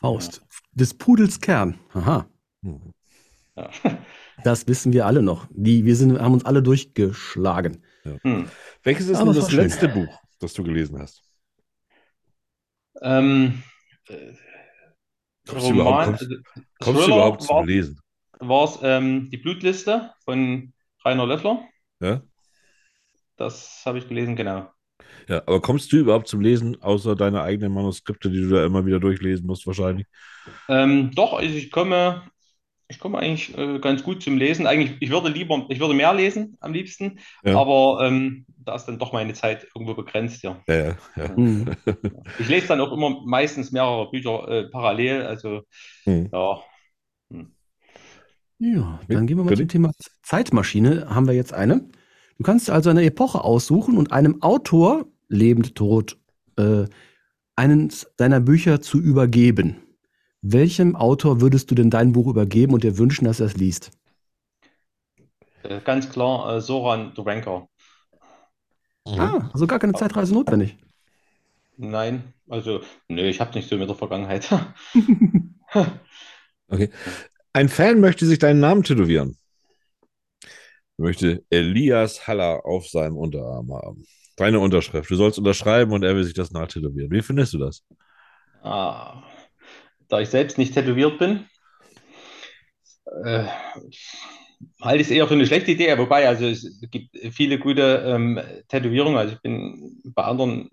Faust. 0.00 0.42
Des 0.72 0.94
Pudels 0.94 1.40
Kern. 1.40 1.78
Aha. 1.92 2.26
Hm. 2.62 2.92
Ja. 3.56 3.70
Das 4.44 4.66
wissen 4.68 4.92
wir 4.92 5.06
alle 5.06 5.22
noch. 5.22 5.46
Die, 5.50 5.84
wir 5.84 5.94
sind, 5.96 6.18
haben 6.20 6.32
uns 6.34 6.44
alle 6.44 6.62
durchgeschlagen. 6.62 7.84
Hm. 8.22 8.48
Welches 8.82 9.08
ist 9.08 9.16
Aber 9.18 9.26
denn 9.32 9.34
das 9.34 9.44
war 9.44 9.50
schön. 9.50 9.60
letzte 9.60 9.88
Buch, 9.88 10.18
das 10.38 10.54
du 10.54 10.62
gelesen 10.64 10.98
hast? 10.98 11.22
Ähm, 13.02 13.62
äh, 14.08 14.32
Kommst 15.48 15.68
du 15.68 15.72
überhaupt, 15.74 16.04
kommst, 16.06 16.22
also 16.22 16.34
kommst 16.80 17.02
du 17.02 17.06
überhaupt 17.06 17.42
zum 17.42 17.56
war- 17.56 17.66
Lesen? 17.66 18.00
war 18.38 18.64
es 18.64 18.78
ähm, 18.82 19.30
die 19.30 19.36
Blutliste 19.36 20.12
von 20.24 20.72
Rainer 21.04 21.26
Löffler. 21.26 21.64
Ja? 22.00 22.22
Das 23.36 23.82
habe 23.84 23.98
ich 23.98 24.08
gelesen, 24.08 24.36
genau. 24.36 24.70
Ja, 25.28 25.38
aber 25.38 25.60
kommst 25.60 25.92
du 25.92 25.96
überhaupt 25.98 26.28
zum 26.28 26.40
Lesen, 26.40 26.80
außer 26.82 27.16
deine 27.16 27.42
eigenen 27.42 27.72
Manuskripte, 27.72 28.30
die 28.30 28.40
du 28.42 28.48
da 28.50 28.64
immer 28.64 28.84
wieder 28.86 29.00
durchlesen 29.00 29.46
musst, 29.46 29.66
wahrscheinlich? 29.66 30.06
Ähm, 30.68 31.10
doch, 31.14 31.34
also 31.34 31.54
ich 31.54 31.70
komme, 31.70 32.22
ich 32.90 32.98
komme 32.98 33.18
eigentlich 33.18 33.56
äh, 33.56 33.78
ganz 33.78 34.02
gut 34.02 34.22
zum 34.22 34.36
Lesen. 34.36 34.66
Eigentlich, 34.66 34.96
ich 35.00 35.10
würde 35.10 35.28
lieber, 35.28 35.64
ich 35.68 35.80
würde 35.80 35.94
mehr 35.94 36.12
lesen 36.12 36.56
am 36.60 36.72
liebsten, 36.72 37.18
Ja. 37.44 37.58
aber 37.58 38.00
ähm, 38.02 38.44
da 38.58 38.74
ist 38.74 38.84
dann 38.86 38.98
doch 38.98 39.12
meine 39.12 39.32
Zeit 39.32 39.66
irgendwo 39.74 39.94
begrenzt, 39.94 40.42
ja. 40.42 40.60
Ja, 40.68 40.74
ja, 40.76 40.96
ja. 41.16 41.36
Hm. 41.36 41.66
Ich 42.38 42.48
lese 42.48 42.68
dann 42.68 42.80
auch 42.80 42.92
immer 42.92 43.22
meistens 43.24 43.72
mehrere 43.72 44.10
Bücher 44.10 44.46
äh, 44.48 44.68
parallel, 44.70 45.22
also 45.22 45.62
Hm. 46.04 46.28
ja. 46.32 46.60
Ja, 48.62 49.00
dann 49.08 49.26
gehen 49.26 49.38
wir 49.38 49.44
mal 49.44 49.50
Bitte? 49.50 49.62
zum 49.62 49.68
Thema 49.68 49.92
Zeitmaschine. 50.22 51.06
Haben 51.08 51.26
wir 51.26 51.34
jetzt 51.34 51.54
eine? 51.54 51.88
Du 52.36 52.44
kannst 52.44 52.68
also 52.68 52.90
eine 52.90 53.04
Epoche 53.04 53.42
aussuchen 53.42 53.96
und 53.96 54.12
einem 54.12 54.42
Autor, 54.42 55.06
lebend, 55.28 55.76
tot, 55.76 56.18
äh, 56.58 56.84
einen 57.56 57.90
deiner 58.18 58.40
Bücher 58.40 58.80
zu 58.80 58.98
übergeben. 59.00 59.76
Welchem 60.42 60.96
Autor 60.96 61.40
würdest 61.40 61.70
du 61.70 61.74
denn 61.74 61.90
dein 61.90 62.12
Buch 62.12 62.26
übergeben 62.26 62.72
und 62.72 62.82
dir 62.84 62.98
wünschen, 62.98 63.24
dass 63.26 63.40
er 63.40 63.46
es 63.46 63.56
liest? 63.56 63.90
Äh, 65.62 65.80
ganz 65.80 66.08
klar, 66.08 66.56
äh, 66.56 66.60
Soran 66.60 67.12
Ranker. 67.16 67.68
Mhm. 69.06 69.20
Ah, 69.20 69.50
also 69.52 69.66
gar 69.66 69.78
keine 69.78 69.92
Zeitreise 69.94 70.34
notwendig. 70.34 70.76
Nein, 71.76 72.34
also, 72.48 72.80
nö, 73.08 73.22
ich 73.22 73.40
habe 73.40 73.54
nicht 73.54 73.68
so 73.68 73.76
mit 73.76 73.88
der 73.88 73.96
Vergangenheit. 73.96 74.48
Okay. 76.68 76.90
Ein 77.52 77.68
Fan 77.68 78.00
möchte 78.00 78.26
sich 78.26 78.38
deinen 78.38 78.60
Namen 78.60 78.84
tätowieren. 78.84 79.36
Er 80.98 81.02
möchte 81.04 81.44
Elias 81.50 82.26
Haller 82.28 82.64
auf 82.64 82.88
seinem 82.88 83.16
Unterarm 83.16 83.72
haben. 83.72 84.04
Deine 84.36 84.60
Unterschrift. 84.60 85.10
Du 85.10 85.16
sollst 85.16 85.38
unterschreiben 85.38 85.92
und 85.92 86.02
er 86.04 86.14
will 86.14 86.24
sich 86.24 86.34
das 86.34 86.52
nachtätowieren. 86.52 87.10
Wie 87.10 87.22
findest 87.22 87.54
du 87.54 87.58
das? 87.58 87.82
Ah, 88.62 89.22
da 90.10 90.20
ich 90.20 90.28
selbst 90.28 90.58
nicht 90.58 90.74
tätowiert 90.74 91.18
bin, 91.18 91.44
äh, 93.24 93.44
halte 94.82 95.00
ich 95.00 95.08
es 95.08 95.10
eher 95.10 95.26
für 95.26 95.34
eine 95.34 95.46
schlechte 95.46 95.70
Idee. 95.72 95.96
Wobei, 95.98 96.28
also 96.28 96.46
es 96.46 96.80
gibt 96.90 97.16
viele 97.32 97.58
gute 97.58 98.02
ähm, 98.06 98.38
Tätowierungen. 98.68 99.16
Also 99.18 99.34
ich 99.34 99.40
bin 99.40 100.00
bei 100.04 100.24
anderen 100.24 100.70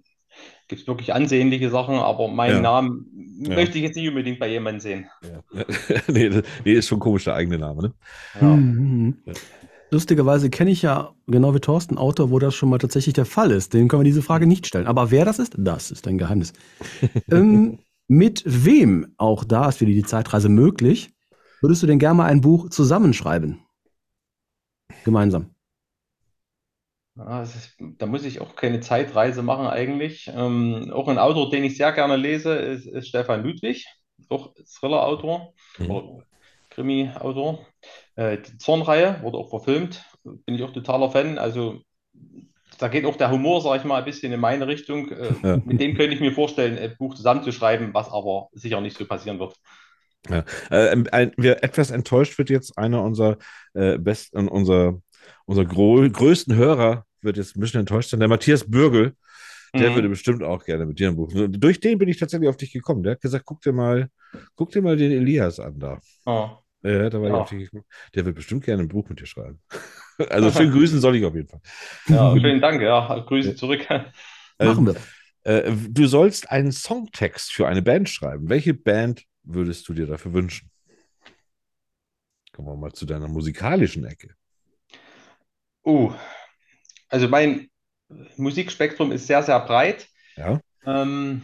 gibt 0.67 0.81
es 0.81 0.87
wirklich 0.87 1.13
ansehnliche 1.13 1.69
Sachen, 1.69 1.95
aber 1.95 2.27
meinen 2.27 2.55
Ja. 2.55 2.61
Namen 2.61 3.39
Ja. 3.41 3.55
möchte 3.55 3.77
ich 3.77 3.83
jetzt 3.83 3.95
nicht 3.95 4.09
unbedingt 4.09 4.39
bei 4.39 4.49
jemandem 4.49 4.81
sehen. 4.81 5.07
Ja. 5.23 5.63
nee, 6.07 6.29
das- 6.29 6.43
nee, 6.65 6.73
ist 6.73 6.87
schon 6.89 6.99
komisch, 6.99 7.23
der 7.23 7.35
eigene 7.35 7.57
Name, 7.57 7.81
ne? 7.83 7.93
Ja. 8.41 8.47
Mhm. 8.47 9.17
Lustigerweise 9.89 10.49
kenne 10.49 10.71
ich 10.71 10.81
ja, 10.81 11.13
genau 11.27 11.55
wie 11.55 11.61
Thorsten, 11.61 11.93
einen 11.93 11.99
Autor, 12.05 12.29
wo 12.29 12.39
das 12.39 12.53
schon 12.53 12.67
mal 12.69 12.77
tatsächlich 12.77 13.13
der 13.13 13.25
Fall 13.25 13.51
ist. 13.51 13.73
Den 13.73 13.87
können 13.87 14.01
wir 14.01 14.05
diese 14.05 14.21
Frage 14.21 14.45
nicht 14.45 14.67
stellen. 14.67 14.85
Aber 14.85 15.11
wer 15.11 15.23
das 15.23 15.39
ist, 15.39 15.55
das 15.57 15.91
ist 15.91 16.05
ein 16.07 16.17
Geheimnis. 16.17 16.51
ähm, 17.31 17.79
mit 18.07 18.43
wem, 18.45 19.13
auch 19.17 19.43
da 19.43 19.69
ist 19.69 19.81
wieder 19.81 19.91
die 19.91 20.03
Zeitreise 20.03 20.49
möglich, 20.49 21.11
würdest 21.61 21.83
du 21.83 21.87
denn 21.87 21.99
gerne 21.99 22.15
mal 22.17 22.25
ein 22.25 22.41
Buch 22.41 22.69
zusammenschreiben? 22.69 23.59
Gemeinsam. 25.03 25.55
Ja, 27.15 27.41
ist, 27.41 27.75
da 27.79 28.05
muss 28.05 28.23
ich 28.25 28.41
auch 28.41 28.55
keine 28.55 28.79
Zeitreise 28.79 29.41
machen 29.41 29.65
eigentlich. 29.67 30.29
Ähm, 30.33 30.91
auch 30.93 31.07
ein 31.07 31.17
Autor, 31.17 31.49
den 31.49 31.63
ich 31.63 31.75
sehr 31.77 31.91
gerne 31.91 32.15
lese, 32.15 32.53
ist, 32.55 32.85
ist 32.85 33.07
Stefan 33.07 33.43
Ludwig, 33.43 33.87
auch 34.29 34.53
Thriller-Autor 34.79 35.53
Mhm. 35.79 36.07
Krimi-Autor. 36.69 37.65
Äh, 38.15 38.37
die 38.39 38.57
Zornreihe 38.57 39.21
wurde 39.21 39.37
auch 39.37 39.49
verfilmt, 39.49 40.03
bin 40.23 40.55
ich 40.55 40.63
auch 40.63 40.73
totaler 40.73 41.09
Fan. 41.11 41.37
Also 41.37 41.81
da 42.77 42.87
geht 42.87 43.05
auch 43.05 43.15
der 43.15 43.31
Humor, 43.31 43.61
sag 43.61 43.79
ich 43.79 43.83
mal, 43.85 43.99
ein 43.99 44.05
bisschen 44.05 44.31
in 44.31 44.39
meine 44.39 44.67
Richtung. 44.67 45.09
Äh, 45.11 45.31
Ja. 45.43 45.61
Mit 45.65 45.79
dem 45.79 45.95
könnte 45.95 46.13
ich 46.13 46.19
mir 46.21 46.31
vorstellen, 46.31 46.77
ein 46.77 46.95
Buch 46.97 47.15
zusammenzuschreiben, 47.15 47.93
was 47.93 48.09
aber 48.09 48.49
sicher 48.53 48.81
nicht 48.81 48.97
so 48.97 49.05
passieren 49.05 49.39
wird. 49.39 49.55
Äh, 50.29 50.43
ein, 50.69 51.07
ein, 51.09 51.31
wir, 51.37 51.63
etwas 51.63 51.91
enttäuscht 51.91 52.37
wird 52.37 52.49
jetzt 52.49 52.77
einer 52.77 53.01
unserer 53.03 53.37
äh, 53.73 53.97
besten, 53.97 54.47
unser, 54.47 54.99
unser 55.45 55.65
größten 55.65 56.55
Hörer 56.55 57.05
wird 57.21 57.37
jetzt 57.37 57.55
ein 57.55 57.59
bisschen 57.61 57.79
enttäuscht 57.81 58.09
sein. 58.09 58.19
Der 58.19 58.29
Matthias 58.29 58.69
Bürgel, 58.69 59.15
der 59.73 59.89
Mhm. 59.91 59.95
würde 59.95 60.09
bestimmt 60.09 60.43
auch 60.43 60.63
gerne 60.65 60.85
mit 60.85 60.99
dir 60.99 61.09
ein 61.09 61.15
Buch. 61.15 61.31
Durch 61.33 61.79
den 61.79 61.97
bin 61.97 62.09
ich 62.09 62.17
tatsächlich 62.17 62.49
auf 62.49 62.57
dich 62.57 62.71
gekommen. 62.71 63.03
Der 63.03 63.13
hat 63.13 63.21
gesagt, 63.21 63.45
guck 63.45 63.61
dir 63.61 63.73
mal, 63.73 64.09
guck 64.55 64.71
dir 64.71 64.81
mal 64.81 64.97
den 64.97 65.11
Elias 65.11 65.59
an 65.59 65.79
da. 65.79 65.99
Ja. 66.25 66.59
Ja, 66.83 67.09
da 67.09 67.19
war 67.19 67.27
ich 67.27 67.33
Ja. 67.33 67.41
auf 67.41 67.49
dich 67.49 67.59
gekommen. 67.65 67.85
Der 68.15 68.25
wird 68.25 68.35
bestimmt 68.35 68.63
gerne 68.63 68.83
ein 68.83 68.87
Buch 68.87 69.09
mit 69.09 69.19
dir 69.19 69.25
schreiben. 69.25 69.59
Also 70.29 70.51
schön 70.51 70.71
grüßen 70.73 70.99
soll 70.99 71.15
ich 71.15 71.25
auf 71.25 71.35
jeden 71.35 71.47
Fall. 71.47 71.61
Ja, 72.07 72.33
vielen 72.33 72.61
Dank, 72.61 72.81
ja. 72.81 73.19
Grüße 73.19 73.55
zurück. 73.55 73.87
Machen 74.59 74.87
wir. 74.87 74.95
Äh, 75.43 75.71
du 75.71 76.07
sollst 76.07 76.51
einen 76.51 76.71
Songtext 76.71 77.51
für 77.53 77.67
eine 77.67 77.81
Band 77.81 78.09
schreiben. 78.09 78.49
Welche 78.49 78.73
Band 78.73 79.23
würdest 79.43 79.87
du 79.87 79.93
dir 79.93 80.07
dafür 80.07 80.33
wünschen? 80.33 80.69
Kommen 82.53 82.67
wir 82.67 82.75
mal 82.75 82.91
zu 82.91 83.05
deiner 83.05 83.27
musikalischen 83.27 84.03
Ecke. 84.05 84.33
Oh, 85.83 86.11
also 87.07 87.27
mein 87.27 87.69
Musikspektrum 88.35 89.11
ist 89.11 89.27
sehr, 89.27 89.43
sehr 89.43 89.59
breit. 89.59 90.07
Ja. 90.35 90.59
Ähm, 90.85 91.43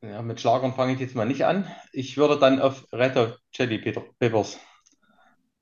ja, 0.00 0.22
mit 0.22 0.40
Schlagern 0.40 0.74
fange 0.74 0.94
ich 0.94 1.00
jetzt 1.00 1.14
mal 1.14 1.26
nicht 1.26 1.44
an. 1.44 1.70
Ich 1.92 2.16
würde 2.16 2.38
dann 2.38 2.60
auf 2.60 2.86
Red 2.92 3.14
Hot 3.14 3.38
Chili 3.52 3.78
Peter- 3.78 4.04
Peppers 4.18 4.58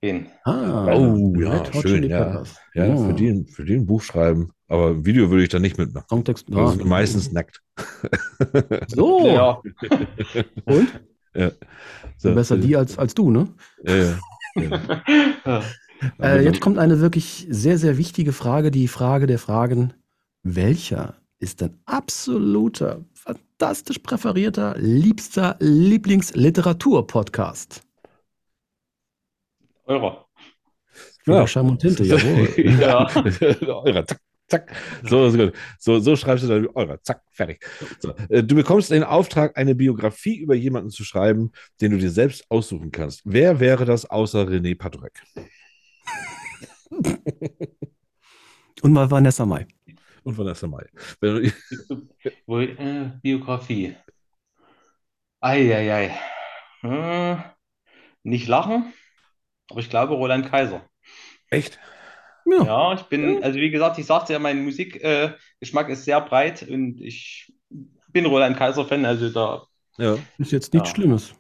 gehen. 0.01 0.27
Ah, 0.45 0.87
Oh, 0.95 1.35
ja, 1.39 1.63
schön, 1.73 2.05
ja. 2.05 2.25
Peppers. 2.25 2.57
Ja, 2.75 2.95
Oh. 2.95 3.07
für, 3.07 3.15
den, 3.15 3.47
für 3.47 3.65
den 3.65 3.87
Buch 3.87 4.03
schreiben. 4.03 4.51
Aber 4.69 4.91
ein 4.91 5.05
Video 5.05 5.31
würde 5.31 5.43
ich 5.43 5.49
da 5.49 5.59
nicht 5.59 5.79
mitmachen. 5.79 6.07
Songtext. 6.09 6.49
Das 6.49 6.57
Ja. 6.57 6.69
sind 6.71 6.85
meistens 6.87 7.33
nackt. 7.33 7.61
So, 8.89 9.27
Ja, 9.27 9.61
und? 10.65 10.89
Ja. 11.35 11.51
So, 12.19 12.35
Besser 12.35 12.57
äh, 12.57 12.61
die 12.61 12.77
als, 12.77 12.99
als 12.99 13.15
du, 13.15 13.31
ne? 13.31 13.47
Ja, 13.85 13.97
ja. 13.97 14.19
ja. 15.47 15.63
Äh, 16.21 16.43
jetzt 16.45 16.61
kommt 16.61 16.77
eine 16.79 16.99
wirklich 17.01 17.47
sehr, 17.51 17.79
sehr 17.79 17.97
wichtige 17.99 18.33
Frage, 18.33 18.71
die 18.73 18.89
Frage 18.89 19.27
der 19.29 19.39
Fragen. 19.39 19.93
Welcher 20.43 21.15
ist 21.39 21.63
dein 21.63 21.79
absoluter, 21.87 23.05
fantastisch 23.15 24.01
präferierter, 24.01 24.75
liebster 24.79 25.55
Lieblingsliteratur-Podcast? 25.61 27.83
Eurer. 29.91 30.27
Ja. 31.27 31.47
Scham 31.47 31.69
und 31.69 31.79
Tinte, 31.81 32.05
jawohl. 32.05 32.49
ja. 32.81 33.07
Eurer, 33.85 34.07
zack, 34.07 34.21
zack. 34.49 34.73
So, 35.03 35.29
so, 35.29 35.37
gut. 35.39 35.55
so, 35.79 35.99
so 35.99 36.17
schreibst 36.17 36.45
du 36.45 36.49
dann 36.49 36.67
eurer, 36.69 37.03
zack, 37.03 37.23
fertig. 37.31 37.65
So, 37.99 38.15
äh, 38.29 38.43
du 38.43 38.55
bekommst 38.55 38.91
den 38.91 39.05
Auftrag, 39.05 39.57
eine 39.57 39.75
Biografie 39.75 40.39
über 40.39 40.55
jemanden 40.55 40.91
zu 40.91 41.05
schreiben, 41.05 41.53
den 41.81 41.93
du 41.93 41.99
dir 41.99 42.11
selbst 42.11 42.45
aussuchen 42.51 42.91
kannst. 42.91 43.21
Wer 43.25 43.61
wäre 43.61 43.85
das 43.85 44.09
außer 44.09 44.41
René 44.43 44.77
Patorek? 44.77 45.23
Und 48.83 48.93
mal 48.93 49.11
Vanessa 49.11 49.45
Mai. 49.45 49.67
Und 50.23 50.39
Vanessa 50.39 50.67
Mai. 50.67 50.87
Äh, 51.21 51.51
Biografie. 53.23 53.95
Eieiei. 55.41 56.15
Äh, 56.83 57.37
nicht 58.23 58.49
lachen, 58.49 58.93
aber 59.71 59.81
ich 59.81 59.91
glaube 59.91 60.15
Roland 60.15 60.51
Kaiser. 60.51 60.83
Echt? 61.51 61.79
Ja. 62.47 62.65
Ja, 62.65 62.95
ich 62.95 63.03
bin, 63.03 63.43
also 63.43 63.59
wie 63.59 63.71
gesagt, 63.71 63.99
ich 63.99 64.07
sagte 64.07 64.33
ja, 64.33 64.39
mein 64.39 64.65
Musikgeschmack 64.65 65.89
äh, 65.89 65.93
ist 65.93 66.05
sehr 66.05 66.21
breit 66.21 66.63
und 66.69 67.01
ich 67.01 67.53
bin 68.09 68.27
Roland 68.27 68.57
Kaiser-Fan, 68.57 69.05
also 69.05 69.31
da, 69.31 69.67
Ja. 69.99 70.19
Ist 70.39 70.53
jetzt 70.53 70.73
nichts 70.75 70.91
Ja. 70.91 70.95
Schlimmes. 70.95 71.35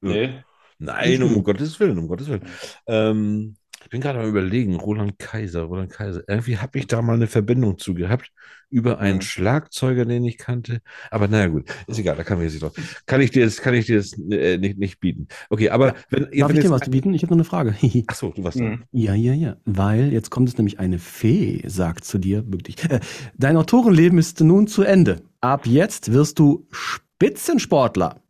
nee. 0.00 0.44
Nein, 0.78 1.22
um 1.22 1.42
Gottes 1.44 1.78
Willen, 1.78 1.98
um 1.98 2.08
Gottes 2.08 2.28
Willen. 2.28 2.46
Ähm, 2.86 3.56
ich 3.90 3.92
bin 3.92 4.02
gerade 4.02 4.20
mal 4.20 4.28
überlegen, 4.28 4.76
Roland 4.76 5.18
Kaiser, 5.18 5.62
Roland 5.62 5.90
Kaiser. 5.90 6.22
Irgendwie 6.28 6.58
habe 6.58 6.78
ich 6.78 6.86
da 6.86 7.02
mal 7.02 7.14
eine 7.14 7.26
Verbindung 7.26 7.76
zu 7.76 7.92
gehabt 7.92 8.30
über 8.68 9.00
einen 9.00 9.16
Mhm. 9.16 9.22
Schlagzeuger, 9.22 10.04
den 10.04 10.24
ich 10.24 10.38
kannte. 10.38 10.80
Aber 11.10 11.26
naja, 11.26 11.48
gut, 11.48 11.68
ist 11.88 11.98
egal, 11.98 12.14
da 12.14 12.22
kann 12.22 12.38
ich 12.38 12.44
jetzt 12.44 12.52
nicht 12.52 12.62
drauf. 12.62 13.02
Kann 13.06 13.20
ich 13.20 13.32
dir 13.32 13.44
das, 13.44 13.60
kann 13.60 13.74
ich 13.74 13.86
dir 13.86 13.96
das 13.96 14.12
äh, 14.12 14.58
nicht, 14.58 14.78
nicht 14.78 15.00
bieten. 15.00 15.26
Okay, 15.48 15.70
aber 15.70 15.96
wenn, 16.08 16.22
Darf 16.38 16.50
wenn 16.50 16.56
ich 16.56 16.62
dir 16.62 16.70
was 16.70 16.88
bieten? 16.88 17.12
Ich 17.14 17.24
habe 17.24 17.32
noch 17.32 17.38
eine 17.38 17.44
Frage. 17.44 17.74
Ach 18.06 18.14
so, 18.14 18.30
du 18.30 18.44
warst 18.44 18.60
Mhm. 18.60 18.84
Ja, 18.92 19.14
ja, 19.14 19.34
ja. 19.34 19.56
Weil 19.64 20.12
jetzt 20.12 20.30
kommt 20.30 20.48
es 20.48 20.56
nämlich 20.56 20.78
eine 20.78 21.00
Fee, 21.00 21.60
sagt 21.66 22.04
zu 22.04 22.18
dir, 22.18 22.44
wirklich. 22.52 22.88
Äh, 22.88 23.00
dein 23.36 23.56
Autorenleben 23.56 24.20
ist 24.20 24.40
nun 24.40 24.68
zu 24.68 24.84
Ende. 24.84 25.22
Ab 25.40 25.66
jetzt 25.66 26.12
wirst 26.12 26.38
du 26.38 26.68
Spitzensportler. 26.70 28.22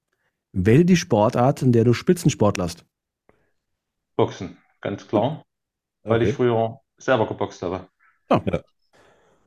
Wähle 0.52 0.86
die 0.86 0.96
Sportart, 0.96 1.60
in 1.60 1.72
der 1.72 1.84
du 1.84 1.92
Spitzensportlerst. 1.92 2.86
Boxen, 4.16 4.56
ganz 4.80 5.06
klar, 5.08 5.42
weil 6.02 6.22
ich 6.22 6.28
Okay. 6.28 6.36
früher 6.36 6.80
selber 6.98 7.26
geboxt 7.26 7.62
habe. 7.62 7.88
Ja. 8.30 8.42
Ja. 8.52 8.60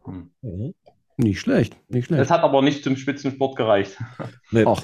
Hm. 0.05 0.31
Mhm. 0.41 0.73
Nicht 1.17 1.39
schlecht, 1.39 1.77
nicht 1.89 2.09
Das 2.09 2.15
schlecht. 2.17 2.31
hat 2.31 2.41
aber 2.43 2.61
nicht 2.61 2.83
zum 2.83 2.95
Spitzensport 2.97 3.55
gereicht. 3.55 3.97
Nee. 4.51 4.65
Ach, 4.67 4.81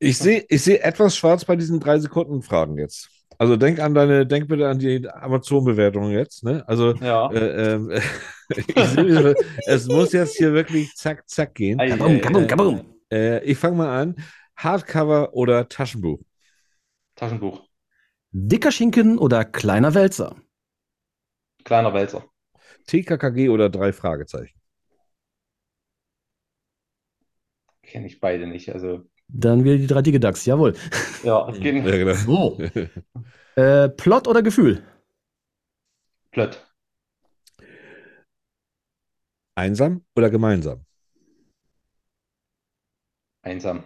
Ich 0.00 0.18
sehe 0.18 0.44
ich 0.48 0.62
sehe 0.62 0.80
etwas 0.80 1.16
schwarz 1.16 1.44
bei 1.44 1.56
diesen 1.56 1.80
drei 1.80 1.98
Sekunden 1.98 2.42
Fragen 2.42 2.78
jetzt. 2.78 3.08
Also 3.38 3.56
denk 3.56 3.78
an 3.78 3.94
deine, 3.94 4.26
denk 4.26 4.48
bitte 4.48 4.68
an 4.68 4.78
die 4.80 5.08
Amazon-Bewertung 5.08 6.10
jetzt, 6.10 6.42
ne? 6.44 6.64
Also 6.66 6.94
Ja. 6.94 7.30
äh, 7.32 8.00
ich 8.56 8.84
sehe, 8.86 9.34
es 9.66 9.86
muss 9.86 10.12
jetzt 10.12 10.36
hier 10.36 10.52
wirklich 10.52 10.94
zack, 10.96 11.28
zack 11.28 11.54
gehen. 11.54 11.78
Kabum, 11.78 12.20
kabum, 12.20 12.46
kabum. 12.48 12.94
Äh, 13.12 13.44
ich 13.44 13.56
fange 13.58 13.76
mal 13.76 14.00
an. 14.00 14.16
Hardcover 14.56 15.34
oder 15.34 15.68
Taschenbuch? 15.68 16.18
Taschenbuch, 17.14 17.62
Dicker 18.32 18.72
Schinken 18.72 19.18
oder 19.18 19.44
kleiner 19.44 19.94
Wälzer? 19.94 20.34
Kleiner 21.68 21.94
Wälzer. 21.94 22.24
TKKG 22.86 23.48
oder 23.48 23.70
drei 23.70 23.92
Fragezeichen? 23.92 24.60
Kenne 27.82 28.06
ich 28.06 28.20
beide 28.20 28.46
nicht. 28.46 28.72
Also, 28.72 29.04
Dann 29.28 29.64
wieder 29.64 29.76
die 29.76 29.86
drei 29.86 30.02
Digedax, 30.02 30.46
jawohl. 30.46 30.74
ja, 31.22 31.48
es 31.48 31.60
geht 31.60 31.74
Ja, 31.84 31.96
genau. 31.96 32.14
So. 32.14 32.58
Äh, 33.56 33.88
Plot 33.88 34.28
oder 34.28 34.42
Gefühl? 34.42 34.84
plött. 36.32 36.58
Einsam 39.56 40.06
oder 40.16 40.30
gemeinsam? 40.30 40.86
Einsam. 43.42 43.82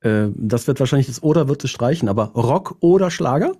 Äh, 0.00 0.28
das 0.36 0.66
wird 0.68 0.78
wahrscheinlich 0.80 1.08
das 1.08 1.22
Oder 1.22 1.48
wird 1.48 1.64
es 1.64 1.70
streichen, 1.70 2.08
aber 2.08 2.26
Rock 2.34 2.76
oder 2.80 3.10
Schlager? 3.10 3.52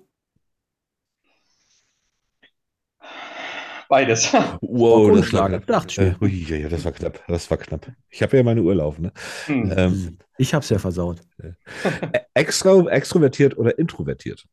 Beides. 3.94 4.32
Wow, 4.60 5.08
das 5.16 5.32
war 5.32 5.48
knapp. 5.48 5.98
Äh, 5.98 6.14
ui, 6.20 6.28
ja, 6.48 6.56
ja, 6.56 6.68
das 6.68 6.84
war 6.84 6.90
knapp. 6.90 7.22
Das 7.28 7.48
war 7.48 7.58
knapp. 7.58 7.92
Ich 8.10 8.22
habe 8.22 8.36
ja 8.36 8.42
meine 8.42 8.60
Uhr 8.60 8.74
laufen. 8.74 9.02
Ne? 9.02 9.12
Hm. 9.46 9.72
Ähm, 9.76 10.18
Ich 10.36 10.52
hab's 10.52 10.68
ja 10.68 10.80
versaut. 10.80 11.20
äh, 11.38 11.52
extra, 12.34 12.76
extrovertiert 12.88 13.56
oder 13.56 13.78
introvertiert? 13.78 14.44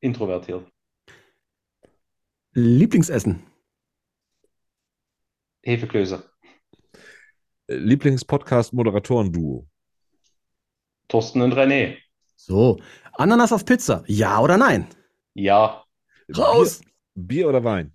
Introvertiert. 0.00 0.66
Lieblingsessen. 2.54 3.42
Hefeklöße. 5.62 6.22
Äh, 7.66 7.76
Lieblingspodcast-Moderatoren-Duo? 7.76 9.66
Thorsten 11.08 11.42
und 11.42 11.52
René. 11.52 11.98
So. 12.36 12.78
Ananas 13.12 13.52
auf 13.52 13.66
Pizza. 13.66 14.04
Ja 14.06 14.40
oder 14.40 14.56
nein? 14.56 14.86
Ja, 15.34 15.84
Raus! 16.34 16.80
Bier, 16.80 16.90
Bier 17.14 17.48
oder 17.48 17.62
Wein? 17.64 17.93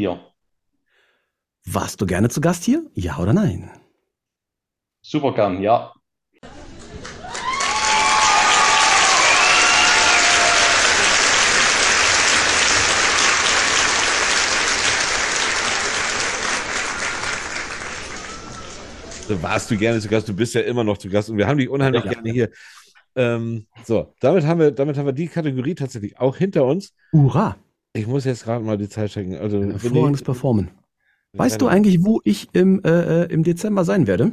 Bier. 0.00 0.18
Warst 1.66 2.00
du 2.00 2.06
gerne 2.06 2.30
zu 2.30 2.40
Gast 2.40 2.64
hier? 2.64 2.86
Ja 2.94 3.18
oder 3.18 3.34
nein? 3.34 3.70
Super 5.02 5.34
gern, 5.34 5.60
ja. 5.60 5.92
Warst 19.28 19.70
du 19.70 19.76
gerne 19.76 20.00
zu 20.00 20.08
Gast, 20.08 20.28
du 20.28 20.34
bist 20.34 20.54
ja 20.54 20.62
immer 20.62 20.82
noch 20.82 20.96
zu 20.98 21.08
Gast 21.10 21.28
und 21.28 21.36
wir 21.36 21.46
haben 21.46 21.58
dich 21.58 21.68
unheimlich 21.68 22.04
Ja. 22.04 22.12
gerne 22.14 22.30
hier. 22.32 22.50
Ähm, 23.16 23.66
so, 23.84 24.14
damit 24.20 24.44
haben, 24.44 24.60
wir, 24.60 24.70
damit 24.70 24.96
haben 24.96 25.06
wir 25.06 25.12
die 25.12 25.28
Kategorie 25.28 25.74
tatsächlich 25.74 26.18
auch 26.18 26.36
hinter 26.36 26.64
uns. 26.64 26.94
Hurra! 27.12 27.56
Ich 27.92 28.06
muss 28.06 28.24
jetzt 28.24 28.44
gerade 28.44 28.64
mal 28.64 28.78
die 28.78 28.88
Zeit 28.88 29.10
checken. 29.10 29.36
Also, 29.36 29.62
hervorragendes 29.62 30.20
die- 30.20 30.24
Performen. 30.24 30.70
Weißt 31.32 31.60
du 31.60 31.68
eigentlich, 31.68 32.04
wo 32.04 32.20
ich 32.24 32.48
im, 32.54 32.82
äh, 32.84 33.22
äh, 33.24 33.32
im 33.32 33.44
Dezember 33.44 33.84
sein 33.84 34.06
werde? 34.06 34.32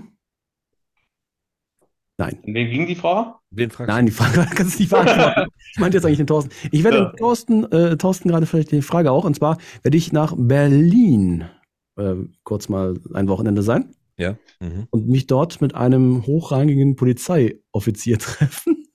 Nein. 2.20 2.40
Wem 2.44 2.70
ging 2.72 2.88
die 2.88 2.96
Frage? 2.96 3.36
Wen 3.52 3.70
fragst 3.70 3.90
Nein, 3.90 4.08
die 4.08 4.12
Frage 4.12 4.48
kannst 4.56 4.76
du 4.76 4.80
nicht 4.84 4.90
beantworten. 4.90 5.52
Ich 5.74 5.80
meinte 5.80 5.98
jetzt 5.98 6.06
eigentlich 6.06 6.18
den 6.18 6.26
Thorsten. 6.28 6.52
Ich 6.72 6.84
werde 6.84 6.98
Ja. 6.98 7.06
den 7.12 7.18
Thorsten, 7.18 7.64
äh, 7.72 7.96
Thorsten 7.98 8.30
gerade 8.30 8.48
vielleicht 8.48 8.72
die 8.72 8.82
Frage 8.82 9.12
auch, 9.12 9.24
und 9.26 9.36
zwar 9.36 9.60
werde 9.84 9.98
ich 9.98 10.12
nach 10.12 10.34
Berlin 10.36 11.46
äh, 12.00 12.16
kurz 12.44 12.70
mal 12.70 13.00
ein 13.14 13.28
Wochenende 13.28 13.62
sein? 13.64 13.94
Ja. 14.20 14.36
Mhm. 14.60 14.88
und 14.90 15.08
mich 15.08 15.28
dort 15.28 15.62
mit 15.62 15.76
einem 15.76 16.26
hochrangigen 16.26 16.96
Polizeioffizier 16.96 18.18
treffen, 18.20 18.87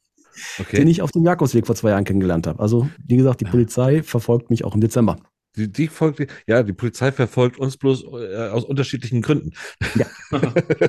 Okay. 0.59 0.77
den 0.77 0.89
ich 0.89 1.03
auf 1.03 1.13
dem 1.13 1.25
Jakobsweg 1.25 1.67
vor 1.67 1.77
zwei 1.77 1.91
Jahren 1.91 2.05
kennengelernt 2.05 2.47
habe. 2.47 2.61
Also, 2.61 2.89
wie 3.07 3.17
gesagt, 3.17 3.41
die 3.41 3.45
Polizei 3.45 4.03
verfolgt 4.03 4.51
mich 4.51 4.65
auch 4.65 4.75
im 4.75 4.81
Dezember. 4.81 5.17
Die, 5.57 5.71
die 5.71 5.89
folgt, 5.89 6.27
ja, 6.47 6.63
die 6.63 6.73
Polizei 6.73 7.13
verfolgt 7.13 7.59
uns 7.59 7.77
bloß 7.77 8.05
äh, 8.05 8.49
aus 8.49 8.65
unterschiedlichen 8.65 9.21
Gründen. 9.21 9.53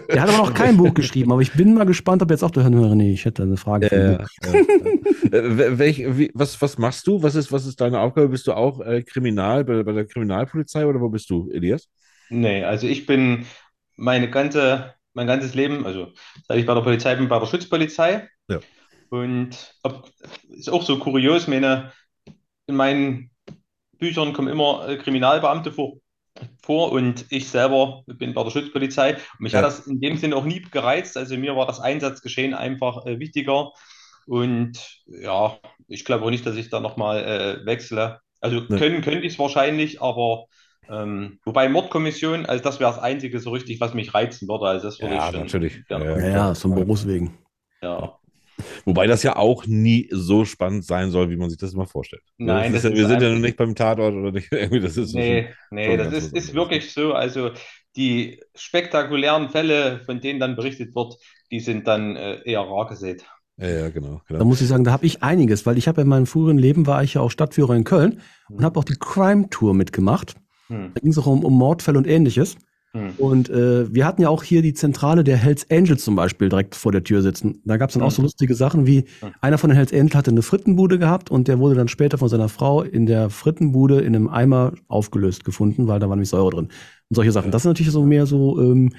Er 0.07 0.21
hat 0.21 0.29
aber 0.29 0.37
noch 0.37 0.53
kein 0.53 0.77
Buch 0.77 0.93
geschrieben, 0.93 1.33
aber 1.33 1.41
ich 1.41 1.51
bin 1.51 1.73
mal 1.73 1.85
gespannt, 1.85 2.21
ob 2.21 2.31
jetzt 2.31 2.43
auch 2.43 2.51
der 2.51 2.63
Herr 2.63 2.71
René, 2.71 3.11
ich 3.11 3.25
hätte 3.25 3.43
eine 3.43 3.57
Frage. 3.57 3.89
für 3.89 3.95
ihn. 3.95 4.53
Äh, 5.33 5.37
äh, 5.37 5.37
äh, 5.37 5.79
welch, 5.79 6.17
wie, 6.17 6.31
was, 6.33 6.61
was 6.61 6.77
machst 6.77 7.05
du? 7.07 7.21
Was 7.21 7.35
ist, 7.35 7.51
was 7.51 7.65
ist 7.65 7.81
deine 7.81 7.99
Aufgabe? 7.99 8.29
Bist 8.29 8.47
du 8.47 8.53
auch 8.53 8.79
äh, 8.79 9.03
Kriminal 9.03 9.65
bei, 9.65 9.83
bei 9.83 9.91
der 9.91 10.05
Kriminalpolizei 10.05 10.85
oder 10.85 11.01
wo 11.01 11.09
bist 11.09 11.29
du, 11.29 11.49
Elias? 11.51 11.89
Nee, 12.29 12.63
also 12.63 12.87
ich 12.87 13.05
bin 13.05 13.45
meine 13.97 14.29
ganze, 14.29 14.93
mein 15.13 15.27
ganzes 15.27 15.55
Leben, 15.55 15.85
also 15.85 16.13
seit 16.47 16.57
ich 16.57 16.65
bei 16.65 16.73
der 16.73 16.81
Polizei 16.81 17.15
bin, 17.15 17.27
bei 17.27 17.37
der 17.37 17.47
Schutzpolizei. 17.47 18.29
Ja. 18.47 18.59
Und 19.13 19.75
ob, 19.83 20.09
ist 20.49 20.69
auch 20.71 20.81
so 20.81 20.97
kurios, 20.97 21.47
meine, 21.47 21.91
in 22.67 22.75
meinen 22.75 23.31
Büchern 23.99 24.33
kommen 24.33 24.49
immer 24.49 24.87
äh, 24.89 24.97
Kriminalbeamte 24.97 25.71
vor, 25.71 25.95
vor 26.63 26.91
und 26.91 27.25
ich 27.29 27.49
selber 27.49 28.03
bin 28.07 28.33
bei 28.33 28.43
der 28.43 28.51
Schutzpolizei. 28.51 29.15
Und 29.15 29.41
mich 29.41 29.53
Ja. 29.53 29.59
hat 29.59 29.65
das 29.65 29.87
in 29.87 30.01
dem 30.01 30.17
Sinne 30.17 30.35
auch 30.35 30.45
nie 30.45 30.61
gereizt. 30.61 31.17
Also 31.17 31.37
mir 31.37 31.55
war 31.55 31.67
das 31.67 31.79
Einsatzgeschehen 31.79 32.53
einfach 32.55 33.05
äh, 33.05 33.19
wichtiger. 33.19 33.71
Und 34.27 34.79
ja, 35.07 35.59
ich 35.87 36.05
glaube 36.05 36.25
auch 36.25 36.31
nicht, 36.31 36.45
dass 36.45 36.55
ich 36.57 36.69
da 36.69 36.79
nochmal 36.79 37.23
äh, 37.63 37.65
wechsle. 37.65 38.21
Also 38.41 38.61
Nee. 38.67 38.77
können 38.77 39.01
könnte 39.01 39.21
ich 39.27 39.33
es 39.33 39.39
wahrscheinlich, 39.39 40.01
aber 40.01 40.45
ähm, 40.89 41.39
wobei 41.45 41.69
Mordkommission, 41.69 42.45
also 42.45 42.63
das 42.63 42.79
wäre 42.79 42.91
das 42.91 43.01
Einzige 43.01 43.39
so 43.39 43.51
richtig, 43.51 43.79
was 43.81 43.93
mich 43.93 44.13
reizen 44.13 44.47
würde. 44.49 44.67
Also 44.67 44.87
das 44.87 45.01
würde 45.01 45.15
Ja, 45.15 45.25
ich 45.31 45.33
natürlich. 45.33 45.83
gerne. 45.87 46.05
Ja, 46.15 46.27
Ja, 46.31 46.49
ja, 46.49 46.55
so 46.55 46.67
ein 46.69 46.75
Berufswegen. 46.75 47.37
Ja. 47.81 48.19
Wobei 48.85 49.07
das 49.07 49.23
ja 49.23 49.35
auch 49.37 49.65
nie 49.65 50.09
so 50.11 50.45
spannend 50.45 50.85
sein 50.85 51.09
soll, 51.11 51.29
wie 51.29 51.37
man 51.37 51.49
sich 51.49 51.59
das 51.59 51.73
immer 51.73 51.85
vorstellt. 51.87 52.23
Nein, 52.37 52.73
das 52.73 52.83
ist 52.83 52.85
das 52.85 52.91
ja, 52.91 52.97
wir 52.97 53.03
ist 53.03 53.09
sind 53.09 53.21
ja 53.21 53.29
noch 53.33 53.39
nicht 53.39 53.57
beim 53.57 53.75
Tatort 53.75 54.13
oder 54.13 54.31
nicht. 54.31 54.47
Irgendwie, 54.51 54.79
das 54.81 54.97
ist 54.97 55.13
Nee, 55.13 55.43
schon- 55.43 55.53
nee, 55.77 55.85
schon 55.87 55.97
das 55.97 56.13
ist, 56.13 56.33
ist 56.33 56.53
wirklich 56.53 56.91
so. 56.93 57.13
Also 57.13 57.51
die 57.95 58.41
spektakulären 58.55 59.49
Fälle, 59.49 60.01
von 60.05 60.19
denen 60.19 60.39
dann 60.39 60.55
berichtet 60.55 60.95
wird, 60.95 61.15
die 61.51 61.59
sind 61.59 61.87
dann 61.87 62.15
äh, 62.15 62.41
eher 62.43 62.61
rar 62.61 62.87
gesät. 62.87 63.23
Ja, 63.57 63.67
ja, 63.69 63.89
genau. 63.89 64.21
Da 64.27 64.35
genau. 64.35 64.45
muss 64.45 64.61
ich 64.61 64.67
sagen, 64.67 64.83
da 64.83 64.91
habe 64.91 65.05
ich 65.05 65.21
einiges, 65.21 65.65
weil 65.65 65.77
ich 65.77 65.87
habe 65.87 66.01
in 66.01 66.07
meinem 66.07 66.25
früheren 66.25 66.57
Leben 66.57 66.87
war 66.87 67.03
ich 67.03 67.13
ja 67.13 67.21
auch 67.21 67.29
Stadtführer 67.29 67.75
in 67.75 67.83
Köln 67.83 68.21
und 68.49 68.63
habe 68.63 68.79
auch 68.79 68.83
die 68.83 68.95
Crime 68.99 69.49
Tour 69.49 69.73
mitgemacht. 69.75 70.35
Hm. 70.67 70.91
Da 70.93 70.99
ging 70.99 71.11
es 71.11 71.17
auch 71.19 71.27
um, 71.27 71.43
um 71.45 71.53
Mordfälle 71.53 71.97
und 71.99 72.07
ähnliches. 72.07 72.57
Hm. 72.95 73.13
Und 73.17 73.49
äh, 73.49 73.91
wir 73.93 74.05
hatten 74.05 74.21
ja 74.21 74.29
auch 74.29 74.43
hier 74.43 74.61
die 74.61 74.73
Zentrale 74.73 75.23
der 75.23 75.35
Hells 75.37 75.69
Angels 75.71 76.03
zum 76.03 76.15
Beispiel 76.15 76.49
direkt 76.49 76.75
vor 76.75 76.91
der 76.91 77.03
Tür 77.03 77.21
sitzen. 77.23 77.59
Da 77.65 77.77
gab 77.77 77.89
es 77.89 77.95
dann 77.95 78.03
auch 78.03 78.11
so 78.11 78.21
lustige 78.21 78.53
Sachen 78.55 78.85
wie, 78.85 79.05
Hm. 79.21 79.33
einer 79.41 79.57
von 79.57 79.69
den 79.71 79.75
Hells 79.77 79.91
Angels 79.91 80.15
hatte 80.15 80.31
eine 80.31 80.43
Frittenbude 80.43 80.99
gehabt 80.99 81.31
und 81.31 81.47
der 81.47 81.57
wurde 81.59 81.75
dann 81.75 81.87
später 81.87 82.17
von 82.19 82.29
seiner 82.29 82.49
Frau 82.49 82.83
in 82.83 83.05
der 83.07 83.29
Frittenbude 83.31 84.01
in 84.01 84.15
einem 84.15 84.27
Eimer 84.29 84.73
aufgelöst 84.87 85.43
gefunden, 85.43 85.87
weil 85.87 85.99
da 85.99 86.07
war 86.09 86.15
nämlich 86.15 86.29
Säure 86.29 86.51
drin. 86.51 86.65
Und 86.65 87.15
solche 87.15 87.31
Sachen. 87.31 87.49
Das 87.51 87.63
sind 87.63 87.71
natürlich 87.71 87.91
so 87.91 88.03
mehr 88.03 88.25
so 88.27 88.61
ähm, 88.61 88.93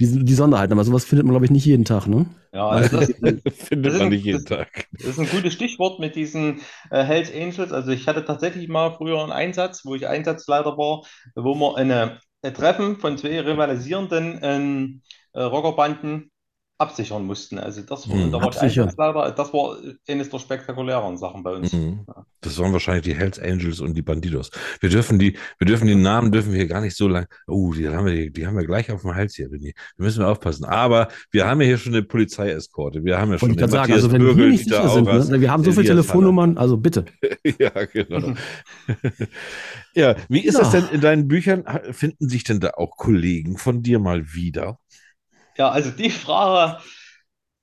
die, 0.00 0.24
die 0.24 0.34
Sonderheiten, 0.34 0.72
aber 0.72 0.82
sowas 0.84 1.04
findet 1.04 1.24
man, 1.24 1.32
glaube 1.34 1.44
ich, 1.44 1.52
nicht 1.52 1.66
jeden 1.66 1.84
Tag, 1.84 2.08
ne? 2.08 2.26
Ja, 2.52 2.68
also 2.68 2.98
das, 2.98 3.08
Findet 3.54 3.92
das 3.92 3.98
man 3.98 4.08
ist- 4.08 4.10
nicht 4.10 4.24
jeden 4.24 4.44
das- 4.44 4.58
Tag. 4.58 4.86
Das 4.92 5.06
ist 5.06 5.18
ein 5.20 5.28
gutes 5.28 5.52
Stichwort 5.52 6.00
mit 6.00 6.16
diesen 6.16 6.60
äh, 6.90 7.04
Hells 7.04 7.30
Angels. 7.32 7.72
Also 7.72 7.92
ich 7.92 8.08
hatte 8.08 8.24
tatsächlich 8.24 8.68
mal 8.68 8.90
früher 8.96 9.22
einen 9.22 9.30
Einsatz, 9.32 9.84
wo 9.84 9.94
ich 9.94 10.08
Einsatzleiter 10.08 10.76
war, 10.78 11.02
wo 11.36 11.54
wir 11.54 11.76
eine, 11.76 12.02
ein 12.04 12.18
Treffen 12.52 12.96
von 12.96 13.16
zwei 13.16 13.40
rivalisierenden 13.40 14.38
ähm, 14.42 15.02
äh, 15.32 15.42
Rockerbanden 15.42 16.30
absichern 16.78 17.24
mussten. 17.24 17.58
Also 17.58 17.82
das 17.82 18.08
war, 18.08 18.16
Hm. 18.16 18.32
da 18.32 18.42
war. 18.42 19.30
Das 19.30 19.52
war 19.52 19.76
eines 20.08 20.28
der 20.28 20.38
spektakulären 20.38 21.16
Sachen 21.16 21.42
bei 21.42 21.52
uns. 21.52 21.72
Mhm. 21.72 22.04
Das 22.40 22.58
waren 22.58 22.72
wahrscheinlich 22.72 23.04
die 23.04 23.14
Hells 23.14 23.38
Angels 23.38 23.80
und 23.80 23.94
die 23.94 24.02
Bandidos. 24.02 24.50
Wir 24.80 24.90
dürfen 24.90 25.18
die, 25.18 25.36
wir 25.58 25.66
dürfen 25.66 25.86
die 25.86 25.94
Namen 25.94 26.32
dürfen 26.32 26.50
wir 26.52 26.58
hier 26.58 26.66
gar 26.66 26.80
nicht 26.80 26.96
so 26.96 27.06
lang. 27.08 27.26
Oh, 27.46 27.72
die 27.72 27.88
haben 27.88 28.06
wir, 28.06 28.30
die 28.30 28.46
haben 28.46 28.56
wir 28.56 28.66
gleich 28.66 28.90
auf 28.90 29.02
dem 29.02 29.14
Hals 29.14 29.34
hier, 29.36 29.48
René. 29.48 29.72
Wir 29.96 30.04
müssen 30.04 30.24
aufpassen. 30.24 30.64
Aber 30.64 31.08
wir 31.30 31.46
haben 31.46 31.60
ja 31.60 31.68
hier 31.68 31.78
schon 31.78 31.94
eine 31.94 32.02
Polizeieskorte. 32.02 33.04
Wir 33.04 33.18
haben 33.18 33.30
ja 33.30 33.38
schon 33.38 33.50
ich 33.52 33.56
den 33.56 33.68
sagen, 33.70 33.92
also 33.92 34.10
wenn 34.10 34.20
wir 34.22 34.34
Bürgel, 34.34 34.50
nicht 34.50 34.66
Dieter 34.66 34.88
sicher 34.88 35.22
sind, 35.22 35.30
ne? 35.30 35.40
wir 35.40 35.50
haben 35.52 35.62
so 35.64 35.72
viele 35.72 35.86
Telefonnummern, 35.86 36.58
also 36.58 36.76
bitte. 36.76 37.04
Ja, 37.58 37.70
genau. 37.84 38.34
ja, 39.94 40.16
wie 40.28 40.40
ist 40.40 40.58
das 40.58 40.72
Ja. 40.72 40.80
denn 40.80 40.88
in 40.94 41.00
deinen 41.00 41.28
Büchern? 41.28 41.64
Finden 41.92 42.28
sich 42.28 42.42
denn 42.44 42.58
da 42.60 42.70
auch 42.76 42.96
Kollegen 42.96 43.58
von 43.58 43.82
dir 43.82 43.98
mal 43.98 44.32
wieder? 44.34 44.78
Ja, 45.56 45.70
also 45.70 45.90
die 45.90 46.10
Frage 46.10 46.78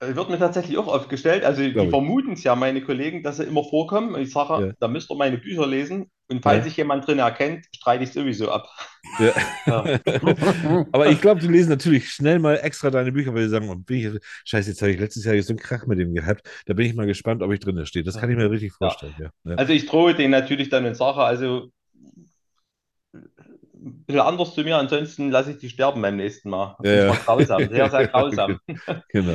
wird 0.04 0.30
mir 0.32 0.40
tatsächlich 0.40 0.78
auch 0.80 0.88
oft 0.88 1.10
gestellt. 1.10 1.44
Also 1.44 1.62
die 1.62 1.90
vermuten 1.90 2.34
es 2.34 2.44
ja, 2.44 2.56
meine 2.56 2.82
Kollegen, 2.82 3.22
dass 3.22 3.38
sie 3.38 3.44
immer 3.44 3.64
vorkommen. 3.64 4.16
Und 4.16 4.22
ich 4.22 4.32
sage, 4.32 4.68
Ja. 4.68 4.74
da 4.80 4.88
müsst 4.88 5.12
ihr 5.12 5.16
meine 5.16 5.38
Bücher 5.38 5.68
lesen. 5.68 6.10
Und 6.28 6.42
falls 6.42 6.60
Ja. 6.60 6.64
sich 6.64 6.78
jemand 6.78 7.06
drin 7.06 7.20
erkennt, 7.20 7.66
streite 7.76 8.06
ich 8.06 8.12
sowieso 8.14 8.50
ab. 8.50 8.68
Ja. 9.20 9.34
Ja. 9.68 10.00
Aber 10.92 11.08
ich 11.08 11.22
glaube, 11.22 11.42
die 11.42 11.48
lesen 11.48 11.70
natürlich 11.70 12.10
schnell 12.10 12.40
mal 12.40 12.56
extra 12.56 12.90
deine 12.90 13.12
Bücher, 13.12 13.34
weil 13.36 13.44
sie 13.44 13.50
sagen, 13.50 13.70
oh, 13.70 13.76
bin 13.76 14.16
ich, 14.16 14.22
scheiße, 14.46 14.70
jetzt 14.72 14.82
habe 14.82 14.92
ich 14.92 15.00
letztes 15.00 15.26
Jahr 15.26 15.40
so 15.44 15.52
einen 15.52 15.60
Krach 15.60 15.86
mit 15.86 16.00
dem 16.00 16.16
gehabt. 16.16 16.50
Da 16.66 16.74
bin 16.74 16.86
ich 16.88 16.96
mal 16.96 17.06
gespannt, 17.06 17.44
ob 17.44 17.52
ich 17.52 17.60
drin 17.60 17.86
stehe. 17.86 18.04
Das 18.04 18.18
kann 18.18 18.32
ich 18.32 18.38
mir 18.38 18.50
richtig 18.50 18.74
vorstellen. 18.74 19.14
Also 19.44 19.74
ich 19.74 19.86
drohe 19.86 20.16
denen 20.16 20.32
natürlich 20.32 20.70
dann 20.70 20.86
und 20.86 20.96
sage, 20.96 21.20
also 21.20 21.68
ein 23.84 24.04
bisschen 24.06 24.22
anders 24.22 24.54
zu 24.54 24.64
mir, 24.64 24.78
ansonsten 24.78 25.32
lasse 25.32 25.52
ich 25.52 25.58
die 25.58 25.70
sterben 25.70 26.02
beim 26.02 26.16
nächsten 26.16 26.50
Mal. 26.50 26.76
Das 26.80 26.92
Ja, 26.92 27.06
ja. 27.08 27.14
grausam, 27.14 27.70
sehr, 27.70 27.90
sehr 27.90 28.08
grausam. 28.10 28.60
Genau. 29.10 29.34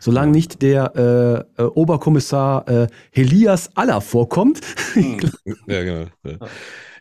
Solange 0.00 0.32
nicht 0.32 0.62
der 0.62 1.46
äh, 1.58 1.62
äh, 1.62 1.66
Oberkommissar 1.66 2.68
äh, 2.68 2.86
Helias 3.10 3.70
Aller 3.76 4.00
vorkommt. 4.00 4.60
Hm. 4.94 5.20
Ja, 5.66 5.82
genau. 5.84 6.06
Ja. 6.22 6.36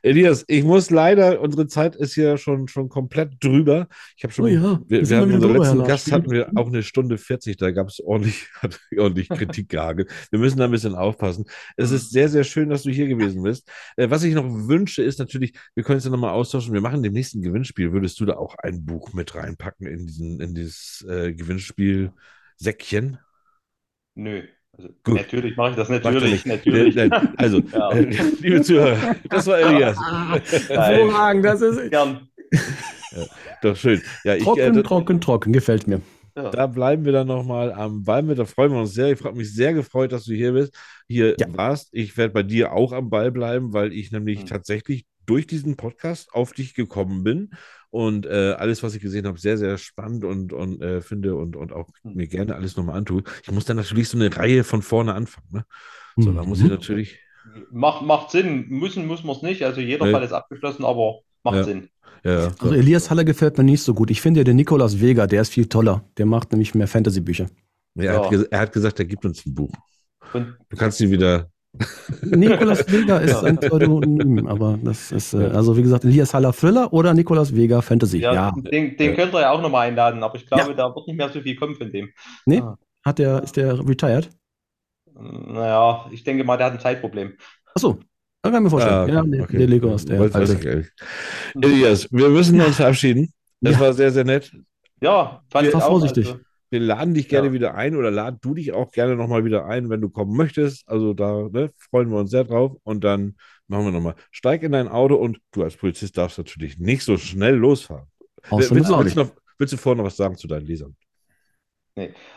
Elias, 0.04 0.44
ich 0.48 0.64
muss 0.64 0.90
leider, 0.90 1.42
unsere 1.42 1.68
Zeit 1.68 1.96
ist 1.96 2.14
hier 2.16 2.38
schon, 2.38 2.68
schon 2.68 2.90
komplett 2.90 3.44
drüber. 3.44 3.88
Ich 4.18 4.24
habe 4.24 4.34
schon, 4.34 4.46
Oh 4.46 4.48
ja, 4.48 4.82
wir, 4.88 5.08
wir 5.08 5.18
haben 5.18 5.34
unseren 5.34 5.54
letzten 5.54 5.80
Herr 5.80 5.88
Gast 5.88 6.12
hatten 6.12 6.32
wir 6.32 6.52
auch 6.56 6.68
eine 6.68 6.82
Stunde 6.82 7.18
40, 7.18 7.58
da 7.58 7.72
gab 7.72 7.88
es 7.88 8.00
ordentlich, 8.00 8.48
hat 8.62 8.80
ordentlich 8.98 9.30
Kritik 9.30 9.70
gehagelt. 9.70 10.10
Wir 10.32 10.40
müssen 10.40 10.58
da 10.58 10.66
ein 10.66 10.72
bisschen 10.72 10.96
aufpassen. 10.96 11.46
Es 11.78 11.92
ist 11.92 12.12
sehr, 12.12 12.30
sehr 12.30 12.44
schön, 12.44 12.70
dass 12.70 12.84
du 12.84 12.90
hier 12.90 13.08
gewesen 13.08 13.44
bist. 13.44 13.70
Äh, 13.96 14.10
was 14.10 14.24
ich 14.24 14.34
noch 14.34 14.46
wünsche, 14.68 15.04
ist 15.04 15.20
natürlich, 15.20 15.54
wir 15.76 15.84
können 15.84 15.98
uns 15.98 16.06
ja 16.06 16.12
nochmal 16.12 16.34
austauschen. 16.34 16.74
Wir 16.74 16.82
machen 16.82 17.04
dem 17.04 17.14
nächsten 17.14 17.42
Gewinnspiel. 17.42 17.94
Würdest 17.94 18.20
du 18.20 18.26
da 18.26 18.38
auch 18.38 18.56
ein 18.56 18.86
Buch 18.86 19.14
mit 19.14 19.36
reinpacken 19.36 19.86
in 19.86 20.08
diesen, 20.08 20.42
in 20.42 20.56
dieses 20.56 21.06
äh, 21.08 21.34
Gewinnspiel 21.34 22.12
Säckchen? 22.58 23.20
Nö. 24.16 24.44
Also, 24.78 24.90
Gut. 25.04 25.16
natürlich 25.16 25.56
mache 25.58 25.72
ich 25.72 25.76
das 25.76 25.90
natürlich. 25.90 26.32
nicht. 26.32 26.46
natürlich. 26.46 26.96
Nein, 26.96 27.10
nein. 27.10 27.34
Also, 27.38 27.60
Ja. 27.74 27.92
äh, 27.92 28.10
liebe 28.40 28.62
Zuhörer, 28.62 29.16
das 29.30 29.48
war 29.48 29.60
Elias. 29.60 29.98
Hervorragend, 30.70 31.46
das 31.46 31.62
ist 31.62 31.90
Gern. 31.92 32.28
Doch 33.62 33.76
schön. 33.76 34.02
Ja, 34.24 34.36
ich, 34.36 34.44
trocken, 34.44 34.78
äh, 34.78 34.84
trocken, 34.84 35.22
trocken. 35.22 35.54
Gefällt 35.54 35.88
mir. 35.88 36.02
Da 36.34 36.66
bleiben 36.68 37.04
wir 37.04 37.12
dann 37.12 37.28
nochmal 37.28 37.74
am 37.74 38.04
Ball 38.04 38.24
mit. 38.24 38.40
Da 38.40 38.46
freuen 38.46 38.72
wir 38.72 38.80
uns 38.80 38.94
sehr. 38.94 39.12
Ich 39.12 39.22
habe 39.24 39.38
mich 39.38 39.54
sehr 39.54 39.74
gefreut, 39.74 40.14
dass 40.14 40.24
du 40.24 40.34
hier 40.34 40.54
bist, 40.54 40.74
hier 41.08 41.36
Ja. 41.38 41.48
warst. 41.58 41.90
Ich 41.92 42.16
werde 42.16 42.34
bei 42.34 42.44
dir 42.44 42.72
auch 42.72 42.94
am 42.94 43.10
Ball 43.10 43.32
bleiben, 43.32 43.74
weil 43.74 43.92
ich 43.92 44.12
nämlich 44.12 44.40
Mhm. 44.44 44.46
tatsächlich 44.46 45.06
durch 45.26 45.46
diesen 45.46 45.76
Podcast 45.76 46.34
auf 46.34 46.54
dich 46.54 46.74
gekommen 46.74 47.24
bin 47.24 47.52
und 47.92 48.26
äh, 48.26 48.56
alles, 48.58 48.82
was 48.84 48.96
ich 48.96 49.02
gesehen 49.02 49.28
habe, 49.28 49.38
sehr, 49.40 49.58
sehr 49.58 49.78
spannend 49.78 50.24
und, 50.24 50.52
und 50.54 50.82
äh, 50.82 51.02
finde 51.02 51.36
und, 51.36 51.56
und 51.56 51.72
auch 51.74 51.88
Mhm. 52.04 52.14
mir 52.16 52.28
gerne 52.28 52.56
alles 52.56 52.76
nochmal 52.78 52.98
antue. 52.98 53.24
Ich 53.44 53.52
muss 53.52 53.66
dann 53.66 53.78
natürlich 53.78 54.10
so 54.10 54.18
eine 54.18 54.36
Reihe 54.36 54.64
von 54.64 54.82
vorne 54.82 55.14
anfangen. 55.14 55.48
Ne? 55.52 55.66
So, 56.18 56.32
da 56.32 56.44
muss 56.44 56.60
ich 56.60 56.66
Mhm. 56.66 56.72
natürlich. 56.72 57.20
Macht, 57.72 58.02
macht 58.04 58.32
Sinn. 58.32 58.68
Müssen 58.70 59.06
muss 59.08 59.24
man 59.24 59.36
es 59.36 59.42
nicht. 59.42 59.64
Also 59.64 59.82
jeder 59.82 60.06
Nee. 60.06 60.12
Fall 60.12 60.24
ist 60.24 60.32
abgeschlossen, 60.32 60.86
aber 60.86 61.20
macht 61.44 61.58
Ja. 61.58 61.64
Sinn. 61.64 61.90
Ja, 62.24 62.32
ja. 62.40 62.52
Also 62.60 62.74
Elias 62.76 63.10
Haller 63.10 63.24
gefällt 63.24 63.58
mir 63.58 63.64
nicht 63.64 63.82
so 63.82 63.94
gut. 63.94 64.12
Ich 64.12 64.22
finde 64.22 64.42
ja 64.42 64.44
den 64.44 64.56
Nikolaus 64.58 65.02
Vega, 65.02 65.26
der 65.28 65.42
ist 65.42 65.52
viel 65.54 65.68
toller. 65.68 66.06
Der 66.18 66.26
macht 66.28 66.52
nämlich 66.52 66.74
mehr 66.76 66.88
Fantasy-Bücher. 66.88 67.48
er, 67.98 68.24
hat 68.26 68.32
Ja. 68.32 68.42
er 68.52 68.60
hat 68.60 68.72
gesagt, 68.74 69.00
er 69.00 69.06
gibt 69.06 69.26
uns 69.26 69.46
ein 69.46 69.54
Buch. 69.56 69.74
Und 70.34 70.56
Du 70.70 70.78
kannst 70.78 71.02
ihn 71.02 71.12
wieder. 71.12 71.50
Nikolaus 72.24 72.80
Vega 72.92 73.18
ist 73.20 73.44
ein 73.44 73.58
Pseudonym, 73.58 74.46
aber 74.48 74.78
das 74.84 75.12
ist, 75.12 75.34
äh, 75.34 75.46
also 75.48 75.76
wie 75.78 75.82
gesagt, 75.84 76.04
Elias 76.04 76.34
Haller 76.34 76.52
Thriller 76.54 76.92
oder 76.92 77.14
Nikolaus 77.14 77.56
Vega 77.56 77.82
Fantasy. 77.82 78.20
ja, 78.20 78.34
Ja, 78.34 78.52
den, 78.52 78.98
den 78.98 79.16
könnt 79.16 79.34
ihr 79.34 79.42
ja 79.42 79.52
auch 79.52 79.62
nochmal 79.62 79.88
einladen, 79.88 80.22
aber 80.24 80.36
ich 80.36 80.46
glaube, 80.46 80.70
Ja. 80.70 80.74
da 80.74 80.96
wird 80.96 81.08
nicht 81.08 81.18
mehr 81.18 81.30
so 81.30 81.40
viel 81.42 81.56
kommen 81.56 81.76
von 81.76 81.90
dem. 81.92 82.10
nee, 82.46 82.62
hat 83.06 83.20
der, 83.20 83.42
ist 83.44 83.56
der 83.56 83.80
retired? 83.88 84.30
Naja, 85.14 86.06
ich 86.12 86.24
denke 86.24 86.44
mal, 86.44 86.58
der 86.58 86.68
hat 86.68 86.74
ein 86.74 86.80
Zeitproblem. 86.80 87.34
Achso, 87.76 88.00
kann 88.44 88.54
ich 88.56 88.60
mir 88.60 88.70
vorstellen. 88.70 88.96
Ah, 89.10 89.14
ja, 89.14 89.22
der, 89.24 89.44
okay. 89.44 89.58
der 89.58 89.68
Nikolaus, 89.68 90.06
der 90.06 90.20
weiß 90.20 90.36
alte. 90.36 90.88
Elias, 91.62 92.08
wir 92.12 92.30
müssen 92.30 92.60
uns 92.62 92.76
verabschieden. 92.76 93.32
Das 93.62 93.74
Ja. 93.76 93.80
war 93.80 93.94
sehr, 93.94 94.12
sehr 94.12 94.24
nett. 94.24 94.52
Ja, 95.02 95.42
fand 95.50 95.66
Ja, 95.68 95.70
ich 95.70 95.76
auch. 95.84 95.88
vorsichtig. 95.88 96.28
Also, 96.28 96.40
Wir 96.72 96.80
laden 96.80 97.14
dich 97.14 97.28
gerne 97.28 97.48
Ja. 97.48 97.54
wieder 97.54 97.76
ein 97.76 97.96
oder 97.98 98.10
lad 98.12 98.38
du 98.42 98.54
dich 98.54 98.72
auch 98.72 98.92
gerne 98.92 99.18
nochmal 99.18 99.44
wieder 99.44 99.66
ein, 99.66 99.90
wenn 99.90 100.00
du 100.00 100.10
kommen 100.10 100.36
möchtest. 100.36 100.88
Also 100.88 101.14
da 101.14 101.50
ne, 101.52 101.70
freuen 101.78 102.10
wir 102.10 102.18
uns 102.18 102.32
sehr 102.32 102.46
drauf. 102.46 102.78
Und 102.84 103.04
dann 103.04 103.36
machen 103.68 103.86
wir 103.86 103.92
nochmal. 103.92 104.16
Steig 104.32 104.64
in 104.64 104.72
dein 104.72 104.88
Auto 104.88 105.16
und 105.16 105.40
du 105.52 105.64
als 105.64 105.76
Polizist 105.76 106.18
darfst 106.18 106.38
natürlich 106.38 106.80
nicht 106.80 107.04
so 107.04 107.18
schnell 107.18 107.56
losfahren. 107.56 108.08
Außer 108.50 108.74
willst, 108.74 108.90
willst, 108.90 109.16
du 109.16 109.20
noch, 109.20 109.32
willst 109.58 109.74
du 109.74 109.78
vorher 109.78 109.98
noch 109.98 110.06
was 110.06 110.16
sagen 110.16 110.38
zu 110.38 110.48
deinen 110.48 110.66
Lesern? 110.66 110.96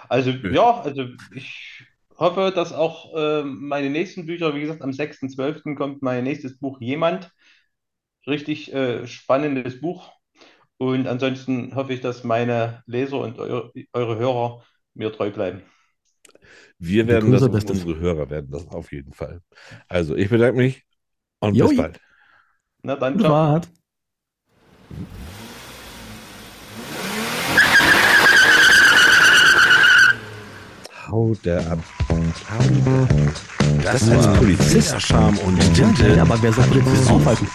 also 0.09 0.31
ja, 0.31 0.81
also 0.81 1.07
ich 1.33 1.87
hoffe, 2.19 2.53
dass 2.53 2.73
auch 2.73 3.13
ähm, 3.17 3.69
meine 3.69 3.89
nächsten 3.89 4.27
Bücher, 4.27 4.53
wie 4.57 4.61
gesagt, 4.61 4.83
am 4.83 4.91
6.12. 4.91 5.77
kommt 5.77 6.03
mein 6.03 6.25
nächstes 6.25 6.59
Buch 6.59 6.81
Jemand. 6.81 7.31
Richtig 8.27 8.73
äh, 8.75 9.07
spannendes 9.07 9.81
Buch. 9.81 10.11
Und 10.79 11.07
ansonsten 11.07 11.75
hoffe 11.75 11.93
ich, 11.93 12.01
dass 12.01 12.25
meine 12.25 12.83
Leser 12.87 13.21
und 13.21 13.39
eure, 13.39 13.73
eure 13.93 14.19
Hörer 14.19 14.65
mir 14.95 15.13
treu 15.13 15.31
bleiben. 15.31 15.63
Wir 16.79 17.07
werden 17.07 17.31
das, 17.31 17.43
und 17.43 17.55
unsere 17.55 17.99
Hörer 17.99 18.31
werden 18.31 18.51
das 18.51 18.67
auf 18.69 18.93
jeden 18.93 19.13
Fall. 19.13 19.41
Also 19.89 20.17
ich 20.17 20.29
bedanke 20.29 20.57
mich 20.57 20.85
und 21.41 21.55
Joi. 21.55 21.69
bis 21.69 21.77
bald. 21.77 22.01
Na 22.83 22.97
dann, 22.97 23.19
ciao. 23.19 23.61
Fahrt. 31.15 31.29
Haut 31.29 31.45
der 31.45 31.61
ab. 31.71 31.79
Haut 32.09 32.85
der 32.87 33.03
ab. 33.03 33.35
Das 33.83 34.11
war 34.11 34.35
Polizist, 34.35 35.01
Charme 35.01 35.39
und 35.39 35.59
Ja, 35.79 35.89
Tinte. 35.89 36.21
aber 36.21 36.43
wer 36.43 36.53
soll 36.53 36.65
Polizisten 36.65 37.09
aufhalten? 37.09 37.47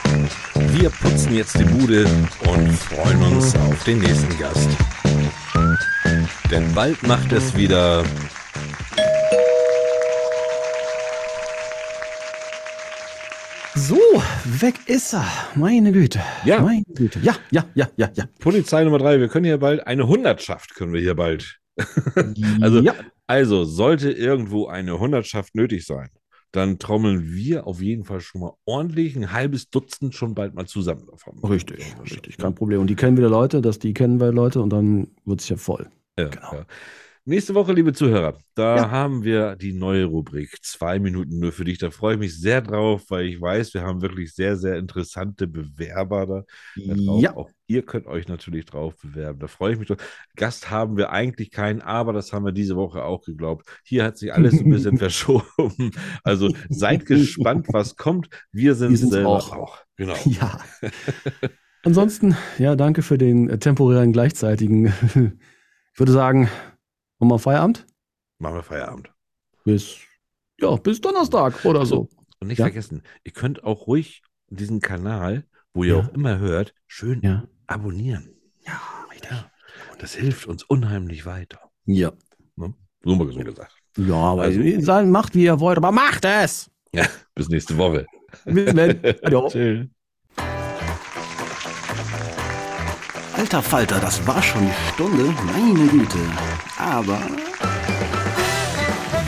Wir 0.72 0.90
putzen 0.90 1.36
jetzt 1.36 1.57
die 1.60 1.65
Bude 1.65 2.06
und 2.48 2.72
freuen 2.73 3.22
uns 3.34 3.56
auf 3.56 3.84
den 3.84 3.99
nächsten 3.99 4.38
Gast. 4.40 4.69
Denn 6.49 6.73
bald 6.73 7.02
macht 7.03 7.31
es 7.34 7.56
wieder. 7.56 8.03
So, 13.76 13.99
weg 14.45 14.76
ist 14.88 15.14
er. 15.14 15.26
Meine 15.56 15.91
Güte. 15.91 16.19
Ja. 16.44 16.61
Meine 16.61 16.84
Güte. 16.95 17.19
Ja, 17.22 17.36
ja, 17.52 17.65
ja, 17.76 17.88
ja, 17.98 18.10
ja. 18.14 18.26
Polizei 18.40 18.84
Nummer 18.84 18.98
drei, 18.99 19.19
wir 19.19 19.27
können 19.30 19.45
hier 19.45 19.57
bald 19.60 19.86
eine 19.88 20.07
Hundertschaft, 20.07 20.76
können 20.76 20.94
wir 20.94 21.02
hier 21.02 21.15
bald. 21.15 21.60
Also, 22.61 22.80
ja. 22.80 22.93
also 23.27 23.64
sollte 23.64 24.11
irgendwo 24.11 24.68
eine 24.68 24.99
Hundertschaft 24.99 25.56
nötig 25.56 25.85
sein, 25.85 26.10
dann 26.51 26.80
trommeln 26.80 27.31
wir 27.31 27.68
auf 27.68 27.81
jeden 27.81 28.03
Fall 28.06 28.22
schon 28.22 28.41
mal 28.41 28.53
ordentlich 28.65 29.15
ein 29.15 29.31
halbes 29.31 29.69
Dutzend 29.69 30.15
schon 30.15 30.34
bald 30.34 30.56
mal 30.56 30.65
zusammen 30.65 31.06
davon. 31.06 31.39
Richtig, 31.39 31.95
richtig, 32.10 32.38
kein 32.38 32.56
Problem. 32.56 32.81
Und 32.81 32.88
die 32.88 32.95
kennen 32.95 33.18
wieder 33.18 33.30
Leute, 33.30 33.61
dass 33.61 33.80
die 33.80 33.93
kennen 33.93 34.19
wir 34.19 34.31
Leute 34.31 34.61
und 34.61 34.72
dann 34.72 35.07
wird 35.26 35.41
es 35.41 35.49
ja 35.49 35.57
voll. 35.57 35.89
Ja, 36.18 36.27
Genau. 36.27 36.53
ja. 36.53 36.65
Nächste 37.30 37.53
Woche, 37.53 37.73
liebe 37.73 37.93
Zuhörer, 37.93 38.39
da 38.56 38.76
Ja. 38.76 38.89
haben 38.89 39.23
wir 39.23 39.56
die 39.56 39.72
neue 39.72 40.06
Rubrik. 40.06 40.57
Zwei 40.64 40.97
Minuten 40.97 41.38
nur 41.38 41.51
für 41.51 41.64
dich. 41.64 41.77
Da 41.77 41.91
freue 41.91 42.15
ich 42.15 42.19
mich 42.19 42.35
sehr 42.41 42.60
drauf, 42.60 43.03
weil 43.10 43.27
ich 43.27 43.39
weiß, 43.39 43.76
wir 43.76 43.84
haben 43.84 44.01
wirklich 44.01 44.34
sehr, 44.34 44.57
sehr 44.57 44.77
interessante 44.77 45.45
Bewerber 45.45 46.26
da. 46.26 46.43
Ja, 46.76 47.35
Auch 47.35 47.51
ihr 47.68 47.84
könnt 47.85 48.07
euch 48.07 48.27
natürlich 48.27 48.65
drauf 48.65 48.95
bewerben. 48.97 49.38
Da 49.38 49.45
freue 49.45 49.73
ich 49.73 49.77
mich 49.77 49.88
drauf. 49.89 49.99
Gast 50.38 50.72
haben 50.72 50.97
wir 50.97 51.11
eigentlich 51.11 51.51
keinen, 51.51 51.81
aber 51.81 52.14
das 52.14 52.34
haben 52.34 52.45
wir 52.45 52.51
diese 52.51 52.76
Woche 52.76 53.03
auch 53.03 53.22
geglaubt. 53.23 53.68
Hier 53.84 54.06
hat 54.06 54.18
sich 54.18 54.34
alles 54.34 54.53
ein 54.60 54.68
bisschen 54.72 54.97
verschoben. 54.97 55.91
Also 56.23 56.51
seid 56.69 57.06
gespannt, 57.06 57.68
was 57.69 57.95
kommt. 57.95 58.27
Wir 58.51 58.73
sind 58.73 58.95
sind's 58.97 59.14
selber 59.14 59.30
auch. 59.30 59.51
auch. 59.56 59.77
Genau. 59.97 60.15
ja. 60.26 60.60
Ansonsten, 61.84 62.35
ja, 62.57 62.76
danke 62.76 63.03
für 63.03 63.19
den 63.19 63.51
äh, 63.51 63.60
temporären 63.60 64.14
gleichzeitigen. 64.14 64.88
ich 65.93 65.99
würde 65.99 66.11
sagen, 66.11 66.49
machen 67.20 67.30
wir 67.32 67.40
Feierabend? 67.40 67.86
Machen 68.40 68.56
wir 68.56 68.64
Feierabend. 68.64 69.12
Bis, 69.66 69.98
ja, 70.60 70.76
bis 70.78 71.02
Donnerstag 71.02 71.64
oder 71.66 71.86
so. 71.86 72.10
Und 72.40 72.48
nicht 72.48 72.60
Ja. 72.60 72.66
vergessen, 72.66 73.04
ihr 73.24 73.34
könnt 73.34 73.64
auch 73.64 73.88
ruhig 73.88 74.22
diesen 74.50 74.80
Kanal, 74.80 75.46
wo 75.74 75.84
ihr 75.84 75.96
Ja. 75.96 76.00
auch 76.00 76.10
immer 76.14 76.40
hört, 76.40 76.74
schön 76.88 77.22
Ja. 77.22 77.44
abonnieren. 77.68 78.34
Ja, 78.66 78.80
richtig. 79.12 79.30
Das 80.00 80.14
hilft 80.16 80.48
uns 80.48 80.64
unheimlich 80.64 81.26
weiter. 81.26 81.60
Ja. 81.86 82.12
So 83.04 83.16
mal 83.16 83.32
so 83.32 83.40
gesagt. 83.40 83.74
Ja, 83.98 84.14
aber 84.16 84.41
Also- 84.44 84.60
also, 84.91 85.08
macht 85.10 85.34
wie 85.36 85.44
ihr 85.46 85.60
wollt, 85.60 85.78
aber 85.78 85.91
macht 85.91 86.26
es! 86.26 86.70
Ja, 86.94 87.06
bis 87.36 87.48
nächste 87.50 87.78
Woche. 87.78 88.06
Bis 88.46 88.74
dann. 88.74 89.00
Tschüss. 89.50 89.88
Alter 93.36 93.62
Falter, 93.64 94.00
das 94.00 94.26
war 94.28 94.41
schon 94.44 94.62
die 94.68 94.94
Stunde. 94.94 95.24
Meine 95.46 95.88
Güte. 95.88 96.18
Aber 96.80 97.19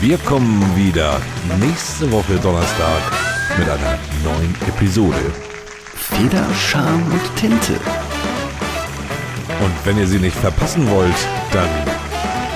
Wir 0.00 0.16
kommen 0.18 0.74
wieder 0.74 1.20
nächste 1.60 2.10
Woche 2.10 2.36
Donnerstag 2.36 3.02
mit 3.58 3.68
einer 3.68 3.98
neuen 4.24 4.54
Episode. 4.66 5.20
Feder, 5.94 6.46
Charme 6.54 7.04
und 7.12 7.36
Tinte. 7.36 7.74
Und 9.60 9.72
wenn 9.84 9.98
ihr 9.98 10.06
sie 10.06 10.18
nicht 10.18 10.36
verpassen 10.36 10.90
wollt, 10.90 11.14
dann 11.52 11.68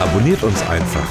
abonniert 0.01 0.43
uns 0.43 0.61
einfach 0.63 1.07